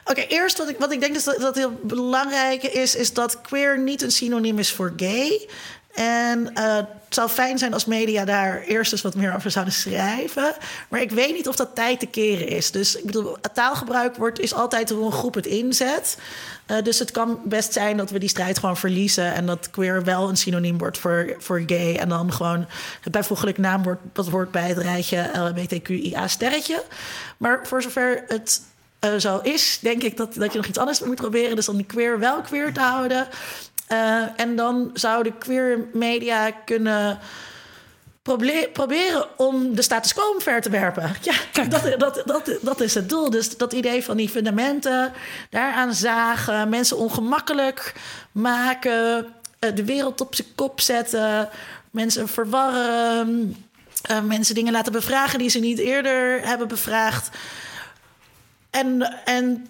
Oké, 0.05 0.21
eerst 0.29 0.59
wat 0.59 0.69
ik, 0.69 0.79
wat 0.79 0.93
ik 0.93 1.01
denk 1.01 1.25
dat, 1.25 1.37
dat 1.41 1.55
heel 1.55 1.73
belangrijk 1.83 2.63
is, 2.63 2.95
is 2.95 3.13
dat 3.13 3.41
queer 3.41 3.79
niet 3.79 4.03
een 4.03 4.11
synoniem 4.11 4.59
is 4.59 4.73
voor 4.73 4.93
gay. 4.97 5.49
En 5.97 6.51
uh, 6.55 6.77
het 6.77 6.87
zou 7.09 7.29
fijn 7.29 7.59
zijn 7.59 7.73
als 7.73 7.85
media 7.85 8.25
daar 8.25 8.63
eerst 8.63 8.93
eens 8.93 9.03
wat 9.03 9.15
meer 9.15 9.35
over 9.35 9.51
zouden 9.51 9.75
schrijven. 9.75 10.55
Maar 10.89 11.01
ik 11.01 11.11
weet 11.11 11.35
niet 11.35 11.49
of 11.49 11.57
dat 11.57 11.75
tijd 11.75 12.01
te 12.01 12.07
keren 12.07 12.49
is. 12.49 12.71
Dus 12.71 12.97
ik 12.97 13.05
bedoel, 13.05 13.37
taalgebruik 13.53 14.17
wordt, 14.17 14.41
is 14.41 14.55
altijd 14.55 14.91
hoe 14.91 15.05
een 15.05 15.13
groep 15.13 15.35
het 15.35 15.47
inzet. 15.47 16.19
Uh, 16.67 16.83
dus 16.83 16.99
het 16.99 17.11
kan 17.11 17.41
best 17.45 17.73
zijn 17.73 17.97
dat 17.97 18.11
we 18.11 18.19
die 18.19 18.29
strijd 18.29 18.59
gewoon 18.59 18.77
verliezen. 18.77 19.35
En 19.35 19.47
dat 19.47 19.71
queer 19.71 20.05
wel 20.05 20.29
een 20.29 20.37
synoniem 20.37 20.79
wordt 20.79 20.99
voor, 20.99 21.35
voor 21.39 21.63
gay. 21.67 21.97
En 21.97 22.09
dan 22.09 22.33
gewoon 22.33 22.67
het 23.01 23.13
bijvoeglijk 23.13 23.59
naamwoord 23.59 24.01
dat 24.13 24.29
wordt 24.29 24.51
bij 24.51 24.69
het 24.69 24.79
rijtje 24.79 25.31
LHBTQIA-sterretje. 25.33 26.83
Maar 27.37 27.67
voor 27.67 27.83
zover 27.83 28.25
het 28.29 28.61
uh, 29.01 29.17
zo 29.19 29.39
is, 29.43 29.79
denk 29.83 30.03
ik 30.03 30.17
dat, 30.17 30.35
dat 30.35 30.53
je 30.53 30.59
nog 30.59 30.67
iets 30.67 30.79
anders 30.79 31.01
moet 31.01 31.15
proberen. 31.15 31.57
Dus 31.57 31.67
dan 31.67 31.77
die 31.77 31.87
queer 31.87 32.19
wel 32.19 32.41
queer 32.41 32.73
te 32.73 32.81
houden. 32.81 33.27
Uh, 33.93 34.23
en 34.37 34.57
dan 34.57 34.91
zouden 34.95 35.39
queer 35.39 35.89
media 35.93 36.51
kunnen 36.51 37.19
proberen 38.73 39.39
om 39.39 39.75
de 39.75 39.83
status 39.83 40.15
quo 40.15 40.31
omver 40.33 40.61
te 40.61 40.71
werpen. 40.71 41.17
Ja, 41.23 41.35
dat, 41.69 41.95
dat, 41.99 42.23
dat, 42.25 42.59
dat 42.61 42.81
is 42.81 42.95
het 42.95 43.09
doel. 43.09 43.31
Dus 43.31 43.57
dat 43.57 43.73
idee 43.73 44.05
van 44.05 44.17
die 44.17 44.29
fundamenten, 44.29 45.13
daaraan 45.51 45.95
zagen, 45.95 46.69
mensen 46.69 46.97
ongemakkelijk 46.97 47.95
maken, 48.33 49.27
eh, 49.59 49.75
de 49.75 49.85
wereld 49.85 50.21
op 50.21 50.35
zijn 50.35 50.49
kop 50.55 50.81
zetten, 50.81 51.49
mensen 51.91 52.29
verwarren, 52.29 53.57
uh, 54.11 54.21
mensen 54.21 54.55
dingen 54.55 54.73
laten 54.73 54.93
bevragen 54.93 55.39
die 55.39 55.49
ze 55.49 55.59
niet 55.59 55.79
eerder 55.79 56.47
hebben 56.47 56.69
bevraagd. 56.69 57.37
En, 58.71 59.03
en, 59.25 59.67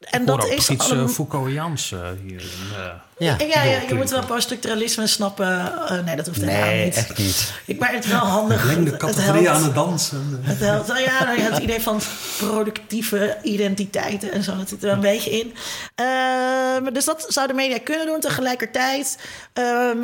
en 0.00 0.24
dat 0.24 0.48
is. 0.48 0.70
iets 0.70 0.90
allemaal... 0.90 1.08
Foucaultiaans 1.08 1.90
hier. 2.22 2.40
In. 2.40 3.06
Ja, 3.18 3.36
ja, 3.38 3.62
ja, 3.62 3.80
je 3.88 3.94
moet 3.94 4.10
wel 4.10 4.24
poststructuralisme 4.24 5.06
snappen. 5.06 5.72
Eh, 5.88 6.04
nee, 6.04 6.16
dat 6.16 6.26
hoeft 6.26 6.40
helemaal 6.40 6.60
Nee, 6.66 6.84
niet. 6.84 6.96
echt 6.96 7.18
niet. 7.18 7.52
Ik, 7.64 7.78
maar 7.78 7.92
het 7.92 8.04
is 8.04 8.10
wel 8.10 8.20
handig. 8.20 8.62
Breng 8.62 8.84
de 8.84 8.90
Het- 8.90 8.98
categorie 9.00 9.50
aan 9.50 9.62
het 9.62 9.74
dansen. 9.74 10.40
Het 10.42 10.58
helpt. 10.60 10.86
Nou 10.88 11.00
ja, 11.00 11.24
nou 11.24 11.38
ja, 11.40 11.50
het 11.50 11.62
idee 11.62 11.80
van 11.82 12.00
productieve 12.38 13.36
identiteiten 13.42 14.32
en 14.32 14.42
zo, 14.42 14.56
dat 14.56 14.68
zit 14.68 14.80
er 14.80 14.86
wel 14.86 14.94
een 14.94 15.00
beetje 15.00 15.30
in. 15.30 15.54
Ehm, 15.94 16.92
dus 16.92 17.04
dat 17.04 17.24
zou 17.28 17.46
de 17.46 17.54
media 17.54 17.78
kunnen 17.84 18.06
doen. 18.06 18.20
Tegelijkertijd 18.20 19.18
ehm, 19.52 19.96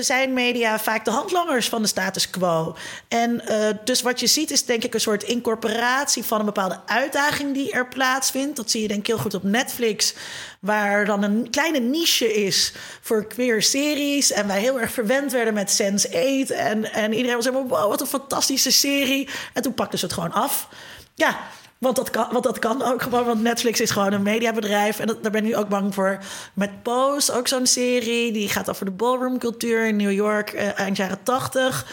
zijn 0.00 0.32
media 0.32 0.78
vaak 0.78 1.04
de 1.04 1.10
handlangers 1.10 1.68
van 1.68 1.82
de 1.82 1.88
status 1.88 2.30
quo. 2.30 2.76
En 3.08 3.46
eh, 3.46 3.58
dus 3.84 4.02
wat 4.02 4.20
je 4.20 4.26
ziet 4.26 4.50
is 4.50 4.64
denk 4.64 4.84
ik 4.84 4.94
een 4.94 5.00
soort 5.00 5.22
incorporatie 5.22 6.24
van 6.24 6.38
een 6.38 6.44
bepaalde 6.46 6.78
uitdaging 6.86 7.54
die 7.54 7.72
er 7.72 7.88
plaatsvindt. 7.88 8.56
Dat 8.56 8.70
zie 8.70 8.82
je 8.82 8.88
denk 8.88 9.00
ik 9.00 9.06
heel 9.06 9.18
goed 9.18 9.34
op 9.34 9.42
Netflix, 9.42 10.14
waar 10.62 11.04
dan 11.04 11.22
een 11.22 11.50
kleine 11.50 11.78
niche 11.78 12.34
is 12.34 12.72
voor 13.00 13.26
queer 13.26 13.62
series. 13.62 14.32
En 14.32 14.46
wij 14.46 14.60
heel 14.60 14.80
erg 14.80 14.92
verwend 14.92 15.32
werden 15.32 15.54
met 15.54 15.82
Sense8. 15.82 16.56
En, 16.56 16.92
en 16.92 17.12
iedereen 17.12 17.36
was 17.36 17.44
helemaal, 17.44 17.68
wow, 17.68 17.88
wat 17.88 18.00
een 18.00 18.06
fantastische 18.06 18.72
serie. 18.72 19.28
En 19.52 19.62
toen 19.62 19.74
pakten 19.74 19.98
ze 19.98 20.04
het 20.04 20.14
gewoon 20.14 20.32
af. 20.32 20.68
Ja, 21.14 21.38
want 21.78 21.96
dat, 21.96 22.10
kan, 22.10 22.28
want 22.30 22.44
dat 22.44 22.58
kan 22.58 22.82
ook 22.82 23.02
gewoon, 23.02 23.24
want 23.24 23.42
Netflix 23.42 23.80
is 23.80 23.90
gewoon 23.90 24.12
een 24.12 24.22
mediabedrijf. 24.22 24.98
En 24.98 25.06
daar 25.06 25.32
ben 25.32 25.34
ik 25.34 25.42
nu 25.42 25.56
ook 25.56 25.68
bang 25.68 25.94
voor. 25.94 26.18
Met 26.54 26.82
Pose, 26.82 27.32
ook 27.32 27.48
zo'n 27.48 27.66
serie. 27.66 28.32
Die 28.32 28.48
gaat 28.48 28.70
over 28.70 28.84
de 28.84 28.90
ballroomcultuur 28.90 29.86
in 29.86 29.96
New 29.96 30.12
York 30.12 30.52
eh, 30.52 30.78
eind 30.78 30.96
jaren 30.96 31.22
tachtig. 31.22 31.86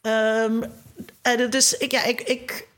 Ehm, 0.00 0.62
en 1.22 1.50
dus 1.50 1.76
ik, 1.76 1.90
ja, 1.90 2.04
ik, 2.04 2.20
ik, 2.20 2.68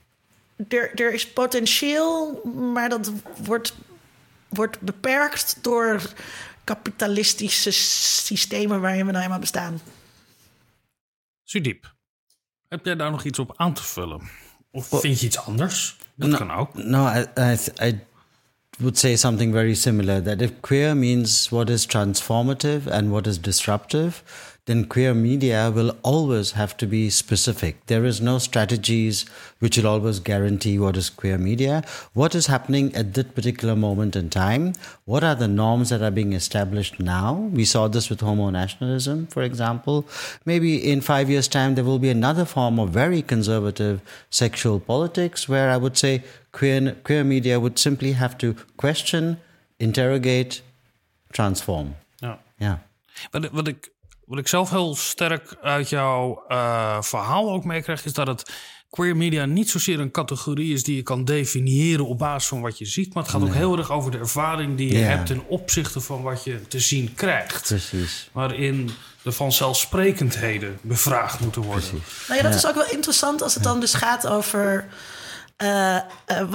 er, 0.68 0.90
er 0.94 1.12
is 1.12 1.28
potentieel, 1.28 2.40
maar 2.72 2.88
dat 2.88 3.12
wordt, 3.44 3.74
wordt 4.48 4.80
beperkt 4.80 5.58
door 5.62 6.02
kapitalistische 6.64 7.70
systemen 7.70 8.80
waarin 8.80 9.06
we 9.06 9.12
nou 9.12 9.24
eenmaal 9.24 9.38
bestaan. 9.38 9.80
Sudiep, 11.44 11.94
heb 12.68 12.84
jij 12.84 12.96
daar 12.96 13.10
nog 13.10 13.24
iets 13.24 13.38
op 13.38 13.52
aan 13.56 13.72
te 13.74 13.82
vullen? 13.82 14.20
Of 14.70 14.88
vind 14.88 15.20
je 15.20 15.26
iets 15.26 15.38
anders? 15.38 15.96
Dat 16.14 16.28
No, 16.28 16.36
kan 16.36 16.50
ook. 16.50 16.74
No, 16.74 17.06
I, 17.08 17.56
I 17.82 18.00
would 18.78 18.98
say 18.98 19.16
something 19.16 19.52
very 19.52 19.74
similar 19.74 20.22
that 20.22 20.40
if 20.40 20.50
queer 20.60 20.96
means 20.96 21.48
what 21.48 21.70
is 21.70 21.86
transformative 21.86 22.90
and 22.92 23.08
what 23.08 23.26
is 23.26 23.40
disruptive, 23.40 24.22
then 24.66 24.84
queer 24.84 25.14
media 25.14 25.70
will 25.70 25.96
always 26.02 26.52
have 26.52 26.76
to 26.76 26.86
be 26.86 27.08
specific. 27.08 27.86
There 27.86 28.04
is 28.04 28.20
no 28.20 28.38
strategies 28.38 29.24
which 29.60 29.78
will 29.78 29.86
always 29.86 30.18
guarantee 30.18 30.76
what 30.78 30.96
is 30.96 31.08
queer 31.08 31.38
media. 31.38 31.84
What 32.14 32.34
is 32.34 32.46
happening 32.48 32.94
at 32.94 33.14
that 33.14 33.34
particular 33.36 33.76
moment 33.76 34.16
in 34.16 34.28
time? 34.28 34.72
What 35.04 35.22
are 35.22 35.36
the 35.36 35.46
norms 35.46 35.90
that 35.90 36.02
are 36.02 36.10
being 36.10 36.32
established 36.32 36.98
now? 36.98 37.34
We 37.52 37.64
saw 37.64 37.86
this 37.86 38.10
with 38.10 38.20
homo 38.20 38.50
nationalism, 38.50 39.28
for 39.28 39.42
example. 39.44 40.04
Maybe 40.44 40.90
in 40.90 41.00
five 41.00 41.30
years' 41.30 41.48
time, 41.48 41.76
there 41.76 41.84
will 41.84 42.00
be 42.00 42.10
another 42.10 42.44
form 42.44 42.80
of 42.80 42.90
very 42.90 43.22
conservative 43.22 44.00
sexual 44.30 44.80
politics 44.80 45.48
where 45.48 45.70
I 45.70 45.76
would 45.76 45.96
say 45.96 46.24
queer, 46.50 46.96
queer 47.04 47.22
media 47.22 47.60
would 47.60 47.78
simply 47.78 48.12
have 48.12 48.36
to 48.38 48.56
question, 48.76 49.38
interrogate, 49.78 50.62
transform. 51.32 51.94
Yeah. 52.58 52.78
Wat, 53.30 53.50
wat, 53.50 53.68
ik, 53.68 53.90
wat 54.26 54.38
ik 54.38 54.48
zelf 54.48 54.70
heel 54.70 54.94
sterk 54.96 55.56
uit 55.62 55.88
jouw 55.88 56.44
eh, 56.48 57.02
verhaal 57.02 57.50
ook 57.52 57.64
meekrijg, 57.64 58.04
is 58.04 58.12
dat 58.12 58.26
het 58.26 58.52
queer 58.90 59.16
media 59.16 59.44
niet 59.44 59.70
zozeer 59.70 60.00
een 60.00 60.10
categorie 60.10 60.72
is 60.72 60.82
die 60.82 60.96
je 60.96 61.02
kan 61.02 61.24
definiëren 61.24 62.06
op 62.06 62.18
basis 62.18 62.48
van 62.48 62.60
wat 62.60 62.78
je 62.78 62.84
ziet. 62.86 63.14
Maar 63.14 63.22
het 63.22 63.32
gaat 63.32 63.42
ook 63.42 63.54
heel 63.54 63.78
erg 63.78 63.90
over 63.90 64.10
de 64.10 64.18
ervaring 64.18 64.76
die 64.76 64.92
je 64.92 64.98
Ja. 64.98 65.04
hebt 65.06 65.26
ten 65.26 65.48
opzichte 65.48 66.00
van 66.00 66.22
wat 66.22 66.44
je 66.44 66.68
te 66.68 66.78
zien 66.80 67.14
krijgt. 67.14 67.66
Precies. 67.66 68.28
Waarin 68.32 68.90
de 69.22 69.32
vanzelfsprekendheden 69.32 70.78
bevraagd 70.82 71.40
moeten 71.40 71.62
worden. 71.62 71.90
Nou 72.28 72.40
ja, 72.40 72.42
dat 72.48 72.54
is 72.54 72.66
ook 72.66 72.74
wel 72.74 72.90
interessant 72.90 73.42
als 73.42 73.54
het 73.54 73.62
dan 73.62 73.80
dus 73.80 73.94
gaat 73.94 74.26
over. 74.26 74.86
eh, 75.56 75.96
eh, 75.96 76.02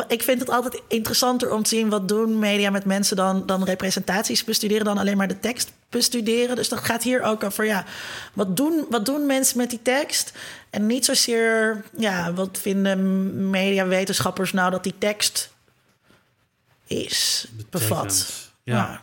ik 0.07 0.21
vind 0.23 0.39
het 0.39 0.49
altijd 0.49 0.81
interessanter 0.87 1.51
om 1.53 1.63
te 1.63 1.69
zien 1.69 1.89
wat 1.89 2.07
doen 2.07 2.39
media 2.39 2.69
met 2.69 2.85
mensen 2.85 3.15
dan, 3.15 3.45
dan 3.45 3.63
representaties 3.63 4.43
bestuderen, 4.43 4.85
dan 4.85 4.97
alleen 4.97 5.17
maar 5.17 5.27
de 5.27 5.39
tekst 5.39 5.71
bestuderen. 5.91 6.55
Dus 6.55 6.69
dat 6.69 6.79
gaat 6.79 7.03
hier 7.03 7.21
ook 7.21 7.43
over, 7.43 7.65
ja, 7.65 7.85
wat 8.33 8.57
doen, 8.57 8.85
wat 8.89 9.05
doen 9.05 9.25
mensen 9.25 9.57
met 9.57 9.69
die 9.69 9.81
tekst? 9.81 10.31
En 10.69 10.85
niet 10.85 11.05
zozeer, 11.05 11.83
ja, 11.97 12.33
wat 12.33 12.57
vinden 12.61 13.49
mediawetenschappers 13.49 14.51
nou 14.53 14.71
dat 14.71 14.83
die 14.83 14.95
tekst 14.97 15.51
is, 16.87 17.47
bevat. 17.69 18.27
Ja. 18.63 19.01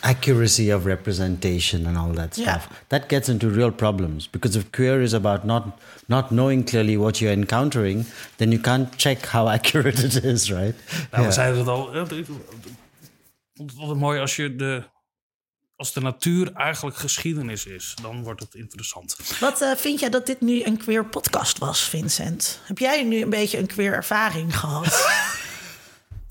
accuracy 0.00 0.72
of 0.72 0.84
representation 0.84 1.86
and 1.86 1.96
all 1.96 2.14
that 2.14 2.36
Yeah. 2.36 2.48
stuff 2.48 2.68
that 2.86 3.04
gets 3.08 3.28
into 3.28 3.48
real 3.48 3.70
problems 3.72 4.30
because 4.30 4.58
if 4.58 4.70
queer 4.70 5.00
is 5.00 5.12
about 5.14 5.44
not 5.44 5.64
not 6.06 6.28
knowing 6.28 6.64
clearly 6.64 6.96
what 6.96 7.18
you're 7.18 7.36
encountering 7.36 8.04
then 8.36 8.50
you 8.50 8.60
can't 8.62 8.96
check 8.96 9.26
how 9.26 9.48
accurate 9.48 10.04
it 10.04 10.24
is 10.24 10.50
right 10.50 10.74
Nou, 10.88 11.06
we 11.10 11.20
Yeah. 11.20 11.30
zeiden 11.32 11.58
het 11.58 11.68
al. 11.68 11.92
eh, 11.94 11.98
altijd 13.78 13.98
mooi 13.98 14.20
als 14.20 14.36
je 14.36 14.56
de. 14.56 14.82
Als 15.78 15.92
de 15.92 16.00
natuur 16.00 16.52
eigenlijk 16.52 16.96
geschiedenis 16.96 17.66
is, 17.66 17.94
dan 18.02 18.22
wordt 18.22 18.40
het 18.40 18.54
interessant. 18.54 19.38
Wat 19.40 19.60
eh, 19.60 19.76
vind 19.76 20.00
jij 20.00 20.08
dat 20.10 20.26
dit 20.26 20.40
nu 20.40 20.62
een 20.64 20.76
queer 20.76 21.06
podcast 21.06 21.58
was, 21.58 21.88
Vincent? 21.88 22.60
Heb 22.64 22.78
jij 22.78 23.04
nu 23.04 23.22
een 23.22 23.30
beetje 23.30 23.58
een 23.58 23.66
queer 23.66 23.92
ervaring 23.92 24.58
gehad? 24.58 24.86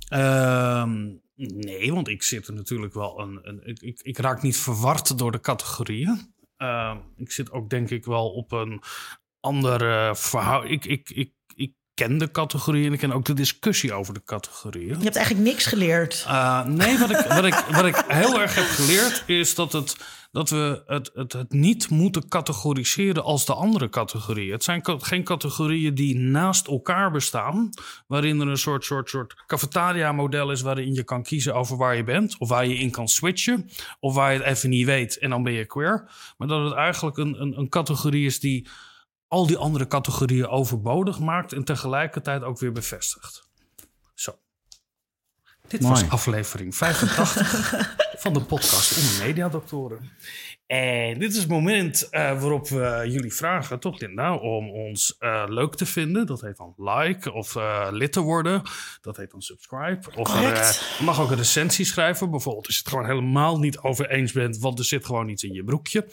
Ehm, 0.08 1.10
nee, 1.36 1.94
want 1.94 2.08
ik 2.08 2.24
zit 2.24 2.48
er 2.48 2.54
natuurlijk 2.54 2.94
wel 2.94 3.20
een. 3.20 3.40
een 3.42 3.62
ik, 3.68 3.82
ik, 3.82 4.00
ik 4.02 4.18
raak 4.18 4.42
niet 4.42 4.58
verward 4.58 5.18
door 5.18 5.32
de 5.32 5.40
categorieën. 5.40 6.34
Ehm, 6.58 6.98
ik 7.16 7.32
zit 7.32 7.52
ook 7.52 7.70
denk 7.70 7.90
ik 7.90 8.06
wel 8.06 8.30
op 8.30 8.52
een 8.52 8.82
andere 9.40 10.16
verhaal. 10.16 10.66
Ik, 10.66 10.86
ik, 10.86 11.10
ik, 11.10 11.10
ik 11.10 11.32
ken 11.98 12.18
de 12.18 12.32
categorieën 12.32 12.86
en 12.86 12.94
ik 12.94 13.00
ken 13.00 13.12
ook 13.12 13.26
de 13.26 13.34
discussie 13.34 13.94
over 13.94 14.14
de 14.14 14.22
categorieën. 14.26 14.98
Je 14.98 15.04
hebt 15.04 15.16
eigenlijk 15.16 15.48
niks 15.48 15.66
geleerd. 15.66 16.26
Uh, 16.28 16.66
nee, 16.66 16.98
wat 16.98 17.10
ik, 17.10 17.18
wat, 17.18 17.46
ik, 17.46 17.54
wat 17.72 17.86
ik 17.86 18.04
heel 18.08 18.42
erg 18.42 18.56
heb 18.56 18.66
geleerd 18.66 19.24
is 19.26 19.56
dat, 19.56 19.72
het, 19.72 19.96
dat 20.32 20.50
we 20.50 20.84
het, 20.86 21.12
het, 21.14 21.34
het 21.34 21.52
niet 21.52 21.90
moeten 21.90 22.28
categoriseren 22.28 23.24
als 23.24 23.46
de 23.46 23.54
andere 23.54 23.90
categorieën. 23.90 24.52
Het 24.52 24.64
zijn 24.64 24.82
geen 24.84 25.24
categorieën 25.24 25.96
die 25.96 26.18
naast 26.18 26.68
elkaar 26.68 27.12
bestaan, 27.12 27.70
waarin 28.08 28.42
er 28.42 28.48
een 28.48 28.58
soort, 28.58 28.86
soort, 28.86 29.10
soort 29.10 29.44
cafetaria-model 29.48 30.52
is 30.52 30.62
waarin 30.62 30.94
je 30.94 31.04
kan 31.04 31.24
kiezen 31.24 31.56
over 31.56 31.78
waar 31.78 31.96
je 31.96 32.04
bent, 32.04 32.36
of 32.38 32.50
waar 32.50 32.68
je 32.68 32.78
in 32.78 32.92
kan 32.92 33.08
switchen, 33.08 33.70
of 34.00 34.14
waar 34.14 34.34
je 34.34 34.40
het 34.40 34.48
even 34.48 34.70
niet 34.70 34.86
weet 34.86 35.18
en 35.18 35.30
dan 35.30 35.44
ben 35.44 35.54
je 35.54 35.66
queer. 35.66 36.10
Maar 36.38 36.48
dat 36.48 36.64
het 36.64 36.74
eigenlijk 36.74 37.18
een, 37.18 37.42
een, 37.42 37.58
een 37.58 37.70
categorie 37.70 38.26
is 38.26 38.40
die 38.40 38.68
al 39.28 39.48
die 39.48 39.58
andere 39.58 39.88
categorieën 39.88 40.48
overbodig 40.48 41.20
maakt 41.20 41.54
en 41.54 41.64
tegelijkertijd 41.64 42.44
ook 42.44 42.60
weer 42.60 42.72
bevestigt. 42.72 43.50
Zo. 44.14 44.40
Dit 45.68 45.82
was 45.82 46.10
aflevering 46.10 46.76
85 46.76 47.96
van 48.24 48.34
de 48.34 48.42
podcast 48.42 48.98
Onder 48.98 49.28
Mediadoktoren. 49.28 50.12
En 50.68 51.20
dit 51.20 51.32
is 51.32 51.38
het 51.38 51.48
moment 51.48 52.10
eh, 52.10 52.42
waarop 52.42 52.70
we 52.70 53.04
jullie 53.08 53.34
vragen, 53.34 53.80
toch 53.80 54.00
Linda, 54.00 54.36
om 54.36 54.70
ons 54.70 55.16
eh, 55.18 55.44
leuk 55.48 55.76
te 55.76 55.86
vinden. 55.86 56.26
Dat 56.26 56.42
heet 56.42 56.58
dan 56.58 56.74
like 56.78 57.32
of 57.34 57.56
eh, 57.56 57.88
lid 57.92 58.12
te 58.12 58.22
worden. 58.22 58.62
Dat 59.02 59.18
heet 59.18 59.32
dan 59.32 59.42
subscribe. 59.42 60.00
Of 60.16 60.40
je 60.40 61.04
mag 61.04 61.22
ook 61.22 61.32
een 61.32 61.38
recensie 61.38 61.86
schrijven. 61.86 62.32
Bijvoorbeeld 62.32 62.66
als 62.66 62.76
je 62.76 62.82
het 62.82 62.92
gewoon 62.92 63.06
helemaal 63.06 63.60
niet 63.60 63.80
over 63.80 64.10
eens 64.10 64.32
bent, 64.32 64.58
want 64.58 64.80
er 64.80 64.86
zit 64.86 65.06
gewoon 65.06 65.30
iets 65.30 65.44
in 65.44 65.54
je 65.54 65.64
broekje. 65.64 66.08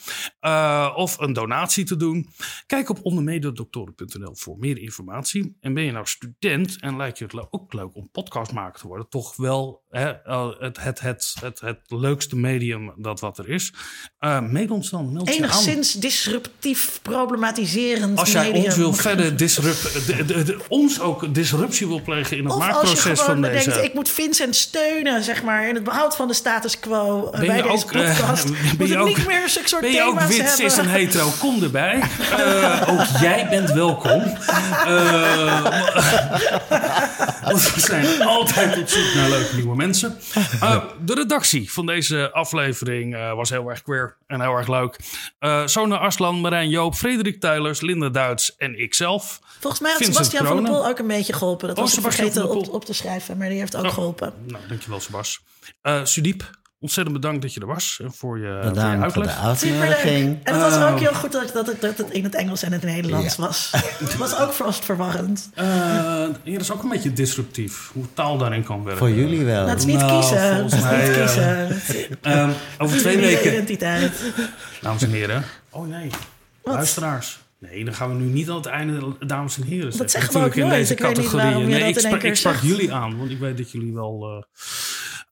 Of 0.94 1.18
een 1.18 1.32
donatie 1.32 1.84
te 1.84 1.96
doen. 1.96 2.28
Kijk 2.66 2.88
op 2.88 2.98
ondermediadoktoren.nl 3.02 4.36
voor 4.36 4.58
meer 4.58 4.78
informatie. 4.78 5.56
En 5.60 5.74
ben 5.74 5.84
je 5.84 5.92
nou 5.92 6.06
student 6.06 6.76
en 6.80 6.96
lijkt 6.96 7.18
je 7.18 7.24
het 7.24 7.46
ook 7.50 7.72
leuk 7.72 7.94
om 7.94 8.10
podcastmaker 8.10 8.80
te 8.80 8.86
worden, 8.86 9.08
toch 9.08 9.36
wel 9.36 9.82
hè, 9.88 10.12
het, 10.58 10.80
het, 10.80 11.00
het, 11.00 11.34
het, 11.40 11.60
het 11.60 11.80
leukste 11.86 12.36
medium 12.36 12.92
dat 12.96 13.20
wat 13.20 13.38
er 13.38 13.48
is. 13.48 13.72
Mail 14.52 14.66
ons 14.70 14.90
dan, 14.90 15.12
meld 15.12 15.28
je 15.28 15.34
aan. 15.34 15.38
Enigszins 15.42 15.92
disruptief, 15.92 16.98
problematiserend 17.02 18.18
Als 18.18 18.32
jij 18.32 18.42
medium. 18.44 18.64
ons 18.64 18.76
wil 18.76 18.92
verder 18.92 19.36
disrupt, 19.36 20.06
de, 20.06 20.24
de, 20.24 20.42
de- 20.42 20.58
ons 20.68 21.00
ook 21.00 21.34
disruptie 21.34 21.86
wil 21.86 22.02
plegen 22.02 22.36
in 22.36 22.44
het 22.44 22.52
Of 22.52 22.58
als 22.58 22.66
je 22.66 22.72
maakproces 22.72 23.02
gewoon 23.20 23.24
van 23.32 23.40
bedenkt, 23.40 23.64
deze. 23.64 23.82
ik 23.84 23.94
moet 23.94 24.08
Vincent 24.08 24.56
steunen, 24.56 25.22
zeg 25.22 25.42
maar, 25.42 25.68
in 25.68 25.74
het 25.74 25.84
behoud 25.84 26.16
van 26.16 26.28
de 26.28 26.34
status 26.34 26.78
quo 26.80 27.24
eh, 27.32 27.38
Ben 27.38 27.46
bij 27.46 27.56
je 27.56 27.62
deze 27.62 27.74
ook, 27.74 27.92
eh, 27.92 28.06
podcast. 28.18 28.48
ben 28.78 28.86
je 28.88 28.98
ook- 28.98 29.06
niet 29.06 29.26
meer 29.26 29.48
zulke 29.48 29.68
soort 29.68 29.82
Ben 29.82 29.90
je 29.92 30.02
ook 30.02 30.20
wit, 30.20 30.36
hebben. 30.36 30.52
cis 30.70 30.78
en 30.78 30.88
hetero? 30.88 31.28
Kom 31.38 31.62
erbij. 31.62 32.00
Eh, 32.34 32.82
ook 32.88 33.20
jij 33.20 33.46
bent 33.50 33.70
welkom. 33.72 34.22
Eh, 34.86 35.62
want 37.44 37.74
we 37.74 37.80
zijn 37.80 38.22
altijd 38.22 38.78
op 38.78 38.88
zoek 38.88 39.14
naar 39.14 39.28
leuke 39.30 39.54
nieuwe 39.54 39.76
mensen. 39.76 40.16
Eh, 40.60 40.76
de 41.04 41.14
redactie 41.14 41.72
van 41.72 41.86
deze 41.86 42.30
aflevering 42.32 43.14
eh, 43.14 43.34
was 43.34 43.50
heel 43.50 43.68
erg 43.70 43.82
queer 43.82 44.16
en 44.34 44.40
heel 44.40 44.56
erg 44.56 44.68
leuk. 44.68 44.98
Eh 45.38 45.66
Sona 45.66 45.96
Arslan, 45.98 46.40
Marijn 46.40 46.68
Joop, 46.68 46.94
Frederik 46.94 47.40
Tuilers, 47.40 47.80
Linda 47.80 48.08
Duits 48.08 48.56
en 48.56 48.78
ikzelf. 48.80 49.38
Volgens 49.60 49.82
mij 49.82 49.90
had 49.92 50.00
Vincent 50.02 50.26
Sebastian 50.26 50.54
van 50.54 50.64
der. 50.64 50.72
Poel 50.72 50.86
ook 50.88 50.98
een 50.98 51.06
beetje 51.06 51.32
geholpen. 51.32 51.68
Dat 51.68 51.76
Oh, 51.76 51.82
was 51.82 51.92
Sebastian 51.94 52.30
vergeten 52.32 52.56
op, 52.56 52.68
op 52.68 52.84
te 52.84 52.92
schrijven, 52.94 53.36
maar 53.36 53.48
die 53.48 53.58
heeft 53.58 53.76
ook 53.76 53.84
Oh. 53.84 53.92
geholpen. 53.92 54.32
Nou, 54.46 54.62
dankjewel 54.68 55.00
Sebas. 55.00 55.40
Eh 55.82 56.04
Sudiep, 56.04 56.50
ontzettend 56.84 57.16
bedankt 57.20 57.42
dat 57.42 57.54
je 57.54 57.60
er 57.60 57.66
was 57.66 57.98
en 58.02 58.12
voor 58.12 58.38
je, 58.38 58.44
voor 58.44 58.62
je 58.64 58.68
Bedankt 58.68 59.12
voor 59.12 59.22
de 59.22 59.28
uitleg. 59.28 59.58
Superleuk. 59.58 59.80
uitnodiging. 59.88 60.38
En 60.44 60.52
het 60.52 60.62
was 60.62 60.74
Oh. 60.74 60.92
ook 60.92 60.98
heel 61.00 61.14
goed 61.14 61.32
dat, 61.32 61.50
dat, 61.52 61.66
het, 61.66 61.80
dat 61.80 61.98
het 61.98 62.10
in 62.10 62.24
het 62.24 62.34
Engels 62.34 62.62
en 62.62 62.72
het 62.72 62.82
Nederlands 62.82 63.36
Ja. 63.36 63.42
was. 63.46 63.70
Het 63.98 64.16
was 64.16 64.38
ook 64.38 64.52
vast 64.52 64.84
verwarrend. 64.84 65.50
Eh, 65.54 65.64
ja, 66.42 66.52
dat 66.52 66.60
is 66.60 66.72
ook 66.72 66.82
een 66.82 66.88
beetje 66.88 67.12
disruptief, 67.12 67.90
hoe 67.92 68.04
taal 68.14 68.38
daarin 68.38 68.64
kan 68.64 68.82
werken. 68.84 68.98
Voor 69.06 69.10
jullie 69.16 69.44
wel. 69.44 69.66
Dat 69.66 69.78
is 69.78 69.84
niet 69.84 69.98
Nou, 69.98 70.20
kiezen. 70.20 70.52
volgens 70.54 70.72
Dat 70.74 70.82
mij, 70.90 71.08
niet 71.08 71.16
eh, 71.16 71.20
kiezen. 71.24 71.80
Ehm, 72.32 72.50
over 72.78 72.98
twee 72.98 73.16
weken, 73.16 73.50
identiteit. 73.52 74.12
dames 74.80 75.02
en 75.02 75.10
heren. 75.10 75.44
Oh 75.70 75.86
nee, 75.88 76.10
luisteraars. 76.62 77.42
Nee, 77.58 77.84
dan 77.84 77.94
gaan 77.94 78.08
we 78.16 78.22
nu 78.22 78.30
niet 78.32 78.48
aan 78.50 78.56
het 78.56 78.66
einde, 78.66 79.16
dames 79.26 79.56
en 79.56 79.62
heren. 79.62 79.92
zeggen. 79.92 80.10
zeggen 80.10 80.32
we 80.32 80.38
Natuurlijk 80.38 80.44
ook 80.46 80.54
in 80.54 80.66
nooit. 80.66 80.80
deze 80.80 80.92
Ik 80.92 80.98
weet 80.98 81.08
niet 81.08 81.16
categorieën. 81.16 81.50
waarom 81.52 81.68
je 81.70 81.74
nee, 81.78 81.92
dat 81.94 82.02
ik 82.02 82.06
sprak, 82.06 82.20
keer 82.20 82.30
ik 82.30 82.36
sprak 82.36 82.54
zegt. 82.54 82.66
jullie 82.66 82.92
aan, 82.92 83.18
want 83.18 83.30
ik 83.30 83.38
weet 83.38 83.56
dat 83.56 83.70
jullie 83.70 83.94
wel. 83.94 84.22
eh, 84.22 84.42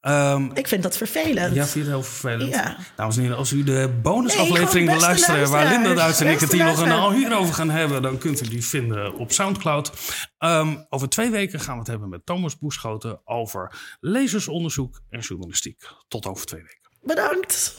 ehm, 0.02 0.50
Ik 0.54 0.68
vind 0.68 0.82
dat 0.82 0.96
vervelend. 0.96 1.54
ja, 1.54 1.62
vind 1.66 1.72
je 1.72 1.78
het 1.78 1.88
heel 1.88 2.02
vervelend? 2.02 2.54
Ja. 2.54 2.76
Dames 2.96 3.16
en 3.16 3.22
heren, 3.22 3.36
als 3.36 3.52
u 3.52 3.62
de 3.62 3.98
bonusaflevering 4.02 4.88
wil 4.90 5.00
luisteren... 5.00 5.50
waar 5.50 5.68
Linda 5.68 5.94
Duits 5.94 6.20
en 6.20 6.26
ik 6.26 6.40
het 6.40 6.52
hier 6.52 6.64
nog 6.64 6.80
een 6.80 6.88
luisteraars. 6.88 7.04
al 7.04 7.12
hierover 7.12 7.54
gaan 7.54 7.70
hebben... 7.70 8.02
dan 8.02 8.18
kunt 8.18 8.42
u 8.46 8.48
die 8.48 8.64
vinden 8.64 9.14
op 9.14 9.32
Soundcloud. 9.32 9.92
Ehm, 10.38 10.76
over 10.88 11.08
twee 11.08 11.30
weken 11.30 11.60
gaan 11.60 11.74
we 11.74 11.78
het 11.80 11.88
hebben 11.88 12.08
met 12.08 12.26
Thomas 12.26 12.58
Boeschoten... 12.58 13.20
over 13.24 13.72
lezersonderzoek 14.00 15.00
en 15.10 15.20
journalistiek. 15.20 15.82
Tot 16.08 16.26
over 16.26 16.46
twee 16.46 16.62
weken. 16.62 16.80
Bedankt. 17.02 17.74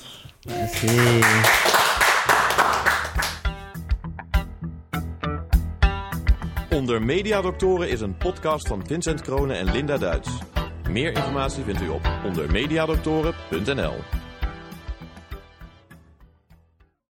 Onder 6.70 7.02
Mediadoktoren 7.02 7.90
is 7.90 8.02
een 8.02 8.18
podcast 8.18 8.68
van 8.68 8.84
Vincent 8.88 9.22
Kronen 9.22 9.58
en 9.58 9.72
Linda 9.72 9.98
Duits. 9.98 10.30
Meer 10.94 11.12
informatie 11.14 11.64
vindt 11.64 11.82
u 11.82 11.90
op 11.90 12.02
ondermediadoktoren.nl. 12.26 14.23